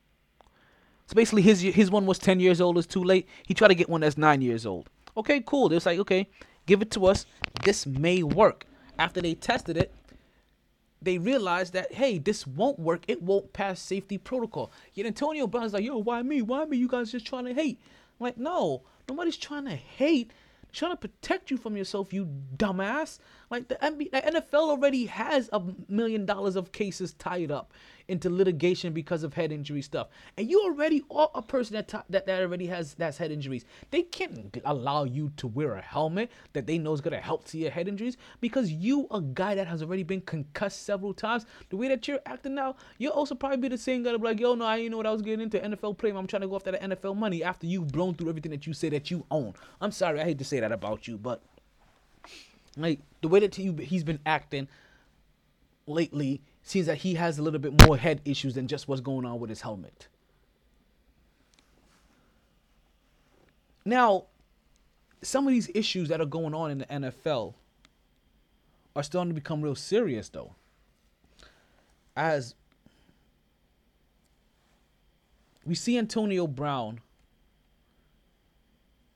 So 1.08 1.16
basically, 1.16 1.42
his 1.42 1.62
his 1.62 1.90
one 1.90 2.06
was 2.06 2.20
ten 2.20 2.40
years 2.40 2.60
old. 2.60 2.78
It's 2.78 2.88
too 2.88 3.04
late. 3.04 3.28
He 3.46 3.54
tried 3.54 3.70
to 3.70 3.76
get 3.76 3.90
one 3.90 4.02
that's 4.02 4.18
nine 4.18 4.42
years 4.42 4.66
old. 4.66 4.90
Okay, 5.16 5.42
cool. 5.46 5.72
It's 5.72 5.86
like 5.86 6.00
okay, 6.00 6.28
give 6.66 6.82
it 6.82 6.92
to 6.92 7.06
us. 7.06 7.26
This 7.64 7.86
may 7.86 8.24
work. 8.24 8.66
After 9.00 9.22
they 9.22 9.36
tested 9.36 9.78
it, 9.78 9.94
they 11.02 11.18
realized 11.18 11.74
that 11.74 11.94
hey, 11.94 12.18
this 12.18 12.48
won't 12.48 12.80
work. 12.80 13.04
It 13.08 13.22
won't 13.22 13.54
pass 13.54 13.80
safety 13.80 14.18
protocol. 14.18 14.72
Yet 14.94 15.06
Antonio 15.06 15.48
Brown's 15.48 15.74
like, 15.74 15.84
yo, 15.84 15.98
why 15.98 16.22
me? 16.22 16.42
Why 16.42 16.66
me? 16.66 16.78
You 16.78 16.88
guys 16.88 17.12
just 17.12 17.26
trying 17.28 17.46
to 17.46 17.54
hate? 17.54 17.80
I'm 18.20 18.26
like, 18.26 18.38
no, 18.38 18.84
nobody's 19.08 19.38
trying 19.38 19.66
to 19.66 19.76
hate 19.76 20.32
trying 20.74 20.92
to 20.92 20.98
protect 20.98 21.50
you 21.50 21.58
from 21.58 21.76
yourself, 21.76 22.14
you 22.14 22.28
dumbass. 22.56 23.20
Like 23.50 23.68
the, 23.68 23.76
NBA, 23.76 24.12
the 24.12 24.42
NFL 24.42 24.70
already 24.70 25.06
has 25.06 25.50
a 25.52 25.62
million 25.88 26.26
dollars 26.26 26.56
of 26.56 26.72
cases 26.72 27.14
tied 27.14 27.52
up 27.52 27.74
into 28.08 28.30
litigation 28.30 28.94
because 28.94 29.24
of 29.24 29.34
head 29.34 29.52
injury 29.52 29.82
stuff, 29.82 30.08
and 30.38 30.50
you 30.50 30.62
already 30.64 31.04
are 31.12 31.30
a 31.36 31.42
person 31.42 31.76
that 31.76 31.88
t- 31.88 31.98
that 32.10 32.26
that 32.26 32.42
already 32.42 32.68
has 32.68 32.94
that's 32.94 33.18
head 33.18 33.32
injuries. 33.32 33.66
They 33.92 34.04
can't 34.04 34.58
allow 34.66 35.04
you 35.04 35.32
to 35.38 35.48
wear 35.48 35.76
a 35.76 35.82
helmet 35.82 36.32
that 36.54 36.68
they 36.68 36.78
know 36.78 36.94
is 36.94 37.02
gonna 37.02 37.20
help 37.20 37.46
to 37.46 37.58
your 37.58 37.72
head 37.72 37.88
injuries 37.88 38.18
because 38.42 38.72
you 38.72 39.08
a 39.12 39.22
guy 39.22 39.56
that 39.56 39.68
has 39.68 39.82
already 39.82 40.04
been 40.04 40.22
concussed 40.22 40.84
several 40.86 41.14
times. 41.14 41.46
The 41.70 41.78
way 41.78 41.88
that 41.90 42.08
you're 42.08 42.20
acting 42.26 42.56
now, 42.56 42.76
you'll 42.98 43.14
also 43.14 43.36
probably 43.36 43.58
be 43.58 43.68
the 43.68 43.78
same 43.78 44.04
guy 44.04 44.12
to 44.12 44.20
be 44.20 44.26
like, 44.26 44.40
yo, 44.40 44.56
no, 44.56 44.66
I 44.66 44.78
didn't 44.78 44.92
know 44.92 44.98
what 44.98 45.08
I 45.08 45.12
was 45.12 45.22
getting 45.22 45.42
into 45.42 45.60
NFL 45.60 45.98
play. 45.98 46.12
I'm 46.12 46.28
trying 46.28 46.42
to 46.42 46.48
go 46.48 46.56
after 46.56 46.72
the 46.72 46.78
NFL 46.78 47.16
money 47.16 47.44
after 47.44 47.68
you've 47.68 47.90
blown 47.90 48.16
through 48.16 48.30
everything 48.30 48.52
that 48.52 48.66
you 48.66 48.74
say 48.74 48.90
that 48.90 49.12
you 49.12 49.26
own. 49.32 49.54
I'm 49.82 49.92
sorry, 49.92 50.20
I 50.20 50.24
hate 50.24 50.40
to 50.40 50.46
say 50.46 50.60
that 50.60 50.72
about 50.72 51.08
you, 51.08 51.18
but 51.18 51.42
like 52.78 53.00
the 53.22 53.28
way 53.28 53.40
that 53.40 53.56
he, 53.56 53.74
he's 53.74 54.04
been 54.04 54.20
acting 54.26 54.68
lately 55.88 56.42
seems 56.70 56.88
that 56.88 56.98
he 56.98 57.14
has 57.16 57.40
a 57.40 57.42
little 57.42 57.60
bit 57.60 57.86
more 57.86 57.98
head 57.98 58.22
issues 58.26 58.56
than 58.56 58.68
just 58.68 58.88
what's 58.88 59.02
going 59.02 59.26
on 59.26 59.40
with 59.40 59.50
his 59.50 59.62
helmet. 59.62 60.08
Now, 63.86 64.26
some 65.22 65.48
of 65.48 65.54
these 65.54 65.70
issues 65.74 66.10
that 66.10 66.20
are 66.20 66.26
going 66.26 66.54
on 66.54 66.72
in 66.72 66.78
the 66.80 66.86
NFL 66.86 67.54
are 68.96 69.04
starting 69.04 69.30
to 69.30 69.36
become 69.36 69.62
real 69.62 69.76
serious, 69.76 70.28
though. 70.30 70.56
As 72.16 72.56
we 75.66 75.76
see 75.76 75.98
Antonio 75.98 76.48
Brown 76.48 77.00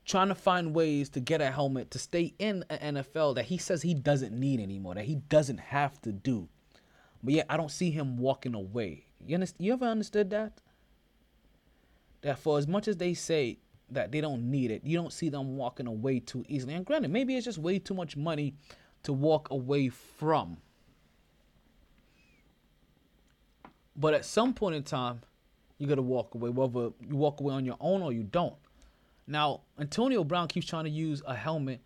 trying 0.06 0.28
to 0.28 0.36
find 0.36 0.73
ways 0.73 1.10
to 1.10 1.19
get 1.19 1.41
a 1.41 1.52
helmet 1.52 1.91
to 1.91 1.99
stay 1.99 2.34
in 2.40 2.64
an 2.69 2.95
NFL 2.95 3.36
that 3.36 3.45
he 3.45 3.57
says 3.57 3.82
he 3.82 3.94
doesn't 3.94 4.38
need 4.38 4.60
anymore, 4.60 4.95
that 4.95 5.06
he 5.06 5.15
doesn't 5.15 5.60
have 5.60 6.02
to 6.02 6.11
do. 6.11 6.48
But 7.23 7.34
yet 7.34 7.45
I 7.49 7.57
don't 7.57 7.72
see 7.72 7.91
him 7.91 8.18
walking 8.18 8.56
away. 8.56 9.06
You 9.26 9.35
understand? 9.35 9.65
You 9.65 9.73
ever 9.73 9.85
understood 9.85 10.30
that? 10.31 10.61
That 12.22 12.39
for 12.39 12.57
as 12.57 12.68
much 12.68 12.88
as 12.88 12.98
they 12.98 13.14
say 13.14 13.60
that 13.89 14.11
they 14.11 14.22
don't 14.22 14.49
need 14.49 14.72
it. 14.72 14.84
You 14.84 14.98
don't 14.98 15.14
see 15.14 15.30
them 15.30 15.57
walking 15.57 15.88
away 15.88 16.19
too 16.19 16.45
easily. 16.48 16.73
And 16.73 16.85
granted, 16.85 17.11
maybe 17.11 17.35
it's 17.35 17.45
just 17.45 17.57
way 17.57 17.77
too 17.77 17.93
much 17.93 18.15
money 18.15 18.53
to 19.03 19.14
walk 19.14 19.52
away 19.52 19.89
from. 19.89 20.57
But 23.95 24.14
at 24.14 24.26
some 24.26 24.53
point 24.53 24.76
in 24.76 24.84
time, 24.84 25.22
you 25.77 25.88
got 25.88 25.95
to 25.95 26.02
walk 26.02 26.34
away, 26.35 26.49
whether 26.49 26.91
you 27.07 27.15
walk 27.15 27.39
away 27.39 27.53
on 27.53 27.65
your 27.65 27.77
own 27.80 28.02
or 28.02 28.14
you 28.14 28.23
don't. 28.23 28.56
Now, 29.27 29.61
Antonio 29.80 30.23
Brown 30.23 30.48
keeps 30.48 30.68
trying 30.68 30.85
to 30.85 30.89
use 30.89 31.22
a 31.26 31.35
helmet 31.35 31.81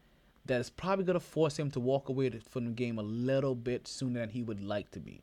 that 0.45 0.61
is 0.61 0.69
probably 0.69 1.05
going 1.05 1.15
to 1.15 1.25
force 1.25 1.57
him 1.57 1.71
to 1.71 1.79
walk 1.79 2.09
away 2.09 2.29
from 2.49 2.65
the 2.65 2.71
game 2.71 2.99
a 2.99 3.03
little 3.03 3.55
bit 3.55 3.87
sooner 3.87 4.19
than 4.19 4.29
he 4.29 4.43
would 4.43 4.63
like 4.63 4.91
to 4.91 4.99
be. 4.99 5.21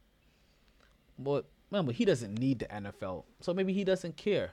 But 1.18 1.46
remember, 1.70 1.92
he 1.92 2.04
doesn't 2.04 2.38
need 2.38 2.58
the 2.58 2.66
NFL, 2.66 3.24
so 3.40 3.54
maybe 3.54 3.72
he 3.72 3.84
doesn't 3.84 4.16
care. 4.16 4.50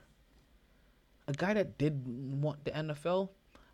A 1.27 1.33
guy 1.33 1.53
that 1.53 1.77
did 1.77 2.03
want 2.41 2.65
the 2.65 2.71
NFL, 2.71 3.29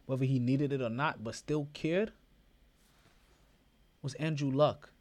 whether 0.06 0.26
he 0.26 0.40
needed 0.40 0.74
it 0.74 0.82
or 0.82 0.90
not, 0.90 1.24
but 1.24 1.36
still 1.36 1.68
cared, 1.74 2.12
was 4.02 4.14
Andrew 4.16 4.52
Luck. 4.52 4.92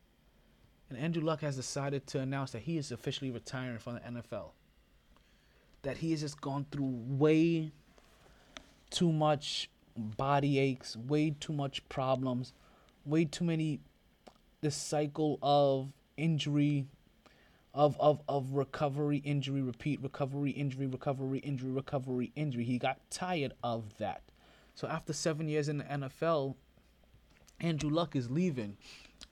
And 0.88 0.98
Andrew 0.98 1.22
Luck 1.22 1.40
has 1.40 1.56
decided 1.56 2.06
to 2.08 2.20
announce 2.20 2.52
that 2.52 2.62
he 2.62 2.76
is 2.76 2.92
officially 2.92 3.30
retiring 3.30 3.78
from 3.78 3.94
the 3.94 4.00
NFL. 4.00 4.50
That 5.82 5.98
he 5.98 6.10
has 6.12 6.20
just 6.20 6.40
gone 6.40 6.66
through 6.70 6.92
way 7.06 7.72
too 8.90 9.12
much 9.12 9.68
body 9.96 10.58
aches, 10.58 10.96
way 10.96 11.30
too 11.38 11.52
much 11.52 11.88
problems, 11.88 12.52
way 13.04 13.24
too 13.24 13.44
many 13.44 13.80
this 14.60 14.76
cycle 14.76 15.38
of 15.42 15.92
injury 16.16 16.86
of 17.74 17.98
of 18.00 18.22
of 18.28 18.52
recovery, 18.52 19.18
injury, 19.18 19.60
repeat, 19.60 20.00
recovery, 20.02 20.50
injury, 20.50 20.86
recovery, 20.86 21.38
injury, 21.40 21.70
recovery, 21.70 22.32
injury. 22.36 22.64
He 22.64 22.78
got 22.78 22.98
tired 23.10 23.52
of 23.62 23.96
that. 23.98 24.22
So 24.74 24.88
after 24.88 25.12
7 25.12 25.48
years 25.48 25.68
in 25.68 25.78
the 25.78 25.84
NFL, 25.84 26.54
Andrew 27.60 27.90
Luck 27.90 28.16
is 28.16 28.30
leaving. 28.30 28.76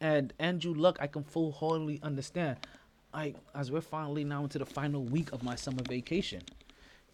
And 0.01 0.33
Andrew 0.39 0.75
Luck, 0.75 0.99
I 1.01 1.07
can 1.07 1.23
full 1.23 1.53
heartedly 1.53 2.01
understand. 2.03 2.59
I 3.15 3.35
as 3.55 3.71
we're 3.71 3.81
finally 3.81 4.25
now 4.25 4.43
into 4.43 4.59
the 4.59 4.67
final 4.67 5.05
week 5.05 5.33
of 5.33 5.43
my 5.43 5.55
summer 5.55 5.83
vacation. 5.89 6.43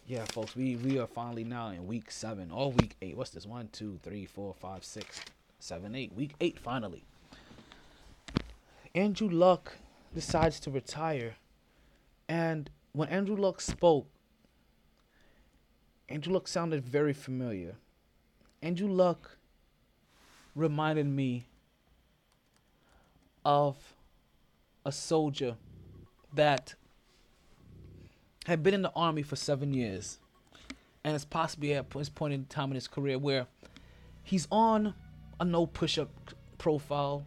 Yeah, 0.09 0.25
folks, 0.25 0.55
we 0.55 0.75
we 0.75 0.97
are 0.97 1.05
finally 1.05 1.43
now 1.43 1.69
in 1.69 1.85
week 1.85 2.09
seven 2.09 2.49
or 2.49 2.71
week 2.71 2.95
eight. 2.99 3.15
What's 3.15 3.29
this? 3.29 3.45
One, 3.45 3.69
two, 3.71 3.99
three, 4.01 4.25
four, 4.25 4.55
five, 4.55 4.83
six, 4.83 5.21
seven, 5.59 5.93
eight. 5.93 6.11
Week 6.15 6.33
eight 6.41 6.57
finally. 6.57 7.03
Andrew 8.95 9.29
Luck 9.29 9.73
decides 10.15 10.59
to 10.61 10.71
retire, 10.71 11.35
and 12.27 12.71
when 12.91 13.07
Andrew 13.09 13.35
Luck 13.35 13.61
spoke, 13.61 14.07
Andrew 16.09 16.33
Luck 16.33 16.47
sounded 16.47 16.83
very 16.83 17.13
familiar. 17.13 17.75
Andrew 18.63 18.89
Luck 18.89 19.37
reminded 20.55 21.05
me 21.05 21.45
of 23.45 23.93
a 24.83 24.91
soldier 24.91 25.57
that 26.33 26.73
had 28.49 28.63
been 28.63 28.73
in 28.73 28.81
the 28.81 28.91
army 28.95 29.21
for 29.21 29.35
seven 29.35 29.73
years, 29.73 30.17
and 31.03 31.13
it's 31.13 31.23
possibly 31.23 31.73
at 31.75 31.89
this 31.91 32.09
point 32.09 32.33
in 32.33 32.45
time 32.45 32.71
in 32.71 32.75
his 32.75 32.87
career 32.87 33.17
where 33.17 33.45
he's 34.23 34.47
on 34.51 34.95
a 35.39 35.45
no 35.45 35.67
push-up 35.67 36.09
profile. 36.57 37.25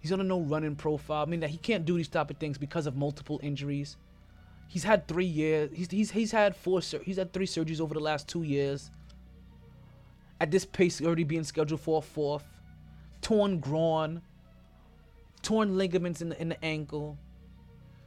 He's 0.00 0.10
on 0.10 0.20
a 0.20 0.24
no 0.24 0.40
running 0.40 0.74
profile. 0.74 1.22
I 1.22 1.26
mean 1.26 1.40
that 1.40 1.50
he 1.50 1.58
can't 1.58 1.84
do 1.84 1.98
these 1.98 2.08
type 2.08 2.30
of 2.30 2.38
things 2.38 2.56
because 2.56 2.86
of 2.86 2.96
multiple 2.96 3.38
injuries. 3.42 3.98
He's 4.68 4.84
had 4.84 5.06
three 5.06 5.26
years. 5.26 5.70
He's 5.74 5.90
he's 5.90 6.10
he's 6.10 6.32
had 6.32 6.56
four. 6.56 6.80
He's 6.80 7.18
had 7.18 7.32
three 7.34 7.46
surgeries 7.46 7.80
over 7.80 7.92
the 7.92 8.00
last 8.00 8.26
two 8.26 8.42
years. 8.42 8.90
At 10.40 10.50
this 10.50 10.64
pace, 10.64 11.02
already 11.02 11.24
being 11.24 11.44
scheduled 11.44 11.80
for 11.80 11.98
a 11.98 12.02
fourth. 12.02 12.44
Torn 13.20 13.60
groin. 13.60 14.22
Torn 15.42 15.76
ligaments 15.76 16.22
in 16.22 16.30
the 16.30 16.40
in 16.40 16.48
the 16.48 16.64
ankle 16.64 17.18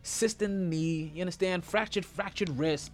the 0.04 0.48
knee, 0.48 1.12
you 1.14 1.22
understand? 1.22 1.64
Fractured, 1.64 2.06
fractured 2.06 2.50
wrist. 2.50 2.92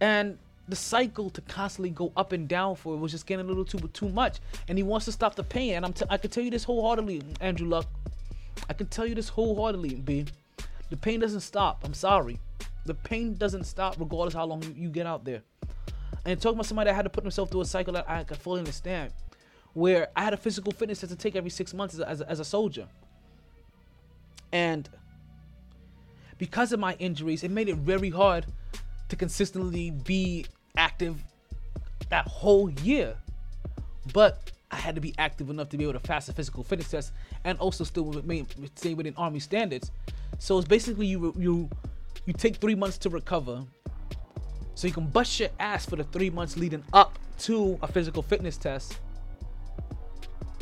And 0.00 0.38
the 0.68 0.76
cycle 0.76 1.28
to 1.30 1.40
constantly 1.42 1.90
go 1.90 2.12
up 2.16 2.32
and 2.32 2.48
down 2.48 2.76
for 2.76 2.94
it 2.94 2.98
was 2.98 3.12
just 3.12 3.26
getting 3.26 3.44
a 3.44 3.48
little 3.48 3.64
too 3.64 3.78
too 3.88 4.08
much. 4.08 4.38
And 4.68 4.78
he 4.78 4.82
wants 4.82 5.06
to 5.06 5.12
stop 5.12 5.34
the 5.34 5.44
pain. 5.44 5.74
And 5.74 5.84
I'm 5.84 5.92
t- 5.92 6.06
I 6.08 6.16
can 6.16 6.30
tell 6.30 6.42
you 6.42 6.50
this 6.50 6.64
wholeheartedly, 6.64 7.22
Andrew 7.40 7.68
Luck. 7.68 7.86
I 8.68 8.72
can 8.72 8.86
tell 8.86 9.06
you 9.06 9.14
this 9.14 9.28
wholeheartedly, 9.28 9.96
B. 9.96 10.26
The 10.90 10.96
pain 10.96 11.20
doesn't 11.20 11.40
stop. 11.40 11.84
I'm 11.84 11.94
sorry. 11.94 12.38
The 12.86 12.94
pain 12.94 13.34
doesn't 13.34 13.64
stop 13.64 13.96
regardless 13.98 14.34
how 14.34 14.44
long 14.44 14.62
you, 14.76 14.88
get 14.88 15.06
out 15.06 15.24
there. 15.24 15.42
And 16.24 16.40
talking 16.40 16.56
about 16.56 16.66
somebody 16.66 16.90
that 16.90 16.94
had 16.94 17.04
to 17.04 17.10
put 17.10 17.24
himself 17.24 17.50
through 17.50 17.62
a 17.62 17.64
cycle 17.64 17.92
that 17.94 18.08
I 18.08 18.24
can 18.24 18.36
fully 18.36 18.60
understand. 18.60 19.12
Where 19.72 20.08
I 20.14 20.22
had 20.22 20.34
a 20.34 20.36
physical 20.36 20.72
fitness 20.72 21.00
test 21.00 21.12
to 21.12 21.16
take 21.16 21.34
every 21.34 21.50
six 21.50 21.72
months 21.74 21.94
as 21.94 22.00
as 22.00 22.20
a, 22.20 22.30
as 22.30 22.40
a 22.40 22.44
soldier. 22.44 22.86
And 24.52 24.88
because 26.38 26.72
of 26.72 26.80
my 26.80 26.94
injuries, 26.94 27.44
it 27.44 27.50
made 27.50 27.68
it 27.68 27.76
very 27.76 28.10
hard 28.10 28.46
to 29.08 29.16
consistently 29.16 29.90
be 29.90 30.46
active 30.76 31.22
that 32.10 32.26
whole 32.26 32.70
year. 32.70 33.14
But 34.12 34.50
I 34.70 34.76
had 34.76 34.94
to 34.94 35.00
be 35.00 35.14
active 35.18 35.50
enough 35.50 35.68
to 35.70 35.76
be 35.76 35.84
able 35.84 35.92
to 35.94 36.00
pass 36.00 36.28
a 36.28 36.32
physical 36.32 36.64
fitness 36.64 36.90
test 36.90 37.12
and 37.44 37.58
also 37.58 37.84
still 37.84 38.12
stay 38.74 38.94
within 38.94 39.14
Army 39.16 39.38
standards. 39.38 39.90
So 40.38 40.58
it's 40.58 40.66
basically 40.66 41.06
you 41.06 41.34
you 41.38 41.70
you 42.26 42.32
take 42.32 42.56
three 42.56 42.74
months 42.74 42.98
to 42.98 43.10
recover, 43.10 43.64
so 44.74 44.86
you 44.86 44.92
can 44.92 45.06
bust 45.06 45.38
your 45.40 45.50
ass 45.60 45.86
for 45.86 45.96
the 45.96 46.04
three 46.04 46.30
months 46.30 46.56
leading 46.56 46.82
up 46.92 47.18
to 47.40 47.78
a 47.82 47.86
physical 47.86 48.22
fitness 48.22 48.56
test 48.56 48.98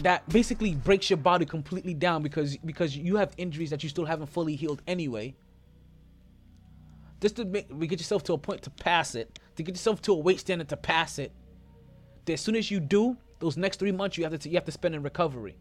that 0.03 0.29
basically 0.29 0.75
breaks 0.75 1.11
your 1.11 1.17
body 1.17 1.45
completely 1.45 1.95
down 1.95 2.23
because 2.23 2.57
because 2.59 2.97
you 2.97 3.17
have 3.17 3.33
injuries 3.37 3.71
that 3.71 3.83
you 3.83 3.89
still 3.89 4.05
haven't 4.05 4.27
fully 4.27 4.57
healed 4.57 4.83
anyway. 4.87 5.35
Just 7.21 7.37
to 7.37 7.45
make, 7.45 7.67
we 7.71 7.87
get 7.87 7.99
yourself 7.99 8.25
to 8.25 8.33
a 8.33 8.39
point 8.39 8.63
to 8.63 8.71
pass 8.71 9.15
it, 9.15 9.39
to 9.57 9.63
get 9.63 9.75
yourself 9.75 10.01
to 10.03 10.13
a 10.13 10.17
weight 10.17 10.41
standard 10.41 10.69
to 10.71 10.77
pass 10.77 11.19
it. 11.19 11.33
That 12.25 12.35
as 12.35 12.41
soon 12.41 12.57
as 12.57 12.71
you 12.71 12.81
do, 12.81 13.17
those 13.41 13.59
next 13.59 13.79
three 13.79 13.93
months 13.93 14.17
you 14.17 14.25
have 14.25 14.39
to 14.39 14.49
you 14.49 14.55
have 14.55 14.65
to 14.65 14.73
spend 14.73 14.95
in 14.95 15.03
recovery, 15.03 15.57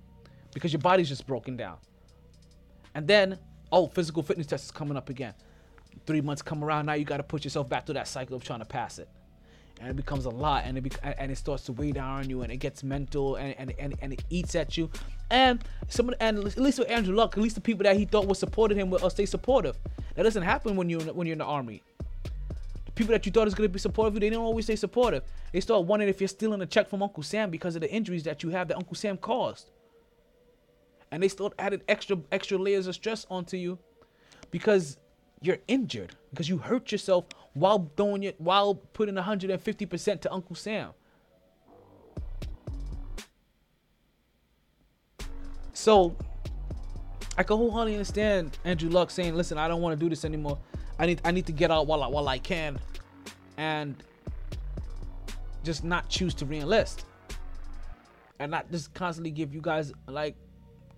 because 0.53 0.71
your 0.71 0.81
body's 0.81 1.09
just 1.09 1.27
broken 1.27 1.57
down. 1.57 1.77
And 2.95 3.07
then, 3.07 3.37
oh, 3.71 3.87
physical 3.87 4.23
fitness 4.23 4.47
test 4.47 4.65
is 4.65 4.71
coming 4.71 4.97
up 4.97 5.09
again. 5.09 5.33
Three 6.05 6.21
months 6.21 6.41
come 6.41 6.63
around, 6.63 6.85
now 6.85 6.93
you 6.93 7.03
got 7.03 7.17
to 7.17 7.23
put 7.23 7.43
yourself 7.43 7.67
back 7.67 7.85
through 7.85 7.95
that 7.95 8.07
cycle 8.07 8.35
of 8.35 8.43
trying 8.43 8.59
to 8.59 8.65
pass 8.65 8.99
it 8.99 9.09
and 9.79 9.89
it 9.89 9.95
becomes 9.95 10.25
a 10.25 10.29
lot 10.29 10.63
and 10.65 10.77
it 10.77 10.81
be- 10.81 10.91
and 11.03 11.31
it 11.31 11.37
starts 11.37 11.63
to 11.63 11.73
weigh 11.73 11.91
down 11.91 12.19
on 12.19 12.29
you 12.29 12.41
and 12.41 12.51
it 12.51 12.57
gets 12.57 12.83
mental 12.83 13.35
and 13.35 13.55
and, 13.57 13.73
and, 13.79 13.95
and 14.01 14.13
it 14.13 14.23
eats 14.29 14.55
at 14.55 14.77
you. 14.77 14.89
And 15.29 15.63
some 15.87 16.13
and 16.19 16.37
at 16.39 16.57
least 16.57 16.79
with 16.79 16.89
Andrew 16.89 17.15
Luck 17.15 17.37
at 17.37 17.43
least 17.43 17.55
the 17.55 17.61
people 17.61 17.83
that 17.83 17.95
he 17.95 18.05
thought 18.05 18.27
was 18.27 18.39
supported 18.39 18.77
him 18.77 18.89
will 18.89 19.03
uh, 19.03 19.09
stay 19.09 19.25
supportive. 19.25 19.77
That 20.15 20.23
doesn't 20.23 20.43
happen 20.43 20.75
when 20.75 20.89
you're 20.89 21.01
when 21.01 21.27
you're 21.27 21.33
in 21.33 21.39
the 21.39 21.45
army. 21.45 21.81
The 22.85 22.91
people 22.91 23.13
that 23.13 23.25
you 23.25 23.31
thought 23.31 23.47
is 23.47 23.53
going 23.53 23.69
to 23.69 23.73
be 23.73 23.79
supportive 23.79 24.15
you 24.15 24.19
they 24.19 24.29
don't 24.29 24.43
always 24.43 24.65
stay 24.65 24.75
supportive. 24.75 25.23
They 25.53 25.61
start 25.61 25.85
wondering 25.85 26.09
if 26.09 26.19
you're 26.19 26.27
stealing 26.27 26.61
a 26.61 26.65
check 26.65 26.89
from 26.89 27.01
Uncle 27.01 27.23
Sam 27.23 27.49
because 27.49 27.75
of 27.75 27.81
the 27.81 27.91
injuries 27.91 28.23
that 28.23 28.43
you 28.43 28.49
have 28.49 28.67
that 28.67 28.77
Uncle 28.77 28.95
Sam 28.95 29.17
caused. 29.17 29.69
And 31.11 31.23
they 31.23 31.27
start 31.27 31.53
adding 31.57 31.81
extra 31.87 32.17
extra 32.31 32.57
layers 32.57 32.87
of 32.87 32.95
stress 32.95 33.25
onto 33.29 33.57
you 33.57 33.79
because 34.51 34.97
you're 35.41 35.59
injured 35.67 36.15
because 36.31 36.49
you 36.49 36.57
hurt 36.57 36.91
yourself 36.91 37.25
while 37.53 37.91
throwing 37.95 38.23
it 38.23 38.39
while 38.39 38.75
putting 38.75 39.15
150% 39.15 40.21
to 40.21 40.33
Uncle 40.33 40.55
Sam. 40.55 40.91
So 45.73 46.15
I 47.37 47.43
can 47.43 47.55
wholeheartedly 47.55 47.93
understand 47.93 48.57
Andrew 48.65 48.89
Luck 48.89 49.09
saying, 49.11 49.33
"Listen, 49.35 49.57
I 49.57 49.69
don't 49.69 49.81
want 49.81 49.97
to 49.97 50.05
do 50.05 50.09
this 50.09 50.25
anymore. 50.25 50.57
I 50.97 51.05
need 51.05 51.21
I 51.23 51.31
need 51.31 51.45
to 51.45 51.53
get 51.53 51.71
out 51.71 51.87
while 51.87 52.03
I, 52.03 52.07
while 52.07 52.27
I 52.27 52.37
can, 52.37 52.77
and 53.57 53.95
just 55.63 55.85
not 55.85 56.09
choose 56.09 56.33
to 56.35 56.45
reenlist, 56.45 57.05
and 58.39 58.51
not 58.51 58.69
just 58.69 58.93
constantly 58.93 59.31
give 59.31 59.53
you 59.53 59.61
guys 59.61 59.93
like 60.07 60.35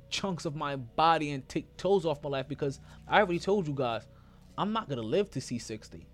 chunks 0.09 0.45
of 0.45 0.55
my 0.55 0.75
body 0.75 1.31
and 1.31 1.47
take 1.47 1.77
toes 1.77 2.05
off 2.05 2.23
my 2.23 2.29
life 2.29 2.47
because 2.47 2.79
I 3.07 3.19
already 3.19 3.39
told 3.39 3.67
you 3.67 3.73
guys 3.73 4.07
I'm 4.61 4.73
not 4.73 4.87
gonna 4.87 5.01
live 5.01 5.31
to 5.31 5.41
see 5.41 5.57
60. 5.57 6.05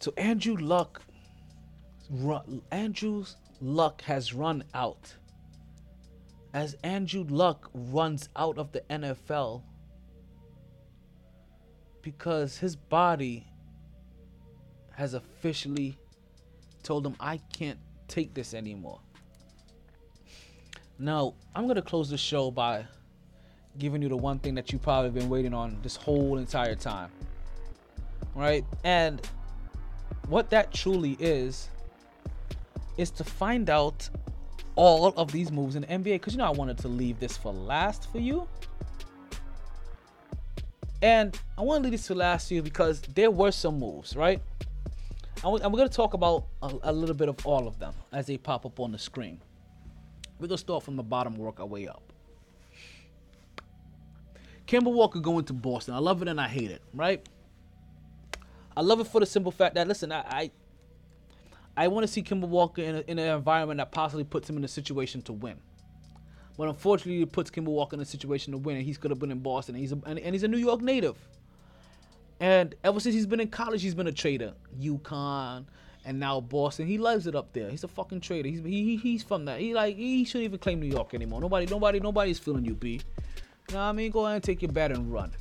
So 0.00 0.12
Andrew 0.16 0.56
Luck, 0.56 1.02
Andrew's 2.72 3.36
luck 3.60 4.02
has 4.02 4.34
run 4.34 4.64
out. 4.74 5.14
As 6.52 6.74
Andrew 6.82 7.24
Luck 7.28 7.70
runs 7.72 8.28
out 8.34 8.58
of 8.58 8.72
the 8.72 8.80
NFL 8.90 9.62
because 12.02 12.58
his 12.58 12.74
body 12.74 13.46
has 14.96 15.14
officially 15.14 15.96
told 16.82 17.06
him, 17.06 17.14
I 17.20 17.36
can't 17.52 17.78
take 18.08 18.34
this 18.34 18.52
anymore. 18.52 18.98
Now, 20.98 21.34
I'm 21.54 21.64
going 21.64 21.76
to 21.76 21.82
close 21.82 22.08
the 22.08 22.18
show 22.18 22.50
by 22.50 22.84
giving 23.78 24.00
you 24.02 24.08
the 24.08 24.16
one 24.16 24.38
thing 24.38 24.54
that 24.54 24.72
you 24.72 24.78
probably 24.78 25.10
been 25.10 25.28
waiting 25.28 25.52
on 25.52 25.78
this 25.82 25.96
whole 25.96 26.38
entire 26.38 26.76
time. 26.76 27.10
Right? 28.34 28.64
And 28.84 29.20
what 30.28 30.50
that 30.50 30.72
truly 30.72 31.16
is 31.18 31.68
is 32.96 33.10
to 33.10 33.24
find 33.24 33.68
out 33.68 34.08
all 34.76 35.08
of 35.16 35.32
these 35.32 35.50
moves 35.50 35.76
in 35.76 35.82
the 35.82 35.88
NBA 35.88 36.14
because 36.14 36.32
you 36.34 36.38
know 36.38 36.46
I 36.46 36.50
wanted 36.50 36.78
to 36.78 36.88
leave 36.88 37.18
this 37.20 37.36
for 37.36 37.52
last 37.52 38.10
for 38.10 38.18
you. 38.18 38.48
And 41.02 41.38
I 41.58 41.62
want 41.62 41.82
to 41.82 41.90
leave 41.90 41.98
this 41.98 42.06
to 42.06 42.14
last 42.14 42.48
for 42.48 42.54
you 42.54 42.62
because 42.62 43.02
there 43.02 43.30
were 43.30 43.50
some 43.50 43.78
moves, 43.78 44.16
right? 44.16 44.40
And 45.42 45.52
we- 45.52 45.60
and 45.60 45.72
we're 45.72 45.78
going 45.78 45.88
to 45.88 45.94
talk 45.94 46.14
about 46.14 46.46
a 46.62 46.92
little 46.92 47.14
bit 47.14 47.28
of 47.28 47.44
all 47.46 47.68
of 47.68 47.78
them 47.78 47.94
as 48.12 48.26
they 48.26 48.38
pop 48.38 48.64
up 48.64 48.80
on 48.80 48.92
the 48.92 48.98
screen. 48.98 49.40
We're 50.38 50.48
to 50.48 50.58
start 50.58 50.82
from 50.82 50.96
the 50.96 51.02
bottom, 51.02 51.36
work 51.36 51.60
our 51.60 51.66
way 51.66 51.88
up. 51.88 52.02
Kemba 54.66 54.92
Walker 54.92 55.20
going 55.20 55.44
to 55.44 55.52
Boston. 55.52 55.94
I 55.94 55.98
love 55.98 56.22
it 56.22 56.28
and 56.28 56.40
I 56.40 56.48
hate 56.48 56.70
it, 56.70 56.82
right? 56.94 57.26
I 58.76 58.80
love 58.80 59.00
it 59.00 59.06
for 59.06 59.20
the 59.20 59.26
simple 59.26 59.52
fact 59.52 59.74
that, 59.74 59.86
listen, 59.86 60.10
I, 60.10 60.24
I 60.26 60.50
I 61.76 61.88
want 61.88 62.06
to 62.06 62.12
see 62.12 62.22
Kemba 62.22 62.46
Walker 62.46 62.82
in, 62.82 62.96
a, 62.96 63.00
in 63.00 63.18
an 63.18 63.36
environment 63.36 63.78
that 63.78 63.90
possibly 63.90 64.24
puts 64.24 64.48
him 64.48 64.56
in 64.56 64.64
a 64.64 64.68
situation 64.68 65.22
to 65.22 65.32
win. 65.32 65.56
But 66.56 66.68
unfortunately, 66.68 67.22
it 67.22 67.32
puts 67.32 67.50
Kemba 67.50 67.64
Walker 67.64 67.96
in 67.96 68.00
a 68.00 68.04
situation 68.04 68.52
to 68.52 68.58
win, 68.58 68.76
and 68.76 68.84
he's 68.84 68.96
gonna 68.96 69.16
been 69.16 69.32
in 69.32 69.40
Boston, 69.40 69.74
and 69.74 69.82
he's 69.82 69.92
a, 69.92 69.98
and, 70.06 70.18
and 70.20 70.34
he's 70.34 70.44
a 70.44 70.48
New 70.48 70.58
York 70.58 70.80
native. 70.80 71.16
And 72.38 72.74
ever 72.84 73.00
since 73.00 73.14
he's 73.14 73.26
been 73.26 73.40
in 73.40 73.48
college, 73.48 73.82
he's 73.82 73.94
been 73.94 74.06
a 74.06 74.12
trader. 74.12 74.54
UConn 74.80 75.64
and 76.04 76.18
now 76.20 76.40
Boston. 76.40 76.86
He 76.86 76.98
loves 76.98 77.26
it 77.26 77.34
up 77.34 77.52
there. 77.52 77.70
He's 77.70 77.84
a 77.84 77.88
fucking 77.88 78.20
trader. 78.20 78.48
He's 78.48 78.60
he, 78.62 78.84
he- 78.84 78.96
he's 78.96 79.22
from 79.22 79.44
that. 79.46 79.60
He 79.60 79.74
like 79.74 79.96
he 79.96 80.24
shouldn't 80.24 80.44
even 80.44 80.58
claim 80.58 80.80
New 80.80 80.86
York 80.88 81.14
anymore. 81.14 81.40
Nobody 81.40 81.66
nobody 81.66 82.00
nobody's 82.00 82.38
feeling 82.38 82.64
you, 82.64 82.74
B. 82.74 83.00
You 83.68 83.74
know 83.74 83.80
what 83.80 83.84
I 83.86 83.92
mean? 83.92 84.10
Go 84.10 84.24
ahead 84.26 84.36
and 84.36 84.44
take 84.44 84.62
your 84.62 84.72
bat 84.72 84.90
and 84.92 85.12
run. 85.12 85.32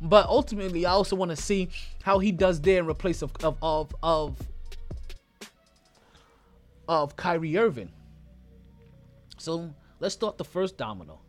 But 0.00 0.26
ultimately, 0.26 0.86
I 0.86 0.92
also 0.92 1.14
want 1.14 1.30
to 1.30 1.36
see 1.36 1.68
how 2.02 2.18
he 2.18 2.32
does 2.32 2.60
there 2.60 2.80
in 2.80 2.86
replace 2.86 3.22
of 3.22 3.32
of 3.44 3.56
of 3.62 3.94
of 4.02 4.36
of 6.88 7.16
Kyrie 7.16 7.56
Irving. 7.56 7.90
So 9.38 9.72
let's 10.00 10.14
start 10.14 10.38
the 10.38 10.44
first 10.44 10.76
domino. 10.76 11.20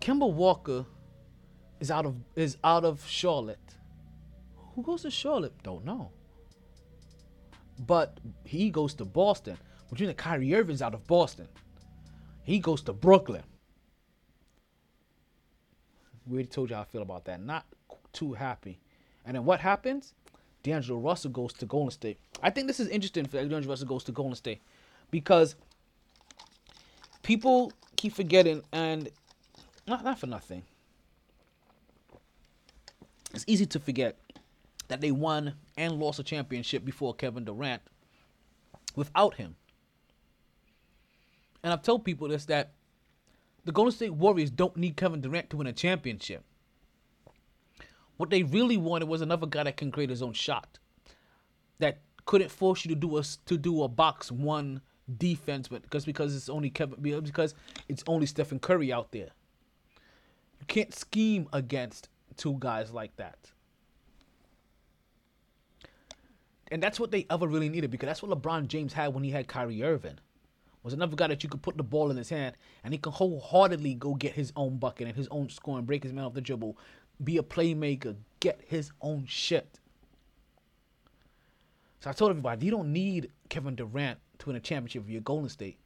Kemba 0.00 0.30
Walker 0.32 0.84
is 1.80 1.90
out 1.90 2.06
of 2.06 2.16
is 2.34 2.56
out 2.64 2.84
of 2.84 3.04
Charlotte. 3.06 3.74
Who 4.74 4.82
goes 4.82 5.02
to 5.02 5.10
Charlotte? 5.10 5.54
Don't 5.62 5.84
know. 5.84 6.10
But 7.86 8.20
he 8.44 8.70
goes 8.70 8.94
to 8.94 9.04
Boston. 9.04 9.56
Which 9.88 10.00
means 10.00 10.10
that 10.10 10.16
Kyrie 10.16 10.54
Irving's 10.54 10.82
out 10.82 10.94
of 10.94 11.06
Boston. 11.06 11.48
He 12.42 12.58
goes 12.58 12.82
to 12.82 12.92
Brooklyn. 12.92 13.42
We 16.26 16.34
already 16.34 16.48
told 16.48 16.70
you 16.70 16.76
how 16.76 16.82
I 16.82 16.86
feel 16.86 17.02
about 17.02 17.24
that. 17.26 17.40
Not 17.40 17.64
too 18.12 18.32
happy. 18.32 18.80
And 19.24 19.36
then 19.36 19.44
what 19.44 19.60
happens? 19.60 20.14
D'Angelo 20.62 20.98
Russell 20.98 21.30
goes 21.30 21.52
to 21.54 21.66
Golden 21.66 21.92
State. 21.92 22.18
I 22.42 22.50
think 22.50 22.66
this 22.66 22.80
is 22.80 22.88
interesting 22.88 23.26
for 23.26 23.36
D'Angelo 23.36 23.70
Russell 23.70 23.86
goes 23.86 24.02
to 24.04 24.12
Golden 24.12 24.34
State 24.34 24.60
because 25.10 25.54
people 27.22 27.72
keep 27.96 28.12
forgetting, 28.12 28.62
and 28.72 29.08
not 29.86 30.02
not 30.02 30.18
for 30.18 30.26
nothing. 30.26 30.64
It's 33.34 33.44
easy 33.46 33.66
to 33.66 33.80
forget 33.80 34.18
that 34.88 35.00
they 35.00 35.10
won 35.10 35.54
and 35.76 35.98
lost 35.98 36.18
a 36.18 36.22
championship 36.22 36.84
before 36.84 37.14
Kevin 37.14 37.44
Durant 37.44 37.82
without 38.94 39.34
him. 39.34 39.56
And 41.62 41.72
I've 41.72 41.82
told 41.82 42.04
people 42.04 42.28
this 42.28 42.44
that 42.46 42.72
the 43.64 43.72
Golden 43.72 43.92
State 43.92 44.14
Warriors 44.14 44.50
don't 44.50 44.76
need 44.76 44.96
Kevin 44.96 45.20
Durant 45.20 45.50
to 45.50 45.56
win 45.56 45.66
a 45.66 45.72
championship. 45.72 46.44
What 48.16 48.30
they 48.30 48.44
really 48.44 48.76
wanted 48.76 49.08
was 49.08 49.20
another 49.20 49.46
guy 49.46 49.64
that 49.64 49.76
can 49.76 49.90
create 49.90 50.10
his 50.10 50.22
own 50.22 50.32
shot. 50.32 50.78
That 51.78 51.98
couldn't 52.24 52.50
force 52.50 52.84
you 52.84 52.88
to 52.90 52.94
do 52.94 53.18
a 53.18 53.22
to 53.46 53.58
do 53.58 53.82
a 53.82 53.88
box 53.88 54.32
one 54.32 54.80
defense, 55.18 55.68
but 55.68 55.82
because 55.82 56.04
because 56.04 56.34
it's 56.34 56.48
only 56.48 56.70
Kevin 56.70 57.00
because 57.00 57.54
it's 57.88 58.04
only 58.06 58.26
Stephen 58.26 58.58
Curry 58.58 58.92
out 58.92 59.12
there. 59.12 59.30
You 60.60 60.66
can't 60.66 60.94
scheme 60.94 61.48
against 61.52 62.08
two 62.36 62.56
guys 62.58 62.92
like 62.92 63.16
that. 63.16 63.50
And 66.70 66.82
that's 66.82 66.98
what 66.98 67.10
they 67.10 67.26
ever 67.30 67.46
really 67.46 67.68
needed 67.68 67.90
because 67.90 68.08
that's 68.08 68.22
what 68.22 68.30
LeBron 68.30 68.66
James 68.66 68.92
had 68.92 69.14
when 69.14 69.22
he 69.22 69.30
had 69.30 69.46
Kyrie 69.46 69.82
Irving. 69.82 70.18
Was 70.82 70.92
another 70.94 71.16
guy 71.16 71.26
that 71.26 71.42
you 71.42 71.48
could 71.48 71.62
put 71.62 71.76
the 71.76 71.82
ball 71.82 72.10
in 72.10 72.16
his 72.16 72.28
hand 72.28 72.54
and 72.84 72.94
he 72.94 72.98
can 72.98 73.12
wholeheartedly 73.12 73.94
go 73.94 74.14
get 74.14 74.34
his 74.34 74.52
own 74.54 74.78
bucket 74.78 75.08
and 75.08 75.16
his 75.16 75.26
own 75.28 75.48
score 75.48 75.78
and 75.78 75.86
break 75.86 76.04
his 76.04 76.12
man 76.12 76.24
off 76.24 76.34
the 76.34 76.40
dribble, 76.40 76.78
be 77.22 77.38
a 77.38 77.42
playmaker, 77.42 78.14
get 78.38 78.60
his 78.66 78.92
own 79.00 79.26
shit. 79.26 79.80
So 82.00 82.10
I 82.10 82.12
told 82.12 82.30
everybody, 82.30 82.66
you 82.66 82.70
don't 82.70 82.92
need 82.92 83.32
Kevin 83.48 83.74
Durant 83.74 84.20
to 84.38 84.46
win 84.46 84.54
a 84.54 84.60
championship 84.60 85.04
for 85.04 85.10
your 85.10 85.22
Golden 85.22 85.48
State. 85.48 85.78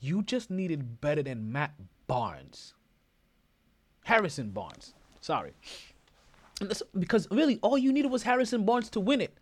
You 0.00 0.22
just 0.22 0.50
needed 0.50 1.00
better 1.00 1.22
than 1.22 1.52
Matt 1.52 1.74
Barnes. 2.08 2.74
Harrison 4.04 4.50
Barnes. 4.50 4.94
Sorry. 5.24 5.54
Because 6.98 7.26
really 7.30 7.58
all 7.62 7.78
you 7.78 7.94
needed 7.94 8.10
was 8.10 8.24
Harrison 8.24 8.66
Barnes 8.66 8.90
to 8.90 9.00
win 9.00 9.22
it. 9.22 9.32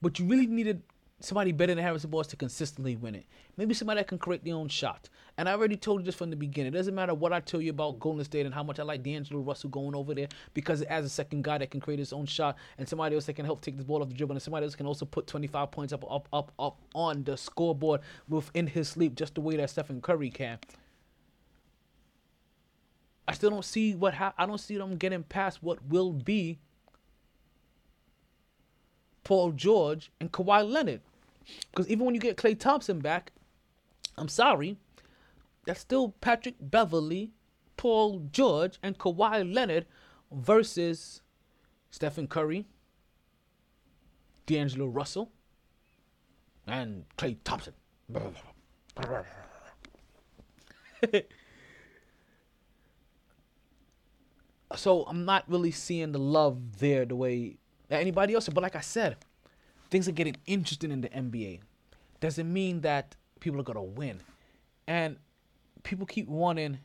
But 0.00 0.20
you 0.20 0.26
really 0.26 0.46
needed 0.46 0.80
somebody 1.18 1.50
better 1.50 1.74
than 1.74 1.82
Harrison 1.82 2.08
Barnes 2.08 2.28
to 2.28 2.36
consistently 2.36 2.94
win 2.94 3.16
it. 3.16 3.24
Maybe 3.56 3.74
somebody 3.74 3.98
that 3.98 4.06
can 4.06 4.18
create 4.18 4.44
their 4.44 4.54
own 4.54 4.68
shot. 4.68 5.08
And 5.38 5.48
I 5.48 5.54
already 5.54 5.76
told 5.76 6.02
you 6.02 6.04
this 6.04 6.14
from 6.14 6.30
the 6.30 6.36
beginning. 6.36 6.72
It 6.72 6.76
doesn't 6.76 6.94
matter 6.94 7.14
what 7.14 7.32
I 7.32 7.40
tell 7.40 7.60
you 7.60 7.70
about 7.70 7.98
Golden 7.98 8.24
State 8.24 8.46
and 8.46 8.54
how 8.54 8.62
much 8.62 8.78
I 8.78 8.84
like 8.84 9.02
D'Angelo 9.02 9.40
Russell 9.40 9.70
going 9.70 9.96
over 9.96 10.14
there 10.14 10.28
because 10.54 10.82
it 10.82 10.88
has 10.88 11.04
a 11.04 11.08
second 11.08 11.42
guy 11.42 11.58
that 11.58 11.72
can 11.72 11.80
create 11.80 11.98
his 11.98 12.12
own 12.12 12.26
shot 12.26 12.56
and 12.78 12.88
somebody 12.88 13.16
else 13.16 13.26
that 13.26 13.34
can 13.34 13.44
help 13.44 13.62
take 13.62 13.76
the 13.76 13.82
ball 13.82 14.02
off 14.02 14.08
the 14.08 14.14
dribble 14.14 14.36
and 14.36 14.42
somebody 14.42 14.66
else 14.66 14.76
can 14.76 14.86
also 14.86 15.04
put 15.04 15.26
25 15.26 15.68
points 15.72 15.92
up 15.92 16.04
up 16.08 16.28
up 16.32 16.52
up 16.60 16.78
on 16.94 17.24
the 17.24 17.36
scoreboard 17.36 18.02
within 18.28 18.68
his 18.68 18.88
sleep 18.88 19.16
just 19.16 19.34
the 19.34 19.40
way 19.40 19.56
that 19.56 19.68
Stephen 19.68 20.00
Curry 20.00 20.30
can. 20.30 20.60
I 23.28 23.34
still 23.34 23.50
don't 23.50 23.64
see 23.64 23.94
what 23.94 24.14
ha- 24.14 24.34
I 24.38 24.46
don't 24.46 24.58
see 24.60 24.76
them 24.76 24.96
getting 24.96 25.22
past 25.24 25.62
what 25.62 25.84
will 25.86 26.12
be 26.12 26.58
Paul 29.24 29.52
George 29.52 30.12
and 30.20 30.30
Kawhi 30.30 30.68
Leonard. 30.68 31.00
Because 31.70 31.88
even 31.88 32.06
when 32.06 32.14
you 32.14 32.20
get 32.20 32.36
Klay 32.36 32.58
Thompson 32.58 33.00
back, 33.00 33.32
I'm 34.16 34.28
sorry, 34.28 34.76
that's 35.64 35.80
still 35.80 36.10
Patrick 36.20 36.54
Beverley, 36.60 37.32
Paul 37.76 38.28
George, 38.30 38.78
and 38.82 38.98
Kawhi 38.98 39.52
Leonard 39.52 39.86
versus 40.30 41.22
Stephen 41.90 42.28
Curry, 42.28 42.66
D'Angelo 44.46 44.86
Russell, 44.86 45.30
and 46.66 47.04
Klay 47.18 47.36
Thompson. 47.42 47.74
so 54.74 55.04
I'm 55.04 55.24
not 55.24 55.44
really 55.48 55.70
seeing 55.70 56.12
the 56.12 56.18
love 56.18 56.78
there 56.78 57.04
the 57.04 57.16
way 57.16 57.56
anybody 57.90 58.34
else. 58.34 58.48
But 58.48 58.62
like 58.62 58.76
I 58.76 58.80
said, 58.80 59.16
things 59.90 60.08
are 60.08 60.12
getting 60.12 60.36
interesting 60.46 60.90
in 60.90 61.00
the 61.00 61.08
NBA. 61.08 61.60
Doesn't 62.20 62.52
mean 62.52 62.80
that 62.80 63.14
people 63.40 63.60
are 63.60 63.64
gonna 63.64 63.82
win, 63.82 64.22
and 64.86 65.16
people 65.82 66.06
keep 66.06 66.28
wanting 66.28 66.78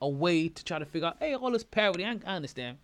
a 0.00 0.08
way 0.08 0.48
to 0.48 0.64
try 0.64 0.78
to 0.78 0.84
figure 0.84 1.08
out, 1.08 1.16
hey, 1.18 1.34
all 1.34 1.50
this 1.50 1.64
parity. 1.64 2.04
I, 2.04 2.18
I 2.24 2.36
understand. 2.36 2.78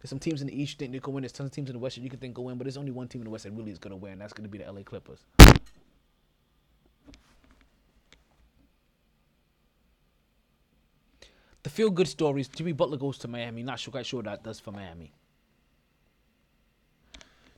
There's 0.00 0.10
some 0.10 0.18
teams 0.18 0.40
in 0.40 0.48
the 0.48 0.60
East 0.60 0.72
you 0.72 0.78
think 0.78 0.92
they 0.92 0.98
can 0.98 1.14
win. 1.14 1.22
There's 1.22 1.32
tons 1.32 1.48
of 1.48 1.54
teams 1.54 1.70
in 1.70 1.74
the 1.74 1.78
West 1.78 1.96
that 1.96 2.02
you 2.02 2.10
can 2.10 2.18
think 2.18 2.34
go 2.34 2.42
win, 2.42 2.58
but 2.58 2.64
there's 2.64 2.76
only 2.76 2.90
one 2.90 3.08
team 3.08 3.22
in 3.22 3.24
the 3.24 3.30
West 3.30 3.44
that 3.44 3.52
really 3.52 3.70
is 3.70 3.78
gonna 3.78 3.96
win. 3.96 4.12
And 4.12 4.20
that's 4.20 4.32
gonna 4.32 4.48
be 4.48 4.58
the 4.58 4.70
LA 4.70 4.82
Clippers. 4.82 5.20
The 11.66 11.70
feel 11.70 11.90
good 11.90 12.06
stories. 12.06 12.46
Jimmy 12.46 12.70
Butler 12.70 12.96
goes 12.96 13.18
to 13.18 13.26
Miami. 13.26 13.64
Not 13.64 13.80
sure, 13.80 13.90
quite 13.90 14.06
sure 14.06 14.22
that 14.22 14.44
does 14.44 14.60
for 14.60 14.70
Miami. 14.70 15.10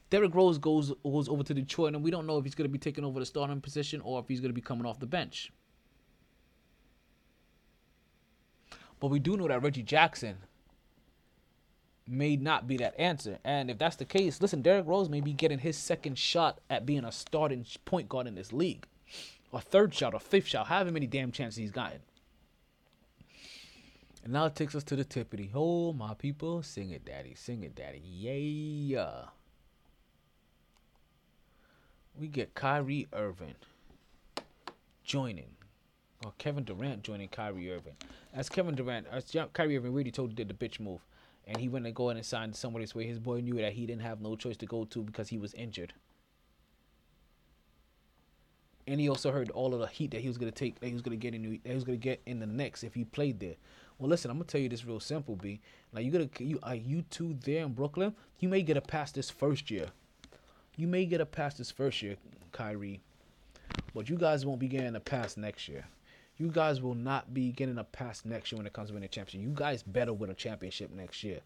Derrick 0.09 0.35
Rose 0.35 0.57
goes 0.57 0.95
goes 1.05 1.29
over 1.29 1.43
to 1.43 1.53
Detroit, 1.53 1.93
and 1.93 2.03
we 2.03 2.11
don't 2.11 2.27
know 2.27 2.39
if 2.39 2.45
he's 2.45 2.55
going 2.55 2.65
to 2.65 2.73
be 2.73 2.79
taking 2.79 3.05
over 3.05 3.21
the 3.21 3.27
starting 3.27 3.61
position 3.61 4.01
or 4.01 4.19
if 4.21 4.27
he's 4.27 4.41
going 4.41 4.49
to 4.49 4.55
be 4.55 4.63
coming 4.63 4.87
off 4.87 4.99
the 4.99 5.07
bench. 5.07 5.53
But 8.99 9.09
we 9.09 9.19
do 9.19 9.37
know 9.37 9.47
that 9.47 9.63
Reggie 9.63 9.83
Jackson 9.83 10.39
may 12.07 12.35
not 12.37 12.67
be 12.67 12.79
that 12.79 12.99
answer, 12.99 13.39
and 13.45 13.71
if 13.71 13.77
that's 13.77 13.97
the 13.97 14.07
case, 14.07 14.41
listen, 14.41 14.63
Derrick 14.63 14.87
Rose 14.87 15.11
may 15.11 15.21
be 15.21 15.35
getting 15.35 15.59
his 15.59 15.77
second 15.77 16.17
shot 16.17 16.61
at 16.71 16.87
being 16.87 17.05
a 17.05 17.13
starting 17.13 17.67
point 17.85 18.09
guard 18.09 18.27
in 18.27 18.37
this 18.37 18.55
league, 18.55 18.87
or 19.53 19.61
third 19.61 19.93
shot, 19.93 20.15
or 20.15 20.21
fifth 20.21 20.47
shot, 20.47 20.69
however 20.69 20.93
many 20.93 21.07
damn 21.07 21.31
chances 21.31 21.59
he's 21.59 21.71
gotten. 21.71 22.01
And 24.29 24.35
now 24.35 24.45
it 24.45 24.55
takes 24.55 24.75
us 24.75 24.85
to 24.85 24.95
the 24.95 25.07
tippity. 25.07 25.49
Oh, 25.55 25.95
my 25.95 26.13
people, 26.13 26.63
sing 26.63 26.91
it, 26.91 27.03
daddy, 27.07 27.35
sing 27.35 27.63
it, 27.63 27.75
daddy, 27.75 28.03
yeah. 28.05 29.23
We 32.15 32.29
get 32.29 32.55
Kyrie 32.55 33.09
Irving 33.15 33.55
joining 35.03 35.57
or 36.23 36.35
Kevin 36.37 36.65
Durant 36.65 37.05
joining 37.05 37.29
Kyrie 37.29 37.73
Irving. 37.73 37.95
As 38.35 38.51
Kevin 38.51 38.75
Durant, 38.75 39.07
as 39.11 39.35
Kyrie 39.55 39.79
Irving 39.79 39.95
really 39.95 40.11
told 40.11 40.35
did 40.35 40.49
the 40.49 40.53
bitch 40.53 40.79
move, 40.79 41.01
and 41.47 41.57
he 41.57 41.71
went 41.71 41.87
and 41.87 41.95
go 41.95 42.11
in 42.11 42.19
and 42.19 42.27
signed 42.27 42.55
somebody's 42.55 42.95
way. 42.95 43.07
His 43.07 43.19
boy 43.19 43.41
knew 43.41 43.55
that 43.55 43.73
he 43.73 43.87
didn't 43.87 44.03
have 44.03 44.21
no 44.21 44.37
choice 44.37 44.59
to 44.59 44.67
go 44.67 44.85
to 44.85 45.03
because 45.05 45.31
he 45.31 45.39
was 45.39 45.55
injured. 45.55 45.95
And 48.87 49.01
he 49.01 49.09
also 49.09 49.33
heard 49.33 49.51
all 49.53 49.73
of 49.73 49.81
the 49.81 49.87
heat 49.87 50.11
that 50.11 50.21
he 50.21 50.29
was 50.29 50.37
gonna 50.37 50.51
take, 50.51 50.81
that 50.81 50.87
he 50.87 50.93
was 50.93 51.01
gonna 51.01 51.17
get 51.17 51.35
in, 51.35 51.61
that 51.63 51.71
he 51.71 51.75
was 51.75 51.85
gonna 51.85 51.97
get 51.97 52.21
in 52.27 52.41
the 52.41 52.47
Knicks 52.47 52.85
if 52.85 52.93
he 52.93 53.05
played 53.05 53.41
there. 53.41 53.57
Well, 53.99 54.09
listen, 54.09 54.31
I'm 54.31 54.37
gonna 54.37 54.47
tell 54.47 54.61
you 54.61 54.69
this 54.69 54.85
real 54.85 55.01
simple, 55.01 55.35
B. 55.35 55.61
Now 55.93 56.01
you 56.01 56.11
gotta, 56.13 56.31
you 56.43 56.61
are 56.63 56.75
you 56.75 57.03
two 57.03 57.37
there 57.45 57.65
in 57.65 57.73
Brooklyn? 57.73 58.15
You 58.39 58.49
may 58.49 58.63
get 58.63 58.77
a 58.77 58.81
pass 58.81 59.11
this 59.11 59.29
first 59.29 59.71
year. 59.71 59.89
You 60.77 60.87
may 60.87 61.05
get 61.05 61.21
a 61.21 61.27
pass 61.27 61.55
this 61.55 61.73
first 61.73 62.01
year, 62.03 62.17
Kyrie, 62.53 63.01
but 63.95 64.09
you 64.09 64.17
guys 64.17 64.47
won't 64.47 64.61
be 64.61 64.69
getting 64.69 64.95
a 64.95 65.01
pass 65.01 65.37
next 65.37 65.69
year. 65.69 65.85
You 66.37 66.49
guys 66.49 66.81
will 66.81 66.95
not 66.95 67.35
be 67.35 67.51
getting 67.51 67.79
a 67.79 67.85
pass 67.85 68.25
next 68.25 68.53
year 68.53 68.59
when 68.59 68.67
it 68.67 68.73
comes 68.73 68.91
to 68.91 68.95
winning 68.95 69.07
a 69.07 69.09
championship. 69.09 69.49
You 69.49 69.53
guys 69.53 69.83
better 69.83 70.13
win 70.13 70.31
a 70.31 70.35
championship 70.35 70.93
next 70.93 71.25
year. 71.25 71.41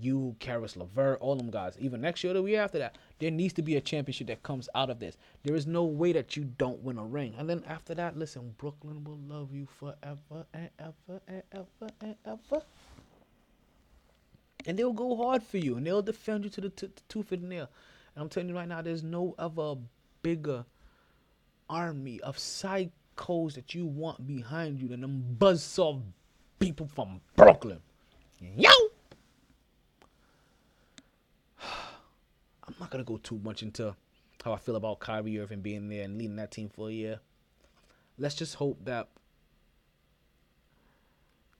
You, 0.00 0.36
Caris 0.38 0.76
LeVert, 0.76 1.20
all 1.20 1.36
them 1.36 1.50
guys. 1.50 1.76
Even 1.78 2.00
next 2.00 2.22
year 2.22 2.32
the 2.32 2.42
year 2.42 2.62
after 2.62 2.78
that, 2.78 2.96
there 3.18 3.30
needs 3.30 3.52
to 3.54 3.62
be 3.62 3.76
a 3.76 3.80
championship 3.80 4.28
that 4.28 4.42
comes 4.42 4.68
out 4.74 4.90
of 4.90 5.00
this. 5.00 5.16
There 5.42 5.56
is 5.56 5.66
no 5.66 5.84
way 5.84 6.12
that 6.12 6.36
you 6.36 6.44
don't 6.44 6.82
win 6.82 6.98
a 6.98 7.04
ring. 7.04 7.34
And 7.38 7.48
then 7.48 7.64
after 7.66 7.94
that, 7.94 8.16
listen, 8.16 8.54
Brooklyn 8.58 9.02
will 9.04 9.18
love 9.28 9.52
you 9.52 9.66
forever 9.66 10.46
and 10.54 10.70
ever 10.78 11.20
and 11.26 11.42
ever 11.52 11.92
and 12.00 12.14
ever. 12.24 12.62
And 14.66 14.78
they'll 14.78 14.92
go 14.92 15.16
hard 15.16 15.42
for 15.42 15.58
you 15.58 15.76
and 15.76 15.86
they'll 15.86 16.02
defend 16.02 16.44
you 16.44 16.50
to 16.50 16.60
the, 16.60 16.70
t- 16.70 16.86
the 16.86 17.02
tooth 17.08 17.32
and 17.32 17.48
nail. 17.48 17.68
And 18.14 18.22
I'm 18.22 18.28
telling 18.28 18.48
you 18.48 18.54
right 18.54 18.68
now, 18.68 18.82
there's 18.82 19.02
no 19.02 19.34
other 19.38 19.80
bigger 20.22 20.64
army 21.70 22.20
of 22.20 22.36
psychos 22.36 23.54
that 23.54 23.74
you 23.74 23.86
want 23.86 24.26
behind 24.26 24.80
you 24.80 24.88
than 24.88 25.00
them 25.00 25.36
buzzsaw 25.38 26.02
people 26.58 26.86
from 26.86 27.20
Brooklyn. 27.36 27.80
Yo! 28.56 28.70
I'm 32.68 32.74
not 32.78 32.90
gonna 32.90 33.04
go 33.04 33.16
too 33.16 33.40
much 33.42 33.62
into 33.62 33.96
how 34.44 34.52
I 34.52 34.58
feel 34.58 34.76
about 34.76 35.00
Kyrie 35.00 35.38
Irving 35.38 35.62
being 35.62 35.88
there 35.88 36.04
and 36.04 36.18
leading 36.18 36.36
that 36.36 36.50
team 36.50 36.68
for 36.68 36.88
a 36.88 36.92
year. 36.92 37.20
Let's 38.18 38.34
just 38.34 38.56
hope 38.56 38.84
that 38.84 39.08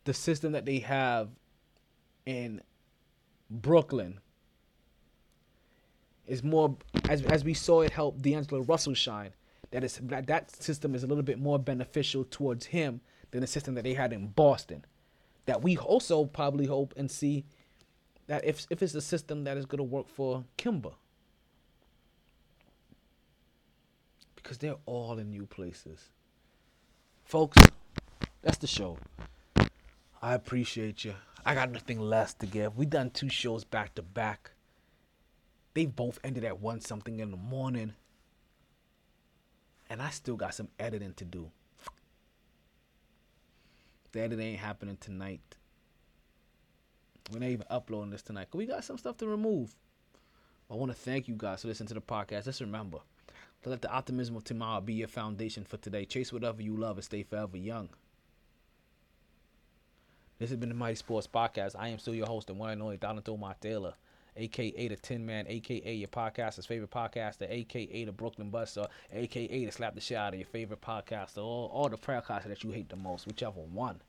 the 0.05 0.15
system 0.15 0.53
that 0.53 0.65
they 0.65 0.81
have 0.81 1.31
in 2.27 2.61
Brooklyn 3.51 4.21
is 6.27 6.45
more 6.45 6.77
as 7.09 7.23
as 7.23 7.43
we 7.43 7.55
saw 7.55 7.81
it 7.81 7.93
help 7.93 8.21
D'Angelo 8.21 8.63
Russell 8.63 8.95
shine. 8.95 9.31
That 9.71 9.85
is 9.85 9.99
that, 10.05 10.27
that 10.27 10.51
system 10.63 10.95
is 10.95 11.05
a 11.05 11.07
little 11.07 11.23
bit 11.23 11.39
more 11.39 11.59
beneficial 11.59 12.25
towards 12.25 12.67
him 12.67 13.01
than 13.31 13.41
the 13.41 13.47
system 13.47 13.75
that 13.75 13.85
they 13.85 13.95
had 13.95 14.13
in 14.13 14.29
Boston. 14.29 14.85
That 15.47 15.63
we 15.63 15.79
also 15.79 16.27
probably 16.27 16.67
hope 16.67 16.93
and 16.97 17.11
see 17.11 17.47
that 18.29 18.45
if 18.45 18.67
if 18.71 18.83
it's 18.83 18.95
a 18.95 19.01
system 19.01 19.45
that 19.45 19.57
is 19.57 19.67
going 19.67 19.79
to 19.79 19.85
work 19.85 20.09
for 20.09 20.45
Kemba. 20.57 20.93
Because 24.37 24.59
they're 24.59 24.77
all 24.87 25.19
in 25.19 25.31
new 25.31 25.47
places. 25.47 26.11
Folks, 27.25 27.59
that's 28.41 28.59
the 28.59 28.67
show. 28.67 28.97
I 30.23 30.35
appreciate 30.35 31.05
you. 31.05 31.15
I 31.45 31.55
got 31.55 31.71
nothing 31.71 32.01
less 32.01 32.35
to 32.35 32.47
give. 32.47 32.77
We 32.77 32.87
done 32.87 33.11
two 33.11 33.29
shows 33.29 33.65
back 33.65 33.95
to 33.97 34.03
back. 34.03 34.53
They 35.75 35.87
both 35.87 36.19
ended 36.25 36.45
at 36.45 36.61
one 36.61 36.81
something 36.81 37.21
in 37.21 37.31
the 37.31 37.37
morning. 37.37 37.95
And 39.91 40.03
I 40.03 40.11
still 40.11 40.37
got 40.37 40.55
some 40.55 40.69
editing 40.79 41.15
to 41.15 41.25
do. 41.25 41.51
The 44.13 44.21
edit 44.21 44.41
ain't 44.41 44.61
happening 44.61 44.97
tonight. 44.99 45.57
We're 47.31 47.41
not 47.41 47.51
even 47.51 47.67
uploading 47.71 48.11
this 48.11 48.23
tonight. 48.23 48.51
'cause 48.51 48.59
we 48.59 48.67
got 48.67 48.85
some 48.85 48.99
stuff 48.99 49.17
to 49.19 49.27
remove. 49.27 49.75
I 50.71 50.75
want 50.75 50.93
to 50.93 50.99
thank 50.99 51.29
you 51.29 51.35
guys 51.37 51.63
for 51.63 51.69
listening 51.69 51.89
to 51.89 51.95
the 51.95 52.01
podcast. 52.01 52.45
Just 52.45 52.61
remember 52.61 52.99
to 53.63 53.71
let 53.71 53.83
the 53.83 53.91
optimism 53.91 54.37
of 54.37 54.45
tomorrow 54.45 54.81
be 54.81 54.95
your 54.95 55.09
foundation 55.09 55.65
for 55.65 55.77
today. 55.79 56.05
Chase 56.05 56.33
whatever 56.33 56.63
you 56.63 56.77
love 56.77 56.97
and 56.97 57.05
stay 57.05 57.23
forever 57.23 57.57
young. 57.57 57.91
This 60.39 60.51
has 60.51 60.59
been 60.59 60.69
the 60.69 60.75
MyT 60.75 60.97
Sports 60.99 61.27
Podcast. 61.27 61.75
I 61.77 61.89
am 61.89 61.99
still 61.99 62.15
your 62.15 62.27
host, 62.27 62.47
the 62.47 62.55
one 62.55 62.71
and 62.71 62.83
only 62.83 62.97
Donald 62.97 63.29
Omar 63.29 63.57
Taylor, 63.61 63.95
aka 64.37 64.87
the 64.89 64.97
Tin 64.97 65.27
Man, 65.27 65.47
aka 65.49 65.95
your 65.95 66.09
podcaster's 66.09 66.67
favorite 66.67 66.91
podcaster, 66.91 67.51
aka 67.51 68.05
the 68.05 68.13
Brooklyn 68.13 68.51
Buster, 68.51 68.87
aka 69.13 69.65
the 69.65 69.73
Slap 69.73 69.95
the 69.97 70.01
Shit 70.01 70.17
out 70.17 70.35
of 70.35 70.39
your 70.39 70.47
favorite 70.47 70.81
podcaster, 70.81 71.39
or, 71.39 71.69
or 71.73 71.91
the 71.91 71.99
podcaster 71.99 72.45
that 72.45 72.63
you 72.63 72.71
hate 72.71 72.89
the 72.89 72.97
most, 72.97 73.27
whichever 73.27 73.61
one. 73.61 74.01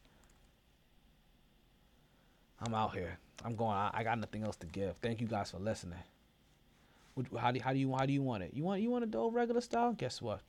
I'm 2.61 2.73
out 2.73 2.93
here. 2.93 3.17
I'm 3.43 3.55
going. 3.55 3.71
I, 3.75 3.91
I 3.93 4.03
got 4.03 4.19
nothing 4.19 4.43
else 4.43 4.57
to 4.57 4.67
give. 4.67 4.97
Thank 4.97 5.21
you 5.21 5.27
guys 5.27 5.51
for 5.51 5.59
listening. 5.59 5.99
How 7.37 7.51
do 7.51 7.59
how 7.59 7.73
do 7.73 7.79
you 7.79 7.93
how 7.93 8.05
do 8.05 8.13
you 8.13 8.21
want 8.21 8.43
it? 8.43 8.51
You 8.53 8.63
want 8.63 8.81
you 8.81 8.89
want 8.89 9.11
the 9.11 9.17
old 9.17 9.33
regular 9.33 9.61
style? 9.61 9.93
Guess 9.93 10.21
what? 10.21 10.41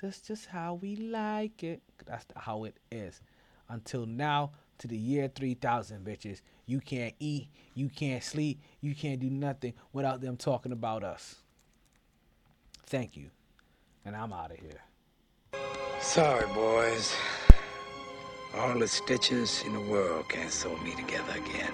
That's 0.00 0.20
just 0.20 0.46
how 0.46 0.74
we 0.74 0.96
like 0.96 1.62
it. 1.62 1.82
That's 2.06 2.24
how 2.36 2.64
it 2.64 2.76
is. 2.90 3.20
Until 3.68 4.06
now, 4.06 4.52
to 4.78 4.88
the 4.88 4.96
year 4.96 5.28
3000, 5.28 6.04
bitches. 6.04 6.40
You 6.66 6.80
can't 6.80 7.14
eat, 7.18 7.48
you 7.74 7.88
can't 7.88 8.22
sleep, 8.24 8.60
you 8.80 8.94
can't 8.94 9.20
do 9.20 9.28
nothing 9.28 9.74
without 9.92 10.20
them 10.20 10.36
talking 10.36 10.72
about 10.72 11.04
us. 11.04 11.36
Thank 12.86 13.16
you. 13.16 13.30
And 14.04 14.16
I'm 14.16 14.32
out 14.32 14.52
of 14.52 14.58
here. 14.58 14.80
Sorry, 16.00 16.46
boys. 16.54 17.14
All 18.56 18.76
the 18.78 18.88
stitches 18.88 19.62
in 19.64 19.74
the 19.74 19.80
world 19.80 20.28
can't 20.28 20.50
sew 20.50 20.76
me 20.78 20.92
together 20.96 21.34
again. 21.36 21.72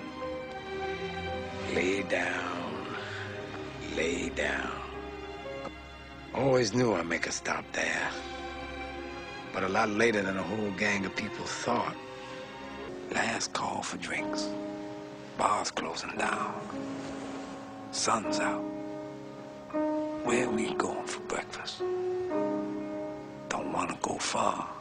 Lay 1.75 2.03
down, 2.03 2.87
lay 3.97 4.29
down. 4.29 4.71
Always 6.35 6.75
knew 6.75 6.93
I'd 6.93 7.07
make 7.07 7.27
a 7.27 7.33
stop 7.33 7.65
there. 7.73 8.11
But 9.55 9.65
a 9.65 9.69
lot 9.69 9.89
later 9.89 10.21
than 10.21 10.37
a 10.37 10.43
whole 10.43 10.71
gang 10.73 11.07
of 11.07 11.17
people 11.17 11.47
thought. 11.47 11.97
Last 13.11 13.55
call 13.55 13.83
for 13.83 13.97
drinks. 13.97 14.47
Bars 15.39 15.71
closing 15.71 16.15
down. 16.19 16.61
Sun's 17.91 18.39
out. 18.39 18.63
Where 20.25 20.51
we 20.51 20.75
going 20.75 21.07
for 21.07 21.21
breakfast? 21.21 21.79
Don't 23.49 23.73
want 23.73 23.89
to 23.89 23.97
go 24.03 24.19
far. 24.19 24.76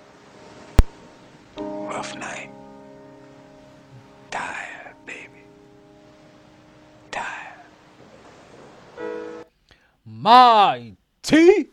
Rough 1.95 2.17
night. 2.17 2.51
Tired, 4.29 4.95
baby. 5.05 5.43
Tired. 7.09 7.63
MyT 10.05 11.69